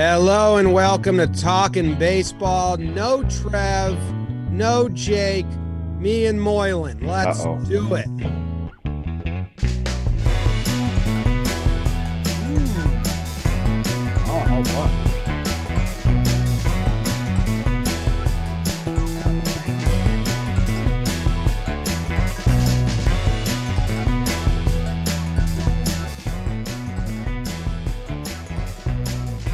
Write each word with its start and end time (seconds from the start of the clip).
Hello 0.00 0.58
and 0.58 0.72
welcome 0.72 1.16
to 1.16 1.26
Talking 1.26 1.96
Baseball. 1.96 2.76
No 2.76 3.24
Trev, 3.24 3.98
no 4.48 4.88
Jake, 4.90 5.44
me 5.98 6.26
and 6.26 6.40
Moylan. 6.40 7.04
Let's 7.04 7.44
Uh-oh. 7.44 7.58
do 7.64 7.96
it. 7.96 8.06
Oh, 14.30 14.62
boy. 14.62 14.97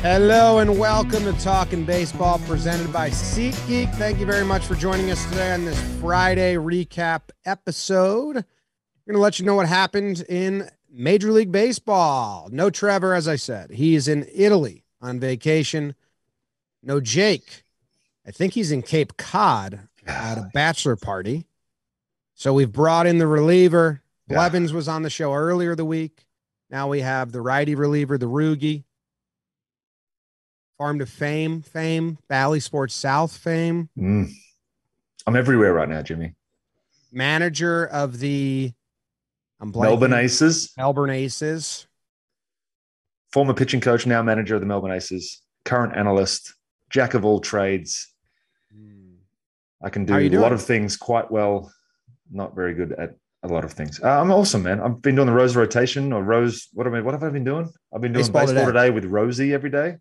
Hello 0.05 0.59
and 0.59 0.79
welcome 0.79 1.25
to 1.25 1.33
Talking 1.33 1.87
Baseball 1.87 2.39
presented 2.41 2.93
by 2.93 3.09
SeatGeek. 3.09 3.91
Thank 3.95 4.19
you 4.19 4.27
very 4.27 4.45
much 4.45 4.67
for 4.67 4.75
joining 4.75 5.11
us 5.11 5.25
today 5.31 5.51
on 5.51 5.65
this 5.65 5.81
Friday 5.99 6.57
recap 6.57 7.31
episode. 7.47 8.35
We're 8.37 9.13
going 9.13 9.15
to 9.15 9.19
let 9.19 9.39
you 9.39 9.47
know 9.47 9.55
what 9.55 9.67
happened 9.67 10.23
in 10.29 10.69
Major 10.93 11.33
League 11.33 11.51
Baseball. 11.51 12.51
No 12.53 12.69
Trevor, 12.69 13.15
as 13.15 13.27
I 13.27 13.37
said. 13.37 13.71
He 13.71 13.95
is 13.95 14.07
in 14.07 14.29
Italy 14.35 14.85
on 15.01 15.21
vacation. 15.21 15.95
No 16.83 17.01
Jake. 17.01 17.63
I 18.27 18.31
think 18.31 18.53
he's 18.53 18.73
in 18.73 18.83
Cape 18.83 19.17
Cod 19.17 19.89
at 20.07 20.37
a 20.37 20.51
bachelor 20.53 20.97
party. 20.97 21.47
So 22.35 22.53
we've 22.53 22.71
brought 22.71 23.07
in 23.07 23.17
the 23.17 23.27
reliever. 23.27 24.03
Yeah. 24.29 24.35
Blevins 24.35 24.75
was 24.75 24.87
on 24.87 25.01
the 25.01 25.09
show 25.09 25.33
earlier 25.33 25.75
the 25.75 25.87
week. 25.87 26.27
Now 26.69 26.89
we 26.89 27.01
have 27.01 27.33
the 27.33 27.41
righty 27.41 27.75
reliever, 27.75 28.19
the 28.19 28.29
Rugi. 28.29 28.84
Farm 30.79 30.99
to 30.99 31.07
Fame, 31.07 31.63
fame, 31.63 32.19
Valley 32.29 32.61
Sports 32.61 32.95
South 32.95 33.37
fame, 33.37 33.89
Mm. 33.97 34.31
I'm 35.27 35.37
everywhere 35.37 35.73
right 35.73 35.89
now, 35.89 36.03
Jimmy. 36.03 36.35
manager 37.13 37.85
of 37.87 38.19
the 38.19 38.73
I'm 39.61 39.73
blanking, 39.73 39.83
Melbourne 39.83 40.13
Aces, 40.13 40.73
Melbourne 40.77 41.11
Aces. 41.11 41.87
former 43.33 43.55
pitching 43.55 43.81
coach, 43.81 44.05
now 44.07 44.21
manager 44.23 44.57
of 44.57 44.61
the 44.61 44.67
Melbourne 44.67 44.91
Aces, 44.91 45.41
current 45.65 45.97
analyst, 45.97 46.55
jack 46.91 47.15
of 47.15 47.25
all 47.25 47.41
trades. 47.41 48.11
I 49.83 49.91
can 49.91 50.05
do 50.07 50.15
a 50.17 50.29
lot 50.41 50.53
of 50.53 50.63
things 50.63 50.97
quite 50.97 51.31
well, 51.31 51.71
not 52.31 52.55
very 52.57 52.75
good 52.75 52.93
at 52.93 53.17
a 53.43 53.49
lot 53.49 53.65
of 53.65 53.73
things. 53.73 54.01
Uh, 54.03 54.09
I'm 54.21 54.31
awesome, 54.33 54.63
man. 54.63 54.81
I've 54.81 55.03
been 55.03 55.15
doing 55.15 55.27
the 55.27 55.33
Rose 55.35 55.55
rotation 55.55 56.13
or 56.13 56.23
Rose. 56.23 56.69
What 56.73 56.87
have 56.87 56.95
I? 56.95 57.01
What 57.03 57.13
have 57.13 57.23
I 57.23 57.29
been 57.29 57.45
doing? 57.45 57.71
I've 57.95 58.01
been 58.01 58.13
doing 58.13 58.25
Baseball 58.25 58.47
baseball, 58.47 58.67
Today. 58.67 58.87
today. 58.87 58.91
with 58.91 59.05
Rosie 59.05 59.53
every 59.55 59.69
day. 59.71 59.99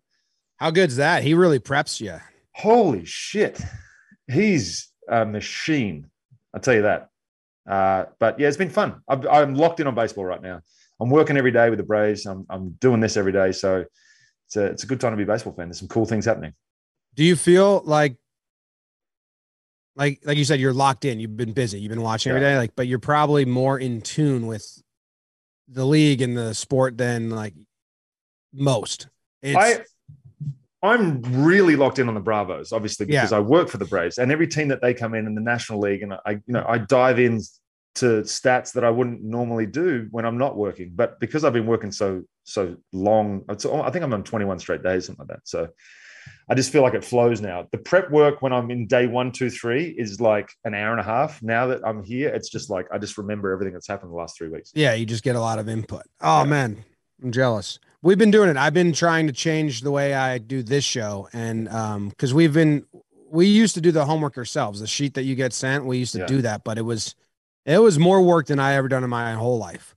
How 0.56 0.70
good's 0.70 0.96
that? 0.96 1.22
He 1.22 1.34
really 1.34 1.58
preps 1.58 2.00
you. 2.00 2.18
Holy 2.54 3.04
shit, 3.04 3.60
he's 4.28 4.88
a 5.08 5.24
machine. 5.26 6.08
I'll 6.54 6.60
tell 6.60 6.74
you 6.74 6.82
that. 6.82 7.08
Uh, 7.68 8.04
but 8.20 8.38
yeah, 8.38 8.48
it's 8.48 8.56
been 8.56 8.70
fun. 8.70 9.00
I've, 9.08 9.26
I'm 9.26 9.54
locked 9.54 9.80
in 9.80 9.86
on 9.86 9.94
baseball 9.94 10.24
right 10.24 10.40
now. 10.42 10.60
I'm 11.00 11.10
working 11.10 11.36
every 11.36 11.50
day 11.50 11.70
with 11.70 11.78
the 11.78 11.84
Braves. 11.84 12.24
I'm, 12.26 12.46
I'm 12.48 12.70
doing 12.80 13.00
this 13.00 13.16
every 13.16 13.32
day, 13.32 13.50
so 13.52 13.84
it's 14.46 14.56
a 14.56 14.64
it's 14.66 14.84
a 14.84 14.86
good 14.86 15.00
time 15.00 15.12
to 15.12 15.16
be 15.16 15.24
a 15.24 15.26
baseball 15.26 15.52
fan. 15.54 15.68
There's 15.68 15.78
some 15.80 15.88
cool 15.88 16.06
things 16.06 16.24
happening. 16.26 16.52
Do 17.14 17.24
you 17.24 17.34
feel 17.36 17.82
like 17.84 18.16
like 19.96 20.20
like 20.24 20.36
you 20.36 20.44
said, 20.44 20.60
you're 20.60 20.72
locked 20.72 21.04
in, 21.04 21.18
you've 21.20 21.36
been 21.36 21.52
busy, 21.52 21.80
you've 21.80 21.90
been 21.90 22.02
watching 22.02 22.30
every 22.30 22.42
Yeah. 22.42 22.52
day, 22.54 22.58
like, 22.58 22.76
but 22.76 22.86
you're 22.86 22.98
probably 22.98 23.44
more 23.44 23.78
in 23.78 24.00
tune 24.02 24.46
with 24.46 24.82
the 25.68 25.84
league 25.86 26.20
and 26.20 26.36
the 26.36 26.54
sport 26.54 26.98
than 26.98 27.30
like 27.30 27.54
most. 28.52 29.08
It's 29.42 29.56
I 29.56 29.84
I'm 30.84 31.22
really 31.44 31.76
locked 31.76 31.98
in 31.98 32.08
on 32.08 32.14
the 32.14 32.20
Bravos, 32.20 32.72
obviously, 32.72 33.06
Yeah. 33.08 33.22
because 33.22 33.32
I 33.32 33.40
work 33.40 33.68
for 33.68 33.78
the 33.78 33.84
Braves 33.86 34.18
and 34.18 34.30
every 34.30 34.46
team 34.46 34.68
that 34.68 34.82
they 34.82 34.92
come 34.94 35.14
in 35.14 35.26
in 35.26 35.34
the 35.34 35.40
National 35.40 35.80
League, 35.80 36.02
and 36.02 36.12
I 36.14 36.32
you 36.32 36.40
know 36.54 36.64
I 36.68 36.78
dive 36.78 37.18
in 37.18 37.40
to 37.96 38.22
stats 38.22 38.72
that 38.72 38.84
I 38.84 38.90
wouldn't 38.90 39.22
normally 39.22 39.66
do 39.66 40.08
when 40.10 40.24
I'm 40.26 40.36
not 40.36 40.56
working. 40.56 40.90
But 40.94 41.20
because 41.20 41.44
I've 41.44 41.52
been 41.52 41.66
working 41.66 41.92
so 41.92 42.22
so 42.42 42.76
long, 42.92 43.42
it's- 43.48 43.64
I 43.64 43.88
think 43.90 44.04
I'm 44.04 44.12
on 44.12 44.22
21 44.24 44.58
straight 44.58 44.82
days, 44.82 45.06
something 45.06 45.24
like 45.26 45.36
that. 45.38 45.48
So 45.48 45.68
I 46.50 46.54
just 46.54 46.70
feel 46.72 46.82
like 46.82 46.92
it 46.94 47.04
flows 47.04 47.40
now. 47.40 47.66
The 47.72 47.78
prep 47.78 48.10
work 48.10 48.42
when 48.42 48.52
I'm 48.52 48.70
in 48.70 48.86
day 48.86 49.06
one, 49.06 49.30
two, 49.32 49.48
three 49.48 49.94
is 49.96 50.20
like 50.20 50.50
an 50.64 50.74
hour 50.74 50.90
and 50.90 51.00
a 51.00 51.04
half. 51.04 51.42
Now 51.42 51.68
that 51.68 51.80
I'm 51.86 52.02
here, 52.02 52.28
it's 52.30 52.50
just 52.50 52.68
like 52.68 52.86
I 52.92 52.98
just 52.98 53.16
remember 53.16 53.50
everything 53.52 53.72
that's 53.72 53.86
happened 53.88 54.10
the 54.12 54.16
last 54.16 54.36
three 54.36 54.48
weeks. 54.48 54.72
Yeah, 54.74 54.92
you 54.94 55.06
just 55.06 55.22
get 55.22 55.36
a 55.36 55.40
lot 55.40 55.58
of 55.58 55.68
input. 55.68 56.02
Oh 56.20 56.40
Yeah. 56.42 56.50
man, 56.50 56.84
I'm 57.22 57.30
jealous. 57.30 57.78
We've 58.04 58.18
been 58.18 58.30
doing 58.30 58.50
it. 58.50 58.58
I've 58.58 58.74
been 58.74 58.92
trying 58.92 59.28
to 59.28 59.32
change 59.32 59.80
the 59.80 59.90
way 59.90 60.12
I 60.12 60.36
do 60.36 60.62
this 60.62 60.84
show, 60.84 61.26
and 61.32 61.70
um, 61.70 62.10
because 62.10 62.34
we've 62.34 62.52
been, 62.52 62.84
we 63.30 63.46
used 63.46 63.74
to 63.76 63.80
do 63.80 63.90
the 63.92 64.04
homework 64.04 64.36
ourselves. 64.36 64.80
The 64.80 64.86
sheet 64.86 65.14
that 65.14 65.22
you 65.22 65.34
get 65.34 65.54
sent, 65.54 65.86
we 65.86 65.96
used 65.96 66.12
to 66.12 66.18
Yeah. 66.18 66.26
do 66.26 66.42
that, 66.42 66.64
but 66.64 66.76
it 66.76 66.82
was, 66.82 67.14
it 67.64 67.78
was 67.78 67.98
more 67.98 68.20
work 68.20 68.46
than 68.48 68.60
I 68.60 68.74
ever 68.74 68.88
done 68.88 69.04
in 69.04 69.08
my 69.08 69.32
whole 69.32 69.56
life. 69.56 69.96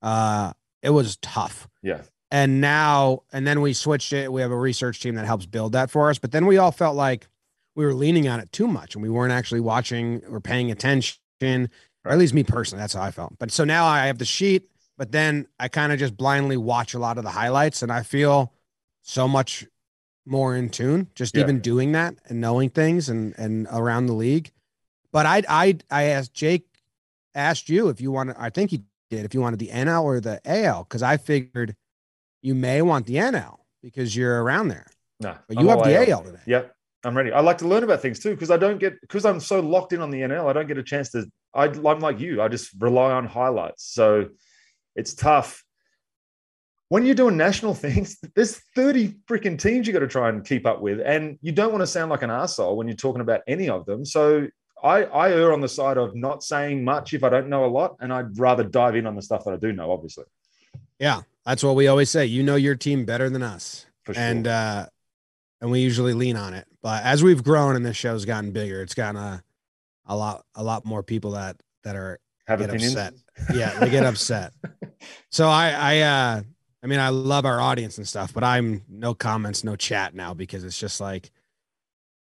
Uh, 0.00 0.52
it 0.84 0.90
was 0.90 1.16
tough. 1.16 1.66
Yeah. 1.82 2.02
And 2.30 2.60
now, 2.60 3.24
and 3.32 3.44
then 3.44 3.60
we 3.60 3.72
switched 3.72 4.12
it. 4.12 4.32
We 4.32 4.40
have 4.40 4.52
a 4.52 4.56
research 4.56 5.00
team 5.00 5.16
that 5.16 5.26
helps 5.26 5.44
build 5.44 5.72
that 5.72 5.90
for 5.90 6.10
us. 6.10 6.18
But 6.20 6.30
then 6.30 6.46
we 6.46 6.58
all 6.58 6.70
felt 6.70 6.94
like 6.94 7.26
we 7.74 7.84
were 7.84 7.94
leaning 7.94 8.28
on 8.28 8.38
it 8.38 8.52
too 8.52 8.68
much, 8.68 8.94
and 8.94 9.02
we 9.02 9.10
weren't 9.10 9.32
actually 9.32 9.60
watching 9.60 10.22
or 10.30 10.40
paying 10.40 10.70
attention 10.70 11.18
or 12.04 12.12
at 12.12 12.18
least 12.18 12.34
me 12.34 12.44
personally, 12.44 12.80
that's 12.80 12.94
how 12.94 13.02
I 13.02 13.10
felt. 13.10 13.36
But 13.40 13.50
so 13.50 13.64
now 13.64 13.84
I 13.84 14.06
have 14.06 14.18
the 14.18 14.24
sheet, 14.24 14.68
but 14.98 15.12
then 15.12 15.46
I 15.58 15.68
kind 15.68 15.92
of 15.92 15.98
just 15.98 16.16
blindly 16.16 16.58
watch 16.58 16.92
a 16.92 16.98
lot 16.98 17.16
of 17.16 17.24
the 17.24 17.30
highlights 17.30 17.82
and 17.82 17.90
I 17.90 18.02
feel 18.02 18.52
so 19.02 19.26
much 19.26 19.64
more 20.26 20.54
in 20.54 20.68
tune 20.68 21.08
just 21.14 21.34
Yeah. 21.34 21.40
even 21.42 21.60
doing 21.60 21.92
that 21.92 22.16
and 22.26 22.38
knowing 22.40 22.68
things 22.68 23.08
and 23.08 23.34
and 23.38 23.66
around 23.72 24.06
the 24.06 24.12
league. 24.12 24.50
But 25.12 25.24
I 25.24 25.42
I 25.48 25.78
I 25.90 26.02
asked 26.04 26.34
Jake 26.34 26.66
asked 27.34 27.70
you 27.70 27.88
if 27.88 28.00
you 28.02 28.10
wanted 28.12 28.36
I 28.38 28.50
think 28.50 28.70
he 28.70 28.82
did 29.08 29.24
if 29.24 29.32
you 29.32 29.40
wanted 29.40 29.58
the 29.60 29.68
NL 29.68 30.02
or 30.04 30.20
the 30.20 30.40
AL 30.44 30.84
cuz 30.84 31.02
I 31.02 31.16
figured 31.16 31.74
you 32.42 32.54
may 32.54 32.82
want 32.82 33.06
the 33.06 33.14
NL 33.16 33.60
because 33.82 34.14
you're 34.14 34.42
around 34.42 34.68
there. 34.68 34.86
No, 35.20 35.36
But 35.48 35.56
I'm 35.58 35.64
you 35.64 35.70
have 35.70 35.82
the 35.84 35.96
AL. 35.96 36.10
AL 36.18 36.22
today. 36.24 36.42
Yep, 36.46 36.74
I'm 37.04 37.16
ready. 37.16 37.32
I 37.32 37.40
like 37.40 37.58
to 37.58 37.66
learn 37.68 37.84
about 37.84 38.02
things 38.02 38.18
too 38.18 38.30
because 38.30 38.50
I 38.50 38.56
don't 38.58 38.78
get 38.78 39.00
because 39.00 39.24
I'm 39.24 39.40
so 39.40 39.60
locked 39.60 39.92
in 39.92 40.00
on 40.00 40.10
the 40.10 40.20
NL. 40.20 40.48
I 40.48 40.52
don't 40.52 40.66
get 40.68 40.76
a 40.78 40.82
chance 40.82 41.10
to. 41.12 41.26
I, 41.54 41.64
I'm 41.64 42.00
like 42.00 42.20
you. 42.20 42.42
I 42.42 42.48
just 42.48 42.70
rely 42.78 43.10
on 43.12 43.24
highlights. 43.26 43.84
So 43.84 44.28
it's 44.98 45.14
tough 45.14 45.64
when 46.88 47.04
you're 47.06 47.14
doing 47.14 47.36
national 47.36 47.74
things. 47.86 48.18
There's 48.34 48.56
30 48.74 49.14
freaking 49.28 49.58
teams 49.58 49.86
you 49.86 49.92
got 49.92 50.00
to 50.00 50.08
try 50.08 50.28
and 50.28 50.44
keep 50.44 50.66
up 50.66 50.80
with, 50.80 51.00
and 51.00 51.38
you 51.42 51.52
don't 51.52 51.70
want 51.72 51.82
to 51.82 51.86
sound 51.86 52.10
like 52.10 52.22
an 52.22 52.30
asshole 52.30 52.76
when 52.76 52.88
you're 52.88 52.96
talking 52.96 53.20
about 53.20 53.40
any 53.46 53.68
of 53.68 53.86
them. 53.86 54.04
So 54.04 54.48
I, 54.82 55.04
I 55.04 55.30
err 55.32 55.52
on 55.52 55.60
the 55.60 55.68
side 55.68 55.96
of 55.98 56.14
not 56.14 56.42
saying 56.42 56.84
much 56.84 57.14
if 57.14 57.24
I 57.24 57.28
don't 57.28 57.48
know 57.48 57.64
a 57.64 57.72
lot, 57.78 57.96
and 58.00 58.12
I'd 58.12 58.38
rather 58.38 58.64
dive 58.64 58.96
in 58.96 59.06
on 59.06 59.16
the 59.16 59.22
stuff 59.22 59.44
that 59.44 59.52
I 59.52 59.56
do 59.56 59.72
know. 59.72 59.90
Obviously, 59.92 60.24
Yeah, 60.98 61.22
that's 61.46 61.62
what 61.62 61.76
we 61.76 61.86
always 61.88 62.10
say. 62.10 62.26
You 62.26 62.42
know 62.42 62.56
your 62.56 62.74
team 62.76 63.04
better 63.04 63.28
than 63.30 63.42
us. 63.42 63.86
for 64.04 64.14
sure. 64.14 64.22
and 64.22 64.46
uh 64.46 64.86
and 65.60 65.70
we 65.70 65.80
usually 65.80 66.14
lean 66.14 66.36
on 66.36 66.54
it 66.54 66.66
but 66.82 67.02
as 67.02 67.22
we've 67.22 67.42
grown 67.42 67.74
and 67.76 67.84
this 67.84 67.96
show's 67.96 68.24
gotten 68.24 68.52
bigger 68.52 68.80
it's 68.80 68.94
gotten 68.94 69.20
a, 69.20 69.42
a 70.06 70.16
lot 70.16 70.44
a 70.54 70.62
lot 70.62 70.84
more 70.84 71.02
people 71.02 71.32
that 71.32 71.56
that 71.82 71.96
are 71.96 72.20
have 72.48 72.58
get 72.58 72.70
opinions. 72.70 72.96
upset 72.96 73.14
yeah 73.54 73.78
they 73.78 73.88
get 73.88 74.04
upset 74.04 74.52
so 75.30 75.48
i 75.48 75.70
i 75.70 76.00
uh 76.00 76.42
i 76.82 76.86
mean 76.86 76.98
i 76.98 77.08
love 77.10 77.44
our 77.44 77.60
audience 77.60 77.98
and 77.98 78.08
stuff 78.08 78.34
but 78.34 78.42
i'm 78.42 78.82
no 78.88 79.14
comments 79.14 79.62
no 79.62 79.76
chat 79.76 80.14
now 80.14 80.34
because 80.34 80.64
it's 80.64 80.78
just 80.78 81.00
like 81.00 81.30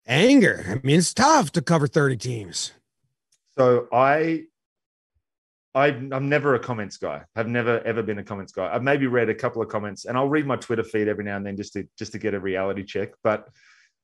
anger 0.06 0.64
i 0.68 0.86
mean 0.86 0.98
it's 0.98 1.14
tough 1.14 1.52
to 1.52 1.62
cover 1.62 1.86
30 1.86 2.16
teams 2.16 2.72
So 3.58 3.88
I, 3.92 4.44
I, 5.74 5.88
I'm 5.88 6.28
never 6.28 6.54
a 6.54 6.60
comments 6.60 6.96
guy. 6.96 7.24
I've 7.34 7.48
never 7.48 7.80
ever 7.80 8.04
been 8.04 8.20
a 8.20 8.24
comments 8.24 8.52
guy. 8.52 8.72
I've 8.72 8.84
maybe 8.84 9.08
read 9.08 9.28
a 9.28 9.34
couple 9.34 9.60
of 9.60 9.68
comments, 9.68 10.04
and 10.04 10.16
I'll 10.16 10.28
read 10.28 10.46
my 10.46 10.54
Twitter 10.54 10.84
feed 10.84 11.08
every 11.08 11.24
now 11.24 11.36
and 11.36 11.44
then 11.44 11.56
just 11.56 11.72
to 11.72 11.86
just 11.98 12.12
to 12.12 12.18
get 12.18 12.34
a 12.34 12.40
reality 12.40 12.84
check. 12.84 13.10
But 13.24 13.48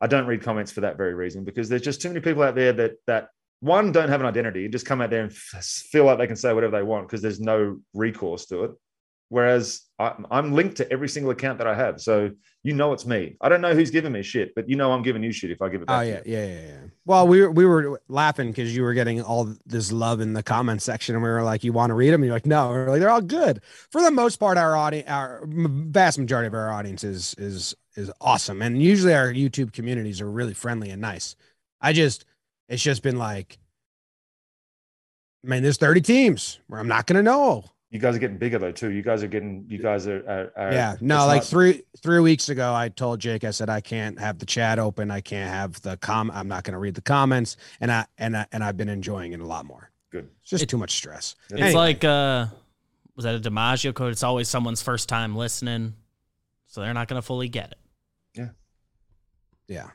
I 0.00 0.08
don't 0.08 0.26
read 0.26 0.42
comments 0.42 0.72
for 0.72 0.80
that 0.80 0.96
very 0.96 1.14
reason 1.14 1.44
because 1.44 1.68
there's 1.68 1.82
just 1.82 2.02
too 2.02 2.08
many 2.08 2.20
people 2.20 2.42
out 2.42 2.56
there 2.56 2.72
that 2.72 2.94
that 3.06 3.28
one 3.64 3.93
don't 3.93 4.08
have 4.11 4.20
an 4.20 4.26
identity 4.26 4.64
and 4.64 4.72
just 4.72 4.84
come 4.87 5.00
out 5.00 5.11
there 5.11 5.22
and 5.22 5.32
f- 5.32 5.64
feel 5.64 6.05
like 6.05 6.19
they 6.19 6.26
can 6.26 6.37
say 6.37 6.52
whatever 6.52 6.76
they 6.76 6.82
want 6.82 7.08
because 7.08 7.22
there's 7.22 7.40
no 7.40 7.78
recourse 7.94 8.44
to 8.46 8.64
it. 8.64 8.72
Whereas 9.31 9.81
I, 9.99 10.12
I'm 10.31 10.52
linked 10.52 10.76
to 10.76 10.93
every 10.93 11.08
single 11.08 11.32
account 11.32 11.58
that 11.58 11.66
I 11.66 11.75
have, 11.75 12.00
so 12.00 12.31
you 12.62 12.75
know 12.75 12.93
it's 12.93 13.06
me. 13.06 13.37
I 13.40 13.49
don't 13.49 13.62
know 13.62 13.75
who's 13.75 13.90
giving 13.90 14.12
me 14.12 14.22
shit, 14.22 14.55
but 14.55 14.69
you 14.69 14.76
know 14.76 14.93
I'm 14.93 15.02
giving 15.02 15.22
you 15.22 15.32
shit 15.32 15.50
if 15.50 15.62
I 15.62 15.70
give 15.70 15.81
it 15.82 15.88
back. 15.88 16.00
oh 16.00 16.05
to 16.05 16.08
yeah 16.11 16.20
you. 16.25 16.32
yeah 16.37 16.46
yeah 16.46 16.66
yeah 16.69 16.76
well 17.06 17.26
we 17.26 17.40
were 17.40 17.50
we 17.50 17.64
were 17.64 18.00
laughing 18.08 18.50
because 18.50 18.76
you 18.76 18.82
were 18.82 18.93
getting 18.94 19.22
all 19.22 19.52
this 19.67 19.90
love 19.90 20.20
in 20.20 20.34
the 20.34 20.43
comment 20.43 20.82
section 20.82 21.14
and 21.14 21.25
we 21.25 21.28
were 21.31 21.43
like 21.43 21.64
you 21.64 21.72
want 21.72 21.90
to 21.90 21.94
read 21.94 22.10
them 22.10 22.22
and 22.22 22.26
you're 22.26 22.37
like 22.37 22.46
no 22.46 22.69
we're 22.69 22.88
like 22.90 23.00
they're 23.00 23.10
all 23.10 23.20
good 23.20 23.60
for 23.90 24.02
the 24.02 24.10
most 24.10 24.37
part 24.37 24.56
our 24.56 24.76
audience 24.76 25.08
our 25.08 25.43
vast 25.46 26.19
majority 26.19 26.46
of 26.46 26.55
our 26.55 26.70
audience 26.72 27.05
is 27.05 27.34
is 27.37 27.75
is 27.96 28.10
awesome 28.20 28.62
and 28.62 28.82
usually 28.82 29.14
our 29.14 29.32
youtube 29.32 29.72
communities 29.72 30.20
are 30.20 30.31
really 30.31 30.55
friendly 30.55 30.88
and 30.90 31.02
nice 31.02 31.37
i 31.81 31.93
just 31.93 32.25
it's 32.69 32.82
just 32.82 33.02
been 33.02 33.19
like 33.19 33.58
man 35.43 35.62
there's 35.62 35.76
30 35.76 36.00
teams 36.00 36.61
where 36.69 36.81
i'm 36.81 36.88
not 36.88 37.06
gonna 37.06 37.22
know 37.22 37.64
You 37.90 38.00
guys 38.00 38.16
are 38.16 38.19
getting 38.19 38.38
bigger 38.38 38.58
though 38.58 38.72
too. 38.72 38.90
You 38.90 39.02
guys 39.02 39.22
are 39.22 39.28
getting. 39.28 39.66
You 39.69 39.78
guys 39.78 40.08
are. 40.08 40.19
are, 40.26 40.52
are 40.61 40.72
yeah, 40.72 40.96
no, 41.00 41.26
like 41.28 41.43
not- 41.43 41.46
three 41.46 41.82
three 42.02 42.19
weeks 42.19 42.49
ago, 42.49 42.75
I 42.75 42.88
told 42.88 43.20
Jake, 43.20 43.44
I 43.44 43.52
said 43.52 43.70
I 43.70 43.81
can't 43.81 44.19
have 44.19 44.40
the 44.40 44.46
chat 44.46 44.81
open, 44.81 45.12
I 45.12 45.20
can't 45.20 45.49
have 45.49 45.81
the 45.82 45.96
com, 45.99 46.28
I'm 46.32 46.49
not 46.49 46.64
going 46.64 46.72
to 46.72 46.81
read 46.81 46.96
the 46.96 47.02
comments, 47.02 47.56
and 47.81 47.93
I 47.93 48.06
and 48.19 48.37
I 48.37 48.46
and 48.50 48.64
I've 48.64 48.76
been 48.76 48.88
enjoying 48.88 49.32
it 49.32 49.38
a 49.38 49.46
lot 49.46 49.64
more. 49.64 49.93
Good. 50.10 50.28
It's 50.43 50.50
just 50.50 50.64
It- 50.64 50.69
too 50.70 50.76
much 50.78 50.96
stress. 50.96 51.37
It's 51.50 51.60
Anyway. 51.60 51.72
like 51.72 52.02
uh 52.02 52.46
was 53.14 53.25
that 53.26 53.37
a 53.37 53.38
DiMaggio 53.38 53.94
code? 53.94 54.10
It's 54.10 54.25
always 54.25 54.49
someone's 54.49 54.82
first 54.82 55.08
time 55.08 55.37
listening. 55.37 55.94
So 56.67 56.81
they're 56.81 56.94
not 56.94 57.06
gonna 57.06 57.22
fully 57.22 57.49
get 57.49 57.70
it. 57.70 57.78
Yeah. 58.34 58.49
Yeah. 59.69 59.90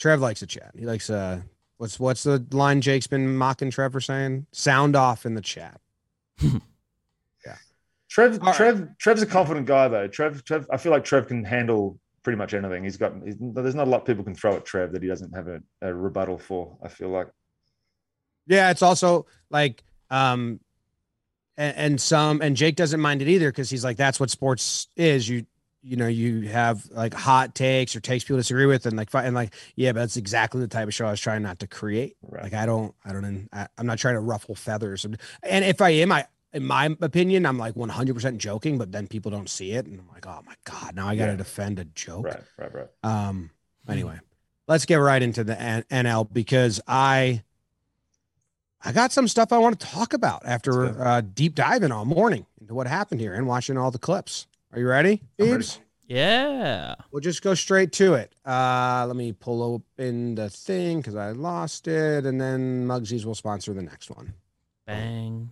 Trev 0.00 0.20
likes 0.20 0.40
the 0.40 0.46
chat. 0.46 0.72
He 0.76 0.84
likes 0.84 1.10
uh 1.10 1.42
what's 1.78 1.98
what's 2.00 2.22
the 2.22 2.44
line 2.50 2.80
Jake's 2.80 3.06
been 3.06 3.36
mocking 3.36 3.70
Trevor 3.70 4.00
saying? 4.00 4.46
Sound 4.52 4.96
off 4.96 5.26
in 5.26 5.34
the 5.34 5.40
chat. 5.40 5.80
yeah. 6.42 7.56
Trev, 8.08 8.38
All 8.40 8.46
right. 8.46 8.54
Trev, 8.54 8.88
Trev's 8.98 9.22
a 9.22 9.26
confident 9.26 9.66
guy 9.66 9.88
though. 9.88 10.08
Trev, 10.08 10.44
Trev, 10.44 10.66
I 10.70 10.76
feel 10.76 10.92
like 10.92 11.04
Trev 11.04 11.28
can 11.28 11.44
handle 11.44 11.98
pretty 12.22 12.36
much 12.36 12.54
anything. 12.54 12.84
He's 12.84 12.96
got. 12.96 13.12
He's, 13.24 13.36
there's 13.38 13.74
not 13.74 13.86
a 13.86 13.90
lot 13.90 14.04
people 14.04 14.24
can 14.24 14.34
throw 14.34 14.56
at 14.56 14.64
Trev 14.64 14.92
that 14.92 15.02
he 15.02 15.08
doesn't 15.08 15.32
have 15.32 15.48
a, 15.48 15.60
a 15.82 15.94
rebuttal 15.94 16.38
for. 16.38 16.76
I 16.82 16.88
feel 16.88 17.08
like. 17.08 17.28
Yeah, 18.46 18.70
it's 18.70 18.82
also 18.82 19.26
like 19.50 19.82
um 20.10 20.60
and, 21.56 21.76
and 21.76 22.00
some 22.00 22.40
and 22.42 22.56
Jake 22.56 22.76
doesn't 22.76 23.00
mind 23.00 23.22
it 23.22 23.28
either 23.28 23.50
because 23.50 23.70
he's 23.70 23.84
like 23.84 23.96
that's 23.96 24.20
what 24.20 24.30
sports 24.30 24.88
is. 24.96 25.28
You 25.28 25.46
you 25.86 25.96
know, 25.96 26.08
you 26.08 26.48
have 26.48 26.84
like 26.90 27.14
hot 27.14 27.54
takes 27.54 27.94
or 27.94 28.00
takes 28.00 28.24
people 28.24 28.38
disagree 28.38 28.66
with 28.66 28.86
and 28.86 28.96
like 28.96 29.08
and 29.14 29.34
like 29.34 29.54
yeah, 29.76 29.92
but 29.92 30.00
that's 30.00 30.16
exactly 30.16 30.60
the 30.60 30.68
type 30.68 30.88
of 30.88 30.94
show 30.94 31.06
I 31.06 31.12
was 31.12 31.20
trying 31.20 31.42
not 31.42 31.60
to 31.60 31.66
create. 31.66 32.16
Right. 32.22 32.42
Like 32.42 32.54
I 32.54 32.66
don't 32.66 32.94
I 33.04 33.12
don't 33.12 33.48
I, 33.52 33.68
I'm 33.78 33.86
not 33.86 33.98
trying 33.98 34.14
to 34.14 34.20
ruffle 34.20 34.54
feathers. 34.54 35.04
And 35.04 35.64
if 35.64 35.80
I 35.80 35.90
am, 35.90 36.10
I 36.12 36.26
in 36.52 36.64
my 36.64 36.96
opinion, 37.00 37.46
I'm 37.46 37.58
like 37.58 37.74
100% 37.74 38.38
joking, 38.38 38.78
but 38.78 38.90
then 38.90 39.06
people 39.06 39.30
don't 39.30 39.48
see 39.48 39.72
it 39.72 39.86
and 39.86 40.00
I'm 40.00 40.08
like, 40.08 40.26
"Oh 40.26 40.40
my 40.46 40.54
god, 40.64 40.96
now 40.96 41.06
I 41.06 41.14
got 41.14 41.26
to 41.26 41.32
Yeah. 41.32 41.36
defend 41.36 41.78
a 41.78 41.84
joke." 41.84 42.24
right. 42.24 42.42
Right. 42.58 42.74
Right. 42.74 42.88
Um. 43.02 43.50
Anyway, 43.88 44.18
let's 44.66 44.86
get 44.86 44.96
right 44.96 45.22
into 45.22 45.44
the 45.44 45.54
NL 45.54 46.32
because 46.32 46.80
I 46.88 47.42
I 48.84 48.92
got 48.92 49.12
some 49.12 49.28
stuff 49.28 49.52
I 49.52 49.58
want 49.58 49.78
to 49.80 49.86
talk 49.86 50.12
about 50.12 50.42
after 50.44 51.02
uh, 51.02 51.20
deep 51.20 51.54
diving 51.54 51.92
all 51.92 52.04
morning 52.04 52.46
into 52.60 52.74
what 52.74 52.86
happened 52.86 53.20
here 53.20 53.34
and 53.34 53.46
watching 53.46 53.76
all 53.76 53.90
the 53.90 53.98
clips. 53.98 54.46
Are 54.72 54.78
you 54.80 54.88
ready, 54.88 55.22
I'm 55.40 55.50
ready. 55.50 55.66
Yeah. 56.08 56.94
We'll 57.10 57.20
just 57.20 57.42
go 57.42 57.54
straight 57.54 57.92
to 57.92 58.14
it. 58.14 58.32
Uh, 58.44 59.04
let 59.06 59.16
me 59.16 59.32
pull 59.32 59.62
open 59.62 60.34
the 60.36 60.50
thing 60.50 60.98
because 60.98 61.16
I 61.16 61.30
lost 61.30 61.88
it, 61.88 62.24
and 62.26 62.40
then 62.40 62.86
Mugsies 62.86 63.24
will 63.24 63.34
sponsor 63.34 63.72
the 63.74 63.82
next 63.82 64.10
one. 64.10 64.34
Bang. 64.86 65.50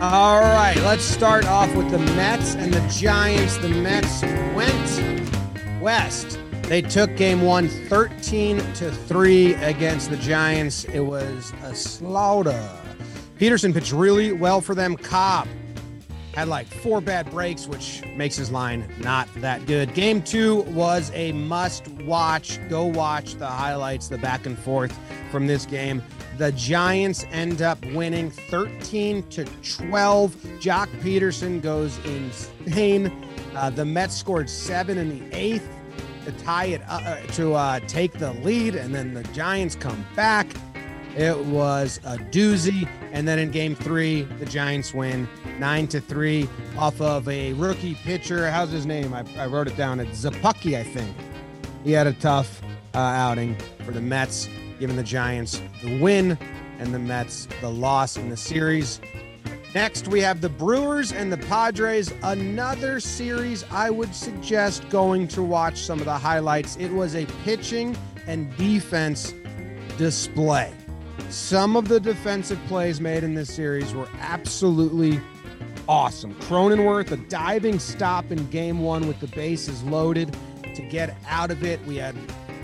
All 0.00 0.40
right, 0.40 0.76
let's 0.78 1.04
start 1.04 1.46
off 1.46 1.72
with 1.76 1.90
the 1.90 1.98
Mets 1.98 2.56
and 2.56 2.74
the 2.74 2.80
Giants. 2.88 3.56
The 3.58 3.68
Mets 3.68 4.22
went 4.52 5.80
west. 5.80 6.40
They 6.64 6.82
took 6.82 7.14
game 7.16 7.42
one 7.42 7.68
13 7.68 8.58
to 8.58 8.90
3 8.90 9.54
against 9.54 10.10
the 10.10 10.16
Giants. 10.16 10.84
It 10.86 11.00
was 11.00 11.52
a 11.62 11.74
slaughter. 11.74 12.68
Peterson 13.38 13.72
pitched 13.72 13.92
really 13.92 14.32
well 14.32 14.60
for 14.60 14.74
them. 14.74 14.96
Cobb 14.96 15.48
had 16.34 16.48
like 16.48 16.66
four 16.66 17.00
bad 17.00 17.30
breaks, 17.30 17.66
which 17.66 18.02
makes 18.16 18.36
his 18.36 18.50
line 18.50 18.88
not 18.98 19.28
that 19.36 19.64
good. 19.66 19.92
Game 19.94 20.22
two 20.22 20.62
was 20.62 21.10
a 21.14 21.32
must 21.32 21.88
watch. 21.88 22.58
Go 22.68 22.84
watch 22.84 23.34
the 23.34 23.46
highlights, 23.46 24.08
the 24.08 24.18
back 24.18 24.46
and 24.46 24.58
forth 24.58 24.98
from 25.30 25.46
this 25.46 25.66
game. 25.66 26.02
The 26.38 26.52
Giants 26.52 27.26
end 27.30 27.60
up 27.60 27.84
winning 27.86 28.30
13 28.30 29.22
to 29.24 29.44
12. 29.44 30.34
Joc 30.60 30.88
Pederson 31.00 31.60
goes 31.60 31.98
insane. 32.04 33.12
Uh, 33.54 33.68
the 33.68 33.84
Mets 33.84 34.16
scored 34.16 34.48
seven 34.48 34.96
in 34.96 35.10
the 35.10 35.36
eighth 35.36 35.68
to 36.24 36.32
tie 36.32 36.66
it 36.66 36.82
up, 36.88 37.02
uh, 37.04 37.16
to 37.32 37.54
uh, 37.54 37.80
take 37.80 38.12
the 38.14 38.32
lead, 38.34 38.74
and 38.74 38.94
then 38.94 39.12
the 39.12 39.24
Giants 39.24 39.74
come 39.74 40.06
back. 40.16 40.46
It 41.16 41.38
was 41.46 42.00
a 42.04 42.16
doozy. 42.16 42.88
And 43.12 43.28
then 43.28 43.38
in 43.38 43.50
game 43.50 43.74
three, 43.74 44.22
the 44.22 44.46
Giants 44.46 44.94
win 44.94 45.28
nine 45.58 45.86
to 45.88 46.00
three 46.00 46.48
off 46.78 47.00
of 47.00 47.28
a 47.28 47.52
rookie 47.54 47.94
pitcher. 47.94 48.50
How's 48.50 48.70
his 48.70 48.86
name? 48.86 49.12
I, 49.12 49.24
I 49.36 49.46
wrote 49.46 49.68
it 49.68 49.76
down. 49.76 50.00
It's 50.00 50.24
Szapucki, 50.24 50.78
I 50.78 50.82
think. 50.82 51.14
He 51.84 51.92
had 51.92 52.06
a 52.06 52.12
tough 52.14 52.62
uh, 52.94 52.98
outing 52.98 53.56
for 53.84 53.92
the 53.92 54.00
Mets, 54.00 54.48
giving 54.78 54.96
the 54.96 55.02
Giants 55.02 55.60
the 55.82 56.00
win 56.00 56.38
and 56.78 56.94
the 56.94 56.98
Mets 56.98 57.46
the 57.60 57.70
loss 57.70 58.16
in 58.16 58.30
the 58.30 58.36
series. 58.36 59.00
Next, 59.74 60.08
we 60.08 60.20
have 60.20 60.40
the 60.40 60.50
Brewers 60.50 61.12
and 61.12 61.32
the 61.32 61.38
Padres. 61.38 62.12
Another 62.22 63.00
series 63.00 63.64
I 63.70 63.88
would 63.88 64.14
suggest 64.14 64.88
going 64.90 65.28
to 65.28 65.42
watch 65.42 65.78
some 65.78 65.98
of 65.98 66.04
the 66.04 66.18
highlights. 66.18 66.76
It 66.76 66.90
was 66.90 67.14
a 67.14 67.24
pitching 67.42 67.96
and 68.26 68.54
defense 68.56 69.32
display. 69.96 70.72
Some 71.28 71.76
of 71.76 71.88
the 71.88 71.98
defensive 71.98 72.58
plays 72.66 73.00
made 73.00 73.24
in 73.24 73.34
this 73.34 73.52
series 73.52 73.94
were 73.94 74.08
absolutely 74.20 75.20
awesome. 75.88 76.34
Cronenworth, 76.34 77.10
a 77.10 77.16
diving 77.16 77.78
stop 77.78 78.30
in 78.30 78.46
game 78.50 78.80
one 78.80 79.08
with 79.08 79.20
the 79.20 79.26
bases 79.28 79.82
loaded 79.84 80.36
to 80.74 80.82
get 80.82 81.16
out 81.26 81.50
of 81.50 81.64
it. 81.64 81.84
We 81.86 81.96
had 81.96 82.14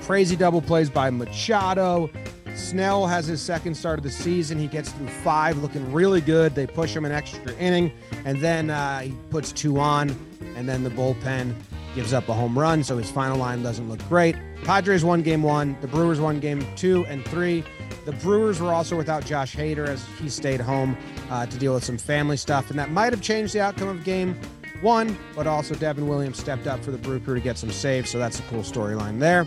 crazy 0.03 0.37
double 0.37 0.63
plays 0.63 0.91
by 0.91 1.11
Machado. 1.11 2.11
Snell 2.55 3.07
has 3.07 3.27
his 3.27 3.41
second 3.41 3.77
start 3.77 3.99
of 3.99 4.03
the 4.03 4.11
season. 4.11 4.59
He 4.59 4.67
gets 4.67 4.91
through 4.91 5.09
five, 5.09 5.59
looking 5.59 5.93
really 5.93 6.21
good. 6.21 6.55
They 6.55 6.67
push 6.67 6.95
him 6.95 7.05
an 7.05 7.13
extra 7.13 7.55
inning, 7.55 7.93
and 8.25 8.41
then 8.41 8.71
uh, 8.71 9.01
he 9.01 9.15
puts 9.31 9.53
two 9.53 9.79
on, 9.79 10.11
and 10.57 10.69
then 10.69 10.83
the 10.83 10.91
bullpen 10.91 11.55
gives 11.99 12.13
up 12.13 12.29
a 12.29 12.33
home 12.33 12.57
run, 12.57 12.85
so 12.85 12.97
his 12.97 13.11
final 13.11 13.37
line 13.37 13.61
doesn't 13.61 13.89
look 13.89 13.99
great. 14.09 14.37
Padres 14.63 15.05
won 15.05 15.21
game 15.21 15.43
one. 15.43 15.77
The 15.81 15.89
Brewers 15.89 16.21
won 16.21 16.39
game 16.39 16.65
two 16.77 17.05
and 17.07 17.25
three. 17.25 17.65
The 18.05 18.13
Brewers 18.13 18.61
were 18.61 18.73
also 18.73 18.97
without 18.97 19.27
Josh 19.27 19.57
Hader 19.57 19.89
as 19.89 20.07
he 20.21 20.29
stayed 20.29 20.61
home 20.61 20.97
uh, 21.29 21.47
to 21.47 21.59
deal 21.59 21.75
with 21.75 21.83
some 21.83 21.99
family 21.99 22.37
stuff, 22.37 22.71
and 22.71 22.79
that 22.79 22.93
might 22.93 23.13
have 23.13 23.21
changed 23.21 23.53
the 23.53 23.61
outcome 23.61 23.89
of 23.89 24.05
game 24.05 24.41
one, 24.81 25.19
but 25.35 25.49
also 25.49 25.75
Devin 25.75 26.07
Williams 26.07 26.39
stepped 26.39 26.69
up 26.69 26.85
for 26.85 26.93
the 26.93 26.99
Brew 26.99 27.19
Crew 27.19 27.35
to 27.35 27.41
get 27.41 27.59
some 27.59 27.73
saves, 27.73 28.09
so 28.11 28.17
that's 28.17 28.39
a 28.39 28.43
cool 28.43 28.63
storyline 28.63 29.19
there. 29.19 29.45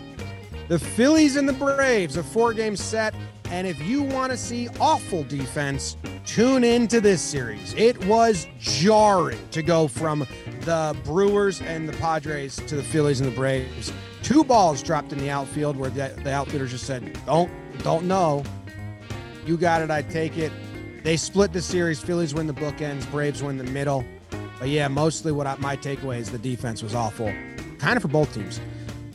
The 0.68 0.78
Phillies 0.78 1.36
and 1.36 1.48
the 1.48 1.54
Braves, 1.54 2.18
a 2.18 2.22
four 2.22 2.52
game 2.52 2.76
set. 2.76 3.14
And 3.52 3.66
if 3.66 3.82
you 3.82 4.02
want 4.02 4.32
to 4.32 4.38
see 4.38 4.70
awful 4.80 5.24
defense, 5.24 5.98
tune 6.24 6.64
into 6.64 7.02
this 7.02 7.20
series. 7.20 7.74
It 7.74 8.02
was 8.06 8.46
jarring 8.58 9.38
to 9.50 9.62
go 9.62 9.88
from 9.88 10.26
the 10.62 10.96
Brewers 11.04 11.60
and 11.60 11.86
the 11.86 11.92
Padres 11.98 12.56
to 12.56 12.76
the 12.76 12.82
Phillies 12.82 13.20
and 13.20 13.30
the 13.30 13.36
Braves. 13.36 13.92
Two 14.22 14.42
balls 14.42 14.82
dropped 14.82 15.12
in 15.12 15.18
the 15.18 15.28
outfield 15.28 15.76
where 15.76 15.90
the, 15.90 16.18
the 16.24 16.32
outfielders 16.32 16.70
just 16.70 16.86
said, 16.86 17.18
Don't, 17.26 17.50
don't 17.82 18.06
know. 18.06 18.42
You 19.44 19.58
got 19.58 19.82
it, 19.82 19.90
I 19.90 20.00
take 20.00 20.38
it. 20.38 20.50
They 21.04 21.18
split 21.18 21.52
the 21.52 21.60
series. 21.60 22.00
Phillies 22.00 22.32
win 22.32 22.46
the 22.46 22.54
bookends, 22.54 23.08
Braves 23.10 23.42
win 23.42 23.58
the 23.58 23.64
middle. 23.64 24.02
But 24.58 24.70
yeah, 24.70 24.88
mostly 24.88 25.30
what 25.30 25.46
I, 25.46 25.56
my 25.56 25.76
takeaway 25.76 26.20
is 26.20 26.30
the 26.30 26.38
defense 26.38 26.82
was 26.82 26.94
awful, 26.94 27.30
kind 27.78 27.98
of 27.98 28.02
for 28.02 28.08
both 28.08 28.32
teams. 28.32 28.62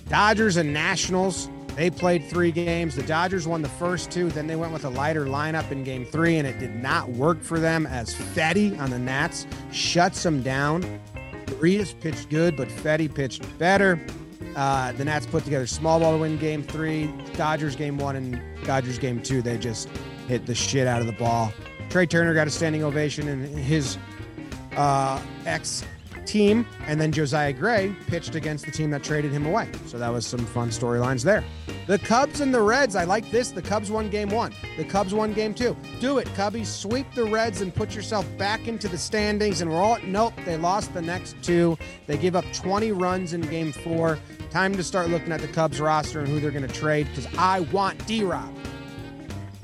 Dodgers 0.10 0.58
and 0.58 0.74
Nationals, 0.74 1.50
they 1.78 1.92
played 1.92 2.26
three 2.26 2.52
games. 2.52 2.96
The 2.96 3.04
Dodgers 3.04 3.48
won 3.48 3.62
the 3.62 3.70
first 3.70 4.10
two, 4.10 4.30
then 4.32 4.48
they 4.48 4.56
went 4.56 4.74
with 4.74 4.84
a 4.84 4.90
lighter 4.90 5.26
lineup 5.28 5.72
in 5.72 5.84
game 5.84 6.06
three, 6.06 6.38
and 6.38 6.48
it 6.48 6.58
did 6.58 6.76
not 6.76 7.08
work 7.10 7.44
for 7.44 7.60
them 7.60 7.86
as 7.86 8.16
Fedde 8.16 8.78
on 8.80 8.90
the 8.90 8.98
Nats 8.98 9.46
shuts 9.72 10.24
them 10.24 10.42
down. 10.42 11.00
Urias 11.50 11.94
pitched 11.94 12.30
good, 12.30 12.58
but 12.58 12.68
Fedde 12.68 13.14
pitched 13.14 13.44
better. 13.60 14.04
Uh, 14.56 14.92
the 14.94 15.06
Nats 15.06 15.28
put 15.28 15.44
together 15.44 15.68
small 15.68 16.00
ball 16.00 16.14
to 16.14 16.18
win 16.18 16.40
game 16.40 16.64
three. 16.64 17.14
Dodgers 17.36 17.76
game 17.76 18.00
one 18.00 18.16
and 18.16 18.42
Dodgers 18.66 18.98
game 18.98 19.22
two, 19.22 19.44
they 19.44 19.56
just 19.60 19.88
hit 20.28 20.48
the 20.48 20.56
shit 20.56 20.88
out 20.88 21.02
of 21.02 21.06
the 21.06 21.14
ball. 21.14 21.54
Trea 21.92 22.08
Turner 22.08 22.34
got 22.34 22.48
a 22.48 22.50
standing 22.50 22.84
ovation, 22.84 23.28
in 23.28 23.46
his 23.56 24.00
uh, 24.76 25.22
ex 25.46 25.86
team, 26.26 26.66
and 26.88 27.00
then 27.00 27.12
Josiah 27.12 27.54
Gray 27.54 27.96
pitched 28.08 28.36
against 28.36 28.66
the 28.66 28.72
team 28.72 28.90
that 28.92 29.04
traded 29.04 29.32
him 29.32 29.46
away. 29.46 29.70
So 29.86 29.98
that 29.98 30.10
was 30.10 30.26
some 30.26 30.46
fun 30.46 30.70
storylines 30.70 31.24
there. 31.24 31.44
The 31.88 31.98
Cubs 32.00 32.42
and 32.42 32.54
the 32.54 32.62
Reds, 32.62 32.98
I 32.98 33.06
like 33.06 33.32
this. 33.32 33.52
The 33.52 33.62
Cubs 33.62 33.90
won 33.90 34.10
game 34.10 34.28
one. 34.28 34.54
The 34.76 34.84
Cubs 34.84 35.14
won 35.14 35.32
game 35.32 35.54
two. 35.54 35.74
Do 36.02 36.18
it, 36.18 36.28
Cubbies. 36.30 36.66
Sweep 36.66 37.08
the 37.16 37.24
Reds 37.24 37.62
and 37.62 37.74
put 37.74 37.96
yourself 37.96 38.28
back 38.38 38.68
into 38.68 38.90
the 38.90 38.98
standings. 38.98 39.62
And 39.62 39.72
we're 39.72 39.78
all, 39.78 39.98
nope, 40.04 40.34
they 40.44 40.58
lost 40.58 40.94
the 40.94 41.02
next 41.02 41.42
two. 41.42 41.78
They 42.06 42.18
give 42.18 42.36
up 42.36 42.44
20 42.52 42.92
runs 42.92 43.32
in 43.32 43.40
game 43.40 43.72
four. 43.72 44.20
Time 44.50 44.74
to 44.76 44.84
start 44.84 45.10
looking 45.10 45.32
at 45.32 45.40
the 45.40 45.48
Cubs 45.48 45.80
roster 45.80 46.20
and 46.20 46.28
who 46.28 46.42
they're 46.42 46.52
going 46.52 46.68
to 46.68 46.74
trade 46.74 47.08
because 47.16 47.34
I 47.38 47.62
want 47.62 48.06
D 48.06 48.22
Rob. 48.26 48.54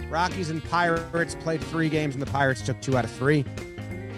Rockies 0.09 0.49
and 0.49 0.63
Pirates 0.63 1.35
played 1.35 1.61
three 1.61 1.89
games, 1.89 2.15
and 2.15 2.21
the 2.21 2.31
Pirates 2.31 2.61
took 2.61 2.79
two 2.81 2.95
out 2.95 3.03
of 3.03 3.11
three. 3.11 3.43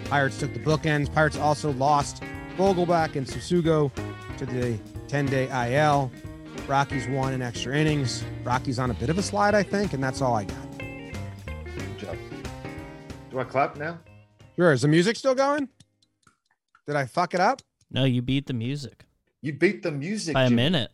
Pirates 0.04 0.38
took 0.38 0.52
the 0.52 0.60
bookends. 0.60 1.12
Pirates 1.12 1.38
also 1.38 1.72
lost 1.72 2.22
Vogelbach 2.56 3.16
and 3.16 3.26
Tsutsugo 3.26 3.90
to 4.36 4.46
the 4.46 4.78
10 5.08 5.26
day 5.26 5.74
IL. 5.74 6.12
Rockies 6.68 7.06
won 7.08 7.32
in 7.32 7.42
extra 7.42 7.76
innings. 7.76 8.24
Rockies 8.42 8.78
on 8.78 8.90
a 8.90 8.94
bit 8.94 9.08
of 9.08 9.18
a 9.18 9.22
slide, 9.22 9.54
I 9.54 9.62
think, 9.62 9.92
and 9.92 10.02
that's 10.02 10.20
all 10.20 10.34
I 10.34 10.44
got. 10.44 10.78
Good 10.78 11.98
job. 11.98 12.16
Do 13.30 13.38
I 13.38 13.44
clap 13.44 13.76
now? 13.76 14.00
Sure. 14.56 14.72
Is 14.72 14.82
the 14.82 14.88
music 14.88 15.16
still 15.16 15.34
going? 15.34 15.68
Did 16.86 16.96
I 16.96 17.06
fuck 17.06 17.34
it 17.34 17.40
up? 17.40 17.62
No, 17.90 18.04
you 18.04 18.20
beat 18.20 18.46
the 18.46 18.52
music 18.52 19.04
You 19.42 19.52
beat 19.52 19.82
the 19.84 19.92
music 19.92 20.34
by 20.34 20.44
a 20.44 20.48
Jimmy. 20.48 20.56
minute. 20.62 20.90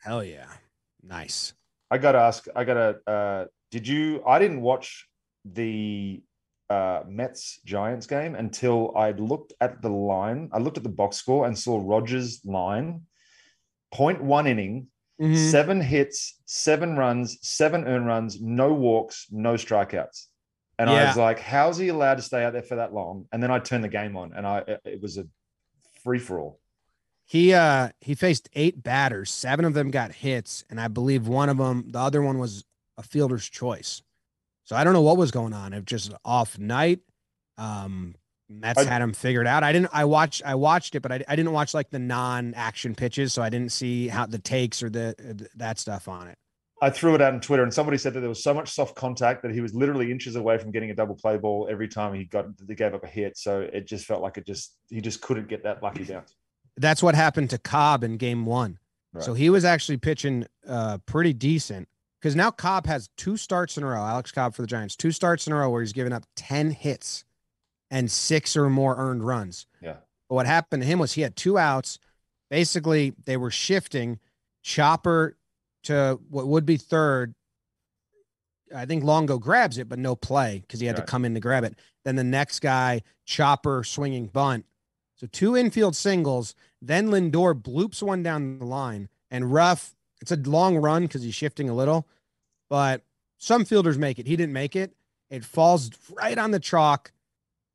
Hell 0.00 0.24
yeah. 0.24 0.46
Nice. 1.02 1.52
I 1.90 1.98
gotta 1.98 2.18
ask. 2.18 2.46
I 2.56 2.64
gotta. 2.64 3.00
Uh, 3.06 3.44
did 3.70 3.86
you? 3.86 4.22
I 4.26 4.38
didn't 4.38 4.62
watch 4.62 5.08
the 5.44 6.22
uh, 6.70 7.02
Mets 7.06 7.60
Giants 7.66 8.06
game 8.06 8.34
until 8.34 8.96
I 8.96 9.10
looked 9.12 9.52
at 9.60 9.82
the 9.82 9.90
line. 9.90 10.48
I 10.54 10.58
looked 10.58 10.78
at 10.78 10.82
the 10.84 10.88
box 10.88 11.16
score 11.16 11.46
and 11.46 11.58
saw 11.58 11.82
Rogers' 11.84 12.40
line. 12.46 13.02
Point 13.92 14.22
one 14.22 14.46
inning, 14.46 14.88
Mhm. 15.20 15.50
seven 15.50 15.80
hits, 15.80 16.40
seven 16.46 16.96
runs, 16.96 17.38
seven 17.42 17.84
earned 17.86 18.06
runs, 18.06 18.40
no 18.40 18.72
walks, 18.72 19.26
no 19.30 19.54
strikeouts. 19.54 20.26
And 20.78 20.88
I 20.90 21.04
was 21.06 21.16
like, 21.16 21.38
"How's 21.38 21.76
he 21.78 21.88
allowed 21.88 22.16
to 22.16 22.22
stay 22.22 22.42
out 22.44 22.54
there 22.54 22.62
for 22.62 22.76
that 22.76 22.92
long?" 22.94 23.28
And 23.30 23.42
then 23.42 23.50
I 23.50 23.58
turned 23.58 23.84
the 23.84 23.88
game 23.88 24.16
on, 24.16 24.32
and 24.32 24.46
I 24.46 24.58
it- 24.84 25.00
was 25.00 25.18
a 25.18 25.26
free 26.02 26.18
for 26.18 26.40
all. 26.40 26.58
He 27.24 27.54
uh 27.54 27.90
he 28.00 28.14
faced 28.14 28.48
eight 28.54 28.82
batters, 28.82 29.30
seven 29.30 29.64
of 29.64 29.74
them 29.74 29.90
got 29.90 30.12
hits, 30.12 30.64
and 30.70 30.80
I 30.80 30.88
believe 30.88 31.28
one 31.28 31.48
of 31.48 31.58
them, 31.58 31.90
the 31.92 31.98
other 32.00 32.20
one 32.22 32.38
was 32.38 32.64
a 32.98 33.02
fielder's 33.02 33.48
choice. 33.48 34.02
So 34.64 34.74
I 34.74 34.82
don't 34.84 34.92
know 34.92 35.02
what 35.02 35.16
was 35.16 35.30
going 35.30 35.52
on. 35.52 35.72
It 35.72 35.84
just 35.84 36.12
off 36.24 36.58
night. 36.58 37.00
Um 37.58 38.16
Mets 38.60 38.80
I- 38.80 38.84
had 38.84 39.02
him 39.02 39.12
figured 39.12 39.46
out. 39.46 39.62
I 39.62 39.72
didn't 39.72 39.90
I 39.92 40.04
watched 40.04 40.42
I 40.44 40.54
watched 40.54 40.94
it, 40.94 41.00
but 41.00 41.12
I, 41.12 41.24
I 41.28 41.36
didn't 41.36 41.52
watch 41.52 41.74
like 41.74 41.90
the 41.90 41.98
non-action 41.98 42.94
pitches, 42.94 43.32
so 43.32 43.42
I 43.42 43.50
didn't 43.50 43.72
see 43.72 44.08
how 44.08 44.26
the 44.26 44.38
takes 44.38 44.82
or 44.82 44.90
the 44.90 45.48
that 45.56 45.78
stuff 45.78 46.08
on 46.08 46.28
it. 46.28 46.38
I 46.82 46.90
threw 46.90 47.14
it 47.14 47.22
out 47.22 47.32
on 47.32 47.40
Twitter, 47.40 47.62
and 47.62 47.72
somebody 47.72 47.96
said 47.96 48.12
that 48.14 48.20
there 48.20 48.28
was 48.28 48.42
so 48.42 48.52
much 48.52 48.68
soft 48.68 48.96
contact 48.96 49.42
that 49.42 49.52
he 49.52 49.60
was 49.60 49.72
literally 49.72 50.10
inches 50.10 50.34
away 50.34 50.58
from 50.58 50.72
getting 50.72 50.90
a 50.90 50.94
double 50.94 51.14
play 51.14 51.36
ball 51.36 51.68
every 51.70 51.86
time 51.86 52.12
he 52.12 52.24
got 52.24 52.46
he 52.66 52.74
gave 52.74 52.92
up 52.92 53.04
a 53.04 53.06
hit. 53.06 53.38
So 53.38 53.60
it 53.60 53.86
just 53.86 54.04
felt 54.04 54.20
like 54.20 54.36
it 54.36 54.46
just 54.46 54.74
he 54.88 55.00
just 55.00 55.20
couldn't 55.20 55.48
get 55.48 55.62
that 55.62 55.82
lucky 55.82 56.02
bounce. 56.04 56.34
That's 56.76 57.02
what 57.02 57.14
happened 57.14 57.50
to 57.50 57.58
Cobb 57.58 58.02
in 58.02 58.16
game 58.16 58.46
one. 58.46 58.78
So 59.20 59.34
he 59.34 59.50
was 59.50 59.64
actually 59.64 59.98
pitching 59.98 60.46
uh 60.66 60.98
pretty 61.04 61.34
decent 61.34 61.86
because 62.18 62.34
now 62.34 62.50
Cobb 62.50 62.86
has 62.86 63.10
two 63.16 63.36
starts 63.36 63.76
in 63.76 63.84
a 63.84 63.86
row. 63.86 64.02
Alex 64.02 64.32
Cobb 64.32 64.54
for 64.54 64.62
the 64.62 64.68
Giants, 64.68 64.96
two 64.96 65.12
starts 65.12 65.46
in 65.46 65.52
a 65.52 65.56
row 65.56 65.68
where 65.68 65.82
he's 65.82 65.92
given 65.92 66.12
up 66.12 66.24
10 66.36 66.70
hits 66.70 67.24
and 67.92 68.10
six 68.10 68.56
or 68.56 68.68
more 68.70 68.96
earned 68.96 69.22
runs. 69.22 69.66
Yeah. 69.80 69.96
But 70.28 70.34
what 70.34 70.46
happened 70.46 70.82
to 70.82 70.88
him 70.88 70.98
was 70.98 71.12
he 71.12 71.20
had 71.20 71.36
two 71.36 71.58
outs. 71.58 71.98
Basically, 72.50 73.12
they 73.26 73.36
were 73.36 73.50
shifting 73.50 74.18
Chopper 74.62 75.36
to 75.84 76.18
what 76.30 76.48
would 76.48 76.64
be 76.64 76.78
third. 76.78 77.34
I 78.74 78.86
think 78.86 79.04
Longo 79.04 79.38
grabs 79.38 79.76
it, 79.76 79.90
but 79.90 79.98
no 79.98 80.16
play 80.16 80.62
because 80.66 80.80
he 80.80 80.86
had 80.86 80.96
to 80.96 81.02
come 81.02 81.26
in 81.26 81.34
to 81.34 81.40
grab 81.40 81.64
it. 81.64 81.78
Then 82.04 82.16
the 82.16 82.24
next 82.24 82.60
guy, 82.60 83.02
Chopper 83.26 83.84
swinging 83.84 84.26
bunt. 84.26 84.64
So 85.16 85.26
two 85.30 85.54
infield 85.54 85.94
singles. 85.94 86.54
Then 86.80 87.08
Lindor 87.08 87.54
bloops 87.54 88.02
one 88.02 88.22
down 88.22 88.58
the 88.58 88.64
line, 88.64 89.08
and 89.30 89.52
Ruf. 89.52 89.94
It's 90.22 90.32
a 90.32 90.36
long 90.36 90.76
run 90.76 91.02
because 91.02 91.22
he's 91.22 91.34
shifting 91.34 91.68
a 91.68 91.74
little, 91.74 92.06
but 92.70 93.02
some 93.38 93.64
fielders 93.64 93.98
make 93.98 94.20
it. 94.20 94.26
He 94.26 94.36
didn't 94.36 94.52
make 94.52 94.76
it. 94.76 94.94
It 95.30 95.44
falls 95.44 95.90
right 96.16 96.38
on 96.38 96.52
the 96.52 96.60
chalk 96.60 97.12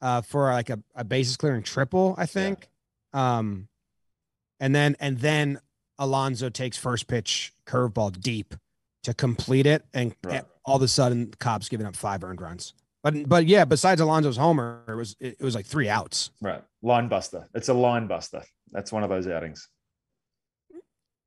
uh, 0.01 0.22
for 0.22 0.51
like 0.51 0.70
a, 0.70 0.80
a 0.96 1.04
bases 1.04 1.38
clearing 1.38 1.63
triple, 1.63 2.16
I 2.18 2.25
think. 2.25 2.68
Um, 3.13 3.68
and 4.60 4.74
then 4.75 4.96
and 5.00 5.18
then 5.20 5.60
Alonso 6.00 6.50
takes 6.50 6.77
first 6.77 7.08
pitch 7.08 7.54
curveball 7.66 8.20
deep 8.20 8.54
to 9.04 9.13
complete 9.13 9.66
it, 9.66 9.86
and, 9.94 10.13
Right. 10.24 10.44
all 10.66 10.75
of 10.75 10.82
a 10.82 10.88
sudden 10.88 11.34
Cobb's 11.39 11.70
giving 11.70 11.86
up 11.88 11.96
five 11.96 12.24
earned 12.24 12.42
runs. 12.42 12.74
But 13.04 13.27
but 13.30 13.46
yeah, 13.46 13.63
besides 13.66 14.01
Alonso's 14.01 14.38
homer, 14.38 14.84
it 14.88 14.96
was 14.96 15.16
it, 15.20 15.38
it 15.39 15.44
was 15.44 15.56
like 15.56 15.66
three 15.66 15.88
outs. 15.89 16.32
Right, 16.42 16.63
line 16.82 17.08
buster. 17.08 17.48
It's 17.54 17.70
a 17.70 17.74
line 17.74 18.08
buster. 18.08 18.44
That's 18.72 18.92
one 18.92 19.04
of 19.04 19.10
those 19.10 19.27
outings. 19.27 19.68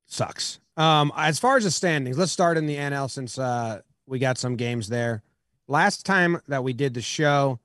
Sucks. 0.07 0.59
Um, 0.77 1.11
as 1.15 1.39
far 1.39 1.57
as 1.57 1.63
the 1.63 1.71
standings, 1.71 2.17
let's 2.17 2.31
start 2.31 2.57
in 2.57 2.65
the 2.65 2.75
NL 2.75 3.09
since 3.09 3.37
uh 3.39 3.81
we 4.05 4.19
got 4.19 4.37
some 4.37 4.55
games 4.57 4.89
there. 4.89 5.23
Last 5.67 6.05
time 6.05 6.41
that 6.49 6.63
we 6.63 6.73
did 6.73 6.93
the 6.93 7.01
show, 7.01 7.59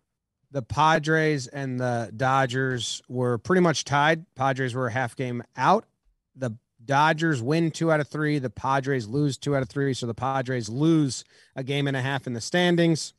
the 0.56 0.62
Padres 0.62 1.48
and 1.48 1.78
the 1.78 2.10
Dodgers 2.16 3.02
were 3.10 3.36
pretty 3.36 3.60
much 3.60 3.84
tied. 3.84 4.24
Padres 4.36 4.74
were 4.74 4.86
a 4.86 4.90
half 4.90 5.14
game 5.14 5.42
out. 5.54 5.84
The 6.34 6.56
Dodgers 6.82 7.42
win 7.42 7.70
two 7.70 7.92
out 7.92 8.00
of 8.00 8.08
three. 8.08 8.38
The 8.38 8.48
Padres 8.48 9.06
lose 9.06 9.36
two 9.36 9.54
out 9.54 9.60
of 9.60 9.68
three. 9.68 9.92
So 9.92 10.06
the 10.06 10.14
Padres 10.14 10.70
lose 10.70 11.26
a 11.56 11.62
game 11.62 11.86
and 11.86 11.94
a 11.94 12.00
half 12.00 12.26
in 12.26 12.32
the 12.32 12.40
standings. 12.40 13.12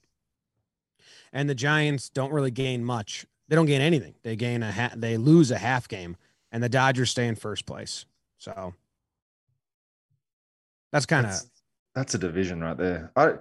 And 1.32 1.48
the 1.48 1.54
Giants 1.54 2.10
don't 2.10 2.34
really 2.34 2.50
gain 2.50 2.84
much. 2.84 3.28
They 3.50 3.56
don't 3.56 3.68
gain 3.68 3.82
anything. 3.82 4.16
They 4.24 4.36
gain 4.36 4.64
a 4.64 4.72
ha- 4.72 4.94
they 4.96 5.18
lose 5.18 5.52
a 5.52 5.60
half 5.60 5.88
game, 5.88 6.18
and 6.52 6.64
the 6.64 6.70
Dodgers 6.70 7.12
stay 7.12 7.28
in 7.28 7.36
first 7.36 7.68
place. 7.68 8.06
So 8.40 8.74
that's 10.92 11.06
kind 11.06 11.28
of 11.28 11.34
That's, 11.34 11.50
that's 11.94 12.16
a 12.16 12.18
division 12.18 12.62
right 12.62 12.78
there. 12.78 13.12
I, 13.16 13.34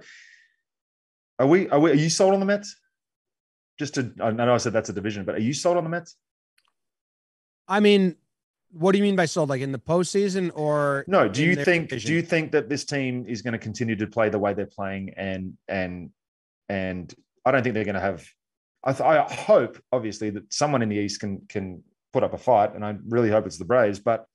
are 1.39 1.47
we? 1.47 1.67
Are 1.69 1.79
we? 1.79 1.89
Are 1.89 1.95
you 1.95 2.11
sold 2.11 2.35
on 2.35 2.39
the 2.39 2.45
Mets? 2.45 2.75
Just 3.77 3.95
to, 3.95 4.11
I 4.21 4.31
know 4.31 4.53
I 4.53 4.57
said 4.57 4.73
that's 4.73 4.89
a 4.89 4.93
division, 4.93 5.23
but 5.23 5.35
are 5.35 5.41
you 5.41 5.53
sold 5.53 5.77
on 5.77 5.83
the 5.83 5.89
Mets? 5.89 6.15
I 7.67 7.79
mean, 7.79 8.15
what 8.71 8.91
do 8.91 8.97
you 8.97 9.03
mean 9.03 9.15
by 9.15 9.25
sold? 9.25 9.49
Like 9.49 9.61
in 9.61 9.71
the 9.71 9.79
postseason 9.79 10.51
or 10.55 11.05
No. 11.07 11.27
Do 11.27 11.43
you 11.43 11.55
think? 11.55 11.89
division? 11.89 12.07
Do 12.07 12.13
you 12.15 12.21
think 12.21 12.51
that 12.51 12.69
this 12.69 12.85
team 12.85 13.25
is 13.27 13.41
going 13.41 13.53
to 13.53 13.59
continue 13.59 13.95
to 13.95 14.07
play 14.07 14.29
the 14.29 14.39
way 14.39 14.53
they're 14.53 14.65
playing? 14.65 15.13
And 15.15 15.57
and 15.67 16.09
and 16.69 17.13
I 17.45 17.51
don't 17.51 17.63
think 17.63 17.75
they're 17.75 17.85
going 17.85 17.95
to 17.95 18.01
have. 18.01 18.25
I, 18.83 18.93
th- 18.93 19.01
I 19.01 19.21
hope, 19.33 19.81
obviously, 19.91 20.29
that 20.31 20.53
someone 20.53 20.81
in 20.81 20.89
the 20.89 20.95
East 20.97 21.19
can 21.19 21.41
can 21.47 21.83
put 22.13 22.23
up 22.23 22.33
a 22.33 22.37
fight, 22.37 22.73
and 22.75 22.85
I 22.85 22.95
really 23.07 23.29
hope 23.29 23.45
it's 23.45 23.57
the 23.57 23.65
Braves. 23.65 23.99
But 23.99 24.25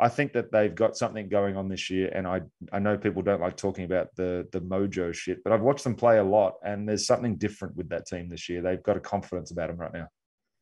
I 0.00 0.08
think 0.08 0.32
that 0.34 0.52
they've 0.52 0.74
got 0.74 0.96
something 0.96 1.28
going 1.28 1.56
on 1.56 1.68
this 1.68 1.90
year, 1.90 2.10
and 2.14 2.26
I 2.26 2.42
I 2.72 2.78
know 2.78 2.96
people 2.96 3.22
don't 3.22 3.40
like 3.40 3.56
talking 3.56 3.84
about 3.84 4.14
the 4.16 4.46
the 4.52 4.60
mojo 4.60 5.12
shit, 5.12 5.42
but 5.42 5.52
I've 5.52 5.62
watched 5.62 5.84
them 5.84 5.96
play 5.96 6.18
a 6.18 6.24
lot, 6.24 6.54
and 6.64 6.88
there's 6.88 7.06
something 7.06 7.36
different 7.36 7.76
with 7.76 7.88
that 7.88 8.06
team 8.06 8.28
this 8.28 8.48
year. 8.48 8.62
They've 8.62 8.82
got 8.82 8.96
a 8.96 9.00
confidence 9.00 9.50
about 9.50 9.68
them 9.68 9.76
right 9.78 9.92
now. 9.92 10.08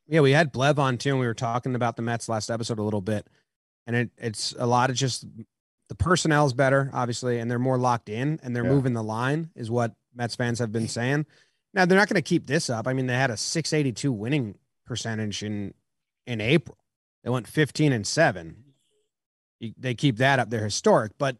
Yeah, 0.08 0.20
we 0.20 0.32
had 0.32 0.52
Blev 0.52 0.78
on 0.78 0.96
too, 0.98 1.10
and 1.10 1.20
we 1.20 1.26
were 1.26 1.34
talking 1.34 1.74
about 1.74 1.96
the 1.96 2.02
Mets 2.02 2.28
last 2.28 2.50
episode 2.50 2.78
a 2.78 2.82
little 2.82 3.00
bit, 3.02 3.26
and 3.86 3.94
it 3.96 4.10
it's 4.16 4.54
a 4.58 4.66
lot 4.66 4.88
of 4.90 4.96
just 4.96 5.26
the 5.88 5.94
personnel's 5.94 6.54
better, 6.54 6.90
obviously, 6.92 7.38
and 7.38 7.50
they're 7.50 7.58
more 7.58 7.78
locked 7.78 8.08
in, 8.08 8.40
and 8.42 8.56
they're 8.56 8.64
Yeah. 8.64 8.70
moving 8.70 8.94
the 8.94 9.02
line, 9.04 9.50
is 9.54 9.70
what 9.70 9.94
Mets 10.14 10.34
fans 10.34 10.58
have 10.60 10.72
been 10.72 10.88
saying. 10.88 11.26
Now 11.74 11.84
they're 11.84 11.98
not 11.98 12.08
going 12.08 12.14
to 12.14 12.22
keep 12.22 12.46
this 12.46 12.70
up. 12.70 12.86
I 12.88 12.94
mean, 12.94 13.06
they 13.06 13.14
had 13.14 13.30
a 13.30 13.36
682 13.36 14.10
winning 14.12 14.56
percentage 14.86 15.42
in 15.42 15.74
in 16.26 16.40
April. 16.40 16.78
They 17.22 17.30
went 17.30 17.46
15 17.46 17.92
and 17.92 18.06
seven. 18.06 18.64
They 19.78 19.94
keep 19.94 20.16
that 20.18 20.38
up. 20.38 20.50
They're 20.50 20.64
historic, 20.64 21.12
but 21.18 21.36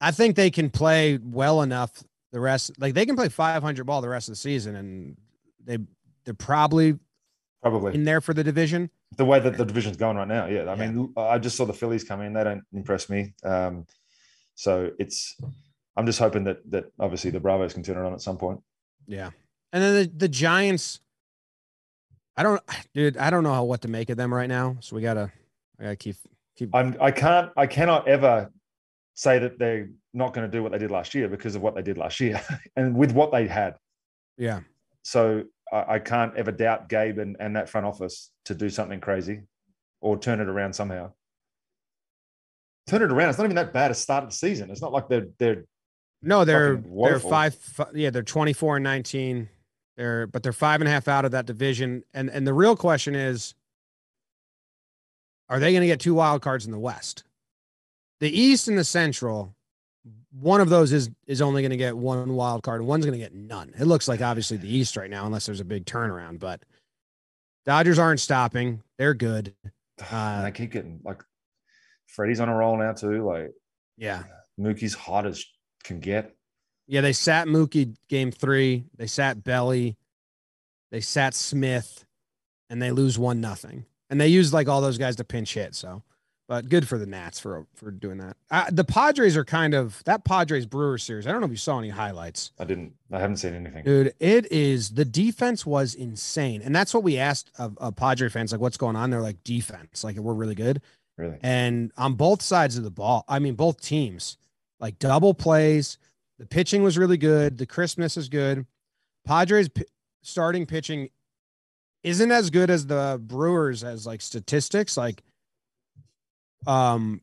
I 0.00 0.10
think 0.10 0.36
they 0.36 0.50
can 0.50 0.68
play 0.70 1.18
well 1.22 1.62
enough 1.62 2.02
the 2.32 2.40
rest. 2.40 2.72
Like 2.78 2.94
they 2.94 3.06
can 3.06 3.16
play 3.16 3.28
500 3.28 3.84
ball 3.84 4.00
the 4.02 4.08
rest 4.08 4.28
of 4.28 4.32
the 4.32 4.36
season, 4.36 4.76
and 4.76 5.16
they 5.64 5.78
they're 6.24 6.34
probably 6.34 6.98
Probably 7.62 7.94
in 7.94 8.04
there 8.04 8.20
for 8.20 8.34
the 8.34 8.44
division. 8.44 8.90
the 9.16 9.24
way 9.24 9.40
that 9.40 9.56
the 9.56 9.64
division's 9.64 9.96
going 9.96 10.16
right 10.16 10.28
now. 10.28 10.46
Yeah, 10.46 10.62
I 10.64 10.74
Yeah. 10.76 10.90
mean, 10.90 11.12
I 11.16 11.38
just 11.38 11.56
saw 11.56 11.64
the 11.64 11.72
Phillies 11.72 12.04
come 12.04 12.20
in; 12.20 12.32
they 12.34 12.44
don't 12.44 12.62
impress 12.72 13.08
me. 13.08 13.32
Um, 13.42 13.86
so 14.54 14.90
it's, 14.98 15.36
I'm 15.96 16.04
just 16.06 16.18
hoping 16.18 16.44
that 16.44 16.70
that 16.70 16.92
obviously 16.98 17.30
the 17.30 17.40
Bravos 17.40 17.72
can 17.72 17.82
turn 17.82 17.96
it 17.96 18.06
on 18.06 18.12
at 18.12 18.20
some 18.20 18.36
point. 18.36 18.60
Yeah. 19.06 19.30
And 19.72 19.82
then 19.82 19.94
the, 19.94 20.12
the 20.16 20.28
Giants, 20.28 21.00
I 22.36 22.42
don't, 22.42 22.62
dude, 22.94 23.16
I 23.16 23.30
don't 23.30 23.42
know 23.42 23.52
how, 23.54 23.64
what 23.64 23.80
to 23.82 23.88
make 23.88 24.10
of 24.10 24.16
them 24.16 24.32
right 24.32 24.48
now. 24.48 24.76
So 24.80 24.94
we 24.96 25.02
gotta, 25.02 25.32
I 25.80 25.82
gotta 25.84 25.96
keep, 25.96 26.16
I'm, 26.72 26.96
I 27.00 27.10
can't, 27.10 27.50
I 27.56 27.66
cannot 27.66 28.08
ever 28.08 28.50
say 29.14 29.38
that 29.38 29.58
they're 29.58 29.88
not 30.14 30.34
going 30.34 30.50
to 30.50 30.56
do 30.56 30.62
what 30.62 30.72
they 30.72 30.78
did 30.78 30.90
last 30.90 31.14
year 31.14 31.28
because 31.28 31.54
of 31.54 31.62
what 31.62 31.74
they 31.74 31.82
did 31.82 31.98
last 31.98 32.20
year 32.20 32.40
and 32.76 32.96
with 32.96 33.12
what 33.12 33.32
they 33.32 33.46
had. 33.46 33.76
yeah. 34.36 34.60
So 35.02 35.44
I, 35.72 35.94
I 35.94 35.98
can't 36.00 36.34
ever 36.36 36.50
doubt 36.50 36.88
Gabe 36.88 37.18
and, 37.18 37.36
and 37.38 37.54
that 37.56 37.68
front 37.68 37.86
office 37.86 38.30
to 38.46 38.54
do 38.54 38.68
something 38.68 39.00
crazy 39.00 39.42
or 40.00 40.18
turn 40.18 40.40
it 40.40 40.48
around 40.48 40.72
somehow. 40.72 41.12
Turn 42.86 43.02
it 43.02 43.12
around. 43.12 43.30
It's 43.30 43.38
not 43.38 43.44
even 43.44 43.56
that 43.56 43.72
bad 43.72 43.90
a 43.90 43.94
start 43.94 44.24
of 44.24 44.30
the 44.30 44.36
season. 44.36 44.70
It's 44.70 44.82
not 44.82 44.92
like 44.92 45.08
they're 45.08 45.26
they're 45.38 45.64
No, 46.22 46.44
they're 46.44 46.76
they're 46.76 47.18
five, 47.18 47.54
fi- 47.54 47.86
yeah, 47.94 48.10
they're 48.10 48.22
twenty 48.22 48.52
four 48.52 48.76
and 48.76 48.84
nineteen. 48.84 49.48
They're 49.96 50.26
but 50.26 50.42
they're 50.42 50.52
five 50.52 50.80
and 50.80 50.88
a 50.88 50.90
half 50.92 51.08
out 51.08 51.24
of 51.24 51.32
that 51.32 51.46
division. 51.46 52.04
And 52.14 52.30
and 52.30 52.46
the 52.46 52.54
real 52.54 52.76
question 52.76 53.14
is, 53.16 53.54
are 55.48 55.60
they 55.60 55.72
going 55.72 55.82
to 55.82 55.86
get 55.86 56.00
two 56.00 56.14
wild 56.14 56.42
cards 56.42 56.66
in 56.66 56.72
the 56.72 56.78
West? 56.78 57.24
The 58.20 58.30
East 58.30 58.68
and 58.68 58.78
the 58.78 58.84
Central, 58.84 59.54
one 60.32 60.60
of 60.60 60.68
those 60.68 60.92
is 60.92 61.10
is 61.26 61.42
only 61.42 61.62
going 61.62 61.70
to 61.70 61.76
get 61.76 61.96
one 61.96 62.34
wild 62.34 62.62
card, 62.62 62.80
and 62.80 62.88
one's 62.88 63.04
going 63.04 63.18
to 63.18 63.24
get 63.24 63.34
none. 63.34 63.72
It 63.78 63.84
looks 63.84 64.08
like 64.08 64.20
obviously 64.20 64.56
the 64.56 64.74
East 64.74 64.96
right 64.96 65.10
now, 65.10 65.26
unless 65.26 65.46
there's 65.46 65.60
a 65.60 65.64
big 65.64 65.84
turnaround. 65.84 66.38
But 66.38 66.62
Dodgers 67.64 67.98
aren't 67.98 68.20
stopping; 68.20 68.82
they're 68.98 69.14
good. 69.14 69.54
Uh, 70.12 70.42
they 70.42 70.50
keep 70.50 70.72
getting 70.72 71.00
like 71.04 71.22
Freddie's 72.06 72.38
on 72.38 72.50
a 72.50 72.54
roll 72.54 72.76
now 72.76 72.92
too. 72.92 73.24
Like 73.24 73.52
Yeah, 73.96 74.24
Mookie's 74.60 74.92
hot 74.92 75.24
as 75.24 75.42
can 75.84 76.00
get. 76.00 76.36
Yeah, 76.86 77.00
they 77.00 77.14
sat 77.14 77.48
Mookie 77.48 77.96
game 78.10 78.30
three. 78.30 78.84
They 78.98 79.06
sat 79.06 79.42
Belly. 79.42 79.96
They 80.90 81.00
sat 81.00 81.32
Smith, 81.32 82.04
and 82.68 82.80
they 82.80 82.90
lose 82.90 83.18
one 83.18 83.40
nothing. 83.40 83.86
And 84.10 84.20
they 84.20 84.28
used 84.28 84.52
like 84.52 84.68
all 84.68 84.80
those 84.80 84.98
guys 84.98 85.16
to 85.16 85.24
pinch 85.24 85.54
hit. 85.54 85.74
So, 85.74 86.02
but 86.48 86.68
good 86.68 86.86
for 86.86 86.96
the 86.96 87.06
Nats 87.06 87.40
for 87.40 87.66
for 87.74 87.90
doing 87.90 88.18
that. 88.18 88.36
Uh, 88.50 88.66
the 88.70 88.84
Padres 88.84 89.36
are 89.36 89.44
kind 89.44 89.74
of 89.74 90.02
that 90.04 90.24
Padres 90.24 90.64
Brewer 90.66 90.98
series. 90.98 91.26
I 91.26 91.32
don't 91.32 91.40
know 91.40 91.46
if 91.46 91.50
you 91.50 91.56
saw 91.56 91.78
any 91.78 91.88
highlights. 91.88 92.52
I 92.58 92.64
didn't. 92.64 92.92
I 93.10 93.18
haven't 93.18 93.38
seen 93.38 93.54
anything. 93.54 93.84
Dude, 93.84 94.14
it 94.20 94.50
is 94.52 94.90
the 94.90 95.04
defense 95.04 95.66
was 95.66 95.94
insane, 95.94 96.62
and 96.62 96.74
that's 96.74 96.94
what 96.94 97.02
we 97.02 97.18
asked 97.18 97.50
of, 97.58 97.76
of 97.78 97.96
Padre 97.96 98.28
fans, 98.28 98.52
like, 98.52 98.60
what's 98.60 98.76
going 98.76 98.94
on? 98.96 99.10
They're 99.10 99.20
like 99.20 99.42
defense, 99.42 100.04
like 100.04 100.16
we're 100.16 100.34
really 100.34 100.54
good. 100.54 100.82
Really? 101.18 101.38
And 101.42 101.92
on 101.96 102.14
both 102.14 102.42
sides 102.42 102.76
of 102.76 102.84
the 102.84 102.90
ball, 102.90 103.24
I 103.26 103.38
mean, 103.38 103.54
both 103.54 103.80
teams, 103.80 104.36
like 104.78 104.98
double 104.98 105.34
plays. 105.34 105.98
The 106.38 106.46
pitching 106.46 106.82
was 106.82 106.98
really 106.98 107.16
good. 107.16 107.56
The 107.56 107.66
crispness 107.66 108.18
is 108.18 108.28
good. 108.28 108.66
Padres 109.24 109.70
p- 109.70 109.86
starting 110.22 110.66
pitching 110.66 111.08
isn't 112.06 112.30
as 112.30 112.50
good 112.50 112.70
as 112.70 112.86
the 112.86 113.20
Brewers 113.20 113.82
as 113.82 114.06
like 114.06 114.20
statistics, 114.20 114.96
like, 114.96 115.22
um, 116.66 117.20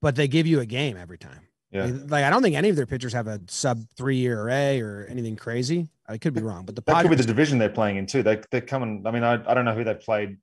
but 0.00 0.16
they 0.16 0.26
give 0.26 0.46
you 0.46 0.60
a 0.60 0.66
game 0.66 0.96
every 0.96 1.18
time. 1.18 1.46
Yeah. 1.70 1.84
Like, 1.84 2.10
like, 2.10 2.24
I 2.24 2.30
don't 2.30 2.42
think 2.42 2.56
any 2.56 2.70
of 2.70 2.76
their 2.76 2.86
pitchers 2.86 3.12
have 3.12 3.26
a 3.26 3.40
sub 3.48 3.84
three 3.96 4.24
ERA 4.26 4.80
or 4.80 5.06
anything 5.08 5.36
crazy. 5.36 5.88
I 6.08 6.18
could 6.18 6.34
be 6.34 6.42
wrong, 6.42 6.64
but 6.64 6.74
the 6.74 6.82
That 6.82 7.02
could 7.02 7.10
be 7.10 7.16
the 7.16 7.24
division 7.24 7.58
they're 7.58 7.68
playing 7.68 7.98
in 7.98 8.06
too. 8.06 8.22
They 8.22 8.40
they're 8.50 8.60
coming. 8.62 9.04
I 9.06 9.10
mean, 9.10 9.22
I, 9.22 9.34
I 9.46 9.54
don't 9.54 9.64
know 9.64 9.74
who 9.74 9.84
they've 9.84 10.00
played 10.00 10.38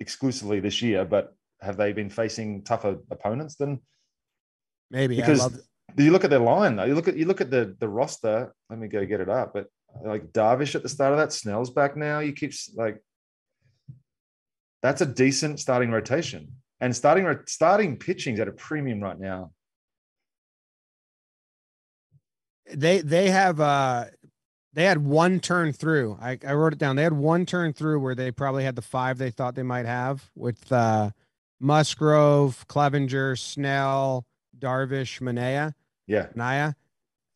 exclusively 0.00 0.60
this 0.60 0.80
year, 0.80 1.04
but 1.04 1.36
have 1.60 1.76
they 1.76 1.92
been 1.92 2.10
facing 2.10 2.62
tougher 2.64 2.98
opponents 3.10 3.56
than? 3.56 3.80
maybe 4.90 5.16
because 5.16 5.40
I 5.40 5.44
love, 5.44 5.60
You 5.96 6.10
look 6.10 6.24
at 6.24 6.30
their 6.30 6.40
line 6.40 6.76
though. 6.76 6.84
You 6.84 6.94
look 6.94 7.08
at 7.08 7.16
you 7.16 7.26
look 7.26 7.40
at 7.40 7.50
the 7.50 7.76
the 7.78 7.88
roster. 7.88 8.54
Let 8.70 8.78
me 8.78 8.88
go 8.88 9.04
get 9.04 9.20
it 9.20 9.28
up. 9.28 9.52
But 9.52 9.66
like 10.04 10.32
Darvish 10.32 10.74
at 10.74 10.82
the 10.82 10.88
start 10.88 11.12
of 11.12 11.18
that, 11.18 11.32
Snell's 11.32 11.70
back 11.70 11.96
now. 11.96 12.20
You 12.20 12.32
keep 12.32 12.52
like 12.74 13.02
that's 14.82 15.00
a 15.00 15.06
decent 15.06 15.60
starting 15.60 15.90
rotation, 15.90 16.48
and 16.80 16.94
starting 16.94 17.26
starting 17.46 17.96
pitching's 17.96 18.40
at 18.40 18.48
a 18.48 18.52
premium 18.52 19.00
right 19.00 19.18
now. 19.18 19.52
they 22.74 23.00
they 23.00 23.30
have 23.30 23.60
uh 23.60 24.06
they 24.72 24.84
had 24.84 24.98
one 24.98 25.40
turn 25.40 25.72
through. 25.72 26.16
I, 26.20 26.38
I 26.46 26.54
wrote 26.54 26.72
it 26.72 26.78
down. 26.78 26.94
They 26.94 27.02
had 27.02 27.12
one 27.12 27.44
turn 27.44 27.72
through 27.72 27.98
where 28.00 28.14
they 28.14 28.30
probably 28.30 28.62
had 28.62 28.76
the 28.76 28.82
five 28.82 29.18
they 29.18 29.30
thought 29.30 29.54
they 29.54 29.62
might 29.62 29.86
have 29.86 30.30
with 30.34 30.70
uh 30.70 31.10
Musgrove, 31.60 32.66
Clevinger, 32.68 33.38
Snell, 33.38 34.24
Darvish, 34.58 35.20
Manaea, 35.20 35.74
Yeah, 36.06 36.28
Naya. 36.34 36.74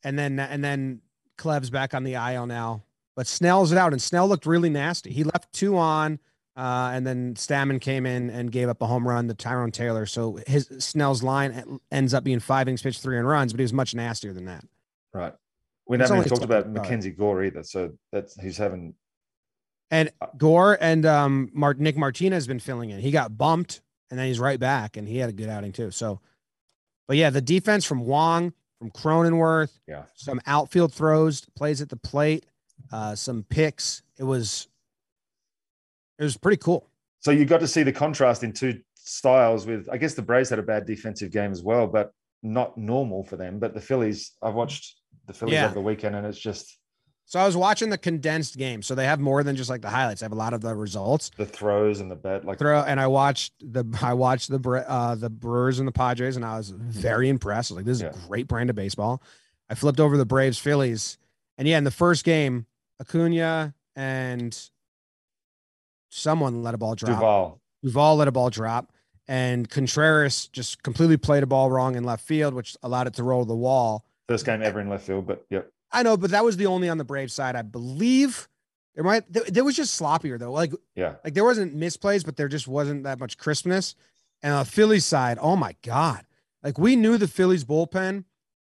And 0.03 0.17
then 0.17 0.39
and 0.39 0.63
then 0.63 1.01
Clev's 1.37 1.69
back 1.69 1.93
on 1.93 2.03
the 2.03 2.13
IL 2.13 2.47
now. 2.47 2.83
But 3.15 3.27
Snell's 3.27 3.71
it 3.71 3.77
out, 3.77 3.93
and 3.93 4.01
Snell 4.01 4.27
looked 4.27 4.45
really 4.45 4.69
nasty. 4.69 5.11
He 5.11 5.23
left 5.23 5.53
two 5.53 5.77
on, 5.77 6.19
uh, 6.57 6.91
and 6.93 7.07
then 7.07 7.35
Stammen 7.35 7.79
came 7.79 8.05
in 8.05 8.29
and 8.29 8.51
gave 8.51 8.67
up 8.67 8.81
a 8.81 8.87
home 8.87 9.07
run 9.07 9.27
to 9.29 9.33
Tyrone 9.33 9.71
Taylor. 9.71 10.05
So 10.05 10.39
his 10.47 10.69
Snell's 10.79 11.23
line 11.23 11.79
ends 11.91 12.13
up 12.13 12.25
being 12.25 12.39
five 12.39 12.67
innings 12.67 12.81
pitched, 12.81 13.01
three 13.01 13.17
and 13.17 13.27
runs, 13.27 13.53
but 13.53 13.59
he 13.59 13.63
was 13.63 13.71
much 13.73 13.95
nastier 13.95 14.33
than 14.33 14.45
that. 14.45 14.65
right. 15.13 15.33
We 15.87 15.99
haven't 15.99 16.17
even 16.17 16.29
talked 16.29 16.43
about. 16.43 16.67
Mackenzie 16.67 17.11
Gore 17.11 17.43
either. 17.43 17.61
So 17.63 17.93
that's 18.11 18.35
he's 18.41 18.57
having 18.57 18.95
And 19.91 20.11
Gore 20.35 20.77
and 20.81 21.05
um, 21.05 21.51
Mart- 21.53 21.79
Nick 21.79 21.95
Martinez 21.95 22.37
has 22.37 22.47
been 22.47 22.59
filling 22.59 22.89
in. 22.89 22.99
He 22.99 23.11
got 23.11 23.37
bumped 23.37 23.81
and 24.09 24.19
then 24.19 24.25
he's 24.27 24.39
right 24.39 24.59
back 24.59 24.97
and 24.97 25.07
he 25.07 25.17
had 25.19 25.29
a 25.29 25.33
good 25.33 25.47
outing 25.47 25.71
too. 25.73 25.91
So, 25.91 26.21
but 27.07 27.17
yeah, 27.17 27.29
the 27.29 27.39
defense 27.41 27.85
from 27.85 27.99
Wong, 28.01 28.53
from 28.79 28.91
Cronenworth, 28.91 29.71
yeah. 29.87 30.03
some 30.15 30.41
outfield 30.45 30.93
throws, 30.93 31.41
plays 31.55 31.81
at 31.81 31.89
the 31.89 31.95
plate, 31.95 32.45
uh, 32.91 33.15
some 33.15 33.43
picks. 33.49 34.01
It 34.19 34.23
was, 34.23 34.67
it 36.19 36.23
was 36.23 36.37
pretty 36.37 36.57
cool. 36.57 36.87
So 37.19 37.31
you 37.31 37.45
got 37.45 37.59
to 37.61 37.67
see 37.67 37.83
the 37.83 37.91
contrast 37.93 38.43
in 38.43 38.53
two 38.53 38.79
styles. 38.95 39.65
With 39.65 39.87
I 39.91 39.97
guess 39.97 40.13
the 40.13 40.21
Braves 40.21 40.49
had 40.49 40.59
a 40.59 40.63
bad 40.63 40.85
defensive 40.85 41.31
game 41.31 41.51
as 41.51 41.63
well, 41.63 41.87
but 41.87 42.11
not 42.43 42.77
normal 42.77 43.23
for 43.23 43.35
them. 43.37 43.59
But 43.59 43.73
the 43.73 43.81
Phillies, 43.81 44.33
I've 44.43 44.53
watched 44.53 44.95
the 45.25 45.33
Phillies 45.33 45.53
Yeah. 45.53 45.65
over 45.65 45.73
the 45.73 45.81
weekend, 45.81 46.15
and 46.15 46.25
it's 46.27 46.39
just 46.39 46.77
So 47.27 47.39
I 47.39 47.45
was 47.45 47.57
watching 47.57 47.89
the 47.89 47.97
condensed 47.97 48.55
game. 48.55 48.83
So 48.83 48.93
they 48.93 49.05
have 49.05 49.19
more 49.19 49.43
than 49.43 49.55
just 49.55 49.69
like 49.69 49.81
the 49.81 49.89
highlights. 49.89 50.21
They 50.21 50.25
have 50.25 50.31
a 50.31 50.35
lot 50.35 50.53
of 50.53 50.61
the 50.61 50.75
results. 50.75 51.31
the 51.37 51.45
throws 51.45 51.99
and 51.99 52.09
the 52.11 52.15
bet. 52.15 52.45
Like 52.45 52.59
throw 52.59 52.81
and 52.81 52.99
I 52.99 53.07
watched 53.07 53.53
the 53.59 53.83
I 54.01 54.13
watched 54.13 54.49
the 54.51 54.85
uh 54.87 55.15
the 55.15 55.29
Brewers 55.31 55.79
and 55.79 55.87
the 55.87 55.91
Padres 55.91 56.35
and 56.35 56.45
I 56.45 56.57
was 56.57 56.69
very 56.69 57.27
impressed. 57.29 57.71
I 57.71 57.73
was 57.73 57.77
like, 57.79 57.85
this 57.85 57.97
is 57.97 58.03
Yeah. 58.03 58.09
a 58.09 58.27
great 58.27 58.47
brand 58.47 58.69
of 58.69 58.75
baseball. 58.75 59.21
I 59.69 59.73
flipped 59.75 59.99
over 59.99 60.15
the 60.17 60.25
Braves 60.27 60.59
Phillies, 60.59 61.17
and 61.57 61.67
yeah, 61.67 61.79
in 61.79 61.83
the 61.85 61.89
first 61.91 62.23
game, 62.23 62.67
Acuna 63.01 63.73
and 63.95 64.55
someone 66.09 66.61
let 66.63 66.73
a 66.75 66.77
ball 66.77 66.93
drop. 66.95 67.11
Duvall. 67.17 67.61
Duvall 67.83 68.15
let 68.17 68.27
a 68.27 68.31
ball 68.31 68.49
drop, 68.51 68.91
and 69.27 69.67
Contreras 69.69 70.47
just 70.49 70.83
completely 70.83 71.17
played 71.17 71.43
a 71.43 71.47
ball 71.47 71.71
wrong 71.71 71.95
in 71.95 72.03
left 72.03 72.23
field, 72.25 72.53
which 72.53 72.77
allowed 72.83 73.07
it 73.07 73.13
to 73.15 73.23
roll 73.23 73.45
the 73.45 73.55
wall. 73.55 74.05
First 74.29 74.45
game 74.45 74.61
ever 74.61 74.79
in 74.79 74.89
left 74.89 75.05
field, 75.07 75.25
but 75.27 75.45
yep. 75.49 75.71
I 75.95 76.03
know, 76.03 76.17
but 76.17 76.31
that 76.31 76.43
was 76.43 76.57
the 76.57 76.65
only 76.67 76.89
on 76.89 76.97
the 76.97 77.03
Braves 77.03 77.33
side, 77.33 77.55
I 77.55 77.61
believe. 77.63 78.47
There 78.95 79.03
might 79.03 79.31
there, 79.31 79.43
there 79.43 79.63
was 79.63 79.75
just 79.75 79.99
sloppier 79.99 80.37
though. 80.39 80.51
Like 80.51 80.71
Yeah. 80.95 81.15
like 81.23 81.33
there 81.33 81.43
wasn't 81.43 81.75
misplays, 81.77 82.23
but 82.25 82.37
there 82.37 82.47
just 82.47 82.67
wasn't 82.67 83.03
that 83.03 83.19
much 83.19 83.37
crispness. 83.37 83.95
And 84.43 84.53
on 84.53 84.59
the 84.65 84.69
Phillies 84.71 85.05
side, 85.05 85.37
oh 85.41 85.55
my 85.55 85.75
God. 85.83 86.25
Like 86.63 86.77
we 86.77 86.95
knew 86.95 87.17
the 87.17 87.27
Phillies 87.27 87.63
bullpen 87.63 88.23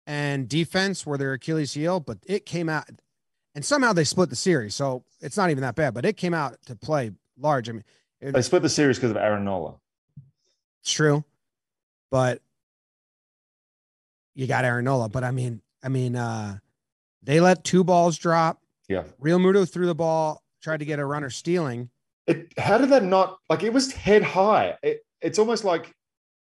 and 0.06 0.48
defense 0.48 1.04
were 1.04 1.18
their 1.18 1.32
Achilles 1.34 1.74
heel, 1.74 2.00
but 2.00 2.18
it 2.26 2.46
came 2.46 2.68
out 2.68 2.88
and 3.54 3.64
somehow 3.64 3.92
they 3.92 4.04
split 4.04 4.30
the 4.30 4.36
series. 4.36 4.74
So 4.74 5.04
it's 5.20 5.36
not 5.36 5.50
even 5.50 5.62
that 5.62 5.74
bad, 5.74 5.94
but 5.94 6.04
it 6.04 6.16
came 6.16 6.34
out 6.34 6.56
to 6.66 6.76
play 6.76 7.10
large. 7.38 7.68
I 7.68 7.72
mean, 7.72 7.84
They 8.20 8.42
split 8.42 8.62
the 8.62 8.68
series 8.68 8.96
because 8.98 9.10
of 9.10 9.16
Aaron 9.16 9.44
Nola. 9.44 9.74
it's 10.82 10.92
true, 10.92 11.24
but 12.10 12.40
you 14.34 14.46
got 14.46 14.64
Aaron 14.64 14.84
Nola. 14.84 15.08
But 15.08 15.24
I 15.24 15.30
mean, 15.30 15.60
I 15.82 15.88
mean, 15.88 16.16
uh, 16.16 16.58
they 17.26 17.40
let 17.40 17.64
two 17.64 17.84
balls 17.84 18.16
drop. 18.18 18.62
Yeah. 18.88 19.04
Realmuto 19.20 19.68
threw 19.70 19.86
the 19.86 19.94
ball, 19.94 20.42
tried 20.62 20.78
to 20.78 20.84
get 20.86 20.98
a 20.98 21.04
runner 21.04 21.28
stealing. 21.30 21.90
It 22.26 22.52
how 22.58 22.78
did 22.78 22.90
that 22.90 23.04
not 23.04 23.38
like 23.50 23.62
it 23.62 23.72
was 23.72 23.92
head 23.92 24.22
high? 24.22 24.76
It, 24.82 25.00
it's 25.20 25.38
almost 25.38 25.64
like 25.64 25.92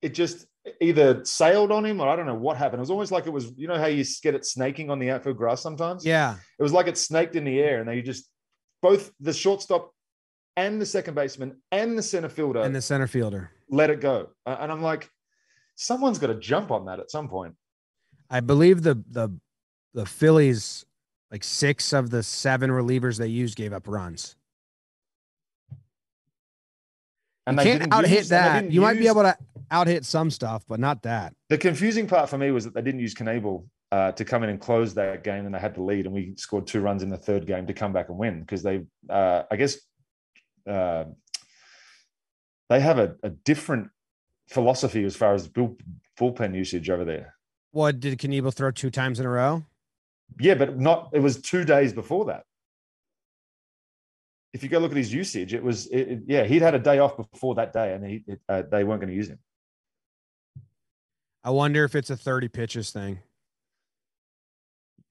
it 0.02 0.14
just 0.14 0.46
either 0.82 1.24
sailed 1.26 1.72
on 1.72 1.86
him 1.86 2.00
or 2.02 2.08
I 2.10 2.16
don't 2.16 2.26
know 2.26 2.36
what 2.36 2.58
happened. 2.58 2.80
It 2.80 2.82
was 2.82 2.92
almost 2.92 3.12
like 3.12 3.26
it 3.28 3.32
was, 3.34 3.52
you 3.58 3.68
know 3.68 3.78
how 3.78 3.86
you 3.88 4.04
get 4.24 4.36
it 4.36 4.46
snaking 4.46 4.90
on 4.90 5.00
the 5.00 5.12
outfield 5.12 5.38
grass 5.38 5.62
sometimes? 5.62 6.06
Yeah. 6.06 6.36
It 6.60 6.64
was 6.64 6.74
like 6.74 6.88
it 6.88 6.98
snaked 6.98 7.36
in 7.36 7.44
the 7.44 7.60
air 7.60 7.80
and 7.80 7.90
they 7.90 8.02
just 8.02 8.30
both 8.82 9.12
the 9.20 9.34
shortstop 9.34 9.92
and 10.58 10.80
the 10.82 10.86
second 10.86 11.14
baseman 11.16 11.62
and 11.72 11.98
the 11.98 12.02
center 12.04 12.30
fielder 12.30 12.62
And 12.62 12.76
the 12.76 12.82
center 12.82 13.08
fielder. 13.08 13.52
let 13.70 13.90
it 13.90 14.00
go. 14.02 14.30
And 14.46 14.72
I'm 14.72 14.82
like, 14.82 15.10
someone's 15.76 16.20
got 16.20 16.28
to 16.28 16.36
jump 16.36 16.72
on 16.72 16.86
that 16.86 17.00
at 17.00 17.12
some 17.12 17.28
point. 17.28 17.56
I 18.30 18.40
believe 18.40 18.82
the 18.82 19.04
the 19.12 19.30
the 19.96 20.06
Phillies, 20.06 20.86
like 21.32 21.44
six 21.44 21.94
of 21.94 22.12
the 22.12 22.22
seven 22.22 22.70
relievers 22.70 23.18
they 23.18 23.28
used 23.28 23.56
gave 23.56 23.74
up 23.74 23.88
runs. 23.88 24.36
And 27.48 27.58
you 27.58 27.64
they 27.64 27.78
can't 27.80 27.94
out 27.94 28.06
hit 28.06 28.18
use- 28.20 28.32
and 28.32 28.64
they 28.64 28.68
that. 28.68 28.72
You 28.74 28.82
might 28.82 29.00
be 29.00 29.08
able 29.08 29.24
to 29.24 29.36
out 29.72 29.88
hit 29.88 30.06
some 30.06 30.30
stuff, 30.30 30.64
but 30.68 30.80
not 30.80 31.02
that. 31.04 31.34
The 31.50 31.58
confusing 31.58 32.08
part 32.08 32.30
for 32.30 32.38
me 32.38 32.52
was 32.52 32.66
that 32.66 32.74
they 32.74 32.82
didn't 32.82 33.00
use 33.00 33.16
Knebel 33.16 33.66
uh, 33.92 34.12
to 34.12 34.26
come 34.26 34.44
in 34.44 34.50
and 34.50 34.60
close 34.60 34.94
that 34.96 35.24
game, 35.24 35.46
and 35.46 35.56
they 35.56 35.60
had 35.60 35.76
to 35.76 35.84
lead, 35.84 36.06
and 36.06 36.14
we 36.14 36.34
scored 36.38 36.68
two 36.68 36.82
runs 36.82 37.02
in 37.02 37.10
the 37.10 37.18
third 37.18 37.48
game 37.48 37.66
to 37.68 37.74
come 37.74 37.94
back 37.94 38.10
and 38.10 38.18
win 38.18 38.42
because 38.42 38.62
they, 38.62 38.84
uh, 39.10 39.44
I 39.50 39.56
guess, 39.56 39.78
uh, 40.68 41.06
they 42.70 42.80
have 42.80 42.98
a, 43.00 43.16
a 43.24 43.30
different 43.30 43.90
philosophy 44.50 45.04
as 45.06 45.16
far 45.16 45.34
as 45.34 45.48
bull, 45.48 45.78
bullpen 46.20 46.56
usage 46.56 46.90
over 46.90 47.06
there. 47.06 47.36
What 47.72 48.00
did 48.00 48.18
Knebel 48.20 48.54
throw 48.54 48.72
two 48.72 48.90
times 48.90 49.20
in 49.20 49.26
a 49.26 49.30
row? 49.30 49.64
Yeah, 50.40 50.56
but 50.56 50.78
not. 50.80 51.10
It 51.14 51.20
was 51.20 51.42
two 51.42 51.64
days 51.64 51.94
before 51.94 52.26
that. 52.26 52.44
If 54.54 54.64
you 54.64 54.70
go 54.70 54.80
look 54.80 54.92
at 54.92 54.98
his 54.98 55.14
usage, 55.14 55.54
it 55.54 55.64
was 55.64 55.88
it, 55.88 56.00
it- 56.02 56.24
yeah 56.28 56.44
he'd 56.46 56.62
had 56.62 56.76
a 56.76 56.80
day 56.80 57.00
off 57.00 57.18
before 57.18 57.56
that 57.56 57.74
day, 57.74 57.94
and 57.94 58.06
he 58.06 58.24
it, 58.28 58.40
uh, 58.48 58.64
they 58.70 58.84
weren't 58.84 59.02
going 59.02 59.10
to 59.10 59.16
use 59.16 59.30
him. 59.30 59.40
I 61.44 61.52
wonder 61.52 61.84
if 61.84 61.94
it's 61.94 62.10
a 62.10 62.18
30 62.18 62.48
pitches 62.48 62.90
thing. 62.92 63.20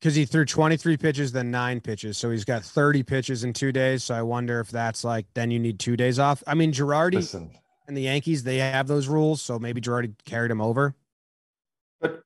Because 0.01 0.17
he 0.17 0.25
threw 0.25 0.45
23 0.45 0.97
pitches, 0.97 1.31
then 1.33 1.51
nine 1.53 1.81
pitches. 1.81 2.19
So 2.19 2.31
he's 2.31 2.45
got 2.45 2.65
30 2.65 3.05
pitches 3.05 3.45
in 3.45 3.53
two 3.53 3.71
days. 3.71 4.05
So 4.05 4.15
I 4.17 4.23
wonder 4.23 4.59
if 4.61 4.71
that's 4.71 5.05
like, 5.05 5.27
then 5.35 5.51
you 5.53 5.59
need 5.61 5.79
two 5.79 5.97
days 5.97 6.19
off. 6.19 6.43
I 6.47 6.55
mean, 6.55 6.73
Girardi 6.73 7.15
Listen, 7.15 7.51
and 7.87 7.97
the 7.97 8.03
Yankees, 8.03 8.43
they 8.43 8.59
have 8.59 8.89
those 8.89 9.07
rules. 9.07 9.41
So 9.41 9.59
maybe 9.61 9.81
Girardi 9.81 10.13
carried 10.27 10.51
him 10.51 10.61
over. 10.61 10.95
But 12.01 12.23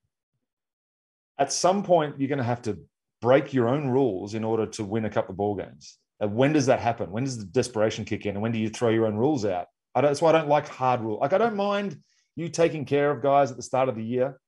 at 1.39 1.53
some 1.53 1.83
point, 1.83 2.19
you're 2.19 2.29
going 2.29 2.39
to 2.39 2.45
have 2.45 2.63
to 2.63 2.79
break 3.21 3.53
your 3.53 3.69
own 3.69 3.89
rules 3.89 4.35
in 4.35 4.45
order 4.45 4.67
to 4.67 4.85
win 4.85 5.05
a 5.05 5.11
couple 5.11 5.33
of 5.33 5.37
ball 5.37 5.55
games. 5.55 5.99
And 6.21 6.35
when 6.35 6.53
does 6.53 6.67
that 6.67 6.81
happen? 6.81 7.11
When 7.11 7.25
does 7.25 7.39
the 7.39 7.45
desperation 7.45 8.05
kick 8.05 8.27
in? 8.27 8.35
And 8.35 8.43
when 8.43 8.53
do 8.53 8.59
you 8.59 8.69
throw 8.69 8.89
your 8.89 9.07
own 9.07 9.17
rules 9.17 9.45
out? 9.45 9.67
That's 9.95 10.23
why 10.23 10.31
I 10.31 10.33
don't 10.33 10.49
like 10.49 10.69
hard 10.69 11.01
rule. 11.01 11.19
Like 11.21 11.33
I 11.33 11.39
don't 11.39 11.57
mind 11.57 11.97
you 12.37 12.49
taking 12.49 12.85
care 12.85 13.11
of 13.11 13.23
guys 13.23 13.51
at 13.51 13.57
the 13.57 13.63
start 13.63 13.89
of 13.89 13.97
the 13.97 14.05
year, 14.05 14.39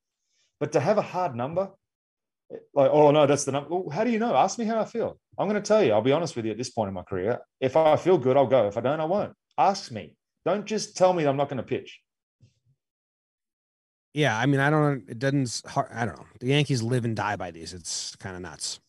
but 0.61 0.73
to 0.73 0.81
have 0.81 0.99
a 0.99 1.03
hard 1.03 1.35
number, 1.35 1.71
Like, 2.75 2.91
oh 2.93 3.11
no, 3.11 3.27
that's 3.27 3.45
the 3.45 3.53
number. 3.53 3.69
Well, 3.71 3.91
how 3.91 4.05
do 4.05 4.11
you 4.11 4.19
know? 4.19 4.35
Ask 4.35 4.59
me 4.59 4.65
how 4.65 4.81
I 4.81 4.85
feel. 4.85 5.19
I'm 5.39 5.49
going 5.49 5.61
to 5.61 5.67
tell 5.67 5.83
you. 5.83 5.93
I'll 5.93 6.03
be 6.03 6.13
honest 6.13 6.37
with 6.37 6.45
you. 6.45 6.51
At 6.51 6.59
this 6.59 6.71
point 6.71 6.89
in 6.89 6.95
my 6.95 7.03
career, 7.03 7.39
if 7.61 7.77
I 7.77 7.97
feel 7.97 8.19
good, 8.19 8.37
I'll 8.37 8.47
go. 8.47 8.67
If 8.69 8.77
I 8.77 8.81
don't, 8.81 9.01
I 9.01 9.05
won't. 9.05 9.33
Ask 9.57 9.91
me. 9.91 10.17
Don't 10.45 10.67
just 10.67 10.97
tell 10.97 11.13
me 11.13 11.25
I'm 11.25 11.37
not 11.37 11.49
going 11.49 11.59
to 11.59 11.63
pitch. 11.63 12.01
Yeah, 14.13 14.37
I 14.37 14.47
mean, 14.47 14.61
I 14.61 14.71
don't. 14.71 15.09
It 15.09 15.19
doesn't. 15.19 15.63
I 15.93 16.05
don't 16.05 16.19
know. 16.19 16.27
The 16.41 16.49
Yankees 16.49 16.83
live 16.83 17.05
and 17.05 17.15
die 17.15 17.37
by 17.37 17.51
these. 17.51 17.73
It's 17.73 18.17
kind 18.17 18.35
of 18.35 18.43
nuts. 18.43 18.81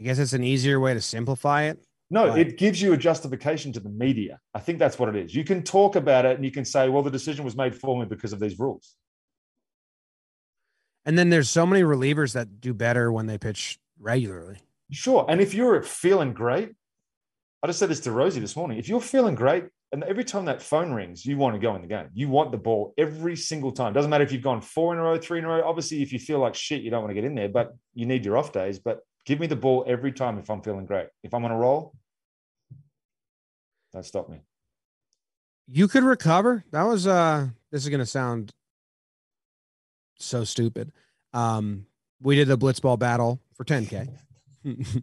I 0.00 0.04
guess 0.04 0.18
it's 0.18 0.32
an 0.32 0.44
easier 0.44 0.80
way 0.80 0.94
to 0.94 1.00
simplify 1.00 1.62
it. 1.62 1.82
No, 2.10 2.28
but... 2.28 2.40
it 2.40 2.58
gives 2.58 2.82
you 2.82 2.92
a 2.92 2.96
justification 2.96 3.72
to 3.72 3.80
the 3.80 3.88
media. 3.88 4.38
I 4.54 4.58
think 4.58 4.78
that's 4.78 4.98
what 4.98 5.08
it 5.08 5.16
is. 5.16 5.34
You 5.34 5.44
can 5.44 5.62
talk 5.62 5.96
about 5.96 6.26
it 6.26 6.36
and 6.36 6.44
you 6.44 6.50
can 6.50 6.64
say, 6.64 6.88
well, 6.88 7.02
the 7.02 7.10
decision 7.10 7.44
was 7.44 7.56
made 7.56 7.74
for 7.74 7.98
me 7.98 8.04
because 8.04 8.34
of 8.34 8.40
these 8.40 8.58
rules. 8.58 8.94
And 11.06 11.16
then 11.16 11.30
there's 11.30 11.48
so 11.48 11.64
many 11.64 11.82
relievers 11.82 12.34
that 12.34 12.60
do 12.60 12.74
better 12.74 13.10
when 13.10 13.26
they 13.26 13.38
pitch 13.38 13.78
regularly. 13.98 14.58
Sure. 14.90 15.24
And 15.28 15.40
if 15.40 15.54
you're 15.54 15.82
feeling 15.82 16.34
great, 16.34 16.72
I 17.62 17.66
just 17.66 17.78
said 17.78 17.88
this 17.88 18.00
to 18.00 18.12
Rosie 18.12 18.40
this 18.40 18.56
morning. 18.56 18.78
If 18.78 18.88
you're 18.88 19.00
feeling 19.00 19.34
great, 19.34 19.64
and 19.92 20.02
every 20.04 20.24
time 20.24 20.46
that 20.46 20.62
phone 20.62 20.90
rings, 20.92 21.26
you 21.26 21.36
want 21.36 21.54
to 21.54 21.58
go 21.58 21.74
in 21.74 21.82
the 21.82 21.86
game. 21.86 22.08
You 22.14 22.30
want 22.30 22.50
the 22.50 22.56
ball 22.56 22.94
every 22.96 23.36
single 23.36 23.70
time. 23.70 23.92
Doesn't 23.92 24.10
matter 24.10 24.24
if 24.24 24.32
you've 24.32 24.42
gone 24.42 24.62
four 24.62 24.94
in 24.94 24.98
a 24.98 25.02
row, 25.02 25.18
three 25.18 25.38
in 25.38 25.44
a 25.44 25.48
row. 25.48 25.62
Obviously, 25.62 26.00
if 26.00 26.14
you 26.14 26.18
feel 26.18 26.38
like 26.38 26.54
shit, 26.54 26.80
you 26.80 26.90
don't 26.90 27.02
want 27.02 27.10
to 27.10 27.14
get 27.14 27.24
in 27.24 27.34
there, 27.34 27.50
but 27.50 27.74
you 27.94 28.06
need 28.06 28.24
your 28.24 28.38
off 28.38 28.52
days. 28.52 28.78
But 28.78 29.00
give 29.26 29.38
me 29.38 29.46
the 29.46 29.56
ball 29.56 29.84
every 29.86 30.12
time 30.12 30.38
if 30.38 30.48
I'm 30.48 30.62
feeling 30.62 30.86
great. 30.86 31.08
If 31.22 31.34
I'm 31.34 31.44
on 31.44 31.50
a 31.50 31.56
roll, 31.58 31.94
don't 33.92 34.04
stop 34.04 34.30
me. 34.30 34.40
You 35.68 35.88
could 35.88 36.04
recover. 36.04 36.64
That 36.72 36.84
was 36.84 37.06
uh 37.06 37.48
this 37.70 37.82
is 37.82 37.90
gonna 37.90 38.06
sound 38.06 38.52
so 40.16 40.44
stupid. 40.44 40.92
Um 41.34 41.86
we 42.20 42.36
did 42.36 42.50
a 42.50 42.56
blitzball 42.56 42.98
battle 42.98 43.40
for 43.54 43.64
10K. 43.64 44.08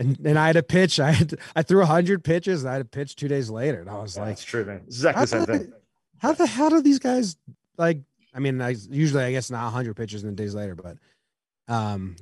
and 0.00 0.18
and 0.26 0.38
I 0.38 0.46
had 0.46 0.56
a 0.56 0.62
pitch. 0.62 0.98
I 0.98 1.12
had 1.12 1.34
I 1.54 1.62
threw 1.62 1.84
hundred 1.84 2.24
pitches 2.24 2.62
and 2.62 2.70
I 2.70 2.72
had 2.72 2.82
a 2.82 2.86
pitch 2.86 3.14
two 3.14 3.28
days 3.28 3.50
later. 3.50 3.80
And 3.80 3.90
I 3.90 3.98
was 3.98 4.16
yeah, 4.16 4.22
like, 4.22 4.30
That's 4.30 4.44
true, 4.44 4.64
man. 4.64 4.82
Exactly 4.86 5.20
the 5.20 5.26
same 5.26 5.46
thing. 5.46 5.72
How 6.18 6.32
the 6.32 6.46
hell 6.46 6.70
do 6.70 6.82
these 6.82 6.98
guys 6.98 7.36
like 7.76 8.00
I 8.34 8.38
mean, 8.38 8.60
I 8.60 8.74
usually 8.90 9.22
I 9.22 9.30
guess 9.30 9.50
not 9.50 9.70
hundred 9.70 9.94
pitches 9.94 10.24
and 10.24 10.36
days 10.36 10.54
later, 10.54 10.74
but 10.74 10.96
um 11.68 12.16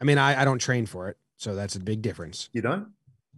I 0.00 0.04
mean 0.04 0.18
I, 0.18 0.42
I 0.42 0.44
don't 0.44 0.58
train 0.58 0.84
for 0.84 1.08
it, 1.08 1.16
so 1.36 1.54
that's 1.54 1.76
a 1.76 1.80
big 1.80 2.02
difference. 2.02 2.50
You 2.52 2.60
don't? 2.60 2.88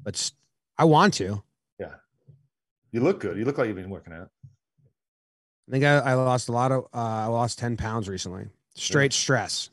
But 0.02 0.32
I 0.78 0.84
want 0.84 1.14
to. 1.14 1.42
Yeah. 1.78 1.94
You 2.90 3.00
look 3.00 3.20
good. 3.20 3.36
You 3.36 3.44
look 3.44 3.58
like 3.58 3.66
you've 3.66 3.76
been 3.76 3.90
working 3.90 4.14
out. 4.14 4.30
I 5.68 5.70
think 5.70 5.84
I, 5.84 5.98
I 5.98 6.14
lost 6.14 6.48
a 6.48 6.52
lot 6.52 6.72
of 6.72 6.84
uh, 6.94 6.96
I 6.96 7.26
lost 7.26 7.58
10 7.58 7.76
pounds 7.76 8.08
recently. 8.08 8.46
Straight 8.74 9.12
yeah. 9.12 9.18
stress. 9.18 9.70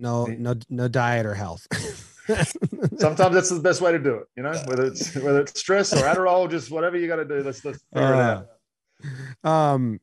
No, 0.00 0.24
no, 0.24 0.54
no 0.70 0.88
diet 0.88 1.26
or 1.26 1.34
health. 1.34 1.66
Sometimes 2.98 3.34
that's 3.34 3.50
the 3.50 3.60
best 3.60 3.80
way 3.80 3.92
to 3.92 3.98
do 3.98 4.14
it, 4.16 4.26
you 4.36 4.42
know, 4.42 4.52
whether 4.66 4.86
it's 4.86 5.14
whether 5.16 5.40
it's 5.42 5.58
stress 5.58 5.92
or 5.92 5.96
Adderall, 5.96 6.50
just 6.50 6.70
whatever 6.70 6.96
you 6.96 7.06
got 7.06 7.16
to 7.16 7.24
do. 7.24 7.42
Let's, 7.42 7.64
let's 7.64 7.82
figure 7.92 8.14
uh, 8.14 8.42
it 9.44 9.44
out. 9.44 9.50
Um, 9.50 10.00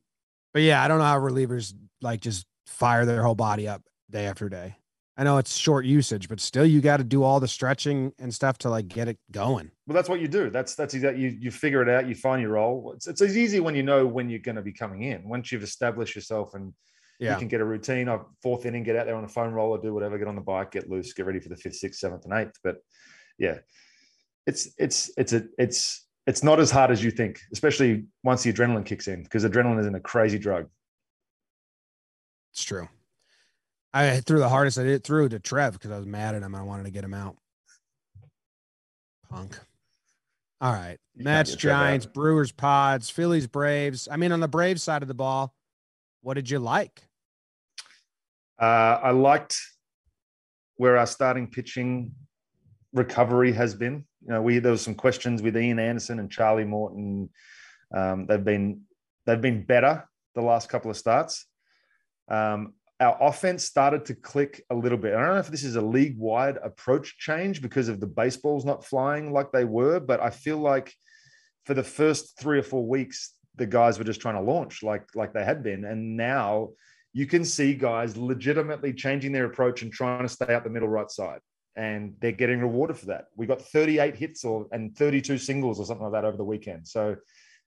but 0.52 0.62
yeah, 0.62 0.82
I 0.82 0.88
don't 0.88 0.98
know 0.98 1.04
how 1.04 1.18
relievers 1.18 1.74
like 2.00 2.20
just 2.20 2.46
fire 2.66 3.04
their 3.04 3.22
whole 3.22 3.34
body 3.34 3.66
up 3.66 3.82
day 4.10 4.26
after 4.26 4.48
day. 4.48 4.76
I 5.16 5.24
know 5.24 5.38
it's 5.38 5.56
short 5.56 5.84
usage, 5.84 6.28
but 6.28 6.38
still 6.38 6.64
you 6.64 6.80
got 6.80 6.98
to 6.98 7.04
do 7.04 7.24
all 7.24 7.40
the 7.40 7.48
stretching 7.48 8.12
and 8.20 8.32
stuff 8.32 8.56
to 8.58 8.70
like 8.70 8.86
get 8.86 9.08
it 9.08 9.18
going. 9.32 9.68
Well, 9.88 9.96
that's 9.96 10.08
what 10.08 10.20
you 10.20 10.28
do. 10.28 10.48
That's 10.48 10.76
that's 10.76 10.94
exactly 10.94 11.22
you 11.22 11.36
you 11.40 11.50
figure 11.50 11.82
it 11.82 11.88
out, 11.88 12.08
you 12.08 12.14
find 12.14 12.40
your 12.40 12.52
role. 12.52 12.92
It's 12.94 13.08
it's 13.08 13.22
easy 13.22 13.58
when 13.58 13.74
you 13.74 13.82
know 13.82 14.06
when 14.06 14.30
you're 14.30 14.38
going 14.38 14.56
to 14.56 14.62
be 14.62 14.72
coming 14.72 15.02
in. 15.02 15.28
Once 15.28 15.50
you've 15.50 15.64
established 15.64 16.14
yourself 16.14 16.54
and 16.54 16.72
yeah. 17.18 17.32
you 17.32 17.38
can 17.38 17.48
get 17.48 17.60
a 17.60 17.64
routine. 17.64 18.08
of 18.08 18.26
fourth 18.42 18.66
inning, 18.66 18.82
get 18.82 18.96
out 18.96 19.06
there 19.06 19.16
on 19.16 19.24
a 19.24 19.28
phone 19.28 19.52
roller, 19.52 19.80
do 19.80 19.92
whatever, 19.92 20.18
get 20.18 20.28
on 20.28 20.36
the 20.36 20.40
bike, 20.40 20.72
get 20.72 20.88
loose, 20.88 21.12
get 21.12 21.26
ready 21.26 21.40
for 21.40 21.48
the 21.48 21.56
fifth, 21.56 21.76
sixth, 21.76 22.00
seventh, 22.00 22.24
and 22.24 22.34
eighth. 22.34 22.58
But 22.62 22.76
yeah, 23.38 23.58
it's 24.46 24.68
it's 24.78 25.10
it's 25.16 25.32
a 25.32 25.44
it's 25.58 26.06
it's 26.26 26.42
not 26.42 26.60
as 26.60 26.70
hard 26.70 26.90
as 26.90 27.02
you 27.02 27.10
think, 27.10 27.40
especially 27.52 28.04
once 28.22 28.42
the 28.42 28.52
adrenaline 28.52 28.84
kicks 28.84 29.08
in, 29.08 29.22
because 29.22 29.44
adrenaline 29.44 29.80
isn't 29.80 29.94
a 29.94 30.00
crazy 30.00 30.38
drug. 30.38 30.68
It's 32.52 32.64
true. 32.64 32.88
I 33.92 34.20
threw 34.20 34.38
the 34.38 34.48
hardest 34.48 34.78
I 34.78 34.84
did 34.84 35.04
threw 35.04 35.28
to 35.28 35.38
Trev 35.38 35.72
because 35.72 35.90
I 35.90 35.96
was 35.96 36.06
mad 36.06 36.34
at 36.34 36.42
him. 36.42 36.54
I 36.54 36.62
wanted 36.62 36.84
to 36.84 36.90
get 36.90 37.04
him 37.04 37.14
out. 37.14 37.36
Punk. 39.30 39.58
All 40.60 40.72
right. 40.72 40.98
Mets, 41.16 41.54
Giants, 41.54 42.06
Brewers, 42.06 42.52
Pods, 42.52 43.10
Phillies, 43.10 43.46
Braves. 43.46 44.08
I 44.10 44.16
mean, 44.16 44.32
on 44.32 44.40
the 44.40 44.48
Braves 44.48 44.82
side 44.82 45.02
of 45.02 45.08
the 45.08 45.14
ball, 45.14 45.54
what 46.20 46.34
did 46.34 46.50
you 46.50 46.58
like? 46.58 47.07
Uh, 48.58 48.98
I 49.02 49.10
liked 49.10 49.56
where 50.76 50.96
our 50.96 51.06
starting 51.06 51.46
pitching 51.46 52.12
recovery 52.92 53.52
has 53.52 53.74
been. 53.74 54.04
You 54.22 54.32
know, 54.32 54.42
we 54.42 54.58
there 54.58 54.72
was 54.72 54.82
some 54.82 54.94
questions 54.94 55.42
with 55.42 55.56
Ian 55.56 55.78
Anderson 55.78 56.18
and 56.18 56.30
Charlie 56.30 56.64
Morton. 56.64 57.30
Um, 57.94 58.26
they've 58.26 58.44
been 58.44 58.82
they've 59.26 59.40
been 59.40 59.64
better 59.64 60.08
the 60.34 60.42
last 60.42 60.68
couple 60.68 60.90
of 60.90 60.96
starts. 60.96 61.46
Um, 62.28 62.74
our 63.00 63.16
offense 63.20 63.64
started 63.64 64.04
to 64.06 64.14
click 64.14 64.64
a 64.70 64.74
little 64.74 64.98
bit. 64.98 65.14
I 65.14 65.20
don't 65.20 65.34
know 65.34 65.40
if 65.40 65.48
this 65.48 65.62
is 65.62 65.76
a 65.76 65.80
league 65.80 66.18
wide 66.18 66.56
approach 66.62 67.16
change 67.18 67.62
because 67.62 67.88
of 67.88 68.00
the 68.00 68.08
baseballs 68.08 68.64
not 68.64 68.84
flying 68.84 69.32
like 69.32 69.52
they 69.52 69.64
were, 69.64 70.00
but 70.00 70.20
I 70.20 70.30
feel 70.30 70.58
like 70.58 70.92
for 71.64 71.74
the 71.74 71.84
first 71.84 72.38
three 72.40 72.58
or 72.58 72.62
four 72.62 72.84
weeks, 72.84 73.34
the 73.54 73.66
guys 73.66 73.98
were 73.98 74.04
just 74.04 74.20
trying 74.20 74.34
to 74.34 74.40
launch 74.40 74.82
like 74.82 75.04
like 75.14 75.32
they 75.32 75.44
had 75.44 75.62
been, 75.62 75.84
and 75.84 76.16
now 76.16 76.70
you 77.12 77.26
can 77.26 77.44
see 77.44 77.74
guys 77.74 78.16
legitimately 78.16 78.92
changing 78.92 79.32
their 79.32 79.46
approach 79.46 79.82
and 79.82 79.92
trying 79.92 80.22
to 80.22 80.28
stay 80.28 80.52
out 80.52 80.64
the 80.64 80.70
middle 80.70 80.88
right 80.88 81.10
side, 81.10 81.40
and 81.76 82.14
they're 82.20 82.32
getting 82.32 82.60
rewarded 82.60 82.98
for 82.98 83.06
that. 83.06 83.26
We 83.36 83.46
got 83.46 83.62
38 83.62 84.16
hits 84.16 84.44
or 84.44 84.66
and 84.72 84.96
32 84.96 85.38
singles 85.38 85.80
or 85.80 85.86
something 85.86 86.04
like 86.04 86.12
that 86.12 86.26
over 86.26 86.36
the 86.36 86.44
weekend. 86.44 86.86
So 86.86 87.16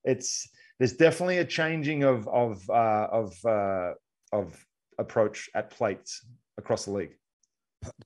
it's 0.03 0.47
there's 0.79 0.93
definitely 0.93 1.37
a 1.37 1.45
changing 1.45 2.03
of 2.03 2.27
of 2.27 2.69
uh, 2.69 3.07
of 3.11 3.45
uh, 3.45 3.93
of 4.31 4.65
approach 4.97 5.49
at 5.55 5.71
plates 5.71 6.25
across 6.57 6.85
the 6.85 6.91
league. 6.91 7.15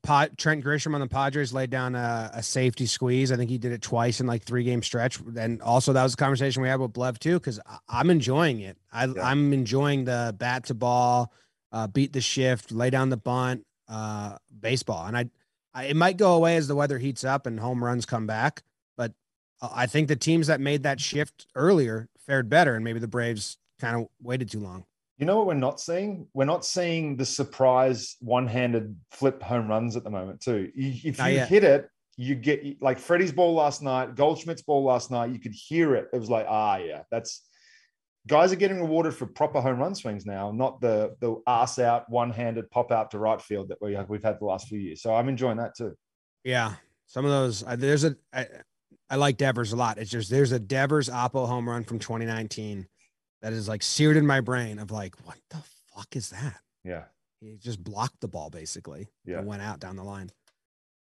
Pod, 0.03 0.37
Trent 0.37 0.63
Grisham 0.63 0.93
on 0.93 1.01
the 1.01 1.07
Padres 1.07 1.51
laid 1.51 1.69
down 1.69 1.95
a, 1.95 2.31
a, 2.33 2.43
safety 2.43 2.85
squeeze. 2.85 3.31
I 3.31 3.35
think 3.35 3.49
he 3.49 3.57
did 3.57 3.73
it 3.73 3.81
twice 3.81 4.21
in 4.21 4.27
like 4.27 4.43
three 4.43 4.63
game 4.63 4.81
stretch. 4.81 5.19
And 5.37 5.61
also 5.61 5.91
that 5.93 6.03
was 6.03 6.13
a 6.13 6.17
conversation 6.17 6.61
we 6.61 6.69
had 6.69 6.79
with 6.79 6.93
Blev 6.93 7.19
too, 7.19 7.33
because 7.33 7.59
I'm 7.89 8.09
enjoying 8.09 8.61
it. 8.61 8.77
I, 8.91 9.05
yeah. 9.05 9.27
I'm 9.27 9.51
enjoying 9.51 10.05
the 10.05 10.33
bat 10.37 10.65
to 10.65 10.73
ball, 10.73 11.33
uh, 11.71 11.87
beat 11.87 12.13
the 12.13 12.21
shift, 12.21 12.71
lay 12.71 12.89
down 12.89 13.09
the 13.09 13.17
bunt, 13.17 13.65
uh, 13.89 14.37
baseball. 14.57 15.07
And 15.07 15.17
I, 15.17 15.29
I, 15.73 15.85
it 15.85 15.95
might 15.95 16.17
go 16.17 16.35
away 16.35 16.55
as 16.55 16.67
the 16.67 16.75
weather 16.75 16.97
heats 16.97 17.23
up 17.25 17.45
and 17.45 17.59
home 17.59 17.83
runs 17.83 18.05
come 18.05 18.27
back. 18.27 18.63
But 18.95 19.11
I 19.61 19.87
think 19.87 20.07
the 20.07 20.15
teams 20.15 20.47
that 20.47 20.61
made 20.61 20.83
that 20.83 21.01
shift 21.01 21.47
earlier 21.53 22.07
fared 22.25 22.49
better, 22.49 22.75
and 22.75 22.83
maybe 22.85 22.99
the 22.99 23.07
Braves 23.07 23.57
kind 23.79 23.97
of 23.97 24.07
waited 24.21 24.49
too 24.49 24.59
long. 24.59 24.85
You 25.17 25.25
know 25.25 25.37
what 25.37 25.47
we're 25.47 25.53
not 25.53 25.79
seeing? 25.79 26.27
We're 26.33 26.45
not 26.45 26.65
seeing 26.65 27.15
the 27.15 27.25
surprise 27.25 28.17
one-handed 28.19 28.95
flip 29.11 29.41
home 29.41 29.69
runs 29.69 29.95
at 29.95 30.03
the 30.03 30.09
moment, 30.09 30.41
too. 30.41 30.71
If 30.75 31.19
you 31.19 31.39
hit 31.39 31.63
it, 31.63 31.89
you 32.17 32.35
get 32.35 32.81
like 32.81 32.99
Freddie's 32.99 33.31
ball 33.31 33.53
last 33.53 33.81
night, 33.81 34.15
Goldschmidt's 34.15 34.61
ball 34.61 34.83
last 34.83 35.11
night. 35.11 35.31
You 35.31 35.39
could 35.39 35.53
hear 35.53 35.95
it. 35.95 36.09
It 36.13 36.19
was 36.19 36.29
like, 36.29 36.45
ah, 36.49 36.77
yeah, 36.77 37.03
that's 37.11 37.45
guys 38.27 38.51
are 38.51 38.57
getting 38.57 38.79
rewarded 38.79 39.13
for 39.13 39.25
proper 39.25 39.61
home 39.61 39.79
run 39.79 39.93
swings 39.93 40.25
now, 40.25 40.51
not 40.51 40.81
the 40.81 41.15
the 41.19 41.41
ass 41.47 41.79
out 41.79 42.09
one-handed 42.09 42.69
pop 42.71 42.91
out 42.91 43.11
to 43.11 43.19
right 43.19 43.41
field 43.41 43.69
that 43.69 43.77
we 43.81 43.93
have, 43.93 44.09
we've 44.09 44.23
had 44.23 44.39
the 44.39 44.45
last 44.45 44.67
few 44.67 44.79
years. 44.79 45.01
So 45.01 45.13
I'm 45.13 45.29
enjoying 45.29 45.57
that 45.57 45.75
too. 45.75 45.95
Yeah, 46.43 46.75
some 47.07 47.25
of 47.25 47.31
those. 47.31 47.63
Uh, 47.63 47.75
there's 47.75 48.03
a. 48.03 48.15
I, 48.33 48.47
I 49.09 49.17
like 49.17 49.37
Devers 49.37 49.71
a 49.71 49.75
lot. 49.75 49.99
It's 49.99 50.09
just 50.09 50.29
there's 50.31 50.51
a 50.51 50.59
Devers 50.59 51.09
Oppo 51.09 51.47
home 51.47 51.69
run 51.69 51.83
from 51.83 51.99
2019 51.99 52.87
that 53.45 53.53
is 53.53 53.67
like 53.67 53.83
seared 53.83 54.17
in 54.17 54.25
my 54.25 54.41
brain 54.41 54.79
of 54.79 54.89
like, 54.89 55.13
what 55.23 55.37
the 55.51 55.61
fuck 55.93 56.15
is 56.15 56.31
that? 56.31 56.61
Yeah. 56.83 57.03
He 57.41 57.57
just 57.57 57.83
blocked 57.83 58.19
the 58.19 58.27
ball 58.27 58.49
basically. 58.49 59.07
Yeah. 59.23 59.37
And 59.37 59.45
went 59.45 59.61
out 59.61 59.79
down 59.79 59.97
the 59.97 60.03
line. 60.03 60.31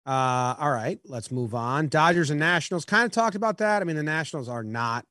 Uh, 0.05 0.55
all 0.57 0.71
right, 0.71 0.97
let's 1.03 1.29
move 1.29 1.53
on. 1.53 1.89
Dodgers 1.89 2.29
and 2.29 2.39
Nationals 2.39 2.85
kind 2.85 3.03
of 3.03 3.11
talked 3.11 3.35
about 3.35 3.57
that. 3.57 3.81
I 3.81 3.85
mean, 3.85 3.97
the 3.97 4.03
Nationals 4.03 4.47
are 4.47 4.63
not 4.63 5.05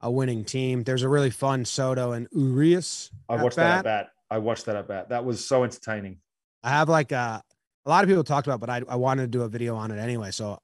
a 0.00 0.10
winning 0.10 0.44
team. 0.44 0.82
There's 0.82 1.04
a 1.04 1.08
really 1.08 1.30
fun 1.30 1.64
Soto 1.64 2.10
and 2.10 2.26
Urias. 2.32 3.12
I 3.28 3.40
watched 3.40 3.56
bat. 3.56 3.84
that 3.84 3.90
at 4.00 4.06
bat. 4.06 4.10
I 4.28 4.38
watched 4.38 4.66
that 4.66 4.74
at 4.74 4.88
bat. 4.88 5.10
That 5.10 5.24
was 5.24 5.46
so 5.46 5.62
entertaining. 5.62 6.18
I 6.64 6.70
have 6.70 6.88
like 6.88 7.12
a, 7.12 7.16
uh, 7.16 7.40
a 7.84 7.88
lot 7.88 8.02
of 8.02 8.08
people 8.08 8.24
talked 8.24 8.48
about, 8.48 8.58
but 8.58 8.68
I, 8.68 8.82
I 8.88 8.96
wanted 8.96 9.22
to 9.22 9.28
do 9.28 9.42
a 9.42 9.48
video 9.48 9.76
on 9.76 9.92
it 9.92 10.00
anyway. 10.00 10.32
So 10.32 10.58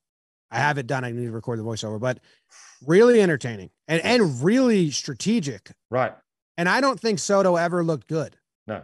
I 0.53 0.59
have 0.59 0.79
it 0.79 0.87
done. 0.87 1.05
I 1.05 1.11
need 1.11 1.25
to 1.25 1.33
record 1.33 1.59
the 1.59 1.65
voiceover, 1.65 1.99
but 1.99 2.19
really 2.87 3.21
entertaining 3.21 3.71
and, 3.89 4.03
and 4.05 4.43
really 4.43 4.91
strategic. 4.91 5.73
Right. 5.91 6.13
And 6.57 6.69
I 6.69 6.81
don't 6.81 7.01
think 7.01 7.19
Soto 7.19 7.57
ever 7.57 7.83
looked 7.83 8.07
good. 8.07 8.37
No. 8.67 8.83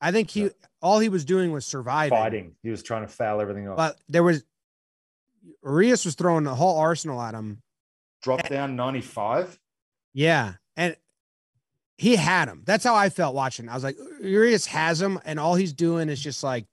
I 0.00 0.12
think 0.12 0.30
he, 0.30 0.44
no. 0.44 0.50
all 0.80 0.98
he 1.00 1.08
was 1.08 1.24
doing 1.24 1.52
was 1.52 1.66
surviving. 1.66 2.16
Fighting. 2.16 2.52
He 2.62 2.70
was 2.70 2.82
trying 2.82 3.02
to 3.02 3.08
foul 3.08 3.40
everything 3.40 3.68
off. 3.68 3.76
But 3.76 3.98
there 4.08 4.22
was, 4.22 4.44
Urias 5.64 6.04
was 6.04 6.14
throwing 6.14 6.44
the 6.44 6.54
whole 6.54 6.78
arsenal 6.78 7.20
at 7.20 7.34
him. 7.34 7.62
Dropped 8.22 8.48
down 8.48 8.76
95. 8.76 9.58
Yeah. 10.14 10.54
And 10.76 10.96
he 11.98 12.16
had 12.16 12.48
him. 12.48 12.62
That's 12.64 12.84
how 12.84 12.94
I 12.94 13.10
felt 13.10 13.34
watching. 13.34 13.68
I 13.68 13.74
was 13.74 13.84
like, 13.84 13.96
Urias 14.22 14.66
has 14.66 15.02
him, 15.02 15.18
and 15.24 15.38
all 15.38 15.54
he's 15.54 15.72
doing 15.72 16.08
is 16.08 16.20
just 16.20 16.42
like 16.42 16.66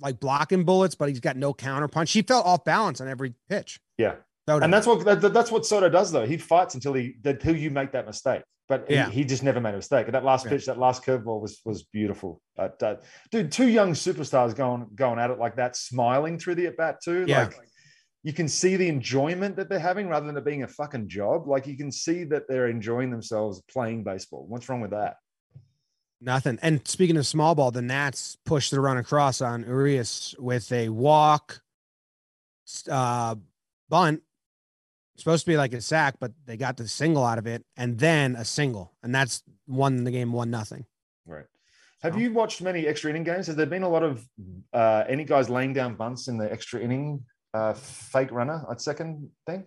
like 0.00 0.20
blocking 0.20 0.64
bullets, 0.64 0.94
but 0.94 1.08
he's 1.08 1.20
got 1.20 1.36
no 1.36 1.54
counter 1.54 1.88
punch. 1.88 2.12
He 2.12 2.22
felt 2.22 2.46
off 2.46 2.64
balance 2.64 3.00
on 3.00 3.08
every 3.08 3.34
pitch. 3.48 3.80
Yeah. 3.98 4.16
Soto. 4.48 4.64
And 4.64 4.72
that's 4.72 4.86
what 4.86 5.04
that, 5.04 5.32
that's 5.32 5.50
what 5.50 5.64
Soto 5.64 5.88
does 5.88 6.12
though. 6.12 6.26
He 6.26 6.36
fights 6.36 6.74
until 6.74 6.92
he 6.94 7.14
until 7.24 7.56
you 7.56 7.70
make 7.70 7.92
that 7.92 8.06
mistake. 8.06 8.42
But 8.68 8.90
Yeah. 8.90 9.06
he, 9.10 9.20
he 9.20 9.24
just 9.24 9.42
never 9.42 9.60
made 9.60 9.74
a 9.74 9.76
mistake. 9.78 10.06
And 10.06 10.14
that 10.14 10.24
last 10.24 10.44
Yeah. 10.44 10.50
pitch, 10.52 10.66
that 10.66 10.78
last 10.78 11.04
curveball 11.04 11.40
was 11.40 11.60
was 11.64 11.84
beautiful. 11.84 12.40
Uh, 12.58 12.68
uh, 12.82 12.96
dude, 13.30 13.52
two 13.52 13.68
young 13.68 13.92
superstars 13.92 14.54
going 14.54 14.86
going 14.94 15.18
at 15.18 15.30
it 15.30 15.38
like 15.38 15.56
that, 15.56 15.76
smiling 15.76 16.38
through 16.38 16.56
the 16.56 16.66
at 16.66 16.76
bat 16.76 16.98
too. 17.02 17.24
Yeah. 17.26 17.44
Like 17.44 17.56
you 18.22 18.32
can 18.32 18.48
see 18.48 18.76
the 18.76 18.88
enjoyment 18.88 19.56
that 19.56 19.68
they're 19.68 19.78
having 19.78 20.08
rather 20.08 20.26
than 20.26 20.36
it 20.36 20.44
being 20.44 20.62
a 20.62 20.68
fucking 20.68 21.08
job. 21.08 21.46
Like 21.46 21.66
you 21.66 21.76
can 21.76 21.92
see 21.92 22.24
that 22.24 22.48
they're 22.48 22.68
enjoying 22.68 23.10
themselves 23.10 23.62
playing 23.70 24.02
baseball. 24.02 24.46
What's 24.48 24.68
wrong 24.68 24.80
with 24.80 24.92
that? 24.92 25.16
Nothing. 26.24 26.58
And 26.62 26.86
speaking 26.88 27.18
of 27.18 27.26
small 27.26 27.54
ball, 27.54 27.70
the 27.70 27.82
Nats 27.82 28.38
pushed 28.46 28.70
the 28.70 28.80
run 28.80 28.96
across 28.96 29.42
on 29.42 29.62
Urias 29.62 30.34
with 30.38 30.72
a 30.72 30.88
walk, 30.88 31.60
uh, 32.90 33.34
bunt. 33.90 34.22
Supposed 35.16 35.44
to 35.44 35.50
be 35.52 35.56
like 35.56 35.74
a 35.74 35.80
sack, 35.80 36.16
but 36.18 36.32
they 36.46 36.56
got 36.56 36.76
the 36.78 36.88
single 36.88 37.24
out 37.24 37.38
of 37.38 37.46
it, 37.46 37.64
and 37.76 37.98
then 37.98 38.34
a 38.36 38.44
single, 38.44 38.94
and 39.02 39.14
that's 39.14 39.44
won 39.68 40.02
the 40.02 40.10
game 40.10 40.32
one 40.32 40.50
nothing. 40.50 40.86
Right. 41.26 41.44
Have 42.02 42.14
So- 42.14 42.18
you 42.18 42.32
watched 42.32 42.62
many 42.62 42.86
extra 42.86 43.10
inning 43.10 43.22
games? 43.22 43.46
Has 43.46 43.54
there 43.54 43.66
been 43.66 43.84
a 43.84 43.88
lot 43.88 44.02
of 44.02 44.26
uh, 44.72 45.04
any 45.06 45.24
guys 45.24 45.48
laying 45.50 45.72
down 45.72 45.94
bunts 45.94 46.26
in 46.26 46.36
the 46.38 46.50
extra 46.50 46.80
inning 46.80 47.24
uh, 47.52 47.74
fake 47.74 48.32
runner 48.32 48.64
at 48.68 48.80
second 48.80 49.30
thing? 49.46 49.64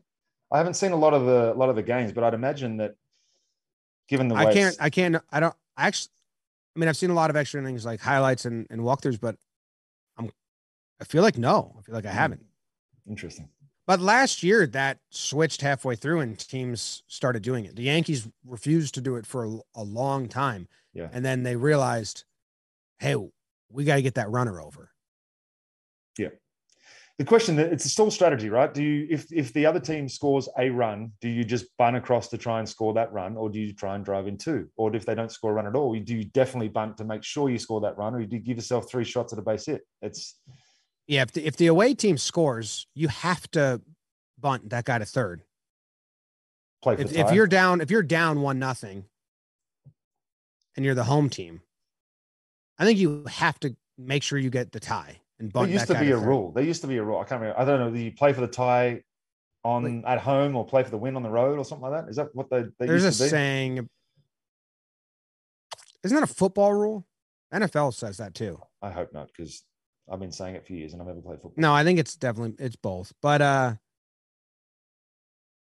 I 0.52 0.58
haven't 0.58 0.74
seen 0.74 0.92
a 0.92 0.98
lot 0.98 1.14
of 1.14 1.26
the 1.26 1.54
a 1.54 1.56
lot 1.56 1.70
of 1.70 1.76
the 1.76 1.84
games, 1.84 2.12
but 2.12 2.24
I'd 2.24 2.34
imagine 2.34 2.78
that 2.78 2.96
given 4.10 4.28
the 4.28 4.36
way 4.36 4.48
I 4.48 4.54
can't, 4.54 4.78
I 4.82 4.90
can't, 4.90 5.18
I 5.32 5.40
don't 5.40 5.56
I 5.78 5.88
actually. 5.88 6.12
I 6.78 6.80
mean, 6.80 6.90
I've 6.90 6.96
seen 6.98 7.10
a 7.10 7.16
lot 7.16 7.32
of 7.32 7.36
extra 7.36 7.60
innings 7.60 7.86
like 7.86 8.00
highlights 8.00 8.46
and, 8.46 8.68
and 8.70 8.82
walkthroughs, 8.82 9.20
but 9.20 9.36
I'm, 10.16 10.30
I 11.02 11.06
feel 11.06 11.24
like 11.24 11.36
no, 11.38 11.76
I 11.78 11.82
feel 11.82 11.96
like 11.96 12.06
I 12.06 12.12
Hmm. 12.12 12.18
haven't. 12.18 12.46
interesting. 13.10 13.50
But 13.88 14.00
last 14.00 14.44
year 14.44 14.68
that 14.68 15.00
switched 15.10 15.62
halfway 15.62 15.96
through 15.96 16.20
and 16.20 16.38
teams 16.38 17.02
started 17.08 17.42
doing 17.42 17.66
it. 17.66 17.76
The 17.76 17.84
Yankees 17.84 18.28
refused 18.46 18.94
to 18.96 19.02
do 19.02 19.16
it 19.16 19.26
for 19.26 19.46
a, 19.46 19.58
a 19.76 19.84
long 19.84 20.28
time. 20.28 20.68
Yeah. 20.94 21.10
And 21.12 21.26
then 21.26 21.42
they 21.44 21.56
realized, 21.56 22.26
hey, 23.00 23.16
we 23.70 23.84
got 23.86 23.96
to 23.96 24.02
get 24.04 24.16
that 24.16 24.30
runner 24.30 24.62
over. 24.62 24.92
The 27.18 27.26
question 27.26 27.56
that 27.56 27.74
it's 27.74 27.92
still 27.92 28.12
strategy, 28.12 28.50
right? 28.50 28.72
Do 28.72 28.84
you 28.84 29.08
if 29.10 29.32
if 29.34 29.52
the 29.54 29.66
other 29.66 29.80
team 29.80 30.08
scores 30.08 30.48
a 30.60 30.70
run, 30.70 31.12
do 31.20 31.28
you 31.28 31.44
just 31.44 31.66
bunt 31.80 31.96
across 31.96 32.28
to 32.28 32.38
try 32.38 32.60
and 32.60 32.70
score 32.70 32.94
that 32.94 33.12
run, 33.12 33.36
or 33.36 33.50
do 33.50 33.60
you 33.60 33.74
try 33.74 33.96
and 33.96 34.06
drive 34.06 34.28
in 34.28 34.38
two? 34.38 34.70
Or 34.78 34.96
if 34.96 35.04
they 35.04 35.16
don't 35.16 35.32
score 35.32 35.50
a 35.50 35.54
run 35.56 35.66
at 35.66 35.76
all, 35.76 35.96
do 35.96 36.16
you 36.16 36.26
definitely 36.26 36.68
bunt 36.68 36.98
to 36.98 37.06
make 37.06 37.24
sure 37.24 37.50
you 37.50 37.58
score 37.58 37.82
that 37.82 37.98
run, 37.98 38.14
or 38.14 38.24
do 38.24 38.36
you 38.36 38.42
give 38.42 38.58
yourself 38.58 38.88
three 38.88 39.04
shots 39.04 39.34
at 39.34 39.40
a 39.40 39.42
base 39.42 39.66
hit? 39.66 39.82
It's 40.04 40.36
Yeah. 41.08 41.24
If 41.24 41.32
the, 41.32 41.46
if 41.48 41.58
the 41.58 41.68
away 41.68 41.96
team 41.96 42.20
scores, 42.20 42.86
you 42.94 43.08
have 43.08 43.50
to 43.52 43.82
bunt 44.40 44.70
that 44.70 44.86
guy 44.86 45.00
to 45.00 45.06
third. 45.06 45.42
play 46.84 46.98
for 46.98 47.02
If, 47.02 47.16
if 47.16 47.32
you're 47.32 47.48
down, 47.48 47.82
if 47.82 47.90
you're 47.90 48.04
down 48.04 48.42
one 48.42 48.60
nothing 48.60 49.06
and 50.76 50.86
you're 50.86 50.94
the 50.94 51.04
home 51.04 51.32
team, 51.32 51.62
I 52.78 52.86
think 52.86 53.00
you 53.00 53.26
have 53.28 53.60
to 53.62 53.76
make 53.98 54.22
sure 54.22 54.38
you 54.38 54.52
get 54.52 54.72
the 54.72 54.80
tie 54.80 55.22
and 55.40 55.52
There 55.52 55.68
used 55.68 55.88
to 55.88 56.00
be 56.00 56.12
a 56.12 56.18
rule. 56.18 56.52
There 56.52 56.64
used 56.64 56.82
to 56.82 56.88
be 56.88 56.98
a 56.98 57.04
rule. 57.04 57.20
I 57.20 57.24
can't 57.24 57.42
remember. 57.42 57.60
I 57.60 57.66
don't 57.66 57.80
know. 57.80 57.92
Do 57.92 58.00
you 58.00 58.12
play 58.12 58.34
for 58.34 58.42
the 58.42 58.48
tie 58.48 59.04
on 59.64 60.04
at 60.06 60.20
home 60.20 60.56
or 60.56 60.66
play 60.66 60.84
for 60.84 60.90
the 60.90 60.98
win 60.98 61.16
on 61.16 61.24
the 61.24 61.30
road 61.30 61.60
or 61.60 61.66
something 61.66 61.90
like 61.90 62.04
that? 62.06 62.10
Is 62.10 62.16
that 62.16 62.34
what 62.34 62.50
they, 62.50 62.64
they 62.80 62.88
There's 62.88 63.04
a 63.04 63.08
used 63.08 63.20
to 63.20 63.26
be? 63.26 63.30
saying. 63.30 63.90
Isn't 66.04 66.16
that 66.16 66.24
a 66.24 66.34
football 66.34 66.74
rule? 66.74 67.06
NFL 67.54 67.94
says 67.94 68.18
that 68.18 68.34
too. 68.34 68.60
I 68.82 68.92
hope 68.92 69.14
not, 69.14 69.28
because 69.28 69.64
I've 70.12 70.20
been 70.20 70.32
saying 70.32 70.56
it 70.56 70.66
for 70.66 70.74
years 70.74 70.94
and 70.94 71.02
I've 71.02 71.08
never 71.08 71.22
played 71.22 71.42
football. 71.42 71.54
No, 71.58 71.74
I 71.74 71.84
think 71.84 72.00
it's 72.00 72.16
definitely 72.16 72.56
it's 72.64 72.76
both. 72.76 73.14
But 73.22 73.42
uh 73.42 73.74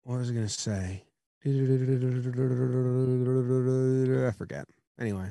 what 0.05 0.18
was 0.18 0.31
I 0.31 0.35
gonna 0.35 0.48
say? 0.48 1.02
I 1.44 1.48
forget. 4.33 4.66
Anyway. 5.00 5.31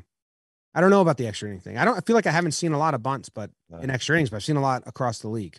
I 0.75 0.81
don't 0.81 0.89
know 0.89 1.01
about 1.01 1.15
the 1.17 1.25
extra 1.25 1.47
inning 1.47 1.61
thing. 1.61 1.77
I 1.77 1.85
don't 1.85 1.97
I 1.97 2.01
feel 2.01 2.15
like 2.17 2.27
I 2.27 2.31
haven't 2.31 2.51
seen 2.51 2.73
a 2.73 2.77
lot 2.77 2.93
of 2.93 3.01
bunts, 3.01 3.29
but 3.29 3.49
No. 3.69 3.77
in 3.79 3.89
extra 3.89 4.15
innings, 4.15 4.29
but 4.29 4.35
I've 4.35 4.43
seen 4.43 4.57
a 4.57 4.61
lot 4.61 4.83
across 4.85 5.19
the 5.19 5.29
league. 5.29 5.57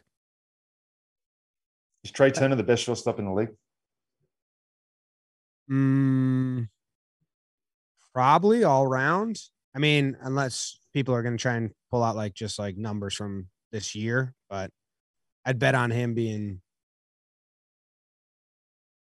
Is 2.05 2.11
Trea 2.13 2.31
Turner 2.31 2.55
the 2.55 2.63
best 2.63 2.85
shortstop 2.85 3.19
in 3.19 3.25
the 3.25 3.33
league? 3.33 3.49
Mm, 5.71 6.69
probably 8.15 8.63
all 8.63 8.87
round. 8.87 9.41
I 9.75 9.79
mean, 9.79 10.17
unless 10.21 10.79
people 10.93 11.15
are 11.15 11.23
going 11.23 11.37
to 11.37 11.43
try 11.43 11.55
and 11.57 11.73
pull 11.91 12.05
out 12.05 12.15
like 12.15 12.35
just 12.35 12.59
like 12.59 12.77
numbers 12.77 13.15
from 13.15 13.49
this 13.73 13.95
year, 13.95 14.35
but 14.49 14.71
I'd 15.45 15.59
bet 15.59 15.75
on 15.75 15.91
him 15.91 16.15
being 16.15 16.61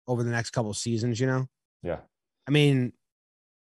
over 0.06 0.22
the 0.22 0.30
next 0.30 0.50
couple 0.50 0.72
seasons, 0.74 1.18
you 1.18 1.26
know? 1.26 1.46
Yeah. 1.82 2.00
I 2.46 2.50
mean, 2.50 2.92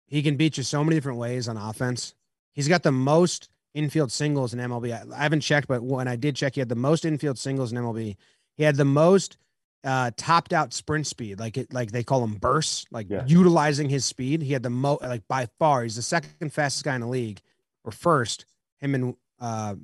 he 0.07 0.21
can 0.21 0.35
beat 0.35 0.57
you 0.57 0.63
so 0.63 0.83
many 0.83 0.95
different 0.97 1.19
ways 1.19 1.47
on 1.47 1.55
offense. 1.57 2.13
He's 2.59 2.67
got 2.67 2.83
the 2.83 2.91
most 2.91 3.47
infield 3.73 4.11
singles 4.11 4.53
in 4.53 4.59
MLB. 4.59 4.91
I, 4.91 5.17
I 5.17 5.23
haven't 5.23 5.39
checked, 5.39 5.69
but 5.69 5.81
when 5.81 6.09
I 6.09 6.17
did 6.17 6.35
check, 6.35 6.55
he 6.55 6.59
had 6.59 6.67
the 6.67 6.75
most 6.75 7.05
infield 7.05 7.39
singles 7.39 7.71
in 7.71 7.77
MLB. 7.77 8.17
He 8.57 8.63
had 8.63 8.75
the 8.75 8.83
most 8.83 9.37
uh 9.85 10.11
topped 10.17 10.51
out 10.51 10.73
sprint 10.73 11.07
speed, 11.07 11.39
like 11.39 11.55
it 11.57 11.71
like 11.73 11.93
they 11.93 12.03
call 12.03 12.21
him 12.21 12.33
bursts, 12.33 12.85
like 12.91 13.09
Yeah. 13.09 13.23
utilizing 13.25 13.87
his 13.87 14.03
speed. 14.03 14.41
He 14.41 14.51
had 14.51 14.61
the 14.61 14.69
mo 14.69 14.97
like 15.01 15.25
by 15.29 15.47
far, 15.57 15.83
he's 15.83 15.95
the 15.95 16.01
second 16.01 16.51
fastest 16.51 16.83
guy 16.83 16.95
in 16.95 16.99
the 17.01 17.07
league, 17.07 17.39
or 17.85 17.93
first, 17.93 18.43
him 18.81 18.93
and 18.93 19.15
uh 19.39 19.75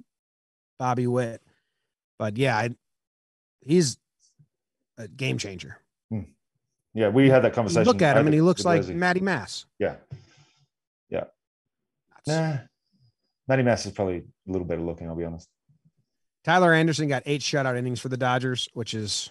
Bobby 0.77 1.07
Witt. 1.07 1.41
But 2.19 2.35
yeah, 2.35 2.57
I, 2.57 2.75
he's 3.61 3.97
a 4.97 5.07
game 5.07 5.38
changer. 5.38 5.77
Yeah, 6.93 7.07
we 7.07 7.29
had 7.29 7.43
that 7.43 7.49
You 7.51 7.55
conversation. 7.55 7.85
look 7.85 8.01
at 8.01 8.17
him 8.17 8.25
and 8.27 8.33
he 8.33 8.41
looks 8.41 8.65
like. 8.65 8.85
Matty 8.88 9.21
Mass. 9.21 9.65
Yeah. 9.79 9.95
Nah. 12.27 12.57
Matty 13.47 13.63
Mass 13.63 13.85
is 13.85 13.91
probably 13.91 14.17
a 14.17 14.51
little 14.51 14.65
better 14.67 14.81
looking, 14.81 15.07
I'll 15.07 15.15
be 15.15 15.25
honest. 15.25 15.47
Tyler 16.43 16.73
Anderson 16.73 17.07
got 17.07 17.23
eight 17.25 17.41
shutout 17.41 17.77
innings 17.77 17.99
for 17.99 18.09
the 18.09 18.17
Dodgers, 18.17 18.67
which 18.73 18.93
is 18.93 19.29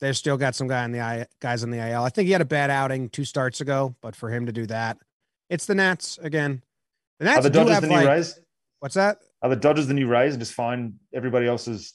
they've 0.00 0.16
still 0.16 0.36
got 0.36 0.54
some 0.54 0.68
guy 0.68 0.84
in 0.84 0.92
the 0.92 1.28
guys 1.40 1.62
in 1.62 1.70
the 1.70 1.78
IL. 1.78 2.02
I 2.02 2.10
think 2.10 2.26
he 2.26 2.32
had 2.32 2.40
a 2.40 2.46
bad 2.46 2.70
outing 2.70 3.08
two 3.08 3.24
starts 3.24 3.60
ago, 3.60 3.94
but 4.02 4.14
for 4.14 4.30
him 4.30 4.46
to 4.46 4.52
do 4.52 4.66
that, 4.66 4.98
it's 5.50 5.66
the 5.66 5.74
Nats 5.74 6.18
again. 6.18 6.62
The 7.18 7.26
Nats 7.26 7.38
Are 7.38 7.42
the 7.42 7.50
do 7.50 7.58
Dodgers 7.64 7.80
the 7.80 7.86
new 7.88 7.94
like, 7.94 8.06
Rays? 8.08 8.38
what's 8.80 8.94
that? 8.94 9.18
Are 9.42 9.48
the 9.50 9.56
Dodgers 9.56 9.86
the 9.86 9.94
new 9.94 10.06
Rays 10.06 10.34
and 10.34 10.40
just 10.40 10.52
find 10.54 10.94
everybody 11.14 11.46
else's? 11.46 11.94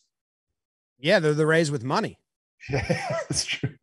Yeah, 0.99 1.19
they're 1.19 1.33
the 1.33 1.45
Rays 1.47 1.71
with 1.71 1.83
money. 1.83 2.19
Yeah, 2.69 2.81
that's 3.27 3.43
true. 3.43 3.75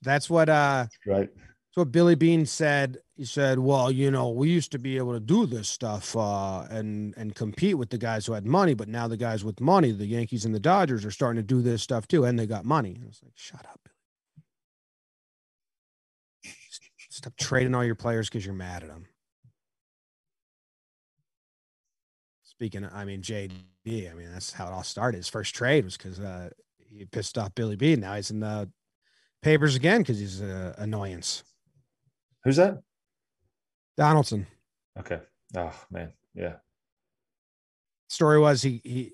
That's 0.00 0.30
what 0.30 0.48
uh 0.48 0.86
Right. 1.06 1.28
What 1.74 1.90
Billy 1.90 2.14
Beane 2.14 2.44
said. 2.44 2.98
He 3.16 3.24
said, 3.24 3.58
"Well, 3.58 3.90
you 3.90 4.10
know, 4.10 4.28
we 4.28 4.50
used 4.50 4.72
to 4.72 4.78
be 4.78 4.98
able 4.98 5.14
to 5.14 5.20
do 5.20 5.46
this 5.46 5.68
stuff 5.68 6.14
uh, 6.16 6.66
and 6.70 7.14
and 7.16 7.34
compete 7.34 7.78
with 7.78 7.88
the 7.88 7.98
guys 7.98 8.26
who 8.26 8.34
had 8.34 8.44
money, 8.44 8.74
but 8.74 8.88
now 8.88 9.08
the 9.08 9.16
guys 9.16 9.42
with 9.42 9.58
money, 9.60 9.90
the 9.90 10.04
Yankees 10.06 10.44
and 10.44 10.54
the 10.54 10.60
Dodgers, 10.60 11.04
are 11.04 11.10
starting 11.10 11.40
to 11.40 11.46
do 11.46 11.62
this 11.62 11.82
stuff 11.82 12.06
too, 12.06 12.24
and 12.24 12.38
they 12.38 12.46
got 12.46 12.66
money." 12.66 12.94
And 12.94 13.04
I 13.04 13.06
was 13.06 13.20
like, 13.22 13.32
"Shut 13.36 13.64
up, 13.64 13.80
Billy. 16.42 16.54
Stop 17.10 17.36
trading 17.36 17.74
all 17.74 17.84
your 17.84 17.94
players 17.94 18.28
because 18.28 18.44
you're 18.44 18.54
mad 18.54 18.82
at 18.82 18.90
them." 18.90 19.06
Speaking, 22.44 22.84
of, 22.84 22.92
I 22.92 23.06
mean, 23.06 23.22
JD. 23.22 24.10
I 24.10 24.14
mean, 24.14 24.30
that's 24.30 24.52
how 24.52 24.66
it 24.66 24.72
all 24.72 24.82
started. 24.82 25.16
His 25.16 25.28
first 25.28 25.54
trade 25.54 25.84
was 25.84 25.96
because 25.96 26.20
uh, 26.20 26.50
he 26.90 27.06
pissed 27.06 27.38
off 27.38 27.54
Billy 27.54 27.76
Beane. 27.76 28.00
Now 28.00 28.14
he's 28.14 28.30
in 28.30 28.40
the 28.40 28.70
papers 29.40 29.74
again 29.74 30.02
because 30.02 30.18
he's 30.18 30.40
an 30.40 30.74
annoyance. 30.76 31.44
Who's 32.44 32.56
that? 32.56 32.82
Donaldson. 33.96 34.46
Okay. 34.98 35.20
Oh 35.56 35.74
man. 35.90 36.12
Yeah. 36.34 36.54
Story 38.08 38.38
was 38.38 38.62
he 38.62 38.80
he 38.84 39.12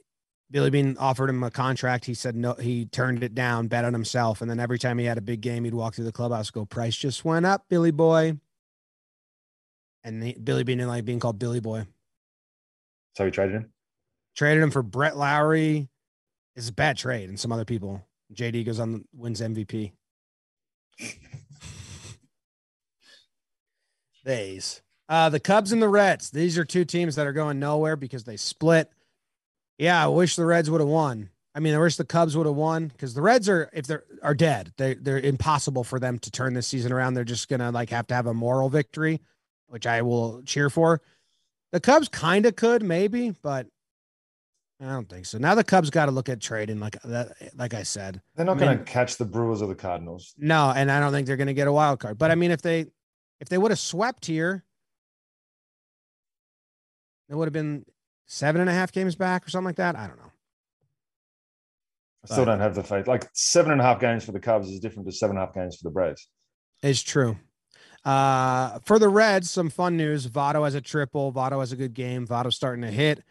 Billy 0.50 0.70
Beane 0.70 0.96
offered 0.98 1.28
him 1.28 1.42
a 1.42 1.50
contract. 1.50 2.06
He 2.06 2.14
said 2.14 2.34
no. 2.34 2.54
He 2.54 2.86
turned 2.86 3.22
it 3.22 3.34
down, 3.34 3.68
bet 3.68 3.84
on 3.84 3.92
himself, 3.92 4.40
and 4.40 4.50
then 4.50 4.58
every 4.58 4.78
time 4.78 4.98
he 4.98 5.04
had 5.04 5.18
a 5.18 5.22
big 5.22 5.40
game, 5.40 5.64
he'd 5.64 5.74
walk 5.74 5.94
through 5.94 6.06
the 6.06 6.12
clubhouse, 6.12 6.50
go, 6.50 6.64
"Price 6.64 6.96
just 6.96 7.24
went 7.24 7.44
up, 7.44 7.66
Billy 7.68 7.90
Boy." 7.90 8.38
And 10.04 10.22
he, 10.22 10.32
Billy 10.32 10.64
Beane 10.64 10.78
didn't 10.78 10.88
like 10.88 11.04
being 11.04 11.20
called 11.20 11.38
Billy 11.38 11.60
Boy. 11.60 11.86
So 13.14 13.26
he 13.26 13.30
traded 13.30 13.56
him. 13.56 13.72
Traded 14.36 14.62
him 14.62 14.70
for 14.70 14.82
Brett 14.82 15.16
Lawrie. 15.16 15.88
It's 16.56 16.70
a 16.70 16.72
bad 16.72 16.96
trade, 16.96 17.28
and 17.28 17.38
some 17.38 17.52
other 17.52 17.64
people. 17.64 18.06
JD 18.32 18.64
goes 18.64 18.80
on 18.80 19.04
wins 19.12 19.40
MVP. 19.40 19.92
Days. 24.28 24.82
Uh, 25.08 25.28
the 25.30 25.40
Cubs 25.40 25.72
and 25.72 25.80
the 25.82 25.88
Reds. 25.88 26.30
These 26.30 26.58
are 26.58 26.64
two 26.64 26.84
teams 26.84 27.16
that 27.16 27.26
are 27.26 27.32
going 27.32 27.58
nowhere 27.58 27.96
because 27.96 28.24
they 28.24 28.36
split. 28.36 28.90
Yeah, 29.78 30.04
I 30.04 30.08
wish 30.08 30.36
the 30.36 30.44
Reds 30.44 30.70
would 30.70 30.80
have 30.82 30.88
won. 30.88 31.30
I 31.54 31.60
mean, 31.60 31.74
I 31.74 31.78
wish 31.78 31.96
the 31.96 32.04
Cubs 32.04 32.36
would 32.36 32.46
have 32.46 32.54
won 32.54 32.88
because 32.88 33.14
the 33.14 33.22
Reds 33.22 33.48
are 33.48 33.70
if 33.72 33.86
they're 33.86 34.04
are 34.22 34.34
dead. 34.34 34.72
They 34.76 34.94
they're 34.94 35.18
impossible 35.18 35.82
for 35.82 35.98
them 35.98 36.18
to 36.20 36.30
turn 36.30 36.52
this 36.54 36.68
season 36.68 36.92
around. 36.92 37.14
They're 37.14 37.24
just 37.24 37.48
gonna 37.48 37.70
like 37.70 37.90
have 37.90 38.06
to 38.08 38.14
have 38.14 38.26
a 38.26 38.34
moral 38.34 38.68
victory, 38.68 39.20
which 39.66 39.86
I 39.86 40.02
will 40.02 40.42
cheer 40.42 40.68
for. 40.68 41.00
The 41.72 41.80
Cubs 41.80 42.08
kind 42.08 42.44
of 42.46 42.54
could 42.54 42.82
maybe, 42.82 43.34
but 43.42 43.66
I 44.80 44.86
don't 44.86 45.08
think 45.08 45.26
so. 45.26 45.38
Now 45.38 45.54
the 45.54 45.64
Cubs 45.64 45.90
got 45.90 46.06
to 46.06 46.12
look 46.12 46.28
at 46.28 46.40
trading, 46.40 46.78
like 46.80 47.00
that. 47.02 47.32
Like 47.56 47.74
I 47.74 47.82
said, 47.82 48.20
They're 48.36 48.46
not 48.46 48.58
I 48.58 48.60
going 48.60 48.78
to 48.78 48.84
catch 48.84 49.16
the 49.16 49.24
Brewers 49.24 49.60
or 49.60 49.68
the 49.68 49.74
Cardinals. 49.74 50.34
no, 50.38 50.72
and 50.74 50.90
I 50.90 51.00
don't 51.00 51.12
think 51.12 51.26
they're 51.26 51.36
going 51.36 51.48
to 51.48 51.54
get 51.54 51.66
a 51.66 51.72
wild 51.72 51.98
card. 51.98 52.16
But 52.18 52.30
I 52.30 52.36
mean, 52.36 52.52
if 52.52 52.62
they 52.62 52.86
if 53.40 53.48
they 53.48 53.58
would 53.58 53.70
have 53.70 53.78
swept 53.78 54.26
here, 54.26 54.64
it 57.28 57.34
would 57.34 57.46
have 57.46 57.52
been 57.52 57.84
seven 58.26 58.60
and 58.60 58.70
a 58.70 58.72
half 58.72 58.92
games 58.92 59.14
back 59.14 59.46
or 59.46 59.50
something 59.50 59.66
like 59.66 59.76
that. 59.76 59.96
I 59.96 60.06
don't 60.06 60.18
know. 60.18 60.32
I 62.24 62.32
still 62.32 62.44
don't 62.44 62.60
have 62.60 62.74
the 62.74 62.82
faith. 62.82 63.06
Like 63.06 63.28
seven 63.32 63.72
and 63.72 63.80
a 63.80 63.84
half 63.84 64.00
games 64.00 64.24
for 64.24 64.32
the 64.32 64.40
Cubs 64.40 64.68
is 64.68 64.80
different 64.80 65.08
to 65.08 65.12
seven 65.12 65.36
and 65.36 65.42
a 65.42 65.46
half 65.46 65.54
games 65.54 65.76
for 65.76 65.84
the 65.84 65.92
Braves. 65.92 66.28
It's 66.82 67.02
true. 67.02 67.36
Uh, 68.04 68.78
for 68.84 68.98
the 68.98 69.08
Reds, 69.08 69.50
some 69.50 69.70
fun 69.70 69.96
news. 69.96 70.26
Votto 70.26 70.64
has 70.64 70.74
a 70.74 70.80
triple. 70.80 71.32
Votto 71.32 71.60
has 71.60 71.72
a 71.72 71.76
good 71.76 71.94
game. 71.94 72.26
Votto's 72.26 72.56
starting 72.56 72.82
to 72.82 72.90
hit. 72.90 73.22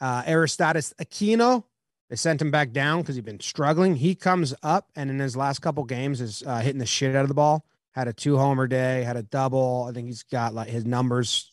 Uh, 0.00 0.22
Aristides 0.26 0.94
Aquino, 1.00 1.64
they 2.10 2.16
sent 2.16 2.42
him 2.42 2.50
back 2.50 2.72
down 2.72 3.00
because 3.00 3.14
he'd 3.14 3.24
been 3.24 3.40
struggling. 3.40 3.96
He 3.96 4.14
comes 4.14 4.54
up 4.62 4.90
and 4.94 5.10
in 5.10 5.18
his 5.18 5.36
last 5.36 5.60
couple 5.60 5.84
games 5.84 6.20
is 6.20 6.42
uh, 6.46 6.58
hitting 6.58 6.78
the 6.78 6.86
shit 6.86 7.16
out 7.16 7.22
of 7.22 7.28
the 7.28 7.34
ball. 7.34 7.64
Had 7.96 8.06
a 8.08 8.12
two 8.12 8.36
homer 8.36 8.66
day, 8.68 9.02
had 9.02 9.16
a 9.16 9.22
double. 9.22 9.86
I 9.88 9.92
think 9.92 10.06
he's 10.06 10.22
got 10.22 10.54
like 10.54 10.68
his 10.68 10.84
numbers 10.84 11.50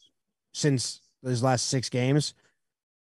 since 0.54 1.02
his 1.24 1.42
last 1.42 1.68
six 1.70 1.90
games. 1.90 2.34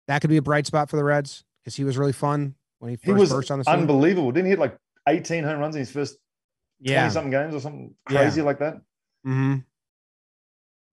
That 0.06 0.20
could 0.20 0.30
be 0.30 0.36
a 0.36 0.42
bright 0.42 0.66
spot 0.66 0.88
for 0.90 0.96
the 0.96 1.04
Reds 1.04 1.42
because 1.64 1.74
he 1.74 1.82
was 1.84 1.96
really 1.98 2.12
fun 2.12 2.54
when 2.80 2.90
he 2.90 2.96
first 2.96 3.06
He 3.06 3.12
was 3.12 3.30
burst 3.30 3.50
on 3.50 3.58
the 3.58 3.64
scene. 3.64 3.74
unbelievable. 3.74 4.30
Didn't 4.30 4.44
he 4.46 4.50
hit 4.50 4.58
like 4.58 4.76
18 5.08 5.42
home 5.44 5.58
runs 5.58 5.74
in 5.74 5.80
his 5.80 5.90
first 5.90 6.18
20 6.84 6.92
yeah. 6.92 7.08
something 7.08 7.30
games 7.30 7.54
or 7.54 7.60
something 7.60 7.94
Yeah. 8.10 8.18
crazy 8.18 8.42
like 8.42 8.58
that? 8.58 8.74
Mm-hmm. 9.26 9.56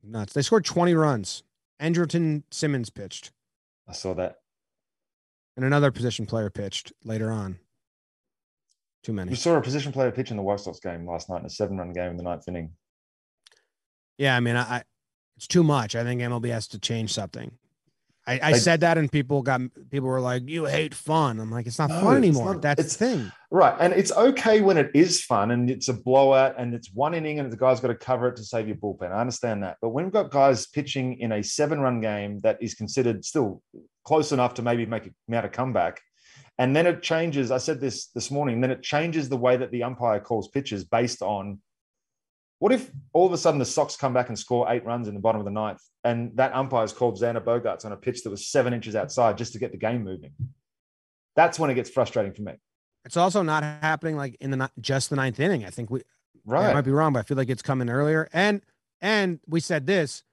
Nuts. 0.04 0.34
They 0.34 0.42
scored 0.42 0.64
20 0.66 0.94
runs. 0.94 1.44
Andrelton 1.82 2.44
Simmons 2.50 2.90
pitched, 2.90 3.32
I 3.88 3.92
saw 3.94 4.14
that. 4.16 4.38
and 5.58 5.66
another 5.66 5.92
position 5.92 6.26
player 6.26 6.50
pitched 6.50 6.92
later 7.04 7.30
on. 7.30 7.60
Too 9.08 9.14
We 9.14 9.16
many. 9.16 9.36
saw 9.36 9.56
a 9.56 9.62
position 9.62 9.94
player 9.94 10.12
pitch 10.12 10.32
in 10.32 10.38
the 10.38 10.44
White 10.44 10.60
Sox 10.60 10.82
game 10.82 11.08
last 11.08 11.30
night 11.30 11.40
in 11.40 11.46
a 11.46 11.50
seven 11.50 11.78
run 11.78 11.94
game 11.94 12.12
in 12.12 12.18
the 12.18 12.24
ninth 12.24 12.44
inning. 12.50 12.72
Yeah, 14.18 14.36
I 14.36 14.42
mean, 14.42 14.58
I, 14.58 14.62
I 14.80 14.84
it's 15.38 15.48
too 15.48 15.64
much. 15.64 15.96
I 15.96 16.04
think 16.04 16.20
MLB 16.20 16.50
has 16.50 16.68
to 16.70 16.80
change 16.80 17.14
something. 17.14 17.52
I, 18.28 18.40
I 18.44 18.52
said 18.54 18.82
that, 18.82 18.98
and 18.98 19.10
people 19.10 19.42
got 19.44 19.62
people 19.90 20.10
were 20.10 20.20
like, 20.20 20.50
"You 20.50 20.66
hate 20.66 20.94
fun." 20.94 21.40
I'm 21.40 21.50
like, 21.50 21.68
"It's 21.68 21.80
not 21.80 21.90
No, 21.90 22.02
fun 22.02 22.18
it's 22.18 22.36
anymore." 22.36 22.54
not- 22.56 22.62
That's 22.62 22.80
it's- 22.82 22.98
the 22.98 23.06
thing. 23.06 23.32
Right. 23.50 23.78
And 23.80 23.94
it's 23.94 24.12
okay 24.12 24.60
when 24.60 24.76
it 24.78 24.92
is 24.94 25.24
fun 25.24 25.52
and 25.52 25.70
it's 25.70 25.88
a 25.88 25.94
blowout 25.94 26.56
and 26.58 26.74
it's 26.74 26.92
one 26.94 27.14
inning 27.14 27.40
and 27.40 27.50
the 27.50 27.56
guy's 27.56 27.80
got 27.80 27.88
to 27.88 27.96
cover 27.96 28.28
it 28.28 28.36
to 28.36 28.44
save 28.44 28.68
your 28.68 28.76
bullpen. 28.76 29.14
I 29.14 29.22
understand 29.22 29.64
that. 29.64 29.78
But 29.82 29.90
when 29.92 30.04
we've 30.04 30.12
got 30.12 30.32
guys 30.32 30.68
pitching 30.68 31.18
in 31.22 31.32
a 31.32 31.42
seven 31.42 31.80
run 31.80 32.02
game 32.02 32.42
that 32.42 32.58
is 32.62 32.74
considered 32.74 33.24
still 33.24 33.64
close 34.04 34.34
enough 34.34 34.56
to 34.56 34.62
maybe 34.64 34.86
make 34.86 35.06
a, 35.08 35.12
mount 35.30 35.46
a 35.46 35.50
comeback, 35.50 36.02
and 36.58 36.76
then 36.76 36.88
it 36.88 37.02
changes. 37.02 37.52
I 37.52 37.58
said 37.58 37.80
this 37.80 38.08
this 38.08 38.32
morning, 38.32 38.62
then 38.62 38.72
it 38.72 38.82
changes 38.82 39.30
the 39.30 39.38
way 39.38 39.58
that 39.58 39.72
the 39.72 39.84
umpire 39.84 40.20
calls 40.20 40.48
pitches 40.48 40.84
based 40.84 41.22
on 41.22 41.60
what 42.60 42.72
if 42.72 42.92
all 43.14 43.28
of 43.28 43.34
a 43.34 43.38
sudden 43.38 43.60
the 43.60 43.66
Sox 43.66 43.96
come 43.96 44.14
back 44.14 44.30
and 44.30 44.40
score 44.40 44.72
eight 44.72 44.84
runs 44.84 45.08
in 45.08 45.14
the 45.14 45.20
bottom 45.20 45.40
of 45.40 45.46
the 45.46 45.52
ninth 45.52 45.82
and 46.04 46.36
that 46.38 46.56
umpire's 46.56 46.92
called 46.92 47.20
Xander 47.20 47.44
Bogaerts 47.44 47.86
on 47.86 47.92
a 47.92 47.98
pitch 47.98 48.24
that 48.24 48.32
was 48.32 48.48
seven 48.48 48.74
inches 48.74 48.96
outside 48.96 49.38
just 49.38 49.54
to 49.54 49.60
get 49.60 49.72
the 49.72 49.78
game 49.78 50.04
moving? 50.04 50.32
That's 51.36 51.60
when 51.60 51.70
it 51.70 51.76
gets 51.76 51.92
frustrating 51.92 52.34
for 52.34 52.42
me. 52.42 52.54
It's 53.06 53.18
also 53.18 53.44
not 53.44 53.64
happening 53.64 54.18
like 54.18 54.36
in 54.40 54.52
the 54.52 54.72
just 54.82 55.12
the 55.12 55.16
ninth 55.16 55.40
inning. 55.40 55.66
I 55.66 55.70
think 55.70 55.92
we 55.92 56.02
Right. 56.48 56.70
I 56.70 56.74
might 56.74 56.82
be 56.82 56.92
wrong, 56.92 57.12
but 57.12 57.20
I 57.20 57.24
feel 57.24 57.36
like 57.36 57.50
it's 57.50 57.62
coming 57.62 57.90
earlier. 57.90 58.30
And 58.32 58.62
and 59.02 59.40
we 59.48 59.60
said 59.60 59.86
this: 59.86 60.24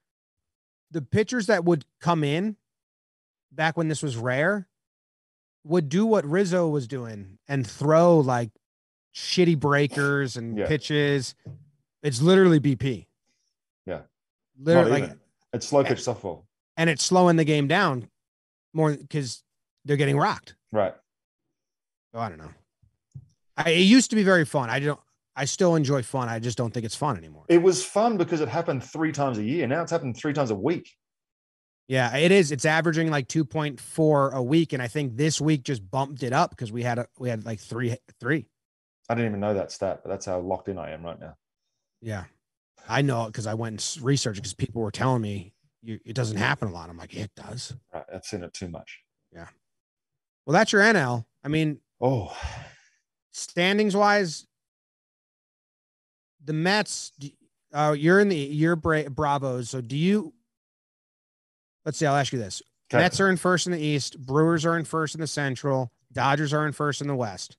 the 0.90 1.02
pitchers 1.02 1.46
that 1.46 1.64
would 1.64 1.84
come 2.00 2.22
in 2.22 2.56
back 3.50 3.76
when 3.76 3.88
this 3.88 4.02
was 4.02 4.16
rare 4.16 4.68
would 5.64 5.88
do 5.88 6.04
what 6.06 6.24
Rizzo 6.26 6.68
was 6.68 6.86
doing 6.86 7.38
and 7.48 7.66
throw 7.66 8.18
like 8.18 8.50
shitty 9.14 9.58
breakers 9.58 10.36
and 10.36 10.56
Yeah. 10.58 10.66
pitches. 10.66 11.34
It's 12.02 12.20
literally 12.20 12.60
BP. 12.60 13.06
Yeah. 13.86 14.02
Literally, 14.58 15.00
like. 15.02 15.12
It's 15.52 15.66
slow 15.68 15.84
pitch 15.84 15.98
softball. 16.00 16.44
and 16.76 16.90
it's 16.90 17.04
slowing 17.04 17.36
the 17.36 17.44
game 17.44 17.68
down 17.68 18.08
more 18.72 18.92
because 18.96 19.42
they're 19.84 19.96
getting 19.96 20.16
rocked. 20.18 20.56
Right. 20.72 20.94
So 22.12 22.18
I 22.20 22.28
don't 22.28 22.38
know. 22.38 22.50
I, 23.56 23.70
it 23.70 23.78
used 23.80 24.10
to 24.10 24.16
be 24.16 24.24
very 24.24 24.44
fun. 24.44 24.68
I 24.70 24.80
don't. 24.80 24.98
I 25.36 25.44
still 25.46 25.74
enjoy 25.76 26.02
fun. 26.02 26.28
I 26.28 26.38
just 26.40 26.56
don't 26.58 26.72
think 26.72 26.84
it's 26.86 26.94
fun 26.94 27.16
anymore. 27.16 27.44
It 27.48 27.62
was 27.62 27.84
fun 27.84 28.16
because 28.16 28.40
it 28.40 28.48
happened 28.48 28.84
three 28.84 29.10
times 29.12 29.38
a 29.38 29.42
year. 29.44 29.66
Now 29.66 29.82
it's 29.82 29.90
happened 29.90 30.16
three 30.16 30.32
times 30.32 30.50
a 30.50 30.54
week. 30.54 30.90
Yeah, 31.86 32.16
it 32.16 32.32
is. 32.32 32.50
It's 32.50 32.64
averaging 32.64 33.10
like 33.10 33.28
2.4 33.28 34.32
a 34.32 34.42
week. 34.42 34.72
And 34.72 34.82
I 34.82 34.88
think 34.88 35.16
this 35.16 35.40
week 35.40 35.64
just 35.64 35.88
bumped 35.90 36.22
it 36.22 36.32
up 36.32 36.50
because 36.50 36.72
we 36.72 36.82
had 36.82 36.98
a, 36.98 37.06
we 37.18 37.28
had 37.28 37.44
like 37.44 37.60
three 37.60 37.94
three. 38.18 38.46
I 39.08 39.14
didn't 39.14 39.28
even 39.32 39.40
know 39.40 39.52
that 39.54 39.70
stat, 39.70 40.00
but 40.02 40.08
that's 40.08 40.24
how 40.24 40.38
locked 40.40 40.68
in 40.68 40.78
I 40.78 40.92
am 40.92 41.02
right 41.04 41.20
now. 41.20 41.36
Yeah. 42.00 42.24
I 42.88 43.02
know 43.02 43.24
it 43.24 43.26
because 43.28 43.46
I 43.46 43.54
went 43.54 43.96
and 43.96 44.04
researched 44.04 44.40
because 44.40 44.54
people 44.54 44.80
were 44.80 44.90
telling 44.90 45.20
me 45.20 45.52
you, 45.82 46.00
it 46.06 46.14
doesn't 46.14 46.38
happen 46.38 46.68
a 46.68 46.72
lot. 46.72 46.88
I'm 46.88 46.96
like, 46.96 47.14
it 47.14 47.30
does. 47.36 47.74
Right. 47.92 48.04
I've 48.14 48.24
seen 48.24 48.42
it 48.42 48.54
too 48.54 48.68
much. 48.68 49.00
Yeah. 49.30 49.48
Well, 50.46 50.54
that's 50.54 50.72
your 50.72 50.80
NL. 50.82 51.26
I 51.42 51.48
mean, 51.48 51.80
Oh, 52.00 52.36
standings 53.30 53.94
wise, 53.96 54.46
the 56.44 56.52
Mets, 56.52 57.12
uh, 57.72 57.94
you're 57.96 58.20
in 58.20 58.28
the, 58.28 58.36
you're 58.36 58.76
Bra- 58.76 59.08
Bravos. 59.08 59.70
So 59.70 59.80
do 59.80 59.96
you, 59.96 60.34
let's 61.84 61.98
see, 61.98 62.06
I'll 62.06 62.16
ask 62.16 62.32
you 62.32 62.38
this. 62.38 62.62
okay. 62.90 63.02
Mets 63.02 63.20
are 63.20 63.28
in 63.28 63.36
first 63.36 63.66
in 63.66 63.72
the 63.72 63.80
East. 63.80 64.18
Brewers 64.18 64.64
are 64.64 64.76
in 64.78 64.84
first 64.84 65.14
in 65.14 65.20
the 65.20 65.26
Central. 65.26 65.92
Dodgers 66.12 66.52
are 66.52 66.66
in 66.66 66.72
first 66.72 67.00
in 67.00 67.08
the 67.08 67.16
West. 67.16 67.56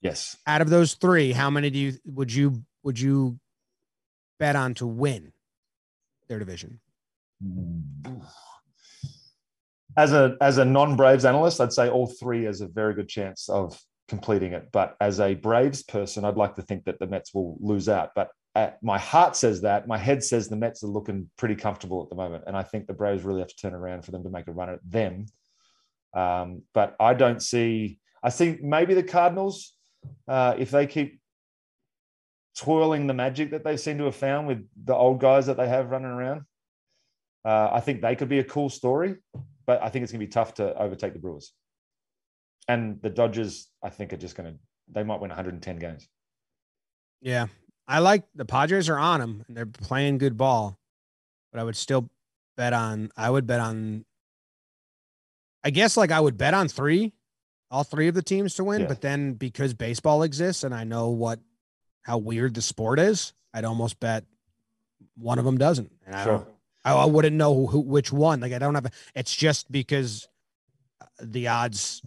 yes. 0.00 0.36
out 0.46 0.60
of 0.60 0.70
those 0.70 0.94
three, 0.94 1.32
how 1.32 1.50
many 1.50 1.70
do 1.70 1.78
you 1.78 1.94
would 2.04 2.32
you 2.32 2.62
would 2.82 2.98
you 2.98 3.38
bet 4.38 4.56
on 4.56 4.74
to 4.74 4.86
win 4.86 5.32
their 6.28 6.38
division? 6.38 6.80
Mm. 7.44 8.22
As 9.96 10.12
a 10.12 10.36
as 10.40 10.58
a 10.58 10.64
non 10.64 10.96
Braves 10.96 11.24
analyst, 11.24 11.60
I'd 11.60 11.72
say 11.72 11.88
all 11.88 12.06
three 12.06 12.44
has 12.44 12.60
a 12.60 12.66
very 12.66 12.94
good 12.94 13.08
chance 13.08 13.48
of 13.48 13.78
completing 14.08 14.52
it. 14.52 14.70
But 14.72 14.96
as 15.00 15.20
a 15.20 15.34
Braves 15.34 15.82
person, 15.82 16.24
I'd 16.24 16.36
like 16.36 16.56
to 16.56 16.62
think 16.62 16.84
that 16.84 16.98
the 16.98 17.06
Mets 17.06 17.32
will 17.34 17.56
lose 17.60 17.88
out. 17.88 18.10
But 18.14 18.28
uh, 18.54 18.70
my 18.82 18.98
heart 18.98 19.34
says 19.34 19.62
that. 19.62 19.88
My 19.88 19.96
head 19.96 20.22
says 20.22 20.48
the 20.48 20.56
Mets 20.56 20.82
are 20.84 20.88
looking 20.88 21.30
pretty 21.38 21.54
comfortable 21.54 22.02
at 22.02 22.10
the 22.10 22.16
moment, 22.16 22.44
and 22.46 22.56
I 22.56 22.62
think 22.62 22.86
the 22.86 22.92
Braves 22.92 23.22
really 23.22 23.40
have 23.40 23.48
to 23.48 23.56
turn 23.56 23.74
around 23.74 24.04
for 24.04 24.10
them 24.10 24.22
to 24.24 24.30
make 24.30 24.46
a 24.46 24.52
run 24.52 24.68
at 24.68 24.80
them. 24.84 25.26
Um, 26.14 26.62
but 26.74 26.94
I 27.00 27.14
don't 27.14 27.42
see. 27.42 27.98
I 28.22 28.30
think 28.30 28.62
maybe 28.62 28.92
the 28.94 29.02
Cardinals, 29.02 29.74
uh, 30.28 30.54
if 30.58 30.70
they 30.70 30.86
keep 30.86 31.20
twirling 32.56 33.06
the 33.06 33.14
magic 33.14 33.52
that 33.52 33.64
they 33.64 33.78
seem 33.78 33.96
to 33.98 34.04
have 34.04 34.16
found 34.16 34.46
with 34.46 34.68
the 34.84 34.94
old 34.94 35.18
guys 35.18 35.46
that 35.46 35.56
they 35.56 35.68
have 35.68 35.90
running 35.90 36.10
around, 36.10 36.42
uh, 37.46 37.70
I 37.72 37.80
think 37.80 38.02
they 38.02 38.14
could 38.14 38.28
be 38.28 38.38
a 38.38 38.44
cool 38.44 38.68
story. 38.68 39.16
But 39.64 39.82
I 39.82 39.88
think 39.88 40.02
it's 40.02 40.12
going 40.12 40.20
to 40.20 40.26
be 40.26 40.30
tough 40.32 40.54
to 40.54 40.76
overtake 40.76 41.14
the 41.14 41.20
Brewers. 41.20 41.52
And 42.68 43.00
the 43.00 43.10
Dodgers, 43.10 43.68
I 43.82 43.88
think, 43.88 44.12
are 44.12 44.18
just 44.18 44.36
going 44.36 44.52
to. 44.52 44.58
They 44.88 45.04
might 45.04 45.20
win 45.20 45.30
110 45.30 45.78
games. 45.78 46.06
Yeah, 47.22 47.46
I 47.86 47.98
like 47.98 48.24
the 48.34 48.44
Padres 48.44 48.88
are 48.88 48.98
on 48.98 49.20
them 49.20 49.44
and 49.46 49.56
they're 49.56 49.66
playing 49.66 50.18
good 50.18 50.36
ball, 50.36 50.78
but 51.52 51.60
I 51.60 51.64
would 51.64 51.76
still 51.76 52.10
bet 52.56 52.72
on. 52.72 53.10
I 53.16 53.28
would 53.30 53.46
bet 53.46 53.60
on. 53.60 54.04
I 55.64 55.70
guess 55.70 55.96
like 55.96 56.10
I 56.10 56.20
would 56.20 56.36
bet 56.36 56.54
on 56.54 56.68
three, 56.68 57.12
all 57.70 57.84
three 57.84 58.08
of 58.08 58.14
the 58.14 58.22
teams 58.22 58.54
to 58.54 58.64
win. 58.64 58.82
Yeah. 58.82 58.88
But 58.88 59.00
then 59.00 59.34
because 59.34 59.74
baseball 59.74 60.22
exists 60.22 60.64
and 60.64 60.74
I 60.74 60.84
know 60.84 61.10
what 61.10 61.40
how 62.02 62.18
weird 62.18 62.54
the 62.54 62.62
sport 62.62 62.98
is, 62.98 63.32
I'd 63.54 63.64
almost 63.64 64.00
bet 64.00 64.24
one 65.16 65.38
of 65.38 65.44
them 65.44 65.58
doesn't. 65.58 65.92
And 66.06 66.16
I. 66.16 66.24
Sure. 66.24 66.46
I, 66.84 66.94
I 66.94 67.04
wouldn't 67.04 67.36
know 67.36 67.66
who 67.66 67.80
which 67.80 68.12
one. 68.12 68.40
Like 68.40 68.52
I 68.52 68.58
don't 68.58 68.74
have. 68.74 68.86
A, 68.86 68.90
it's 69.14 69.34
just 69.34 69.70
because 69.70 70.28
uh, 71.00 71.06
the 71.20 71.48
odds 71.48 72.02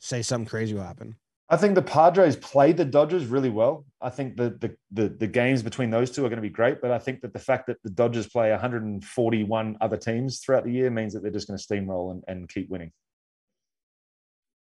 say 0.00 0.22
something 0.22 0.48
crazy 0.48 0.74
will 0.74 0.82
happen. 0.82 1.16
I 1.48 1.56
think 1.56 1.76
the 1.76 1.82
Padres 1.82 2.36
played 2.36 2.76
the 2.76 2.84
Dodgers 2.84 3.26
really 3.26 3.50
well. 3.50 3.84
I 4.00 4.10
think 4.10 4.36
the, 4.36 4.50
the 4.60 4.76
the 4.90 5.08
the 5.08 5.26
games 5.28 5.62
between 5.62 5.90
those 5.90 6.10
two 6.10 6.24
are 6.24 6.28
going 6.28 6.38
to 6.38 6.42
be 6.42 6.50
great, 6.50 6.80
but 6.80 6.90
I 6.90 6.98
think 6.98 7.20
that 7.20 7.32
the 7.32 7.38
fact 7.38 7.68
that 7.68 7.80
the 7.84 7.90
Dodgers 7.90 8.26
play 8.26 8.50
141 8.50 9.76
other 9.80 9.96
teams 9.96 10.40
throughout 10.40 10.64
the 10.64 10.72
year 10.72 10.90
means 10.90 11.12
that 11.12 11.22
they're 11.22 11.30
just 11.30 11.46
going 11.46 11.58
to 11.58 11.64
steamroll 11.64 12.10
and, 12.10 12.24
and 12.26 12.48
keep 12.48 12.68
winning. 12.68 12.90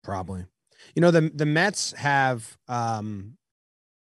Probably. 0.03 0.45
You 0.93 1.01
know 1.01 1.09
the 1.11 1.31
the 1.33 1.45
Mets 1.45 1.93
have 1.93 2.55
um 2.67 3.37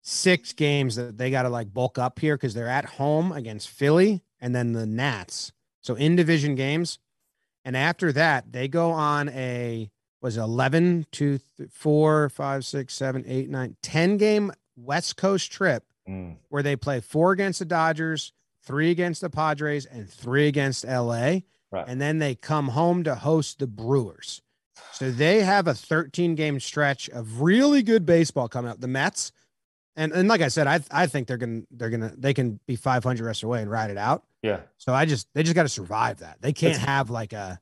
six 0.04 0.54
games 0.54 0.96
that 0.96 1.18
they 1.18 1.32
got 1.32 1.44
to 1.44 1.50
like 1.50 1.74
bulk 1.74 1.98
up 1.98 2.20
here 2.20 2.38
because 2.38 2.54
they're 2.54 2.70
at 2.70 2.86
home 2.86 3.32
against 3.32 3.70
Philly 3.70 4.24
and 4.40 4.56
then 4.56 4.74
the 4.74 4.86
Nats. 4.86 5.52
So 5.82 5.96
in 5.96 6.16
division 6.16 6.54
games, 6.56 7.00
and 7.66 7.76
after 7.76 8.12
that 8.12 8.52
they 8.52 8.68
go 8.68 8.92
on 8.92 9.30
a 9.30 9.90
was 10.22 10.38
11 10.38 11.06
to 11.14 11.40
th- 11.58 11.70
4 11.72 12.30
5 12.30 12.66
6 12.66 12.94
7 12.94 13.24
8 13.28 13.50
9 13.50 13.78
10 13.82 14.18
game 14.18 14.52
west 14.76 15.18
coast 15.18 15.52
trip 15.52 15.84
Mm. 16.08 16.38
where 16.48 16.64
they 16.64 16.78
play 16.78 17.02
four 17.02 17.34
against 17.34 17.60
the 17.60 17.66
dodgers 17.66 18.32
three 18.64 18.92
against 18.92 19.20
the 19.20 19.30
padres 19.30 19.86
and 19.86 20.10
three 20.10 20.48
against 20.48 20.86
la 20.86 21.12
Right. 21.70 21.86
and 21.86 22.00
then 22.00 22.20
they 22.20 22.34
come 22.34 22.70
home 22.70 23.04
to 23.04 23.14
host 23.16 23.60
the 23.60 23.68
brewers 23.68 24.42
so 24.94 25.12
they 25.12 25.42
have 25.44 25.68
a 25.68 25.74
13 25.74 26.36
game 26.36 26.62
stretch 26.62 27.10
of 27.10 27.42
really 27.42 27.84
good 27.84 28.06
baseball 28.06 28.48
coming 28.48 28.72
up 28.72 28.80
the 28.80 28.88
mets 28.88 29.34
and, 29.98 30.14
and 30.14 30.30
like 30.30 30.40
i 30.40 30.48
said 30.48 30.66
i 30.66 30.80
i 30.92 31.08
think 31.08 31.28
they're 31.28 31.36
gonna 31.36 31.64
they're 31.72 31.90
gonna 31.90 32.14
they 32.18 32.34
can 32.34 32.62
be 32.68 32.78
500 32.78 33.26
rest 33.26 33.44
away 33.44 33.62
and 33.62 33.70
ride 33.70 33.90
it 33.92 33.98
out 33.98 34.24
Yeah. 34.42 34.62
so 34.78 34.94
I 34.94 35.04
just 35.06 35.28
they 35.34 35.44
just 35.44 35.56
got 35.56 35.64
to 35.64 35.70
survive 35.70 36.20
that. 36.20 36.42
They 36.42 36.54
can't 36.54 36.76
It's- 36.76 36.86
have 36.86 37.10
like 37.10 37.34
a 37.34 37.60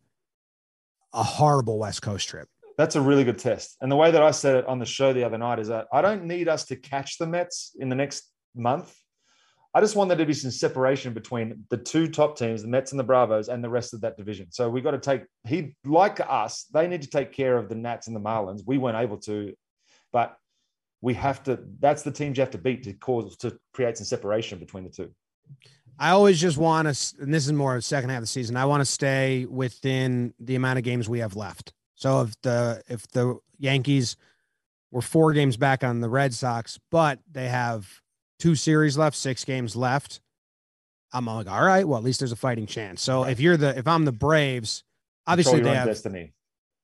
a 1.15 1.23
horrible 1.23 1.79
West 1.79 2.01
Coast 2.01 2.27
trip. 2.27 2.47
That's 2.77 2.95
a 2.95 3.01
really 3.01 3.23
good 3.23 3.39
test. 3.39 3.77
And 3.81 3.91
the 3.91 3.95
way 3.95 4.11
that 4.11 4.21
I 4.21 4.31
said 4.31 4.57
it 4.57 4.67
on 4.67 4.79
the 4.79 4.85
show 4.85 5.13
the 5.13 5.23
other 5.23 5.37
night 5.37 5.59
is 5.59 5.69
that 5.69 5.87
I 5.93 6.01
don't 6.01 6.25
need 6.25 6.49
us 6.49 6.65
to 6.65 6.75
catch 6.75 7.17
the 7.17 7.25
Mets 7.25 7.71
in 7.79 7.87
the 7.87 7.95
next 7.95 8.29
month. 8.53 8.93
I 9.73 9.81
just 9.81 9.95
want 9.95 10.09
there 10.09 10.17
to 10.17 10.25
be 10.25 10.33
some 10.33 10.51
separation 10.51 11.13
between 11.13 11.65
the 11.69 11.77
two 11.77 12.07
top 12.07 12.37
teams, 12.37 12.61
the 12.61 12.67
Mets 12.67 12.91
and 12.91 12.99
the 12.99 13.03
Bravos, 13.03 13.47
and 13.47 13.63
the 13.63 13.69
rest 13.69 13.93
of 13.93 14.01
that 14.01 14.17
division. 14.17 14.51
So 14.51 14.69
we 14.69 14.81
got 14.81 14.91
to 14.91 14.99
take 14.99 15.23
he 15.47 15.75
like 15.85 16.19
us, 16.19 16.65
they 16.73 16.87
need 16.87 17.01
to 17.01 17.09
take 17.09 17.31
care 17.31 17.57
of 17.57 17.69
the 17.69 17.75
Nats 17.75 18.07
and 18.07 18.15
the 18.15 18.21
Marlins. 18.21 18.61
We 18.65 18.77
weren't 18.77 18.97
able 18.97 19.17
to, 19.19 19.53
but 20.11 20.37
we 21.01 21.13
have 21.15 21.43
to. 21.43 21.59
That's 21.79 22.03
the 22.03 22.11
teams 22.11 22.37
you 22.37 22.41
have 22.41 22.51
to 22.51 22.57
beat 22.57 22.83
to 22.83 22.93
cause 22.93 23.35
to 23.37 23.57
create 23.73 23.97
some 23.97 24.05
separation 24.05 24.59
between 24.59 24.85
the 24.85 24.89
two. 24.89 25.11
I 25.97 26.11
always 26.11 26.39
just 26.39 26.57
want 26.57 26.93
to, 26.93 27.15
and 27.21 27.33
this 27.33 27.45
is 27.45 27.53
more 27.53 27.75
of 27.75 27.79
the 27.79 27.83
second 27.83 28.09
half 28.09 28.17
of 28.17 28.23
the 28.23 28.27
season. 28.27 28.57
I 28.57 28.65
want 28.65 28.81
to 28.81 28.85
stay 28.85 29.45
within 29.45 30.33
the 30.39 30.55
amount 30.55 30.77
of 30.77 30.83
games 30.83 31.07
we 31.07 31.19
have 31.19 31.35
left. 31.35 31.73
So 31.95 32.21
if 32.21 32.41
the 32.41 32.81
if 32.87 33.07
the 33.09 33.39
Yankees 33.57 34.17
were 34.91 35.01
four 35.01 35.33
games 35.33 35.57
back 35.57 35.83
on 35.83 36.01
the 36.01 36.09
Red 36.09 36.33
Sox, 36.33 36.79
but 36.91 37.19
they 37.31 37.47
have 37.47 38.01
two 38.39 38.55
series 38.55 38.97
left, 38.97 39.15
six 39.15 39.45
games 39.45 39.75
left, 39.75 40.19
I'm 41.13 41.25
like, 41.27 41.49
all 41.49 41.63
right, 41.63 41.87
well 41.87 41.97
at 41.97 42.03
least 42.03 42.19
there's 42.19 42.33
a 42.33 42.37
fighting 42.37 42.65
chance. 42.65 43.01
So 43.01 43.23
if 43.23 43.39
you're 43.39 43.57
the 43.57 43.77
if 43.77 43.87
I'm 43.87 44.03
the 44.03 44.11
Braves, 44.11 44.83
obviously 45.25 45.61
they 45.61 45.73
have 45.73 45.87
destiny. 45.87 46.33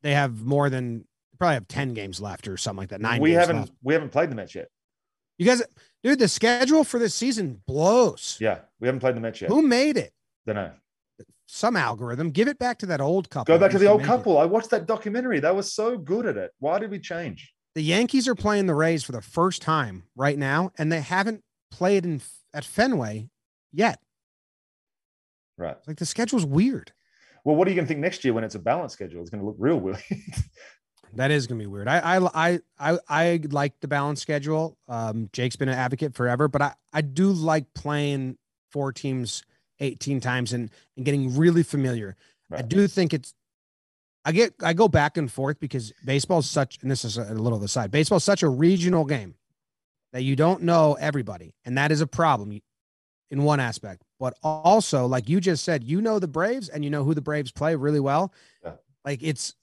they 0.02 0.14
have 0.14 0.42
more 0.42 0.70
than 0.70 1.06
probably 1.38 1.56
have 1.56 1.68
ten 1.68 1.94
games 1.94 2.22
left 2.22 2.48
or 2.48 2.56
something 2.56 2.84
like 2.84 2.90
that. 2.90 3.02
Nine. 3.02 3.22
we 3.22 3.32
games 3.32 3.40
haven't 3.42 3.58
left. 3.58 3.72
we 3.84 3.94
haven't 3.94 4.10
played 4.12 4.32
the 4.32 4.36
Mets 4.36 4.56
yet. 4.56 4.70
You 5.38 5.46
guys, 5.46 5.64
dude, 6.04 6.20
the 6.20 6.28
schedule 6.28 6.84
for 6.84 7.00
this 7.00 7.16
season 7.16 7.62
blows. 7.68 8.38
Yeah, 8.40 8.60
we 8.80 8.88
haven't 8.88 9.00
played 9.00 9.16
the 9.16 9.20
Mets 9.20 9.42
yet. 9.42 9.50
Who 9.50 9.62
made 9.62 9.98
it? 9.98 10.14
Don't 10.46 10.56
know. 10.56 10.72
Some 11.48 11.76
algorithm. 11.76 12.32
Give 12.32 12.48
it 12.48 12.58
back 12.60 12.78
to 12.80 12.86
that 12.88 13.02
old 13.02 13.30
couple. 13.30 13.54
Go 13.54 13.60
back 13.60 13.72
to 13.72 13.80
the 13.80 13.88
old 13.88 14.02
make 14.02 14.08
it. 14.08 14.10
couple. 14.10 14.38
I 14.38 14.46
watched 14.46 14.70
that 14.70 14.86
documentary. 14.86 15.40
They 15.40 15.52
were 15.52 15.64
so 15.64 15.98
good 15.98 16.26
at 16.26 16.38
it. 16.38 16.52
Why 16.60 16.80
did 16.80 16.92
we 16.92 17.00
change? 17.00 17.54
The 17.76 17.84
Yankees 17.84 18.28
are 18.28 18.36
playing 18.36 18.68
the 18.68 18.76
Rays 18.76 19.04
for 19.04 19.12
the 19.12 19.22
first 19.22 19.62
time 19.62 20.04
right 20.16 20.38
now, 20.38 20.72
and 20.78 20.92
they 20.92 21.02
haven't 21.02 21.44
played 21.70 22.06
in 22.06 22.22
at 22.54 22.66
Fenway 22.66 23.30
yet. 23.72 24.00
Right. 25.58 25.78
Like 25.88 25.98
the 25.98 26.06
schedule's 26.06 26.46
weird. 26.46 26.92
Well, 27.44 27.56
what 27.56 27.68
are 27.68 27.72
you 27.72 27.76
going 27.76 27.86
to 27.86 27.88
think 27.88 28.00
next 28.00 28.24
year 28.24 28.34
when 28.34 28.44
it's 28.44 28.56
a 28.56 28.60
balanced 28.60 28.94
schedule? 28.94 29.22
It's 29.22 29.30
going 29.30 29.42
to 29.42 29.48
look 29.48 29.56
real 29.58 29.80
weird. 29.80 30.02
That 31.16 31.32
is 31.32 31.48
gonna 31.48 31.60
be 31.60 31.68
weird. 31.68 31.88
I 31.88 32.18
I 32.18 32.52
I 32.52 32.60
I, 32.80 33.00
I 33.10 33.40
like 33.50 33.80
the 33.82 33.88
balance 33.88 34.22
schedule. 34.22 34.78
Um, 34.88 35.30
Jake's 35.34 35.56
been 35.56 35.70
an 35.70 35.78
advocate 35.78 36.16
forever, 36.16 36.48
but 36.48 36.62
I 36.62 36.74
I 36.94 37.02
do 37.02 37.32
like 37.32 37.74
playing 37.74 38.38
four 38.72 38.94
teams 38.94 39.44
18 39.80 40.22
times 40.22 40.54
and 40.54 40.70
and 40.96 41.06
getting 41.06 41.36
really 41.36 41.64
familiar. 41.64 42.16
I 42.54 42.62
do 42.62 42.88
think 42.88 43.14
it's. 43.14 43.34
I 44.24 44.32
get 44.34 44.54
I 44.62 44.74
go 44.74 44.88
back 44.88 45.18
and 45.18 45.32
forth 45.32 45.60
because 45.60 45.94
baseball 46.06 46.40
is 46.40 46.50
such, 46.50 46.78
and 46.82 46.92
this 46.92 47.04
is 47.04 47.18
a 47.18 47.34
little 47.34 47.56
of 47.56 47.62
the 47.62 47.68
side. 47.68 47.92
Baseball 47.92 48.18
is 48.18 48.24
such 48.24 48.44
a 48.44 48.50
regional 48.50 49.06
game 49.06 49.36
that 50.14 50.24
you 50.24 50.36
don't 50.36 50.64
know 50.64 50.96
everybody, 51.00 51.56
and 51.66 51.78
that 51.78 51.92
is 51.92 52.02
a 52.02 52.08
problem 52.08 52.62
in 53.32 53.44
one 53.44 53.60
aspect. 53.60 54.04
But 54.20 54.38
also, 54.44 55.08
like 55.08 55.28
you 55.30 55.40
just 55.40 55.64
said, 55.64 55.84
you 55.84 56.02
know 56.02 56.20
the 56.20 56.28
Braves 56.28 56.70
and 56.70 56.84
you 56.84 56.92
know 56.92 57.04
who 57.04 57.16
the 57.16 57.22
Braves 57.22 57.52
play 57.52 57.76
really 57.76 58.00
well. 58.00 58.32
Yeah. 58.64 58.74
Like 59.04 59.24
it's, 59.24 59.56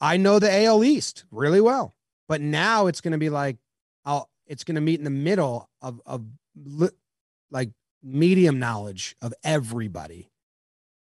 I 0.00 0.16
know 0.16 0.38
the 0.38 0.64
AL 0.64 0.84
East 0.84 1.24
really 1.30 1.60
well, 1.60 1.94
but 2.28 2.40
now 2.40 2.86
it's 2.86 3.00
going 3.00 3.12
to 3.12 3.18
be 3.18 3.30
like, 3.30 3.56
I'll, 4.04 4.28
it's 4.46 4.64
going 4.64 4.74
to 4.74 4.80
meet 4.80 4.98
in 4.98 5.04
the 5.04 5.10
middle 5.10 5.68
of 5.80 6.00
of 6.06 6.24
li- 6.54 6.90
like 7.50 7.70
medium 8.02 8.58
knowledge 8.58 9.16
of 9.20 9.34
everybody 9.42 10.30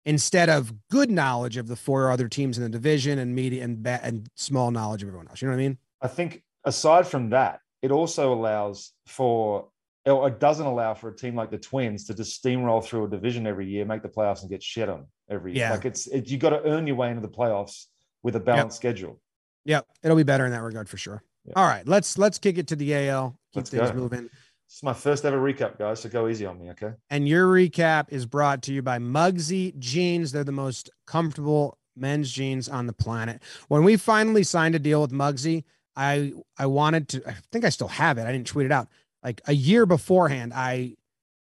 instead 0.05 0.49
of 0.49 0.73
good 0.89 1.11
knowledge 1.11 1.57
of 1.57 1.67
the 1.67 1.75
four 1.75 2.09
other 2.09 2.29
teams 2.29 2.57
in 2.57 2.63
the 2.63 2.69
division 2.69 3.19
and 3.19 3.35
media 3.35 3.63
and 3.63 3.83
ba- 3.83 3.99
and 4.01 4.29
small 4.35 4.71
knowledge 4.71 5.03
of 5.03 5.09
everyone 5.09 5.27
else. 5.27 5.41
You 5.41 5.49
know 5.49 5.55
what 5.55 5.61
I 5.61 5.63
mean? 5.63 5.77
I 6.01 6.07
think 6.07 6.43
aside 6.63 7.07
from 7.07 7.29
that, 7.31 7.59
it 7.81 7.91
also 7.91 8.33
allows 8.33 8.93
for, 9.05 9.67
or 10.05 10.29
it 10.29 10.39
doesn't 10.39 10.65
allow 10.65 10.93
for 10.93 11.09
a 11.09 11.15
team 11.15 11.35
like 11.35 11.51
the 11.51 11.57
Twins 11.57 12.05
to 12.05 12.13
just 12.13 12.41
steamroll 12.41 12.83
through 12.83 13.05
a 13.05 13.09
division 13.09 13.45
every 13.45 13.67
year, 13.67 13.85
make 13.85 14.01
the 14.01 14.09
playoffs, 14.09 14.41
and 14.41 14.49
get 14.49 14.63
shit 14.63 14.87
on 14.87 15.07
every 15.29 15.53
year. 15.53 15.65
Yeah. 15.65 15.71
Like 15.71 15.85
it's, 15.85 16.07
it, 16.07 16.29
you 16.29 16.37
got 16.37 16.51
to 16.51 16.63
earn 16.63 16.87
your 16.87 16.95
way 16.95 17.09
into 17.09 17.21
the 17.21 17.27
playoffs 17.27 17.87
with 18.23 18.35
a 18.35 18.39
balanced 18.39 18.77
schedule. 18.77 19.19
Yep, 19.65 19.85
it'll 20.03 20.17
be 20.17 20.23
better 20.23 20.45
in 20.45 20.51
that 20.51 20.61
regard 20.61 20.89
for 20.89 20.97
sure. 20.97 21.21
Yeah. 21.45 21.53
All 21.55 21.65
right, 21.65 21.87
let's 21.87 22.17
let's 22.17 22.37
kick 22.37 22.57
it 22.57 22.67
to 22.67 22.75
the 22.75 22.93
AL. 23.09 23.37
Keep 23.53 23.55
Let's 23.55 23.69
things 23.69 23.91
go. 23.91 23.97
moving. 23.97 24.23
This 24.23 24.77
is 24.77 24.83
my 24.83 24.93
first 24.93 25.23
ever 25.23 25.39
recap, 25.39 25.77
guys. 25.77 26.01
So 26.01 26.09
go 26.09 26.27
easy 26.27 26.45
on 26.45 26.59
me, 26.59 26.69
okay? 26.71 26.91
And 27.09 27.27
your 27.27 27.47
recap 27.47 28.07
is 28.09 28.25
brought 28.25 28.61
to 28.63 28.73
you 28.73 28.81
by 28.81 28.99
Mugsy 28.99 29.77
Jeans. 29.79 30.33
They're 30.33 30.43
the 30.43 30.51
most 30.51 30.89
comfortable 31.05 31.77
men's 31.95 32.31
jeans 32.31 32.67
on 32.67 32.85
the 32.85 32.93
planet. 32.93 33.41
When 33.69 33.83
we 33.83 33.95
finally 33.95 34.43
signed 34.43 34.75
a 34.75 34.79
deal 34.79 35.01
with 35.01 35.11
Mugsy, 35.11 35.63
I 35.95 36.33
I 36.57 36.65
wanted 36.65 37.07
to. 37.09 37.29
I 37.29 37.35
think 37.51 37.65
I 37.65 37.69
still 37.69 37.87
have 37.87 38.17
it. 38.17 38.23
I 38.23 38.31
didn't 38.31 38.47
tweet 38.47 38.65
it 38.65 38.71
out. 38.71 38.89
Like 39.23 39.41
a 39.47 39.53
year 39.53 39.85
beforehand, 39.85 40.53
I 40.53 40.95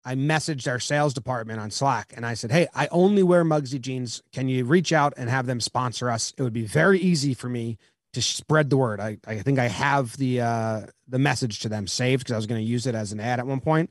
I 0.05 0.15
messaged 0.15 0.69
our 0.71 0.79
sales 0.81 1.15
department 1.15 1.61
on 1.61 1.71
Slack 1.71 2.13
and 2.17 2.27
I 2.27 2.35
said, 2.35 2.51
"Hey, 2.53 2.69
I 2.75 2.89
only 2.91 3.23
wear 3.23 3.45
Mugsy 3.45 3.81
jeans. 3.81 4.23
Can 4.33 4.49
you 4.49 4.65
reach 4.65 4.93
out 4.93 5.15
and 5.17 5.31
have 5.31 5.47
them 5.47 5.61
sponsor 5.61 6.11
us? 6.11 6.35
It 6.37 6.43
would 6.43 6.53
be 6.53 6.67
very 6.67 6.99
easy 6.99 7.33
for 7.35 7.49
me 7.49 7.79
to 8.13 8.23
spread 8.23 8.71
the 8.71 8.77
word. 8.77 9.01
I, 9.01 9.19
I 9.27 9.39
think 9.41 9.59
I 9.59 9.69
have 9.69 10.17
the 10.17 10.41
uh 10.41 10.81
the 11.09 11.19
message 11.19 11.61
to 11.61 11.69
them 11.69 11.87
saved 11.87 12.25
because 12.25 12.33
I 12.33 12.37
was 12.37 12.47
going 12.47 12.61
to 12.61 12.67
use 12.67 12.87
it 12.87 12.95
as 12.95 13.13
an 13.13 13.21
ad 13.21 13.39
at 13.39 13.47
one 13.47 13.61
point. 13.61 13.91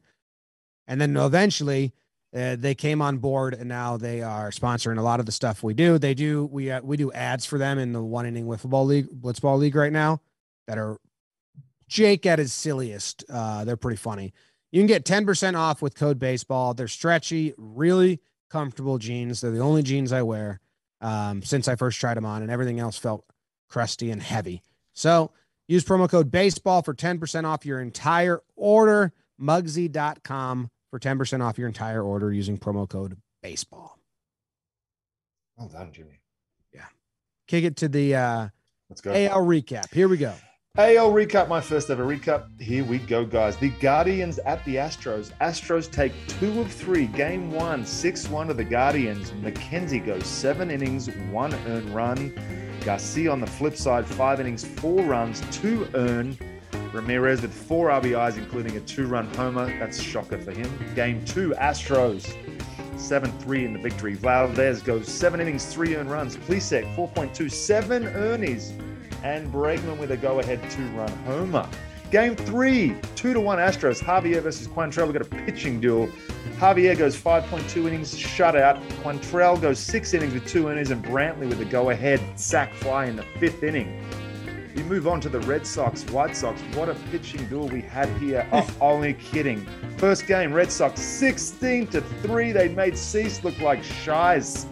And 0.87 0.99
then 0.99 1.15
eventually 1.15 1.93
uh, 2.35 2.55
they 2.57 2.73
came 2.73 3.01
on 3.01 3.17
board 3.17 3.53
and 3.53 3.69
now 3.69 3.97
they 3.97 4.21
are 4.21 4.49
sponsoring 4.49 4.97
a 4.97 5.03
lot 5.03 5.19
of 5.19 5.25
the 5.25 5.31
stuff 5.31 5.61
we 5.61 5.73
do. 5.73 5.97
They 5.97 6.13
do 6.13 6.45
we 6.45 6.71
uh, 6.71 6.81
we 6.81 6.97
do 6.97 7.11
ads 7.11 7.45
for 7.45 7.57
them 7.57 7.77
in 7.77 7.93
the 7.93 8.01
one 8.01 8.25
inning 8.25 8.45
wiffle 8.45 8.85
league, 8.85 9.07
blitzball 9.09 9.59
league 9.59 9.75
right 9.75 9.93
now 9.93 10.21
that 10.67 10.77
are 10.77 10.97
Jake 11.87 12.25
at 12.25 12.39
his 12.39 12.53
silliest. 12.53 13.23
Uh, 13.29 13.65
they're 13.65 13.77
pretty 13.77 13.97
funny. 13.97 14.33
You 14.73 14.79
can 14.79 14.87
get 14.87 15.05
10% 15.05 15.55
off 15.55 15.83
with 15.83 15.93
code 15.93 16.17
baseball. 16.17 16.73
They're 16.73 16.87
stretchy, 16.87 17.53
really 17.57 18.19
comfortable 18.49 18.97
jeans. 18.97 19.39
They're 19.39 19.51
the 19.51 19.59
only 19.59 19.83
jeans 19.83 20.11
I 20.11 20.23
wear 20.23 20.61
um, 20.99 21.43
since 21.43 21.67
I 21.67 21.75
first 21.75 21.99
tried 21.99 22.17
them 22.17 22.25
on, 22.25 22.41
and 22.41 22.49
everything 22.49 22.79
else 22.79 22.97
felt 22.97 23.23
crusty 23.69 24.09
and 24.09 24.19
heavy. 24.19 24.63
So 24.93 25.29
use 25.67 25.85
promo 25.85 26.09
code 26.09 26.31
baseball 26.31 26.81
for 26.81 26.95
10% 26.95 27.45
off 27.45 27.67
your 27.67 27.79
entire 27.79 28.41
order. 28.55 29.13
Mugsy.com 29.39 30.71
for 30.89 30.99
10% 30.99 31.43
off 31.43 31.59
your 31.59 31.67
entire 31.67 32.01
order 32.01 32.33
using 32.33 32.57
promo 32.57 32.89
code 32.89 33.17
baseball. 33.43 33.99
Well 35.55 35.67
done, 35.67 35.91
Jimmy. 35.91 36.19
Yeah. 36.73 36.85
Kick 37.45 37.63
it 37.63 37.75
to 37.77 37.87
the 37.87 38.15
uh, 38.15 38.47
Let's 38.89 39.01
go. 39.01 39.11
AL 39.11 39.45
recap. 39.45 39.93
Here 39.93 40.07
we 40.07 40.17
go. 40.17 40.33
AL 40.79 41.11
recap, 41.11 41.47
my 41.47 41.61
first 41.61 41.91
ever 41.91 42.03
recap. 42.03 42.47
Here 42.59 42.83
we 42.83 42.97
go, 42.97 43.25
guys. 43.25 43.55
The 43.57 43.69
Guardians 43.69 44.39
at 44.39 44.65
the 44.65 44.77
Astros. 44.77 45.31
Astros 45.39 45.91
take 45.91 46.13
two 46.27 46.61
of 46.61 46.71
three. 46.71 47.05
Game 47.05 47.51
one, 47.51 47.85
6 47.85 48.27
1 48.27 48.47
to 48.47 48.55
the 48.55 48.63
Guardians. 48.63 49.29
McKenzie 49.43 50.03
goes 50.03 50.25
seven 50.25 50.71
innings, 50.71 51.11
one 51.29 51.53
earned 51.67 51.93
run. 51.93 52.33
Garcia 52.83 53.31
on 53.31 53.39
the 53.39 53.45
flip 53.45 53.75
side, 53.75 54.03
five 54.03 54.39
innings, 54.39 54.65
four 54.65 55.03
runs, 55.03 55.43
two 55.51 55.87
earned. 55.93 56.39
Ramirez 56.91 57.43
with 57.43 57.53
four 57.53 57.89
RBIs, 57.89 58.39
including 58.39 58.75
a 58.75 58.79
two 58.79 59.05
run 59.05 59.31
homer. 59.35 59.67
That's 59.77 59.99
a 59.99 60.03
shocker 60.03 60.39
for 60.39 60.53
him. 60.53 60.71
Game 60.95 61.23
two, 61.23 61.53
Astros. 61.59 62.35
7 62.99 63.31
3 63.37 63.65
in 63.65 63.73
the 63.73 63.79
victory. 63.79 64.15
Valdez 64.15 64.81
goes 64.81 65.07
seven 65.07 65.39
innings, 65.39 65.71
three 65.71 65.95
earned 65.95 66.09
runs. 66.09 66.35
Plesac, 66.35 66.95
4.2, 66.95 67.51
seven 67.51 68.07
and 69.23 69.51
Bregman 69.51 69.97
with 69.97 70.11
a 70.11 70.17
go-ahead 70.17 70.59
two-run 70.69 71.09
homer. 71.25 71.67
Game 72.11 72.35
three, 72.35 72.95
two 73.15 73.33
to 73.33 73.39
one 73.39 73.57
Astros. 73.57 73.99
Javier 73.99 74.41
versus 74.41 74.67
Quantrill. 74.67 75.07
We 75.07 75.13
got 75.13 75.23
a 75.23 75.25
pitching 75.45 75.79
duel. 75.79 76.07
Javier 76.59 76.95
goes 76.95 77.19
5.2 77.19 77.87
innings, 77.87 78.13
shutout. 78.13 78.79
Quantrill 79.01 79.59
goes 79.59 79.79
six 79.79 80.13
innings 80.13 80.33
with 80.33 80.45
two 80.45 80.69
innings, 80.69 80.91
and 80.91 81.03
Brantley 81.03 81.49
with 81.49 81.59
a 81.61 81.65
go-ahead 81.65 82.21
sac 82.35 82.71
fly 82.75 83.05
in 83.05 83.15
the 83.15 83.23
fifth 83.39 83.63
inning. 83.63 83.99
We 84.75 84.83
move 84.83 85.07
on 85.07 85.21
to 85.21 85.29
the 85.29 85.39
Red 85.41 85.65
Sox, 85.65 86.03
White 86.11 86.35
Sox. 86.35 86.59
What 86.75 86.89
a 86.89 86.95
pitching 87.11 87.45
duel 87.47 87.67
we 87.67 87.81
had 87.81 88.09
here. 88.19 88.47
Oh, 88.53 88.67
only 88.81 89.13
kidding. 89.15 89.65
First 89.97 90.27
game, 90.27 90.53
Red 90.53 90.71
Sox 90.71 91.01
16 91.01 91.87
to 91.87 92.01
3. 92.01 92.51
They 92.51 92.69
made 92.69 92.97
Cease 92.97 93.43
look 93.43 93.59
like 93.59 93.83
shies. 93.83 94.67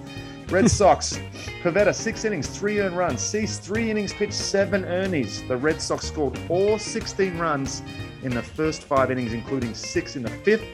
Red 0.51 0.69
Sox, 0.69 1.17
Pivetta, 1.63 1.95
six 1.95 2.25
innings, 2.25 2.45
three 2.45 2.81
earned 2.81 2.97
runs. 2.97 3.21
Cease, 3.21 3.57
three 3.57 3.89
innings 3.89 4.11
pitched, 4.11 4.33
seven 4.33 4.83
earnies. 4.83 5.47
The 5.47 5.55
Red 5.55 5.81
Sox 5.81 6.05
scored 6.05 6.37
all 6.49 6.77
16 6.77 7.37
runs 7.37 7.81
in 8.21 8.35
the 8.35 8.41
first 8.41 8.83
five 8.83 9.11
innings, 9.11 9.31
including 9.31 9.73
six 9.73 10.17
in 10.17 10.23
the 10.23 10.29
fifth. 10.29 10.65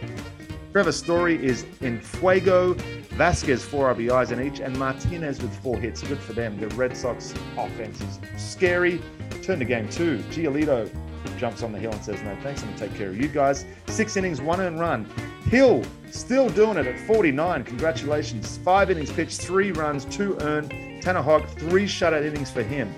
Trevor 0.71 0.91
Story 0.91 1.45
is 1.45 1.63
in 1.81 2.01
fuego. 2.01 2.73
Vasquez, 2.73 3.63
four 3.63 3.93
RBIs 3.93 4.31
in 4.31 4.41
each, 4.41 4.61
and 4.61 4.75
Martinez 4.79 5.39
with 5.43 5.55
four 5.59 5.77
hits. 5.77 6.01
Good 6.01 6.19
for 6.19 6.33
them. 6.33 6.59
The 6.59 6.69
Red 6.69 6.97
Sox 6.97 7.35
offense 7.55 8.01
is 8.01 8.19
scary. 8.35 8.99
Turn 9.43 9.59
to 9.59 9.65
game 9.65 9.87
two. 9.89 10.17
Giolito 10.31 10.89
jumps 11.37 11.63
on 11.63 11.71
the 11.71 11.79
hill 11.79 11.91
and 11.91 12.03
says, 12.03 12.21
No, 12.23 12.35
thanks. 12.41 12.61
I'm 12.61 12.69
going 12.69 12.79
to 12.79 12.87
take 12.87 12.97
care 12.97 13.09
of 13.09 13.17
you 13.19 13.27
guys. 13.27 13.65
Six 13.87 14.17
innings, 14.17 14.41
one 14.41 14.61
earned 14.61 14.79
run. 14.79 15.09
Hill 15.49 15.83
still 16.11 16.49
doing 16.49 16.77
it 16.77 16.87
at 16.87 16.99
49. 16.99 17.63
Congratulations. 17.63 18.57
Five 18.59 18.91
innings 18.91 19.11
pitched, 19.11 19.41
three 19.41 19.71
runs, 19.71 20.05
two 20.05 20.37
earned. 20.41 20.71
Tanner 21.01 21.21
Houck, 21.21 21.47
three 21.47 21.85
shutout 21.85 22.23
innings 22.25 22.51
for 22.51 22.63
him. 22.63 22.93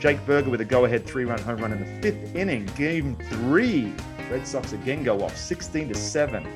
Jake 0.00 0.24
Burger 0.26 0.50
with 0.50 0.60
a 0.60 0.64
go 0.64 0.84
ahead 0.84 1.04
three 1.06 1.24
run 1.24 1.40
home 1.40 1.58
run 1.58 1.72
in 1.72 1.80
the 1.80 2.02
fifth 2.02 2.34
inning. 2.36 2.66
Game 2.76 3.16
three. 3.30 3.92
Red 4.30 4.46
Sox 4.46 4.72
again 4.72 5.02
go 5.02 5.22
off 5.22 5.36
16 5.36 5.88
to 5.88 5.94
7. 5.94 6.46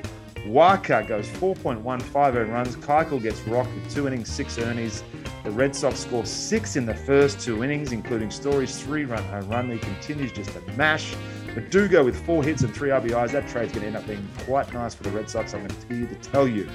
Wacha 0.45 1.07
goes 1.07 1.27
4.15 1.27 2.35
earned 2.35 2.53
runs. 2.53 2.75
Keuchel 2.75 3.21
gets 3.21 3.41
rocked 3.47 3.73
with 3.73 3.93
two 3.93 4.07
innings, 4.07 4.29
six 4.29 4.57
earnings. 4.59 5.03
The 5.43 5.51
Red 5.51 5.75
Sox 5.75 5.99
score 5.99 6.25
six 6.25 6.77
in 6.77 6.85
the 6.85 6.93
first 6.93 7.41
two 7.41 7.65
innings, 7.65 7.91
including 7.91 8.31
Story's 8.31 8.81
three 8.81 9.03
run 9.03 9.23
home 9.25 9.49
run. 9.49 9.69
He 9.69 9.77
continues 9.77 10.31
just 10.31 10.51
to 10.53 10.61
mash. 10.77 11.15
Verdugo 11.53 12.01
with 12.03 12.25
four 12.25 12.41
hits 12.41 12.61
and 12.61 12.73
three 12.73 12.89
RBIs. 12.89 13.31
That 13.31 13.49
trade's 13.49 13.73
going 13.73 13.81
to 13.81 13.87
end 13.87 13.97
up 13.97 14.07
being 14.07 14.25
quite 14.45 14.73
nice 14.73 14.95
for 14.95 15.03
the 15.03 15.11
Red 15.11 15.29
Sox. 15.29 15.53
I'm 15.53 15.67
going 15.67 15.79
to 15.79 15.87
tell 15.87 15.97
you 15.97 16.07
to 16.07 16.15
tell 16.15 16.47
you. 16.47 16.69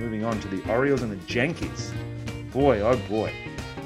Moving 0.00 0.24
on 0.24 0.40
to 0.40 0.48
the 0.48 0.68
Orioles 0.68 1.02
and 1.02 1.12
the 1.12 1.32
Yankees. 1.32 1.92
Boy, 2.52 2.80
oh 2.80 2.96
boy. 3.08 3.32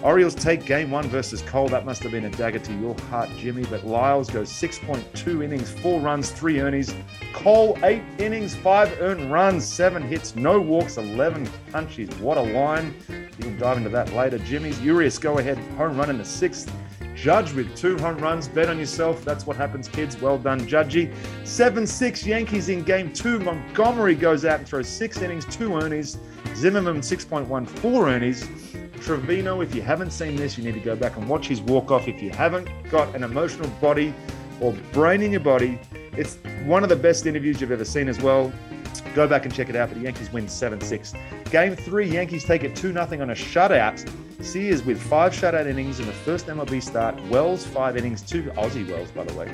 Orioles 0.05 0.34
take 0.34 0.66
game 0.66 0.90
one 0.90 1.09
versus 1.09 1.40
Cole. 1.40 1.66
That 1.68 1.86
must 1.86 2.02
have 2.02 2.12
been 2.12 2.26
a 2.26 2.30
dagger 2.30 2.59
to 2.59 2.74
your 2.74 2.94
heart, 3.09 3.30
Jimmy. 3.38 3.64
But 3.64 3.86
Lyles 3.86 4.28
goes 4.28 4.50
6.2 4.50 5.42
innings, 5.42 5.70
four 5.70 5.98
runs, 5.98 6.30
three 6.30 6.61
earnings. 6.61 6.94
Cole, 7.32 7.78
eight 7.82 8.02
innings, 8.18 8.55
five 8.55 8.94
earned 9.00 9.32
runs, 9.32 9.64
seven 9.64 10.02
hits, 10.02 10.36
no 10.36 10.61
walks, 10.61 10.98
11 10.98 11.48
punches. 11.72 12.14
What 12.16 12.36
a 12.36 12.42
line. 12.42 12.94
You 13.09 13.44
can 13.44 13.59
dive 13.59 13.78
into 13.78 13.88
that 13.88 14.12
later. 14.12 14.36
Jimmy's 14.40 14.78
Urias 14.82 15.18
go 15.18 15.38
ahead 15.38 15.57
home 15.78 15.96
run 15.96 16.11
in 16.11 16.18
the 16.18 16.24
sixth. 16.24 16.70
Judge 17.14 17.55
with 17.55 17.74
two 17.74 17.96
home 17.96 18.18
runs. 18.18 18.46
Bet 18.46 18.68
on 18.68 18.78
yourself. 18.78 19.24
That's 19.24 19.46
what 19.46 19.57
happens, 19.57 19.88
kids. 19.88 20.20
Well 20.20 20.36
done, 20.36 20.61
Judgy. 20.66 21.14
7 21.46 21.86
6 21.86 22.26
Yankees 22.26 22.68
in 22.68 22.82
game 22.82 23.11
two. 23.11 23.38
Montgomery 23.38 24.16
goes 24.16 24.44
out 24.44 24.59
and 24.59 24.68
throws 24.68 24.86
six 24.86 25.22
innings, 25.22 25.46
two 25.46 25.74
earnings. 25.74 26.18
Zimmerman 26.55 27.00
6.14 27.00 28.07
earnings. 28.07 28.46
Trevino, 29.05 29.61
if 29.61 29.74
you 29.74 29.82
haven't 29.82 30.12
seen 30.12 30.34
this, 30.34 30.57
you 30.57 30.64
need 30.64 30.72
to 30.72 30.80
go 30.80 30.96
back 30.96 31.18
and 31.18 31.28
watch 31.28 31.46
his 31.46 31.61
walk 31.61 31.90
off. 31.90 32.09
If 32.09 32.22
you 32.22 32.30
haven't 32.30 32.68
got 32.90 33.14
an 33.14 33.22
emotional 33.22 33.68
body 33.78 34.14
or 34.62 34.72
brain 34.92 35.20
in 35.20 35.30
your 35.30 35.40
body, 35.40 35.78
it's 36.16 36.36
one 36.64 36.82
of 36.82 36.88
the 36.88 36.96
best 36.96 37.26
interviews 37.26 37.61
you've 37.61 37.70
ever 37.70 37.84
seen 37.84 38.09
as 38.09 38.18
well. 38.22 38.50
Go 39.14 39.28
back 39.28 39.44
and 39.44 39.55
check 39.55 39.68
it 39.68 39.76
out. 39.76 39.90
But 39.90 39.98
the 39.98 40.05
Yankees 40.05 40.32
win 40.32 40.48
7 40.48 40.80
6. 40.80 41.14
Game 41.50 41.76
three, 41.76 42.09
Yankees 42.09 42.44
take 42.44 42.64
it 42.64 42.74
2 42.74 42.94
0 42.94 43.05
on 43.05 43.28
a 43.28 43.34
shutout. 43.34 44.11
Sears 44.42 44.82
with 44.82 45.00
five 45.02 45.32
shutout 45.34 45.66
innings 45.66 46.00
in 46.00 46.07
the 46.07 46.12
first 46.12 46.46
MLB 46.46 46.82
start. 46.82 47.22
Wells, 47.26 47.66
five 47.66 47.98
innings, 47.98 48.22
two 48.22 48.44
Aussie 48.52 48.88
Wells, 48.88 49.11
by 49.11 49.24
the 49.24 49.34
way. 49.34 49.52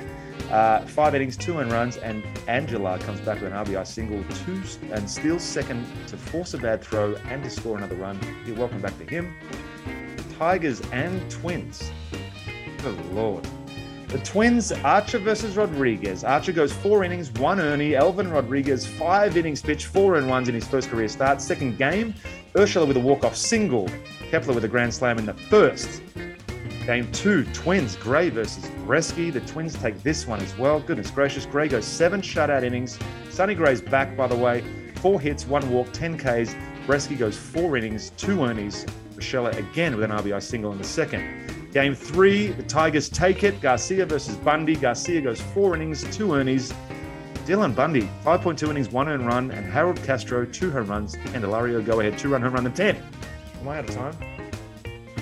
Uh, 0.51 0.85
five 0.87 1.15
innings, 1.15 1.37
two 1.37 1.61
and 1.61 1.71
runs, 1.71 1.97
and 1.99 2.25
Angela 2.49 2.99
comes 2.99 3.21
back 3.21 3.41
with 3.41 3.53
an 3.53 3.65
RBI 3.65 3.87
single, 3.87 4.25
two 4.45 4.61
and 4.93 5.09
steals 5.09 5.43
second 5.43 5.87
to 6.09 6.17
force 6.17 6.55
a 6.55 6.59
bad 6.59 6.83
throw 6.83 7.15
and 7.29 7.45
to 7.45 7.51
score 7.51 7.77
another 7.77 7.95
run. 7.95 8.19
You're 8.45 8.57
welcome 8.57 8.81
back 8.81 8.99
to 8.99 9.05
him. 9.05 9.37
Tigers 10.39 10.81
and 10.93 11.31
Twins. 11.31 11.93
Good 12.83 13.07
lord. 13.13 13.47
The 14.09 14.19
Twins, 14.19 14.73
Archer 14.73 15.21
versus 15.21 15.57
Rodriguez. 15.57 16.25
Archer 16.25 16.51
goes 16.51 16.73
four 16.73 17.05
innings, 17.05 17.31
one 17.35 17.61
Ernie. 17.61 17.95
Elvin 17.95 18.29
Rodriguez, 18.29 18.85
five 18.85 19.37
innings 19.37 19.63
pitched, 19.63 19.87
four 19.87 20.17
and 20.17 20.29
ones 20.29 20.49
in 20.49 20.55
his 20.57 20.67
first 20.67 20.89
career 20.89 21.07
start. 21.07 21.41
Second 21.41 21.79
game, 21.79 22.13
Urshela 22.55 22.89
with 22.89 22.97
a 22.97 23.01
walk-off 23.01 23.37
single. 23.37 23.89
Kepler 24.31 24.55
with 24.55 24.65
a 24.65 24.69
grand 24.69 24.93
slam 24.93 25.19
in 25.19 25.27
the 25.27 25.35
first. 25.35 26.03
Game 26.87 27.11
two, 27.13 27.45
Twins, 27.53 27.97
Gray 27.97 28.31
versus 28.31 28.65
Gretzky. 28.87 29.33
The 29.33 29.41
Twins 29.43 29.75
take 29.75 30.03
this 30.03 30.27
one 30.27 30.41
as 30.41 30.57
well. 30.57 30.81
Goodness 30.81 31.11
gracious, 31.11 31.47
Gray 31.47 31.69
goes 31.69 31.85
seven 31.85 32.21
shutout 32.21 32.63
innings. 32.63 32.99
Sonny 33.29 33.55
Gray's 33.55 33.81
back, 33.81 34.17
by 34.17 34.27
the 34.27 34.37
way. 34.37 34.65
Four 34.97 35.21
hits, 35.21 35.47
one 35.47 35.71
walk, 35.71 35.93
10 35.93 36.19
Ks. 36.19 36.55
Gretzky 36.87 37.19
goes 37.19 37.37
four 37.37 37.77
innings, 37.77 38.11
two 38.17 38.39
Ernies. 38.39 38.91
Urshela 39.15 39.57
again 39.57 39.95
with 39.95 40.05
an 40.05 40.11
RBI 40.11 40.43
single 40.43 40.73
in 40.73 40.79
the 40.79 40.85
second. 40.85 41.71
Game 41.73 41.95
three, 41.95 42.49
the 42.49 42.63
Tigers 42.65 43.09
take 43.09 43.45
it. 43.45 43.61
Garcia 43.61 44.05
versus 44.07 44.37
Bundy. 44.37 44.75
Garcia 44.75 45.21
goes 45.21 45.41
four 45.41 45.77
innings, 45.77 46.03
two 46.17 46.29
earnies. 46.29 46.75
Dylan 47.47 47.75
Bundy, 47.75 48.09
5.2 48.25 48.71
innings, 48.71 48.91
one 48.91 49.09
earned 49.09 49.27
run, 49.27 49.51
and 49.51 49.67
Harold 49.67 50.03
Castro, 50.03 50.45
two 50.45 50.71
home 50.71 50.87
runs. 50.87 51.15
And 51.15 51.45
Delario 51.45 51.85
go 51.85 52.01
ahead, 52.01 52.19
two 52.19 52.31
run 52.31 52.43
home 52.43 52.55
run 52.55 52.67
and 52.67 52.75
10. 52.75 52.97
Am 53.61 53.69
I 53.69 53.79
out 53.79 53.89
of 53.89 53.95
time? 53.95 54.40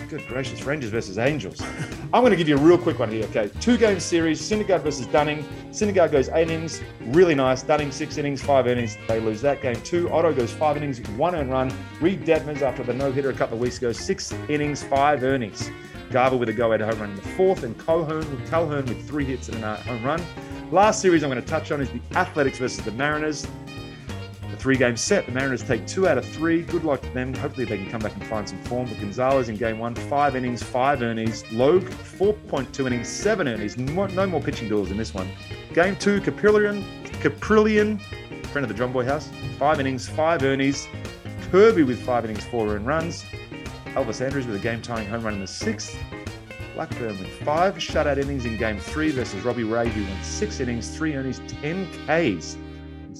Good 0.08 0.26
gracious, 0.26 0.62
Rangers 0.64 0.88
versus 0.88 1.18
Angels. 1.18 1.60
I'm 2.14 2.22
going 2.22 2.30
to 2.30 2.36
give 2.36 2.48
you 2.48 2.56
a 2.56 2.60
real 2.60 2.78
quick 2.78 2.98
one 2.98 3.10
here. 3.10 3.26
Okay, 3.26 3.50
two 3.60 3.76
game 3.76 4.00
series, 4.00 4.40
Syndergaard 4.40 4.80
versus 4.80 5.06
Dunning. 5.08 5.44
Syndergaard 5.68 6.12
goes 6.12 6.30
eight 6.30 6.48
innings, 6.48 6.80
really 7.08 7.34
nice. 7.34 7.62
Dunning 7.62 7.92
six 7.92 8.16
innings, 8.16 8.40
five 8.40 8.66
innings. 8.66 8.96
They 9.06 9.20
lose 9.20 9.42
that 9.42 9.60
game. 9.60 9.76
Two, 9.82 10.10
Otto 10.10 10.32
goes 10.32 10.50
five 10.50 10.78
innings, 10.78 11.06
one 11.10 11.34
earned 11.34 11.50
run. 11.50 11.70
Reid 12.00 12.24
Detmers 12.24 12.62
after 12.62 12.82
the 12.82 12.94
no 12.94 13.12
hitter 13.12 13.28
a 13.28 13.34
couple 13.34 13.56
of 13.56 13.60
weeks 13.60 13.76
ago, 13.76 13.92
six 13.92 14.32
innings, 14.48 14.82
five 14.82 15.22
earnings. 15.22 15.70
Garver 16.10 16.38
with 16.38 16.48
a 16.48 16.54
go-ahead 16.54 16.80
home 16.80 17.00
run 17.00 17.10
in 17.10 17.16
the 17.16 17.22
fourth, 17.22 17.62
and 17.62 17.78
Calhoun 17.78 18.24
Calhoun 18.48 18.86
with 18.86 19.06
three 19.06 19.26
hits 19.26 19.50
and 19.50 19.62
a 19.62 19.76
home 19.76 20.02
run. 20.02 20.24
Last 20.70 21.02
series 21.02 21.22
I'm 21.22 21.28
going 21.28 21.42
to 21.42 21.46
touch 21.46 21.70
on 21.70 21.82
is 21.82 21.90
the 21.90 22.00
Athletics 22.16 22.56
versus 22.56 22.82
the 22.82 22.92
Mariners. 22.92 23.46
The 24.58 24.64
three-game 24.64 24.96
set. 24.96 25.24
The 25.24 25.30
Mariners 25.30 25.62
take 25.62 25.86
two 25.86 26.08
out 26.08 26.18
of 26.18 26.24
three. 26.24 26.62
Good 26.62 26.82
luck 26.82 27.00
to 27.02 27.10
them. 27.10 27.32
Hopefully 27.34 27.64
they 27.64 27.76
can 27.76 27.88
come 27.88 28.00
back 28.00 28.12
and 28.14 28.26
find 28.26 28.48
some 28.48 28.60
form. 28.64 28.88
But 28.88 28.98
Gonzalez 28.98 29.48
in 29.48 29.56
game 29.56 29.78
one, 29.78 29.94
five 29.94 30.34
innings, 30.34 30.64
five 30.64 31.00
earnings. 31.00 31.44
Logue, 31.52 31.84
4.2 31.84 32.86
innings, 32.88 33.06
seven 33.06 33.46
earnings. 33.46 33.78
No, 33.78 34.06
no 34.06 34.26
more 34.26 34.40
pitching 34.40 34.68
duels 34.68 34.90
in 34.90 34.96
this 34.96 35.14
one. 35.14 35.28
Game 35.74 35.94
two, 35.94 36.20
Kaprielian, 36.20 36.82
Kaprielian, 37.04 38.00
friend 38.46 38.64
of 38.64 38.68
the 38.68 38.74
John 38.74 38.92
Boy 38.92 39.04
House, 39.04 39.30
five 39.60 39.78
innings, 39.78 40.08
five 40.08 40.42
earnings. 40.42 40.88
Kirby 41.52 41.84
with 41.84 42.00
five 42.00 42.24
innings, 42.24 42.44
four 42.44 42.66
earned 42.68 42.84
runs. 42.86 43.24
Elvis 43.94 44.20
Andrus 44.20 44.44
with 44.44 44.56
a 44.56 44.58
game 44.58 44.82
tying 44.82 45.08
home 45.08 45.22
run 45.22 45.34
in 45.34 45.40
the 45.40 45.46
sixth. 45.46 45.96
Blackburn 46.74 47.16
with 47.18 47.30
five 47.44 47.76
shutout 47.76 48.18
innings 48.18 48.44
in 48.44 48.56
game 48.56 48.80
three 48.80 49.10
versus 49.12 49.44
Robbie 49.44 49.62
Ray, 49.62 49.88
who 49.88 50.02
went 50.02 50.24
six 50.24 50.58
innings, 50.58 50.96
three 50.96 51.14
innings, 51.14 51.40
10 51.46 51.86
Ks. 52.06 52.56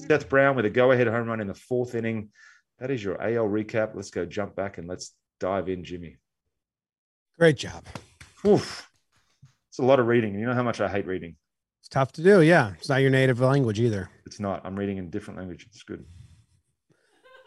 Seth 0.07 0.29
Brown 0.29 0.55
with 0.55 0.65
a 0.65 0.69
go 0.69 0.91
ahead 0.91 1.07
home 1.07 1.27
run 1.27 1.41
in 1.41 1.47
the 1.47 1.53
fourth 1.53 1.93
inning. 1.93 2.29
That 2.79 2.89
is 2.89 3.03
your 3.03 3.21
AL 3.21 3.47
recap. 3.47 3.95
Let's 3.95 4.09
go 4.09 4.25
jump 4.25 4.55
back 4.55 4.77
and 4.77 4.87
let's 4.87 5.13
dive 5.39 5.69
in, 5.69 5.83
Jimmy. 5.83 6.17
Great 7.37 7.57
job. 7.57 7.85
Oof. 8.45 8.89
It's 9.69 9.79
a 9.79 9.83
lot 9.83 9.99
of 9.99 10.07
reading. 10.07 10.39
You 10.39 10.45
know 10.45 10.53
how 10.53 10.63
much 10.63 10.81
I 10.81 10.87
hate 10.87 11.05
reading. 11.05 11.35
It's 11.81 11.89
tough 11.89 12.11
to 12.13 12.23
do. 12.23 12.41
Yeah. 12.41 12.73
It's 12.77 12.89
not 12.89 13.01
your 13.01 13.11
native 13.11 13.39
language 13.39 13.79
either. 13.79 14.09
It's 14.25 14.39
not. 14.39 14.61
I'm 14.65 14.77
reading 14.77 14.97
in 14.97 15.09
different 15.09 15.37
language. 15.37 15.67
It's 15.69 15.83
good. 15.83 16.05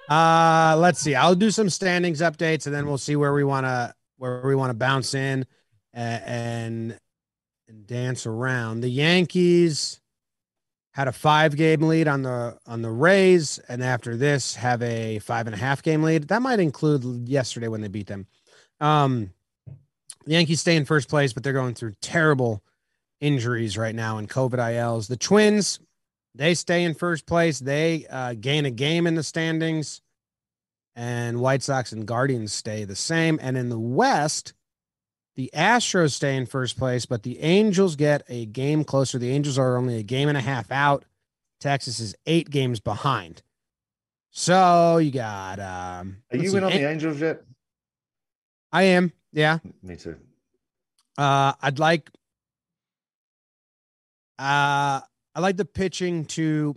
Uh, 0.08 0.76
let's 0.78 1.00
see. 1.00 1.14
I'll 1.14 1.34
do 1.34 1.50
some 1.50 1.70
standings 1.70 2.20
updates 2.20 2.66
and 2.66 2.74
then 2.74 2.86
we'll 2.86 2.98
see 2.98 3.16
where 3.16 3.32
we 3.32 3.44
want 3.44 3.66
to 3.66 3.94
where 4.18 4.42
we 4.44 4.54
want 4.54 4.70
to 4.70 4.74
bounce 4.74 5.14
in 5.14 5.46
and, 5.94 6.22
and 6.24 6.98
and 7.68 7.86
dance 7.86 8.26
around. 8.26 8.82
The 8.82 8.90
Yankees 8.90 10.01
had 10.92 11.08
a 11.08 11.12
five 11.12 11.56
game 11.56 11.82
lead 11.82 12.06
on 12.06 12.22
the 12.22 12.58
on 12.66 12.82
the 12.82 12.90
Rays, 12.90 13.58
and 13.68 13.82
after 13.82 14.16
this 14.16 14.54
have 14.56 14.82
a 14.82 15.18
five 15.20 15.46
and 15.46 15.54
a 15.54 15.58
half 15.58 15.82
game 15.82 16.02
lead. 16.02 16.28
That 16.28 16.42
might 16.42 16.60
include 16.60 17.28
yesterday 17.28 17.68
when 17.68 17.80
they 17.80 17.88
beat 17.88 18.06
them. 18.06 18.26
Um, 18.80 19.30
the 20.24 20.32
Yankees 20.32 20.60
stay 20.60 20.76
in 20.76 20.84
first 20.84 21.08
place, 21.08 21.32
but 21.32 21.42
they're 21.42 21.52
going 21.52 21.74
through 21.74 21.94
terrible 22.00 22.62
injuries 23.20 23.76
right 23.78 23.94
now 23.94 24.18
and 24.18 24.28
COVID 24.28 24.58
ILs. 24.58 25.08
The 25.08 25.16
Twins 25.16 25.80
they 26.34 26.54
stay 26.54 26.84
in 26.84 26.94
first 26.94 27.26
place. 27.26 27.58
They 27.58 28.06
uh, 28.08 28.34
gain 28.34 28.64
a 28.64 28.70
game 28.70 29.06
in 29.06 29.14
the 29.14 29.22
standings, 29.22 30.00
and 30.96 31.40
White 31.40 31.62
Sox 31.62 31.92
and 31.92 32.06
Guardians 32.06 32.52
stay 32.52 32.84
the 32.84 32.96
same. 32.96 33.38
And 33.42 33.56
in 33.56 33.68
the 33.68 33.78
West, 33.78 34.54
the 35.34 35.50
Astros 35.54 36.12
stay 36.12 36.36
in 36.36 36.46
first 36.46 36.78
place, 36.78 37.06
but 37.06 37.22
the 37.22 37.40
Angels 37.40 37.96
get 37.96 38.22
a 38.28 38.46
game 38.46 38.84
closer. 38.84 39.18
The 39.18 39.30
Angels 39.30 39.58
are 39.58 39.76
only 39.76 39.98
a 39.98 40.02
game 40.02 40.28
and 40.28 40.36
a 40.36 40.42
half 40.42 40.70
out. 40.70 41.04
Texas 41.60 42.00
is 42.00 42.14
eight 42.26 42.50
games 42.50 42.80
behind. 42.80 43.42
So 44.30 44.98
you 44.98 45.10
got. 45.10 45.58
Um, 45.60 46.18
Are 46.32 46.36
you 46.36 46.56
in 46.56 46.64
on 46.64 46.72
the 46.72 46.88
Angels 46.88 47.20
yet? 47.20 47.42
I 48.72 48.84
am. 48.84 49.12
Yeah. 49.32 49.58
Me 49.82 49.96
too. 49.96 50.16
Uh, 51.16 51.52
I'd 51.60 51.78
like. 51.78 52.10
Uh, 54.38 55.00
I 55.34 55.40
like 55.40 55.56
the 55.56 55.64
pitching 55.64 56.24
to 56.26 56.76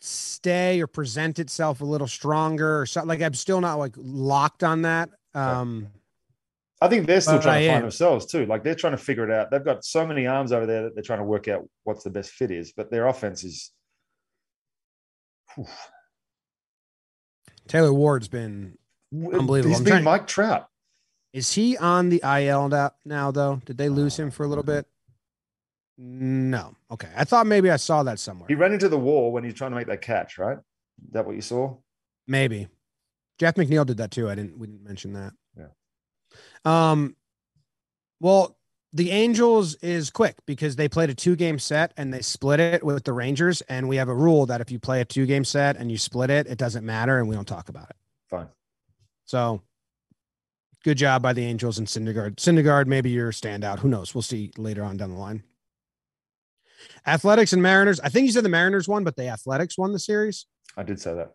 stay 0.00 0.80
or 0.80 0.86
present 0.86 1.38
itself 1.38 1.80
a 1.80 1.84
little 1.84 2.06
stronger 2.06 2.80
or 2.80 2.86
something. 2.86 3.08
Like 3.08 3.22
I'm 3.22 3.34
still 3.34 3.60
not 3.60 3.74
like 3.74 3.94
locked 3.96 4.64
on 4.64 4.82
that. 4.82 5.10
Um, 5.34 5.88
I 6.80 6.88
think 6.88 7.06
they're 7.06 7.20
still 7.20 7.40
trying 7.40 7.62
to 7.62 7.68
find 7.68 7.76
am. 7.78 7.82
themselves 7.82 8.26
too. 8.26 8.46
Like 8.46 8.62
they're 8.62 8.74
trying 8.74 8.92
to 8.92 8.98
figure 8.98 9.24
it 9.24 9.30
out. 9.32 9.50
They've 9.50 9.64
got 9.64 9.84
so 9.84 10.06
many 10.06 10.26
arms 10.26 10.52
over 10.52 10.64
there 10.66 10.84
that 10.84 10.94
they're 10.94 11.02
trying 11.02 11.18
to 11.18 11.24
work 11.24 11.48
out 11.48 11.68
what's 11.84 12.04
the 12.04 12.10
best 12.10 12.30
fit 12.30 12.50
is. 12.50 12.72
But 12.72 12.90
their 12.90 13.06
offense 13.08 13.42
is 13.42 13.72
Taylor 17.66 17.92
Ward's 17.92 18.28
been. 18.28 18.78
Unbelievable. 19.12 19.70
He's 19.70 19.78
I'm 19.78 19.84
been 19.84 19.92
trying- 19.92 20.04
Mike 20.04 20.26
Trout. 20.26 20.68
Is 21.32 21.52
he 21.52 21.76
on 21.76 22.08
the 22.08 22.22
IL 22.24 22.68
now, 22.68 22.92
now 23.04 23.30
though? 23.30 23.60
Did 23.64 23.76
they 23.76 23.88
lose 23.88 24.18
him 24.18 24.30
for 24.30 24.44
a 24.44 24.46
little 24.46 24.64
bit? 24.64 24.86
No. 25.98 26.74
Okay. 26.90 27.08
I 27.14 27.24
thought 27.24 27.46
maybe 27.46 27.70
I 27.70 27.76
saw 27.76 28.02
that 28.04 28.18
somewhere. 28.18 28.46
He 28.48 28.54
ran 28.54 28.72
into 28.72 28.88
the 28.88 28.98
wall 28.98 29.32
when 29.32 29.44
he 29.44 29.48
was 29.48 29.58
trying 29.58 29.72
to 29.72 29.76
make 29.76 29.88
that 29.88 30.00
catch. 30.00 30.38
Right? 30.38 30.56
Is 30.58 31.12
that 31.12 31.26
what 31.26 31.36
you 31.36 31.42
saw? 31.42 31.76
Maybe. 32.26 32.68
Jeff 33.38 33.54
McNeil 33.54 33.84
did 33.84 33.98
that 33.98 34.10
too. 34.10 34.28
I 34.30 34.34
didn't. 34.34 34.58
We 34.58 34.68
didn't 34.68 34.84
mention 34.84 35.12
that. 35.14 35.32
Yeah. 35.56 35.66
Um. 36.64 37.16
Well, 38.20 38.58
the 38.92 39.10
Angels 39.10 39.74
is 39.76 40.10
quick 40.10 40.36
because 40.46 40.76
they 40.76 40.88
played 40.88 41.10
a 41.10 41.14
two 41.14 41.36
game 41.36 41.58
set 41.58 41.92
and 41.96 42.12
they 42.12 42.22
split 42.22 42.58
it 42.58 42.82
with 42.82 43.04
the 43.04 43.12
Rangers, 43.12 43.60
and 43.62 43.88
we 43.88 43.96
have 43.96 44.08
a 44.08 44.14
rule 44.14 44.46
that 44.46 44.60
if 44.60 44.70
you 44.70 44.78
play 44.78 45.00
a 45.00 45.04
two 45.04 45.26
game 45.26 45.44
set 45.44 45.76
and 45.76 45.90
you 45.90 45.98
split 45.98 46.30
it, 46.30 46.46
it 46.46 46.58
doesn't 46.58 46.84
matter, 46.84 47.18
and 47.18 47.28
we 47.28 47.34
don't 47.34 47.46
talk 47.46 47.68
about 47.68 47.90
it. 47.90 47.96
Fine. 48.28 48.48
So, 49.26 49.62
good 50.84 50.96
job 50.96 51.22
by 51.22 51.32
the 51.32 51.44
Angels 51.44 51.78
and 51.78 51.86
Syndergaard. 51.86 52.36
Syndergaard, 52.36 52.86
maybe 52.86 53.10
your 53.10 53.30
standout. 53.30 53.80
Who 53.80 53.88
knows? 53.88 54.14
We'll 54.14 54.22
see 54.22 54.52
later 54.56 54.82
on 54.82 54.96
down 54.96 55.10
the 55.10 55.18
line. 55.18 55.42
Athletics 57.06 57.52
and 57.52 57.62
Mariners. 57.62 58.00
I 58.00 58.08
think 58.08 58.26
you 58.26 58.32
said 58.32 58.44
the 58.44 58.48
Mariners 58.48 58.88
won, 58.88 59.04
but 59.04 59.16
the 59.16 59.28
Athletics 59.28 59.76
won 59.76 59.92
the 59.92 59.98
series. 59.98 60.46
I 60.76 60.82
did 60.82 61.00
say 61.00 61.14
that. 61.14 61.32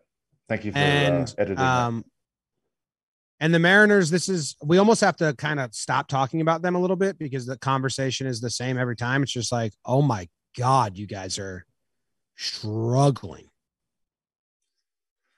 Thank 0.48 0.64
you 0.64 0.72
for 0.72 0.78
and 0.78 1.28
uh, 1.28 1.32
editing. 1.38 1.56
that. 1.56 2.04
And 3.44 3.52
the 3.52 3.58
Mariners. 3.58 4.08
This 4.08 4.30
is 4.30 4.56
we 4.62 4.78
almost 4.78 5.02
have 5.02 5.16
to 5.16 5.34
kind 5.34 5.60
of 5.60 5.74
stop 5.74 6.08
talking 6.08 6.40
about 6.40 6.62
them 6.62 6.76
a 6.76 6.80
little 6.80 6.96
bit 6.96 7.18
because 7.18 7.44
the 7.44 7.58
conversation 7.58 8.26
is 8.26 8.40
the 8.40 8.48
same 8.48 8.78
every 8.78 8.96
time. 8.96 9.22
It's 9.22 9.32
just 9.32 9.52
like, 9.52 9.74
oh 9.84 10.00
my 10.00 10.30
god, 10.56 10.96
you 10.96 11.06
guys 11.06 11.38
are 11.38 11.66
struggling. 12.36 13.50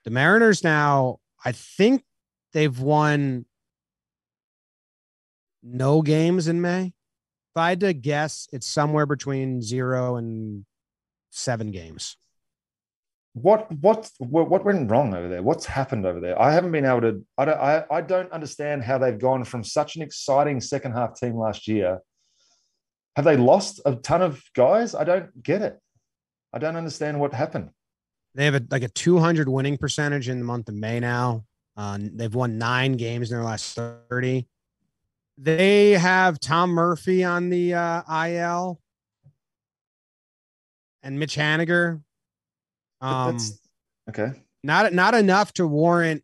The 0.05 0.11
Mariners 0.11 0.63
now, 0.63 1.17
I 1.43 1.51
think 1.51 2.05
they've 2.53 2.79
won 2.79 3.45
no 5.61 6.01
games 6.01 6.47
in 6.47 6.61
May. 6.61 6.85
If 6.85 7.57
I 7.57 7.69
had 7.69 7.81
to 7.81 7.91
guess, 7.91 8.47
it's 8.53 8.67
somewhere 8.67 9.05
between 9.05 9.61
zero 9.61 10.15
and 10.15 10.65
seven 11.31 11.71
games. 11.71 12.15
What 13.41 13.71
what 13.71 14.09
what 14.19 14.65
went 14.65 14.89
wrong 14.89 15.13
over 15.13 15.27
there? 15.27 15.43
What's 15.43 15.65
happened 15.65 16.05
over 16.05 16.19
there? 16.19 16.39
I 16.41 16.51
haven't 16.51 16.71
been 16.71 16.85
able 16.85 17.01
to. 17.01 17.25
I 17.37 17.45
don't. 17.45 17.59
I, 17.59 17.83
I 17.91 18.01
don't 18.01 18.31
understand 18.31 18.83
how 18.83 18.97
they've 18.97 19.17
gone 19.17 19.43
from 19.43 19.63
such 19.63 19.95
an 19.95 20.01
exciting 20.01 20.59
second 20.61 20.93
half 20.93 21.19
team 21.19 21.35
last 21.35 21.67
year. 21.67 21.99
Have 23.15 23.25
they 23.25 23.37
lost 23.37 23.81
a 23.85 23.95
ton 23.95 24.21
of 24.21 24.43
guys? 24.55 24.95
I 24.95 25.03
don't 25.03 25.43
get 25.43 25.61
it. 25.61 25.79
I 26.53 26.59
don't 26.59 26.75
understand 26.75 27.19
what 27.19 27.33
happened. 27.33 27.69
They 28.35 28.45
have 28.45 28.55
a, 28.55 28.63
like 28.69 28.83
a 28.83 28.89
200 28.89 29.49
winning 29.49 29.77
percentage 29.77 30.29
in 30.29 30.39
the 30.39 30.45
month 30.45 30.69
of 30.69 30.75
May 30.75 30.99
now. 30.99 31.43
Uh, 31.75 31.97
they've 31.99 32.33
won 32.33 32.57
nine 32.57 32.93
games 32.93 33.31
in 33.31 33.37
their 33.37 33.45
last 33.45 33.75
30. 33.75 34.47
They 35.37 35.91
have 35.91 36.39
Tom 36.39 36.71
Murphy 36.71 37.23
on 37.23 37.49
the 37.49 37.73
uh, 37.73 38.25
IL 38.25 38.79
and 41.03 41.19
Mitch 41.19 41.35
Haniger. 41.35 42.01
Um, 43.01 43.37
okay. 44.09 44.31
not 44.63 44.93
not 44.93 45.13
enough 45.13 45.53
to 45.53 45.67
warrant 45.67 46.23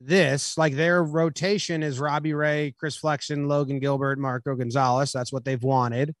this. 0.00 0.56
Like 0.56 0.74
their 0.74 1.02
rotation 1.02 1.82
is 1.82 2.00
Robbie 2.00 2.34
Ray, 2.34 2.74
Chris 2.78 2.96
Flexen, 2.96 3.48
Logan 3.48 3.78
Gilbert, 3.78 4.18
Marco 4.18 4.54
Gonzalez. 4.54 5.12
That's 5.12 5.32
what 5.32 5.44
they've 5.44 5.62
wanted. 5.62 6.14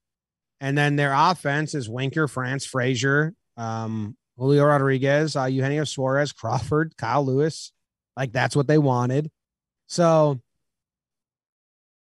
And 0.60 0.76
then 0.76 0.96
their 0.96 1.14
offense 1.14 1.74
is 1.74 1.88
Winker, 1.88 2.28
France, 2.28 2.66
Frazier, 2.66 3.32
um, 3.56 4.16
Julio 4.36 4.64
Rodriguez, 4.64 5.34
uh, 5.34 5.44
Eugenio 5.44 5.84
Suarez, 5.84 6.32
Crawford, 6.32 6.94
Kyle 6.98 7.24
Lewis. 7.24 7.72
Like 8.16 8.32
that's 8.32 8.54
what 8.54 8.68
they 8.68 8.78
wanted. 8.78 9.30
So, 9.86 10.40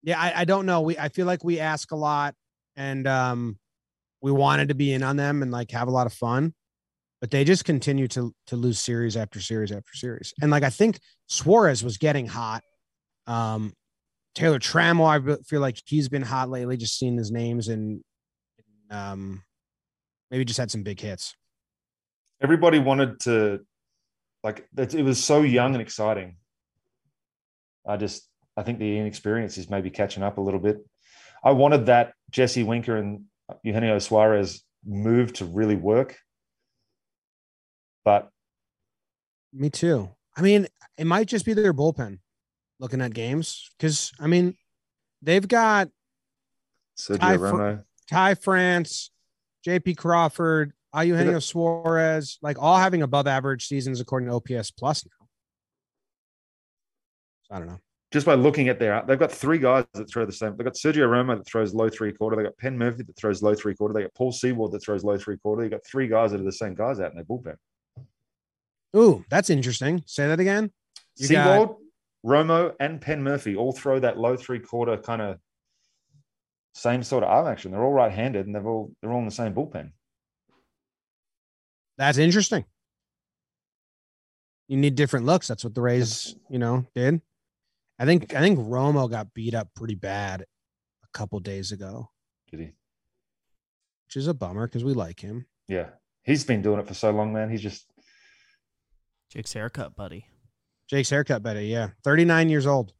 yeah, 0.01 0.20
I, 0.20 0.41
I 0.41 0.45
don't 0.45 0.65
know. 0.65 0.82
We 0.82 0.97
I 0.97 1.09
feel 1.09 1.26
like 1.28 1.43
we 1.43 1.59
ask 1.59 1.91
a 1.91 1.95
lot, 1.95 2.34
and 2.76 3.07
um, 3.07 3.59
we 4.22 4.32
wanted 4.32 4.70
to 4.70 4.76
be 4.76 4.93
in 4.93 5.03
on 5.03 5.17
them 5.17 5.43
and 5.43 5.51
like 5.51 5.72
have 5.72 5.88
a 5.88 5.91
lot 5.91 6.07
of 6.07 6.13
fun 6.13 6.53
but 7.22 7.32
they 7.32 7.43
just 7.43 7.65
continue 7.65 8.07
to 8.09 8.34
to 8.47 8.55
lose 8.55 8.80
series 8.80 9.17
after 9.17 9.39
series 9.39 9.72
after 9.72 9.93
series. 9.93 10.34
And 10.41 10.51
like 10.51 10.63
I 10.63 10.70
think 10.70 10.99
Suarez 11.28 11.84
was 11.84 11.97
getting 11.97 12.28
hot. 12.28 12.63
Um, 13.28 13.74
Taylor 14.36 14.59
Trammell, 14.59 15.05
I 15.05 15.38
feel 15.43 15.59
like 15.59 15.82
he's 15.86 16.07
been 16.07 16.22
hot 16.22 16.49
lately. 16.49 16.78
Just 16.78 16.97
seeing 16.97 17.17
his 17.17 17.32
names 17.32 17.67
and 17.67 18.01
um, 18.89 19.43
maybe 20.32 20.45
just 20.45 20.59
had 20.59 20.72
some 20.72 20.84
big 20.84 20.99
hits. 20.99 21.36
Everybody 22.41 22.80
wanted 22.80 23.20
to, 23.22 23.59
like, 24.43 24.65
it 24.78 25.03
was 25.03 25.22
so 25.22 25.41
young 25.41 25.74
and 25.74 25.82
exciting. 25.82 26.38
I 27.86 27.97
just, 27.97 28.30
I 28.55 28.63
think 28.63 28.80
the 28.80 28.97
inexperience 28.97 29.57
is 29.57 29.70
maybe 29.70 29.89
catching 29.89 30.24
up 30.24 30.38
a 30.38 30.41
little 30.41 30.59
bit. 30.59 30.78
I 31.43 31.51
wanted 31.51 31.88
that 31.88 32.13
Jesse 32.30 32.63
Winker 32.63 32.95
and 32.95 33.26
Eugenio 33.63 33.99
Suarez 33.99 34.63
move 34.86 35.34
to 35.34 35.45
really 35.45 35.76
work, 35.76 36.17
but 38.10 38.30
Me 39.53 39.70
too. 39.70 40.10
I 40.36 40.41
mean, 40.41 40.68
it 40.97 41.05
might 41.05 41.28
just 41.28 41.45
be 41.45 41.53
their 41.53 41.74
bullpen 41.74 42.20
looking 42.80 43.01
at 43.01 43.14
games 43.14 43.70
because 43.78 44.12
I 44.20 44.28
mean, 44.28 44.55
they've 45.22 45.47
got 45.47 45.89
Sergio 46.97 47.20
Ty 47.20 47.38
Fr- 47.38 47.43
Romo, 47.43 47.84
Ty 48.10 48.36
France, 48.36 49.12
JP 49.68 49.97
Crawford, 49.97 50.74
Eugenio 50.95 51.39
Suarez, 51.39 52.39
like 52.41 52.57
all 52.60 52.78
having 52.78 53.01
above 53.03 53.28
average 53.28 53.68
seasons 53.68 54.01
according 54.01 54.30
to 54.30 54.36
OPS 54.36 54.72
plus 54.72 55.05
now. 55.05 55.28
So 57.43 57.55
I 57.55 57.60
don't 57.60 57.68
know. 57.68 57.80
just 58.12 58.26
by 58.26 58.34
looking 58.36 58.70
at 58.70 58.80
their, 58.80 59.03
they've 59.07 59.20
got 59.20 59.32
three 59.32 59.60
guys 59.60 59.86
that 59.93 60.10
throw 60.10 60.26
the 60.26 60.32
same. 60.32 60.55
They've 60.57 60.66
got 60.66 60.74
Sergio 60.76 61.07
Romo 61.07 61.38
that 61.38 61.47
throws 61.47 61.74
low 61.74 61.89
three 61.89 62.14
quarter. 62.14 62.36
They 62.38 62.43
got 62.43 62.57
Penn 62.57 62.78
Murfee 62.78 63.05
that 63.05 63.18
throws 63.18 63.41
low 63.43 63.53
three 63.55 63.76
quarter. 63.76 63.93
They 63.93 64.01
got 64.03 64.14
Paul 64.16 64.32
Sewald 64.32 64.72
that 64.72 64.84
throws 64.84 65.03
low 65.03 65.18
three 65.18 65.38
quarter. 65.38 65.64
You 65.64 65.70
got 65.70 65.86
three 65.86 66.07
guys 66.07 66.32
that 66.32 66.41
are 66.41 66.43
the 66.43 66.51
same 66.51 66.76
guys 66.76 66.99
out 66.99 67.12
in 67.12 67.16
their 67.16 67.26
bullpen. 67.26 67.55
Ooh, 68.96 69.24
that's 69.30 69.50
interesting. 69.50 70.04
Say 70.06 70.28
that 70.28 70.40
again. 70.40 70.72
You 71.18 71.30
got- 71.30 71.76
Romo, 72.26 72.74
and 72.80 73.00
Penn 73.00 73.24
Murfee 73.24 73.58
all 73.58 73.72
throw 73.72 74.00
that 74.00 74.18
low 74.18 74.36
three 74.36 74.60
quarter 74.60 74.98
kind 74.98 75.22
of 75.22 75.40
same 76.74 77.02
sort 77.04 77.24
of 77.24 77.30
oh, 77.30 77.34
arm 77.34 77.48
action. 77.48 77.72
They're 77.72 77.84
all 77.84 77.94
right 77.94 78.12
handed 78.12 78.46
and 78.46 78.54
they're 78.54 78.68
all 78.68 78.92
they're 79.02 79.12
all 79.12 79.20
in 79.20 79.26
the 79.26 79.32
same 79.32 79.54
bullpen. 79.54 79.92
That's 81.98 82.18
interesting. 82.18 82.66
You 84.68 84.78
need 84.78 84.96
different 84.96 85.26
looks. 85.26 85.48
That's 85.48 85.64
what 85.64 85.74
the 85.74 85.82
Rays, 85.82 86.36
you 86.50 86.60
know, 86.60 86.86
did. 86.94 87.22
I 87.98 88.06
think 88.06 88.34
I 88.36 88.40
think 88.40 88.60
Romo 88.60 89.10
got 89.10 89.34
beat 89.34 89.54
up 89.54 89.70
pretty 89.76 89.96
bad 89.96 90.42
a 90.42 91.08
couple 91.14 91.40
days 91.40 91.72
ago, 91.72 92.10
Did 92.52 92.60
he? 92.60 92.66
which 94.08 94.16
is 94.16 94.28
a 94.28 94.34
bummer 94.34 94.68
because 94.68 94.84
we 94.84 94.94
like 94.94 95.20
him. 95.20 95.46
Yeah. 95.68 95.88
He's 96.24 96.44
been 96.44 96.62
doing 96.62 96.80
it 96.80 96.88
for 96.88 96.94
so 96.94 97.12
long, 97.12 97.34
man. 97.34 97.50
He's 97.50 97.62
just 97.62 97.89
Jake's 99.30 99.54
haircut, 99.54 99.96
buddy. 99.96 100.26
Jake's 100.90 101.10
haircut 101.10 101.44
buddy. 101.44 101.68
yeah. 101.68 101.90
39 102.04 102.50
years 102.50 102.66
old. 102.66 102.94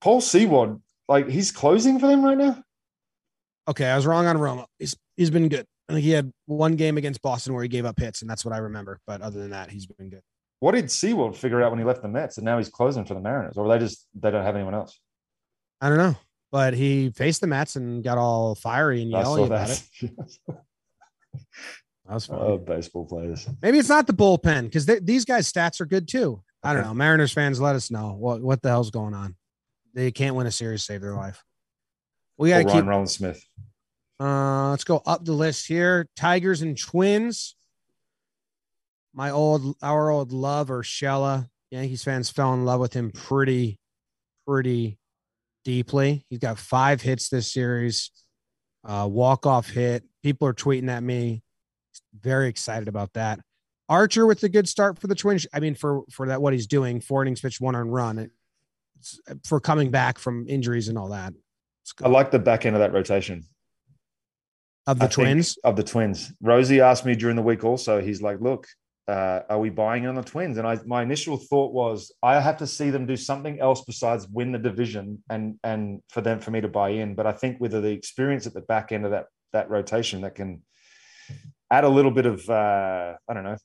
Paul 0.00 0.20
Sewald, 0.20 0.80
like 1.08 1.28
he's 1.28 1.50
closing 1.52 1.98
for 1.98 2.06
them 2.06 2.24
right 2.24 2.38
now. 2.38 2.62
Okay, 3.68 3.86
I 3.86 3.96
was 3.96 4.06
wrong 4.06 4.26
on 4.26 4.36
Romo. 4.38 4.66
He's 4.78 4.96
he's 5.16 5.30
been 5.30 5.48
good. 5.48 5.66
I 5.88 5.94
think 5.94 6.04
he 6.04 6.10
had 6.10 6.32
one 6.46 6.76
game 6.76 6.96
against 6.96 7.20
Boston 7.20 7.52
where 7.52 7.62
he 7.62 7.68
gave 7.68 7.84
up 7.84 7.98
hits, 7.98 8.22
and 8.22 8.30
that's 8.30 8.44
what 8.44 8.54
I 8.54 8.58
remember. 8.58 9.00
But 9.06 9.20
other 9.20 9.40
than 9.40 9.50
that, 9.50 9.70
he's 9.70 9.86
been 9.86 10.08
good. 10.08 10.22
What 10.60 10.72
did 10.72 10.90
Sewald 10.90 11.36
figure 11.36 11.62
out 11.62 11.70
when 11.70 11.78
he 11.78 11.84
left 11.84 12.02
the 12.02 12.08
Mets 12.08 12.38
and 12.38 12.44
now 12.44 12.58
he's 12.58 12.68
closing 12.68 13.04
for 13.04 13.14
the 13.14 13.20
Mariners? 13.20 13.56
Or 13.56 13.68
they 13.68 13.78
just 13.78 14.06
they 14.14 14.30
don't 14.30 14.44
have 14.44 14.56
anyone 14.56 14.74
else? 14.74 14.98
I 15.80 15.88
don't 15.88 15.98
know. 15.98 16.16
But 16.50 16.74
he 16.74 17.10
faced 17.10 17.40
the 17.40 17.46
Mets 17.46 17.76
and 17.76 18.02
got 18.02 18.18
all 18.18 18.54
fiery 18.54 19.02
and 19.02 19.10
yelling 19.10 19.44
about 19.44 19.70
it. 19.70 19.82
that. 22.08 22.12
That 22.12 22.14
was 22.14 22.26
fun. 22.26 22.38
oh, 22.40 22.58
baseball 22.58 23.06
players. 23.06 23.46
Maybe 23.62 23.78
it's 23.78 23.88
not 23.88 24.06
the 24.06 24.12
bullpen 24.12 24.64
because 24.64 24.86
these 24.86 25.24
guys' 25.24 25.50
stats 25.50 25.80
are 25.80 25.86
good 25.86 26.08
too. 26.08 26.42
I 26.62 26.72
don't 26.72 26.82
know. 26.82 26.94
Mariners 26.94 27.32
fans, 27.32 27.60
let 27.60 27.76
us 27.76 27.90
know 27.90 28.16
what 28.18 28.40
what 28.40 28.62
the 28.62 28.68
hell's 28.68 28.90
going 28.90 29.14
on. 29.14 29.36
They 29.94 30.10
can't 30.10 30.34
win 30.34 30.46
a 30.46 30.50
series, 30.50 30.84
save 30.84 31.00
their 31.00 31.14
life. 31.14 31.42
We 32.36 32.50
got 32.50 32.58
to 32.58 32.72
keep. 32.72 32.84
Rollins 32.84 33.12
Smith. 33.12 33.44
Uh, 34.20 34.70
let's 34.70 34.84
go 34.84 35.02
up 35.06 35.24
the 35.24 35.32
list 35.32 35.66
here. 35.66 36.08
Tigers 36.16 36.62
and 36.62 36.78
Twins. 36.78 37.54
My 39.14 39.30
old, 39.30 39.76
our 39.82 40.10
old 40.10 40.32
love, 40.32 40.68
Urshela. 40.68 41.48
Yankees 41.70 42.04
fans 42.04 42.30
fell 42.30 42.54
in 42.54 42.64
love 42.64 42.80
with 42.80 42.92
him 42.92 43.10
pretty, 43.10 43.78
pretty 44.46 44.98
deeply. 45.64 46.24
He's 46.30 46.38
got 46.38 46.58
five 46.58 47.02
hits 47.02 47.28
this 47.28 47.52
series. 47.52 48.10
Uh, 48.84 49.08
walk 49.10 49.46
off 49.46 49.68
hit. 49.68 50.04
People 50.22 50.48
are 50.48 50.54
tweeting 50.54 50.88
at 50.88 51.02
me. 51.02 51.42
Very 52.20 52.48
excited 52.48 52.88
about 52.88 53.12
that. 53.14 53.40
Archer 53.88 54.26
with 54.26 54.42
a 54.42 54.48
good 54.48 54.68
start 54.68 54.98
for 54.98 55.06
the 55.06 55.14
Twins. 55.14 55.46
I 55.52 55.60
mean, 55.60 55.74
for 55.74 56.02
for 56.10 56.26
that 56.28 56.42
what 56.42 56.52
he's 56.52 56.66
doing, 56.66 57.00
four 57.00 57.22
innings 57.22 57.40
pitched, 57.40 57.60
one 57.60 57.74
on 57.74 57.88
run, 57.88 58.30
it's, 58.98 59.20
for 59.44 59.60
coming 59.60 59.90
back 59.90 60.18
from 60.18 60.46
injuries 60.48 60.88
and 60.88 60.98
all 60.98 61.08
that. 61.08 61.32
I 62.02 62.08
like 62.08 62.30
the 62.30 62.38
back 62.38 62.66
end 62.66 62.76
of 62.76 62.80
that 62.80 62.92
rotation 62.92 63.44
of 64.86 64.98
the 64.98 65.06
I 65.06 65.08
Twins. 65.08 65.58
of 65.64 65.76
the 65.76 65.82
Twins. 65.82 66.32
Rosie 66.42 66.80
asked 66.80 67.04
me 67.04 67.14
during 67.14 67.36
the 67.36 67.42
week 67.42 67.64
also. 67.64 68.00
He's 68.00 68.20
like, 68.20 68.40
"Look, 68.40 68.66
uh, 69.06 69.40
are 69.48 69.58
we 69.58 69.70
buying 69.70 70.06
on 70.06 70.14
the 70.14 70.22
Twins?" 70.22 70.58
And 70.58 70.66
I, 70.66 70.78
my 70.84 71.02
initial 71.02 71.36
thought 71.36 71.72
was, 71.72 72.12
I 72.22 72.40
have 72.40 72.58
to 72.58 72.66
see 72.66 72.90
them 72.90 73.06
do 73.06 73.16
something 73.16 73.60
else 73.60 73.82
besides 73.86 74.26
win 74.28 74.52
the 74.52 74.58
division, 74.58 75.22
and 75.30 75.58
and 75.64 76.02
for 76.08 76.20
them 76.20 76.40
for 76.40 76.50
me 76.50 76.60
to 76.60 76.68
buy 76.68 76.90
in. 76.90 77.14
But 77.14 77.26
I 77.26 77.32
think 77.32 77.58
with 77.58 77.72
the 77.72 77.84
experience 77.84 78.46
at 78.46 78.52
the 78.54 78.62
back 78.62 78.92
end 78.92 79.04
of 79.04 79.12
that 79.12 79.26
that 79.52 79.70
rotation, 79.70 80.20
that 80.22 80.34
can 80.34 80.62
add 81.70 81.84
a 81.84 81.88
little 81.88 82.10
bit 82.10 82.26
of 82.26 82.48
uh, 82.48 83.14
I 83.28 83.34
don't 83.34 83.44
know 83.44 83.56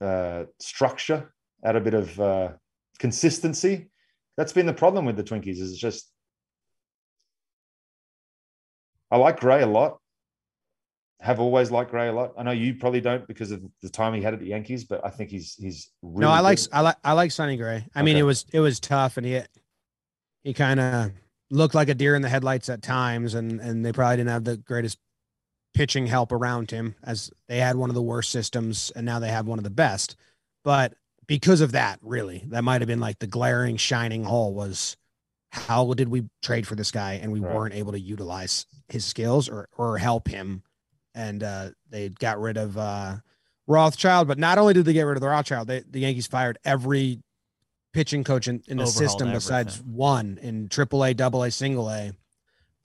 uh, 0.00 0.44
structure, 0.60 1.32
add 1.64 1.76
a 1.76 1.80
bit 1.80 1.94
of 1.94 2.20
uh, 2.20 2.52
consistency. 2.98 3.90
That's 4.36 4.52
been 4.52 4.66
the 4.66 4.74
problem 4.74 5.04
with 5.04 5.16
the 5.16 5.24
Twinkies. 5.24 5.58
Is 5.58 5.72
it's 5.72 5.80
just 5.80 6.10
I 9.10 9.16
like 9.16 9.40
Gray 9.40 9.62
a 9.62 9.66
lot. 9.66 9.98
Have 11.20 11.40
always 11.40 11.70
liked 11.70 11.90
Gray 11.90 12.08
a 12.08 12.12
lot. 12.12 12.32
I 12.36 12.42
know 12.42 12.50
you 12.50 12.74
probably 12.74 13.00
don't 13.00 13.26
because 13.26 13.50
of 13.50 13.62
the 13.82 13.88
time 13.88 14.12
he 14.12 14.20
had 14.20 14.34
at 14.34 14.40
the 14.40 14.48
Yankees, 14.48 14.84
but 14.84 15.00
I 15.04 15.08
think 15.08 15.30
he's 15.30 15.54
he's 15.54 15.90
really 16.02 16.26
no, 16.26 16.30
I 16.30 16.40
like 16.40 16.58
good. 16.58 16.68
I 16.72 16.80
like 16.80 16.96
I 17.02 17.12
like 17.12 17.30
Sonny 17.30 17.56
Gray. 17.56 17.86
I 17.94 18.02
mean, 18.02 18.16
it 18.16 18.22
was 18.22 18.44
it 18.52 18.60
was 18.60 18.80
tough, 18.80 19.16
and 19.16 19.26
he 19.26 19.40
he 20.44 20.52
kind 20.52 20.78
of 20.78 21.12
looked 21.50 21.74
like 21.74 21.88
a 21.88 21.94
deer 21.94 22.14
in 22.14 22.22
the 22.22 22.28
headlights 22.28 22.68
at 22.68 22.82
times, 22.82 23.34
and 23.34 23.60
and 23.60 23.84
they 23.84 23.92
probably 23.92 24.18
didn't 24.18 24.30
have 24.30 24.44
the 24.44 24.58
greatest 24.58 24.98
pitching 25.76 26.06
help 26.06 26.32
around 26.32 26.70
him, 26.70 26.94
as 27.04 27.30
they 27.48 27.58
had 27.58 27.76
one 27.76 27.90
of 27.90 27.94
the 27.94 28.02
worst 28.02 28.30
systems, 28.30 28.90
and 28.96 29.04
now 29.04 29.18
they 29.18 29.28
have 29.28 29.46
one 29.46 29.58
of 29.58 29.64
the 29.64 29.70
best. 29.70 30.16
But 30.64 30.94
because 31.26 31.60
of 31.60 31.72
that, 31.72 31.98
really, 32.02 32.42
that 32.48 32.64
might 32.64 32.80
have 32.80 32.88
been 32.88 32.98
like 33.00 33.18
the 33.18 33.26
glaring 33.26 33.76
shining 33.76 34.24
hole 34.24 34.54
was 34.54 34.96
how 35.52 35.92
did 35.94 36.08
we 36.08 36.24
trade 36.42 36.66
for 36.66 36.74
this 36.76 36.90
guy 36.90 37.14
and 37.22 37.30
we 37.30 37.40
Right. 37.40 37.54
weren't 37.54 37.74
able 37.74 37.92
to 37.92 38.00
utilize 38.00 38.64
his 38.88 39.04
skills 39.04 39.48
or 39.48 39.68
or 39.76 39.98
help 39.98 40.28
him, 40.28 40.62
and 41.14 41.42
uh, 41.42 41.70
they 41.90 42.08
got 42.08 42.40
rid 42.40 42.56
of. 42.56 42.76
uh 42.76 43.16
Rothschild, 43.68 44.28
but 44.28 44.38
not 44.38 44.58
only 44.58 44.74
did 44.74 44.84
they 44.84 44.92
get 44.92 45.02
rid 45.02 45.16
of 45.16 45.20
the 45.20 45.26
Rothschild, 45.26 45.66
they, 45.66 45.80
the 45.80 45.98
Yankees 45.98 46.28
fired 46.28 46.56
every 46.64 47.18
pitching 47.92 48.22
coach 48.22 48.46
in, 48.46 48.62
in 48.68 48.76
the 48.76 48.84
Overhauled 48.84 49.10
system 49.10 49.32
besides 49.32 49.74
everything. 49.78 49.92
one 49.96 50.38
in 50.40 50.68
triple 50.68 51.04
A, 51.04 51.12
double 51.14 51.42
A, 51.42 51.50
single 51.50 51.90
A, 51.90 52.12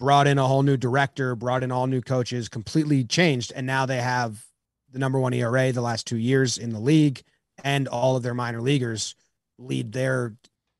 brought 0.01 0.25
in 0.25 0.39
a 0.39 0.47
whole 0.47 0.63
new 0.63 0.77
director, 0.77 1.35
brought 1.35 1.63
in 1.63 1.71
all 1.71 1.85
new 1.85 2.01
coaches, 2.01 2.49
completely 2.49 3.03
changed. 3.03 3.53
And 3.55 3.67
now 3.67 3.85
they 3.85 4.01
have 4.01 4.43
the 4.91 4.97
number 4.97 5.19
one 5.19 5.31
ERA 5.31 5.71
the 5.71 5.81
last 5.81 6.07
two 6.07 6.17
years 6.17 6.57
in 6.57 6.71
the 6.71 6.79
league, 6.79 7.21
and 7.63 7.87
all 7.87 8.15
of 8.15 8.23
their 8.23 8.33
minor 8.33 8.61
leaguers 8.61 9.15
lead 9.59 9.91
their 9.91 10.33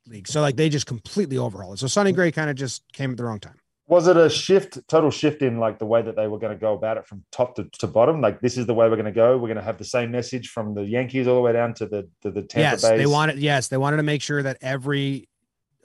league. 0.07 0.27
So 0.27 0.41
like 0.41 0.55
they 0.55 0.69
just 0.69 0.87
completely 0.87 1.37
overhauled 1.37 1.75
it. 1.75 1.77
So 1.77 1.85
Sonny 1.85 2.11
Gray 2.11 2.31
kind 2.31 2.49
of 2.49 2.55
just 2.55 2.81
came 2.93 3.11
at 3.11 3.17
the 3.17 3.23
wrong 3.23 3.39
time. 3.39 3.59
Was 3.87 4.07
it 4.07 4.17
a 4.17 4.27
shift, 4.27 4.79
total 4.87 5.11
shift 5.11 5.43
in 5.43 5.59
like 5.59 5.77
the 5.77 5.85
way 5.85 6.01
that 6.01 6.15
they 6.15 6.27
were 6.27 6.39
going 6.39 6.53
to 6.53 6.59
go 6.59 6.73
about 6.73 6.97
it 6.97 7.05
from 7.05 7.23
top 7.31 7.55
to, 7.57 7.65
to 7.77 7.85
bottom? 7.85 8.21
Like 8.21 8.41
this 8.41 8.57
is 8.57 8.65
the 8.65 8.73
way 8.73 8.89
we're 8.89 8.95
going 8.95 9.05
to 9.05 9.11
go. 9.11 9.37
We're 9.37 9.49
going 9.49 9.57
to 9.57 9.63
have 9.63 9.77
the 9.77 9.85
same 9.85 10.09
message 10.09 10.49
from 10.49 10.73
the 10.73 10.83
Yankees 10.83 11.27
all 11.27 11.35
the 11.35 11.41
way 11.41 11.53
down 11.53 11.75
to 11.75 11.85
the 11.85 12.09
to 12.21 12.31
the 12.31 12.41
Tampa 12.41 12.59
yes, 12.59 12.81
they 12.81 13.05
wanted. 13.05 13.37
Yes, 13.37 13.67
they 13.67 13.77
wanted 13.77 13.97
to 13.97 14.03
make 14.03 14.23
sure 14.23 14.41
that 14.41 14.57
every 14.61 15.29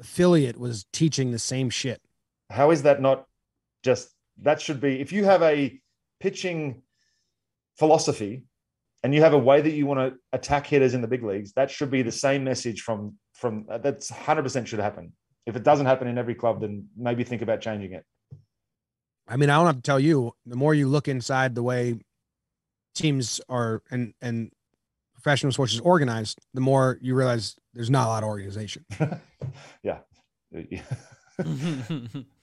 affiliate 0.00 0.58
was 0.58 0.86
teaching 0.92 1.32
the 1.32 1.38
same 1.38 1.68
shit. 1.68 2.00
How 2.50 2.70
is 2.70 2.82
that 2.82 3.00
not 3.00 3.26
just 3.82 4.10
that 4.42 4.60
should 4.60 4.80
be 4.80 5.00
if 5.00 5.12
you 5.12 5.24
have 5.24 5.42
a 5.42 5.80
pitching 6.20 6.82
philosophy 7.78 8.44
and 9.02 9.14
you 9.14 9.20
have 9.20 9.34
a 9.34 9.38
way 9.38 9.60
that 9.60 9.70
you 9.70 9.86
want 9.86 10.00
to 10.00 10.18
attack 10.32 10.66
hitters 10.66 10.94
in 10.94 11.00
the 11.00 11.08
big 11.08 11.22
leagues, 11.22 11.52
that 11.52 11.70
should 11.70 11.90
be 11.90 12.02
the 12.02 12.12
same 12.12 12.44
message 12.44 12.82
from 12.82 13.16
from 13.34 13.66
uh, 13.70 13.78
that's 13.78 14.10
100% 14.10 14.66
should 14.66 14.80
happen. 14.80 15.12
If 15.46 15.54
it 15.54 15.62
doesn't 15.62 15.86
happen 15.86 16.08
in 16.08 16.18
every 16.18 16.34
club, 16.34 16.60
then 16.60 16.88
maybe 16.96 17.22
think 17.22 17.42
about 17.42 17.60
changing 17.60 17.92
it. 17.92 18.04
I 19.28 19.36
mean, 19.36 19.50
I 19.50 19.56
don't 19.56 19.66
have 19.66 19.76
to 19.76 19.82
tell 19.82 20.00
you. 20.00 20.32
The 20.44 20.56
more 20.56 20.74
you 20.74 20.88
look 20.88 21.08
inside 21.08 21.54
the 21.54 21.62
way 21.62 21.98
teams 22.94 23.40
are 23.48 23.82
and 23.90 24.14
and 24.20 24.50
professional 25.14 25.52
sports 25.52 25.74
is 25.74 25.80
organized, 25.80 26.40
the 26.54 26.60
more 26.60 26.98
you 27.00 27.14
realize 27.14 27.56
there's 27.74 27.90
not 27.90 28.06
a 28.06 28.08
lot 28.08 28.22
of 28.22 28.28
organization. 28.28 28.84
yeah. 29.82 29.98
yeah. 30.52 30.82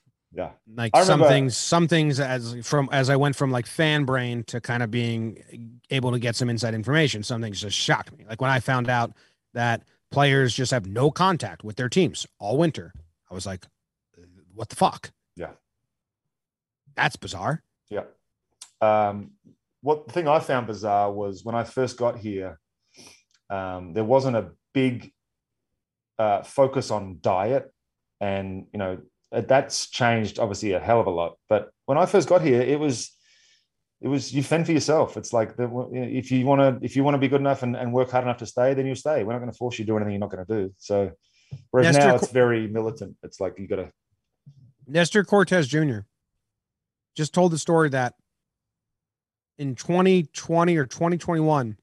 Like 0.75 0.91
I 0.93 1.03
some 1.03 1.21
things, 1.21 1.55
some 1.55 1.87
things 1.87 2.19
as 2.19 2.55
from 2.65 2.89
as 2.91 3.09
I 3.09 3.15
went 3.15 3.35
from 3.35 3.51
like 3.51 3.67
fan 3.67 4.03
brain 4.03 4.43
to 4.45 4.59
kind 4.59 4.81
of 4.81 4.89
being 4.89 5.43
able 5.89 6.11
to 6.11 6.19
get 6.19 6.35
some 6.35 6.49
inside 6.49 6.73
information. 6.73 7.23
Some 7.23 7.41
things 7.41 7.61
just 7.61 7.77
shocked 7.77 8.17
me. 8.17 8.25
Like 8.27 8.41
when 8.41 8.49
I 8.49 8.59
found 8.59 8.89
out 8.89 9.13
that 9.53 9.83
players 10.11 10.53
just 10.53 10.71
have 10.71 10.87
no 10.87 11.11
contact 11.11 11.63
with 11.63 11.75
their 11.75 11.89
teams 11.89 12.25
all 12.39 12.57
winter, 12.57 12.93
I 13.29 13.33
was 13.33 13.45
like, 13.45 13.65
"What 14.53 14.69
the 14.69 14.75
fuck?" 14.75 15.11
Yeah. 15.35 15.51
That's 16.95 17.15
bizarre. 17.15 17.61
Yeah. 17.89 18.03
Um, 18.81 19.31
what 19.81 20.07
the 20.07 20.13
thing 20.13 20.27
I 20.27 20.39
found 20.39 20.67
bizarre 20.67 21.11
was 21.11 21.43
when 21.43 21.55
I 21.55 21.63
first 21.63 21.97
got 21.97 22.17
here, 22.17 22.59
um, 23.49 23.93
there 23.93 24.03
wasn't 24.03 24.37
a 24.37 24.51
big 24.73 25.11
uh, 26.17 26.43
focus 26.43 26.91
on 26.91 27.19
diet, 27.21 27.71
and 28.19 28.65
you 28.71 28.79
know 28.79 28.93
uh, 28.93 28.97
that's 29.41 29.89
changed 29.89 30.39
obviously 30.39 30.73
a 30.73 30.79
hell 30.79 30.99
of 30.99 31.07
a 31.07 31.11
lot. 31.11 31.37
But 31.49 31.69
when 31.85 31.97
I 31.97 32.05
first 32.05 32.29
got 32.29 32.41
here, 32.41 32.61
it 32.61 32.79
was 32.79 33.11
it 34.01 34.07
was 34.07 34.33
you 34.33 34.43
fend 34.43 34.65
for 34.65 34.73
yourself. 34.73 35.17
It's 35.17 35.33
like 35.33 35.55
the, 35.55 35.89
if 35.93 36.31
you 36.31 36.45
want 36.45 36.61
to 36.61 36.85
if 36.85 36.95
you 36.95 37.03
want 37.03 37.15
to 37.15 37.19
be 37.19 37.27
good 37.27 37.41
enough 37.41 37.63
and, 37.63 37.75
and 37.75 37.93
work 37.93 38.11
hard 38.11 38.25
enough 38.25 38.37
to 38.37 38.45
stay, 38.45 38.73
then 38.73 38.85
you 38.85 38.95
stay. 38.95 39.23
We're 39.23 39.33
not 39.33 39.39
going 39.39 39.51
to 39.51 39.57
force 39.57 39.79
you 39.79 39.85
to 39.85 39.91
do 39.91 39.95
anything 39.95 40.13
you're 40.13 40.19
not 40.19 40.31
going 40.31 40.45
to 40.45 40.53
do. 40.53 40.73
So 40.77 41.11
whereas 41.71 41.95
Nestor 41.95 42.09
now 42.09 42.15
it's 42.15 42.31
very 42.31 42.67
militant. 42.67 43.15
It's 43.23 43.39
like 43.39 43.57
you 43.57 43.67
got 43.67 43.77
to 43.77 43.91
Nestor 44.87 45.23
Cortes 45.23 45.67
Jr. 45.67 45.99
just 47.15 47.33
told 47.33 47.51
the 47.51 47.57
story 47.57 47.89
that 47.89 48.15
in 49.57 49.75
2020 49.75 50.77
or 50.77 50.85
2021, 50.85 51.77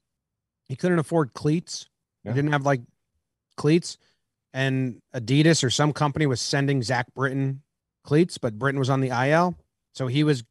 he 0.69 0.77
couldn't 0.77 0.99
afford 0.99 1.33
cleats. 1.33 1.89
Yeah. 2.25 2.33
He 2.33 2.37
didn't 2.37 2.53
have 2.53 2.67
like 2.67 2.83
cleats, 3.57 3.99
and 4.53 5.01
Adidas 5.15 5.63
or 5.65 5.71
some 5.71 5.93
company 5.93 6.27
was 6.27 6.41
sending 6.41 6.83
Zach 6.83 7.07
Britton 7.15 7.63
cleats, 8.05 8.39
but 8.39 8.59
Britton 8.59 8.79
was 8.79 8.91
on 8.91 9.01
the 9.01 9.09
IL, 9.11 9.57
so 9.95 10.07
he 10.07 10.25
was 10.25 10.45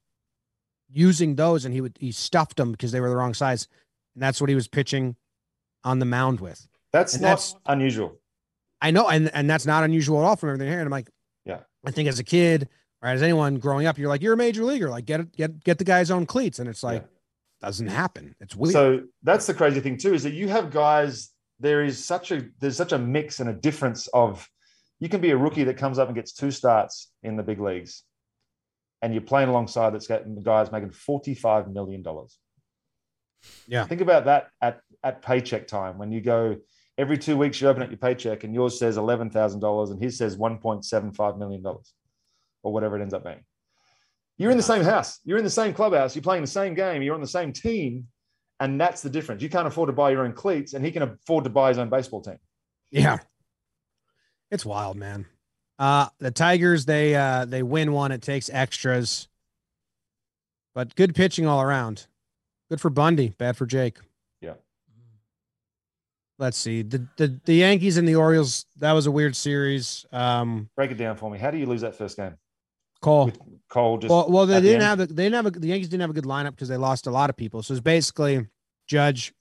using 0.91 1.35
those, 1.35 1.65
and 1.65 1.73
he 1.73 1.81
would 1.81 1.97
he 1.99 2.11
stuffed 2.11 2.57
them 2.57 2.71
because 2.71 2.91
they 2.91 2.99
were 2.99 3.09
the 3.09 3.15
wrong 3.15 3.33
size, 3.33 3.67
and 4.15 4.23
that's 4.23 4.39
what 4.41 4.49
he 4.49 4.55
was 4.55 4.67
pitching 4.67 5.15
on 5.83 5.99
the 5.99 6.05
mound 6.05 6.39
with. 6.39 6.67
That's 6.91 7.13
And 7.13 7.21
not 7.23 7.27
that's- 7.29 7.55
unusual. 7.65 8.17
I 8.81 8.91
know, 8.91 9.07
and 9.09 9.29
and 9.33 9.49
that's 9.49 9.65
not 9.65 9.83
unusual 9.83 10.19
at 10.19 10.25
all 10.25 10.35
from 10.35 10.49
everything 10.49 10.69
here. 10.69 10.79
And 10.79 10.87
I'm 10.87 10.91
like, 10.91 11.09
Yeah. 11.45 11.59
I 11.85 11.91
think 11.91 12.07
as 12.07 12.17
a 12.19 12.23
kid 12.23 12.69
or 13.01 13.09
as 13.09 13.21
anyone 13.21 13.55
growing 13.59 13.85
up, 13.87 13.97
you're 13.97 14.07
like, 14.09 14.21
you're 14.21 14.33
a 14.33 14.37
major 14.37 14.63
leaguer, 14.63 14.89
like 14.89 15.05
get 15.05 15.31
get 15.33 15.63
get 15.63 15.77
the 15.77 15.83
guy's 15.83 16.09
own 16.11 16.25
cleats, 16.25 16.59
and 16.59 16.69
it's 16.69 16.81
like 16.83 17.05
doesn't 17.61 17.87
happen. 17.87 18.35
It's 18.39 18.55
weird. 18.55 18.71
So 18.73 19.03
that's 19.21 19.45
the 19.47 19.53
crazy 19.53 19.81
thing 19.81 19.97
too, 19.97 20.13
is 20.13 20.23
that 20.23 20.31
you 20.33 20.47
have 20.47 20.71
guys. 20.71 21.31
There 21.60 21.84
is 21.84 22.03
such 22.03 22.32
a 22.32 22.45
there's 22.60 22.78
such 22.78 22.93
a 22.93 22.97
mix 22.97 23.39
and 23.39 23.49
a 23.49 23.53
difference 23.53 24.07
of. 24.07 24.47
You 25.01 25.07
can 25.07 25.22
be 25.22 25.32
a 25.32 25.38
rookie 25.38 25.64
that 25.64 25.78
comes 25.78 25.97
up 25.97 26.10
and 26.10 26.16
gets 26.16 26.34
two 26.34 26.51
starts 26.51 27.10
in 27.24 27.38
the 27.38 27.43
big 27.43 27.62
leagues, 27.62 28.03
and 29.01 29.14
you're 29.14 29.22
playing 29.22 29.47
alongside 29.47 29.93
that's 29.93 30.07
getting 30.07 30.36
the 30.36 30.41
guys 30.41 30.74
making 30.74 30.91
forty 30.91 31.34
five 31.34 31.70
million 31.70 32.01
dollars. 32.01 32.38
Yeah. 33.68 33.86
Think 33.86 34.01
about 34.01 34.26
that 34.26 34.49
at 34.62 34.82
at 35.01 35.22
paycheck 35.22 35.68
time 35.68 35.97
when 35.97 36.12
you 36.12 36.20
go 36.20 36.57
every 36.97 37.18
two 37.18 37.38
weeks 37.38 37.62
you 37.62 37.70
open 37.70 37.82
up 37.82 37.89
your 37.89 37.97
paycheck 37.97 38.43
and 38.43 38.53
yours 38.53 38.78
says 38.78 38.97
eleven 38.97 39.30
thousand 39.30 39.62
dollars 39.62 39.89
and 39.89 40.03
his 40.03 40.18
says 40.18 40.36
one 40.36 40.57
point 40.57 40.84
seven 40.84 41.14
five 41.14 41.38
million 41.38 41.64
dollars, 41.64 41.93
or 42.62 42.74
whatever 42.74 42.97
it 42.97 43.01
ends 43.01 43.14
up 43.14 43.24
being. 43.24 43.43
You're 44.38 44.51
in 44.51 44.57
the 44.57 44.64
same 44.64 44.84
house. 44.84 45.20
You're 45.24 45.38
in 45.38 45.45
the 45.45 45.49
same 45.49 45.74
clubhouse. 45.74 46.16
You're 46.16 46.24
playing 46.24 46.43
the 46.43 46.47
same 46.47 46.74
game. 46.74 47.01
You're 47.01 47.16
on 47.16 47.22
the 47.22 47.28
same 47.28 47.53
team. 47.53 48.07
And 48.60 48.80
that's 48.80 49.01
the 49.01 49.10
difference. 49.10 49.41
You 49.41 49.49
can't 49.49 49.68
afford 49.68 49.88
to 49.88 49.93
buy 49.93 50.12
your 50.12 50.26
own 50.26 50.34
cleats, 50.34 50.74
and 50.74 50.84
he 50.84 50.91
can 50.91 51.01
afford 51.03 51.45
to 51.45 51.49
buy 51.49 51.70
his 51.70 51.78
own 51.78 51.89
baseball 51.89 52.22
team. 52.22 52.39
yeah, 52.91 53.20
it's 54.51 54.66
wild, 54.66 54.97
man. 54.97 55.26
Uh, 55.78 56.07
the 56.20 56.32
Tigers 56.32 56.86
they 56.86 57.16
uh 57.16 57.45
they 57.45 57.64
win 57.64 57.93
one. 57.93 58.12
It 58.12 58.22
takes 58.22 58.49
extras, 58.49 59.30
but 60.76 60.93
good 60.95 61.16
pitching 61.16 61.45
all 61.47 61.62
around. 61.62 62.07
Good 62.70 62.82
for 62.82 62.89
Bundy, 62.89 63.30
bad 63.30 63.55
for 63.55 63.66
Jake. 63.66 63.97
Yeah. 64.41 64.55
Let's 66.38 66.57
see 66.57 66.82
the 66.82 67.07
the 67.16 67.39
the 67.45 67.55
Yankees 67.55 67.95
and 67.95 68.05
the 68.07 68.16
Orioles. 68.16 68.66
That 68.78 68.91
was 68.91 69.07
a 69.07 69.12
weird 69.12 69.38
series. 69.38 70.05
Um, 70.12 70.70
Break 70.76 70.91
it 70.91 70.95
down 70.97 71.16
for 71.16 71.32
me. 71.32 71.38
How 71.39 71.49
do 71.49 71.57
you 71.57 71.66
lose 71.66 71.82
that 71.82 71.95
first 71.95 72.18
game? 72.18 72.36
Cole. 73.01 73.25
With 73.25 73.39
Cole 73.69 73.97
just 73.97 74.09
well, 74.09 74.29
well, 74.29 74.45
they 74.45 74.61
didn't 74.61 74.81
end? 74.81 74.83
have 74.83 74.99
a, 74.99 75.05
they 75.05 75.23
didn't 75.23 75.35
have 75.35 75.45
a, 75.45 75.51
the 75.51 75.67
Yankees 75.67 75.89
didn't 75.89 76.01
have 76.01 76.09
a 76.09 76.13
good 76.13 76.25
lineup 76.25 76.51
because 76.51 76.69
they 76.69 76.77
lost 76.77 77.07
a 77.07 77.11
lot 77.11 77.29
of 77.29 77.37
people. 77.37 77.63
So 77.63 77.73
it's 77.73 77.81
basically 77.81 78.47
Judge 78.87 79.33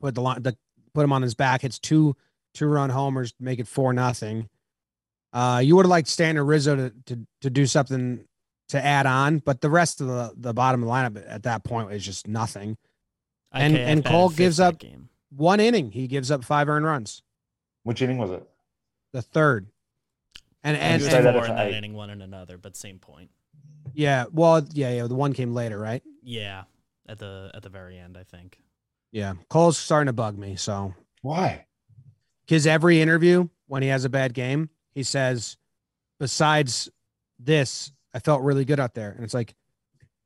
put 0.00 0.14
the 0.14 0.22
line 0.22 0.42
the 0.42 0.56
put 0.94 1.04
him 1.04 1.12
on 1.12 1.22
his 1.22 1.34
back, 1.34 1.62
hits 1.62 1.78
two 1.78 2.16
two 2.54 2.66
run 2.66 2.90
homers, 2.90 3.34
make 3.38 3.58
it 3.58 3.68
four 3.68 3.92
nothing. 3.92 4.48
Uh, 5.32 5.60
you 5.62 5.74
would 5.76 5.84
have 5.84 5.90
liked 5.90 6.08
Stanton 6.08 6.38
or 6.38 6.44
Rizzo 6.44 6.76
to, 6.76 6.92
to 7.06 7.26
to 7.42 7.50
do 7.50 7.66
something 7.66 8.24
to 8.68 8.84
add 8.84 9.06
on, 9.06 9.38
but 9.38 9.60
the 9.60 9.70
rest 9.70 10.00
of 10.00 10.06
the 10.06 10.32
the 10.36 10.54
bottom 10.54 10.82
of 10.82 10.86
the 10.86 10.92
lineup 10.92 11.24
at 11.28 11.42
that 11.42 11.64
point 11.64 11.92
is 11.92 12.04
just 12.04 12.26
nothing. 12.26 12.76
And- 13.52 13.74
IKF 13.74 13.78
and 13.86 14.04
Cole 14.04 14.28
gives 14.30 14.58
up- 14.60 14.78
Game. 14.78 15.08
One 15.30 15.58
inning, 15.58 15.90
he 15.90 16.06
gives 16.06 16.30
up 16.30 16.44
five 16.44 16.68
earned 16.68 16.84
runs. 16.86 17.22
Which 17.82 18.00
inning 18.00 18.18
was 18.18 18.30
it? 18.30 18.48
The 19.12 19.20
third. 19.20 19.66
And 20.64 20.76
and, 20.76 21.02
you 21.02 21.08
He 21.08 21.14
and 21.14 21.26
that 21.26 21.34
four 21.34 21.46
in 21.46 21.54
that 21.54 21.72
inning, 21.72 21.92
one 21.92 22.10
in 22.10 22.22
another, 22.22 22.58
but 22.58 22.74
same 22.76 22.98
point. 22.98 23.30
yeah, 23.92 24.24
well, 24.32 24.66
yeah, 24.72 24.92
yeah, 24.92 25.06
the 25.06 25.14
one 25.14 25.32
came 25.32 25.52
later, 25.54 25.78
right? 25.78 26.02
Yeah, 26.22 26.64
at 27.06 27.18
the 27.18 27.50
at 27.54 27.62
the 27.62 27.68
very 27.68 27.98
end, 27.98 28.16
I 28.16 28.24
think. 28.24 28.58
Yeah. 29.14 29.34
Cole's 29.48 29.78
starting 29.78 30.06
to 30.06 30.12
bug 30.12 30.36
me. 30.36 30.56
So 30.56 30.92
Why? 31.22 31.66
because 32.44 32.66
every 32.66 33.00
interview 33.00 33.48
when 33.68 33.82
he 33.82 33.88
has 33.88 34.04
a 34.04 34.08
bad 34.08 34.34
game, 34.34 34.70
he 34.92 35.04
says, 35.04 35.56
besides 36.18 36.90
this, 37.38 37.92
I 38.12 38.18
felt 38.18 38.42
really 38.42 38.64
good 38.64 38.80
out 38.80 38.94
there. 38.94 39.12
And 39.12 39.22
it's 39.22 39.32
like, 39.32 39.54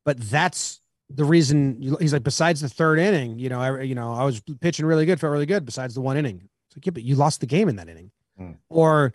but 0.06 0.18
that's 0.18 0.80
the 1.10 1.24
reason 1.24 1.82
you, 1.82 1.96
he's 2.00 2.14
like, 2.14 2.22
besides 2.22 2.62
the 2.62 2.68
third 2.68 2.98
inning, 2.98 3.38
you 3.38 3.50
know, 3.50 3.60
I, 3.60 3.82
you 3.82 3.94
know, 3.94 4.14
I 4.14 4.24
was 4.24 4.40
pitching 4.60 4.86
really 4.86 5.04
good, 5.04 5.20
felt 5.20 5.32
really 5.32 5.46
good 5.46 5.66
besides 5.66 5.94
the 5.94 6.00
one 6.00 6.16
inning. 6.16 6.48
It's 6.68 6.76
like, 6.76 6.86
yeah, 6.86 6.92
but 6.92 7.02
you 7.02 7.14
lost 7.14 7.40
the 7.40 7.46
game 7.46 7.68
in 7.68 7.76
that 7.76 7.88
inning. 7.88 8.10
Hmm. 8.38 8.52
Or, 8.70 9.12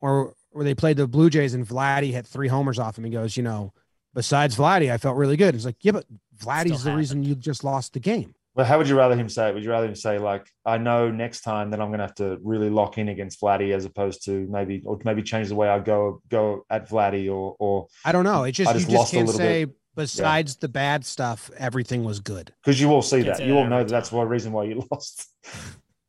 or, 0.00 0.34
or 0.52 0.64
they 0.64 0.74
played 0.74 0.96
the 0.96 1.06
Blue 1.06 1.30
Jays 1.30 1.54
and 1.54 1.66
Vladdy 1.66 2.12
hit 2.12 2.26
three 2.26 2.48
homers 2.48 2.78
off 2.78 2.98
him. 2.98 3.04
He 3.04 3.10
goes, 3.10 3.36
you 3.36 3.42
know, 3.42 3.72
besides 4.14 4.56
Vladdy, 4.56 4.92
I 4.92 4.98
felt 4.98 5.16
really 5.16 5.36
good. 5.36 5.54
It's 5.54 5.64
like, 5.64 5.76
yeah, 5.82 5.92
but 5.92 6.06
Vladdy's 6.38 6.80
Still 6.80 6.92
the 6.92 6.98
reason 6.98 7.22
you 7.22 7.34
just 7.34 7.64
lost 7.64 7.92
the 7.92 8.00
game. 8.00 8.34
Well, 8.54 8.66
how 8.66 8.78
would 8.78 8.88
you 8.88 8.96
rather 8.96 9.16
him 9.16 9.28
say 9.28 9.48
it? 9.48 9.54
Would 9.54 9.62
you 9.62 9.70
rather 9.70 9.86
him 9.86 9.94
say 9.94 10.18
like, 10.18 10.44
"I 10.66 10.76
know 10.76 11.08
next 11.08 11.42
time 11.42 11.70
that 11.70 11.80
I'm 11.80 11.88
going 11.88 12.00
to 12.00 12.04
have 12.04 12.16
to 12.16 12.38
really 12.42 12.68
lock 12.68 12.98
in 12.98 13.08
against 13.08 13.40
Vladdy," 13.40 13.72
as 13.72 13.84
opposed 13.84 14.24
to 14.24 14.46
maybe, 14.50 14.82
or 14.84 14.98
maybe 15.04 15.22
change 15.22 15.48
the 15.48 15.54
way 15.54 15.68
I 15.68 15.78
go 15.78 16.20
go 16.28 16.66
at 16.68 16.88
Vladdy, 16.90 17.32
or 17.32 17.54
or 17.60 17.86
I 18.04 18.10
don't 18.10 18.24
know. 18.24 18.42
It 18.42 18.52
just, 18.52 18.68
I 18.68 18.72
you 18.72 18.80
just 18.80 18.90
just 18.90 18.98
lost 18.98 19.12
a 19.12 19.16
can't 19.16 19.26
little 19.28 19.38
say 19.38 19.66
besides 19.94 20.56
the 20.56 20.68
bad 20.68 21.04
stuff, 21.04 21.50
everything 21.56 22.04
was 22.04 22.20
good. 22.20 22.52
because 22.62 22.80
you 22.80 22.90
all 22.90 23.02
see 23.02 23.22
that, 23.22 23.36
say 23.36 23.46
you 23.46 23.56
all 23.56 23.66
know 23.66 23.84
that 23.84 23.88
that's 23.88 24.10
time. 24.10 24.18
one 24.18 24.28
reason 24.28 24.52
why 24.52 24.64
you 24.64 24.84
lost. 24.90 25.28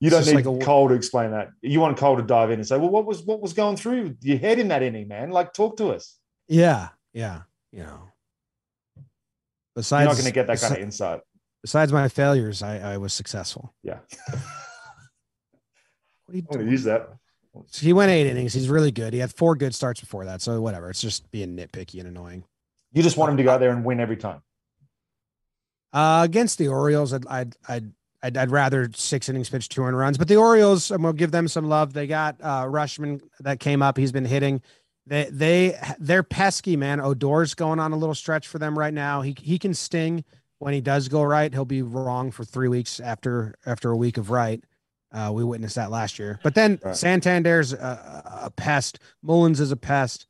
You 0.01 0.09
don't 0.09 0.25
need 0.25 0.33
like 0.35 0.45
a- 0.45 0.57
Cole 0.65 0.89
to 0.89 0.95
explain 0.95 1.31
that. 1.31 1.51
You 1.61 1.79
want 1.79 1.95
Cole 1.95 2.17
to 2.17 2.23
dive 2.23 2.49
in 2.51 2.59
and 2.59 2.67
say, 2.67 2.75
"Well, 2.77 2.89
what 2.89 3.05
was 3.05 3.21
what 3.23 3.39
was 3.41 3.53
going 3.53 3.77
through 3.77 4.17
your 4.21 4.37
head 4.39 4.59
in 4.59 4.67
that 4.69 4.81
inning, 4.83 5.07
man? 5.07 5.29
Like, 5.29 5.53
talk 5.53 5.77
to 5.77 5.91
us." 5.91 6.17
Yeah, 6.49 6.89
yeah, 7.13 7.43
you 7.71 7.83
know. 7.83 8.09
Besides, 9.75 10.01
You're 10.01 10.09
not 10.09 10.15
going 10.15 10.25
to 10.25 10.31
get 10.33 10.47
that 10.47 10.59
kind 10.59 10.73
besi- 10.73 10.77
of 10.77 10.83
insight. 10.83 11.21
besides 11.61 11.93
my 11.93 12.09
failures, 12.09 12.61
I, 12.61 12.93
I 12.93 12.97
was 12.97 13.13
successful. 13.13 13.73
Yeah, 13.83 13.99
What 16.25 16.33
are 16.33 16.35
you 16.35 16.41
doing? 16.41 16.69
use 16.69 16.83
that. 16.85 17.07
He 17.75 17.93
went 17.93 18.11
eight 18.11 18.27
innings. 18.27 18.53
He's 18.53 18.69
really 18.69 18.91
good. 18.91 19.13
He 19.13 19.19
had 19.19 19.33
four 19.33 19.55
good 19.55 19.75
starts 19.75 19.99
before 19.99 20.25
that. 20.25 20.41
So 20.41 20.61
whatever. 20.61 20.89
It's 20.89 21.01
just 21.01 21.29
being 21.31 21.55
nitpicky 21.57 21.99
and 21.99 22.07
annoying. 22.07 22.43
You 22.93 23.03
just 23.03 23.17
want 23.17 23.31
him 23.31 23.37
to 23.37 23.43
go 23.43 23.51
out 23.51 23.59
there 23.59 23.71
and 23.71 23.83
win 23.83 23.99
every 23.99 24.15
time. 24.17 24.41
Uh, 25.93 26.21
against 26.23 26.57
the 26.57 26.69
Orioles, 26.69 27.11
I'd, 27.13 27.27
I'd, 27.27 27.55
I'd, 27.67 27.91
I'd, 28.23 28.37
I'd 28.37 28.51
rather 28.51 28.89
six 28.93 29.29
innings 29.29 29.49
pitch, 29.49 29.69
two 29.69 29.83
earned 29.83 29.97
runs. 29.97 30.17
But 30.17 30.27
the 30.27 30.35
Orioles, 30.35 30.91
I'm 30.91 31.01
gonna 31.01 31.13
give 31.13 31.31
them 31.31 31.47
some 31.47 31.67
love. 31.67 31.93
They 31.93 32.07
got 32.07 32.37
uh, 32.41 32.65
Rutschman 32.65 33.21
that 33.39 33.59
came 33.59 33.81
up. 33.81 33.97
He's 33.97 34.11
been 34.11 34.25
hitting. 34.25 34.61
They, 35.07 35.27
they, 35.31 35.77
they're 35.99 36.23
pesky, 36.23 36.77
man. 36.77 36.99
Odor's 36.99 37.55
going 37.55 37.79
on 37.79 37.91
a 37.91 37.97
little 37.97 38.13
stretch 38.15 38.47
for 38.47 38.59
them 38.59 38.77
right 38.77 38.93
now. 38.93 39.21
He, 39.21 39.35
he 39.41 39.57
can 39.57 39.73
sting 39.73 40.23
when 40.59 40.73
he 40.75 40.81
does 40.81 41.07
go 41.07 41.23
right. 41.23 41.51
He'll 41.51 41.65
be 41.65 41.81
wrong 41.81 42.29
for 42.29 42.43
three 42.45 42.67
weeks 42.67 42.99
after, 42.99 43.55
after 43.65 43.89
a 43.89 43.97
week 43.97 44.17
of 44.17 44.29
right. 44.29 44.63
Uh, 45.11 45.31
we 45.33 45.43
witnessed 45.43 45.75
that 45.75 45.89
last 45.91 46.19
year. 46.19 46.39
But 46.43 46.53
then 46.55 46.79
Right. 46.83 46.95
Santander's 46.95 47.73
a, 47.73 48.41
a 48.43 48.51
pest. 48.51 48.99
Mullins 49.23 49.59
is 49.59 49.71
a 49.71 49.75
pest. 49.75 50.27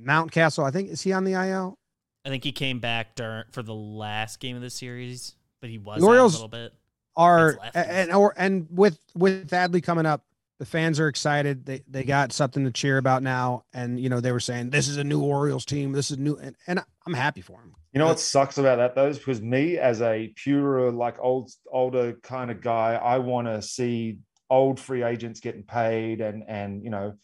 Mountcastle, 0.00 0.64
I 0.64 0.70
think, 0.70 0.90
is 0.90 1.02
he 1.02 1.12
on 1.12 1.24
the 1.24 1.32
IL? 1.32 1.78
I 2.24 2.28
think 2.28 2.44
he 2.44 2.52
came 2.52 2.78
back 2.78 3.16
during 3.16 3.44
for 3.50 3.62
the 3.62 3.74
last 3.74 4.38
game 4.38 4.54
of 4.54 4.62
the 4.62 4.70
series, 4.70 5.34
but 5.60 5.68
he 5.68 5.78
was 5.78 6.00
The 6.00 6.06
out 6.08 6.16
a 6.16 6.26
little 6.26 6.48
bit. 6.48 6.72
Are 7.16 7.58
and 7.74 8.12
or 8.12 8.34
and 8.36 8.66
with 8.70 8.98
with 9.14 9.50
Adley 9.50 9.82
coming 9.82 10.06
up, 10.06 10.24
the 10.58 10.66
fans 10.66 11.00
are 11.00 11.08
excited. 11.08 11.66
They 11.66 11.82
they 11.88 12.04
got 12.04 12.32
something 12.32 12.64
to 12.64 12.70
cheer 12.70 12.98
about 12.98 13.22
now, 13.22 13.64
and 13.72 13.98
you 13.98 14.08
know 14.08 14.20
they 14.20 14.32
were 14.32 14.40
saying 14.40 14.70
this 14.70 14.88
is 14.88 14.96
a 14.96 15.04
new 15.04 15.20
Orioles 15.20 15.64
team. 15.64 15.92
This 15.92 16.10
is 16.10 16.18
new, 16.18 16.36
and, 16.36 16.56
and 16.66 16.80
I'm 17.06 17.14
happy 17.14 17.40
for 17.40 17.58
them. 17.58 17.74
You 17.92 17.98
know 17.98 18.06
what 18.06 18.20
sucks 18.20 18.58
about 18.58 18.76
that 18.76 18.94
though 18.94 19.08
is 19.08 19.18
because 19.18 19.42
me 19.42 19.76
as 19.76 20.00
a 20.00 20.32
pure 20.36 20.90
like 20.90 21.16
old 21.20 21.50
older 21.70 22.14
kind 22.22 22.50
of 22.50 22.60
guy, 22.60 22.94
I 22.94 23.18
want 23.18 23.48
to 23.48 23.60
see 23.60 24.18
old 24.48 24.78
free 24.78 25.02
agents 25.02 25.40
getting 25.40 25.62
paid 25.62 26.20
and 26.20 26.44
and 26.46 26.84
you 26.84 26.90
know 26.90 27.14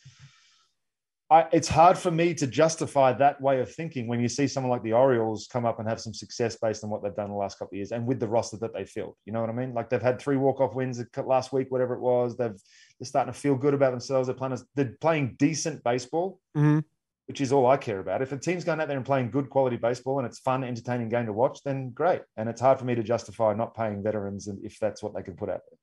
I, 1.30 1.46
it's 1.52 1.68
hard 1.68 1.98
for 1.98 2.10
me 2.10 2.32
to 2.34 2.46
justify 2.46 3.12
that 3.12 3.38
way 3.38 3.60
of 3.60 3.70
thinking 3.74 4.06
when 4.08 4.18
you 4.18 4.28
see 4.30 4.46
someone 4.46 4.70
like 4.70 4.82
the 4.82 4.94
Orioles 4.94 5.46
come 5.52 5.66
up 5.66 5.78
and 5.78 5.86
have 5.86 6.00
some 6.00 6.14
success 6.14 6.56
based 6.56 6.82
on 6.84 6.88
what 6.88 7.02
they've 7.02 7.14
done 7.14 7.28
the 7.28 7.36
last 7.36 7.58
couple 7.58 7.74
of 7.74 7.76
years 7.76 7.92
and 7.92 8.06
with 8.06 8.18
the 8.18 8.26
roster 8.26 8.56
that 8.58 8.72
they 8.72 8.86
filled. 8.86 9.14
You 9.26 9.34
know 9.34 9.42
what 9.42 9.50
I 9.50 9.52
mean? 9.52 9.74
Like 9.74 9.90
they've 9.90 10.00
had 10.00 10.18
three 10.18 10.36
walk 10.38 10.60
off 10.60 10.74
wins 10.74 11.02
last 11.22 11.52
week, 11.52 11.70
whatever 11.70 11.94
it 11.94 12.00
was. 12.00 12.36
They've 12.36 12.54
they're 12.98 13.06
starting 13.06 13.32
to 13.32 13.38
feel 13.38 13.56
good 13.56 13.74
about 13.74 13.90
themselves. 13.90 14.28
They're 14.28 14.36
playing 14.36 14.56
they're 14.74 14.96
playing 15.00 15.36
decent 15.38 15.84
baseball 15.84 16.40
Mhm. 16.56 16.82
which 17.26 17.42
is 17.42 17.52
all 17.52 17.66
I 17.66 17.76
care 17.76 17.98
about. 17.98 18.22
If 18.22 18.32
a 18.32 18.38
team's 18.38 18.64
going 18.64 18.80
out 18.80 18.88
there 18.88 18.96
and 18.96 19.04
playing 19.04 19.30
good 19.30 19.50
quality 19.50 19.76
baseball 19.76 20.18
and 20.18 20.26
it's 20.26 20.38
fun, 20.38 20.64
entertaining 20.64 21.10
game 21.10 21.26
to 21.26 21.34
watch, 21.34 21.62
then 21.62 21.90
great. 21.90 22.22
And 22.38 22.48
it's 22.48 22.62
hard 22.62 22.78
for 22.78 22.86
me 22.86 22.94
to 22.94 23.02
justify 23.02 23.52
not 23.52 23.76
paying 23.76 24.02
veterans 24.02 24.46
and 24.48 24.64
if 24.64 24.78
that's 24.78 25.02
what 25.02 25.14
they 25.14 25.22
can 25.22 25.36
put 25.36 25.50
out 25.50 25.60
there. 25.68 25.78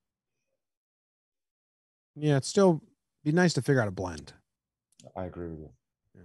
Yeah, 2.15 2.37
it's 2.37 2.47
still 2.47 2.81
be 3.23 3.31
nice 3.31 3.53
to 3.53 3.61
figure 3.61 3.81
out 3.81 3.87
a 3.87 3.91
blend. 3.91 4.33
I 5.15 5.25
agree 5.25 5.47
with 5.47 5.59
you. 5.59 5.69
Yeah. 6.15 6.21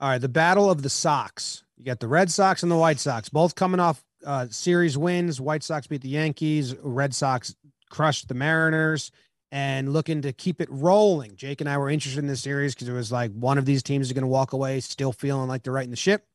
All 0.00 0.08
right, 0.10 0.20
the 0.20 0.28
battle 0.28 0.70
of 0.70 0.82
the 0.82 0.90
Sox. 0.90 1.64
You 1.76 1.84
got 1.84 2.00
the 2.00 2.08
Red 2.08 2.30
Sox 2.30 2.62
and 2.62 2.72
the 2.72 2.76
White 2.76 2.98
Sox, 2.98 3.28
both 3.28 3.54
coming 3.54 3.80
off 3.80 4.02
uh, 4.24 4.46
series 4.50 4.98
wins. 4.98 5.40
White 5.40 5.62
Sox 5.62 5.86
beat 5.86 6.02
the 6.02 6.08
Yankees. 6.08 6.74
Red 6.82 7.14
Sox 7.14 7.54
crushed 7.90 8.28
the 8.28 8.34
Mariners, 8.34 9.10
and 9.50 9.92
looking 9.92 10.22
to 10.22 10.32
keep 10.32 10.60
it 10.60 10.68
rolling. 10.70 11.36
Jake 11.36 11.60
and 11.60 11.70
I 11.70 11.78
were 11.78 11.88
interested 11.88 12.18
in 12.18 12.26
this 12.26 12.42
series 12.42 12.74
because 12.74 12.88
it 12.88 12.92
was 12.92 13.12
like 13.12 13.32
one 13.32 13.58
of 13.58 13.64
these 13.64 13.82
teams 13.82 14.08
is 14.08 14.12
going 14.12 14.22
to 14.22 14.28
walk 14.28 14.52
away 14.52 14.80
still 14.80 15.12
feeling 15.12 15.48
like 15.48 15.62
they're 15.62 15.72
right 15.72 15.84
in 15.84 15.90
the 15.90 15.96
ship, 15.96 16.26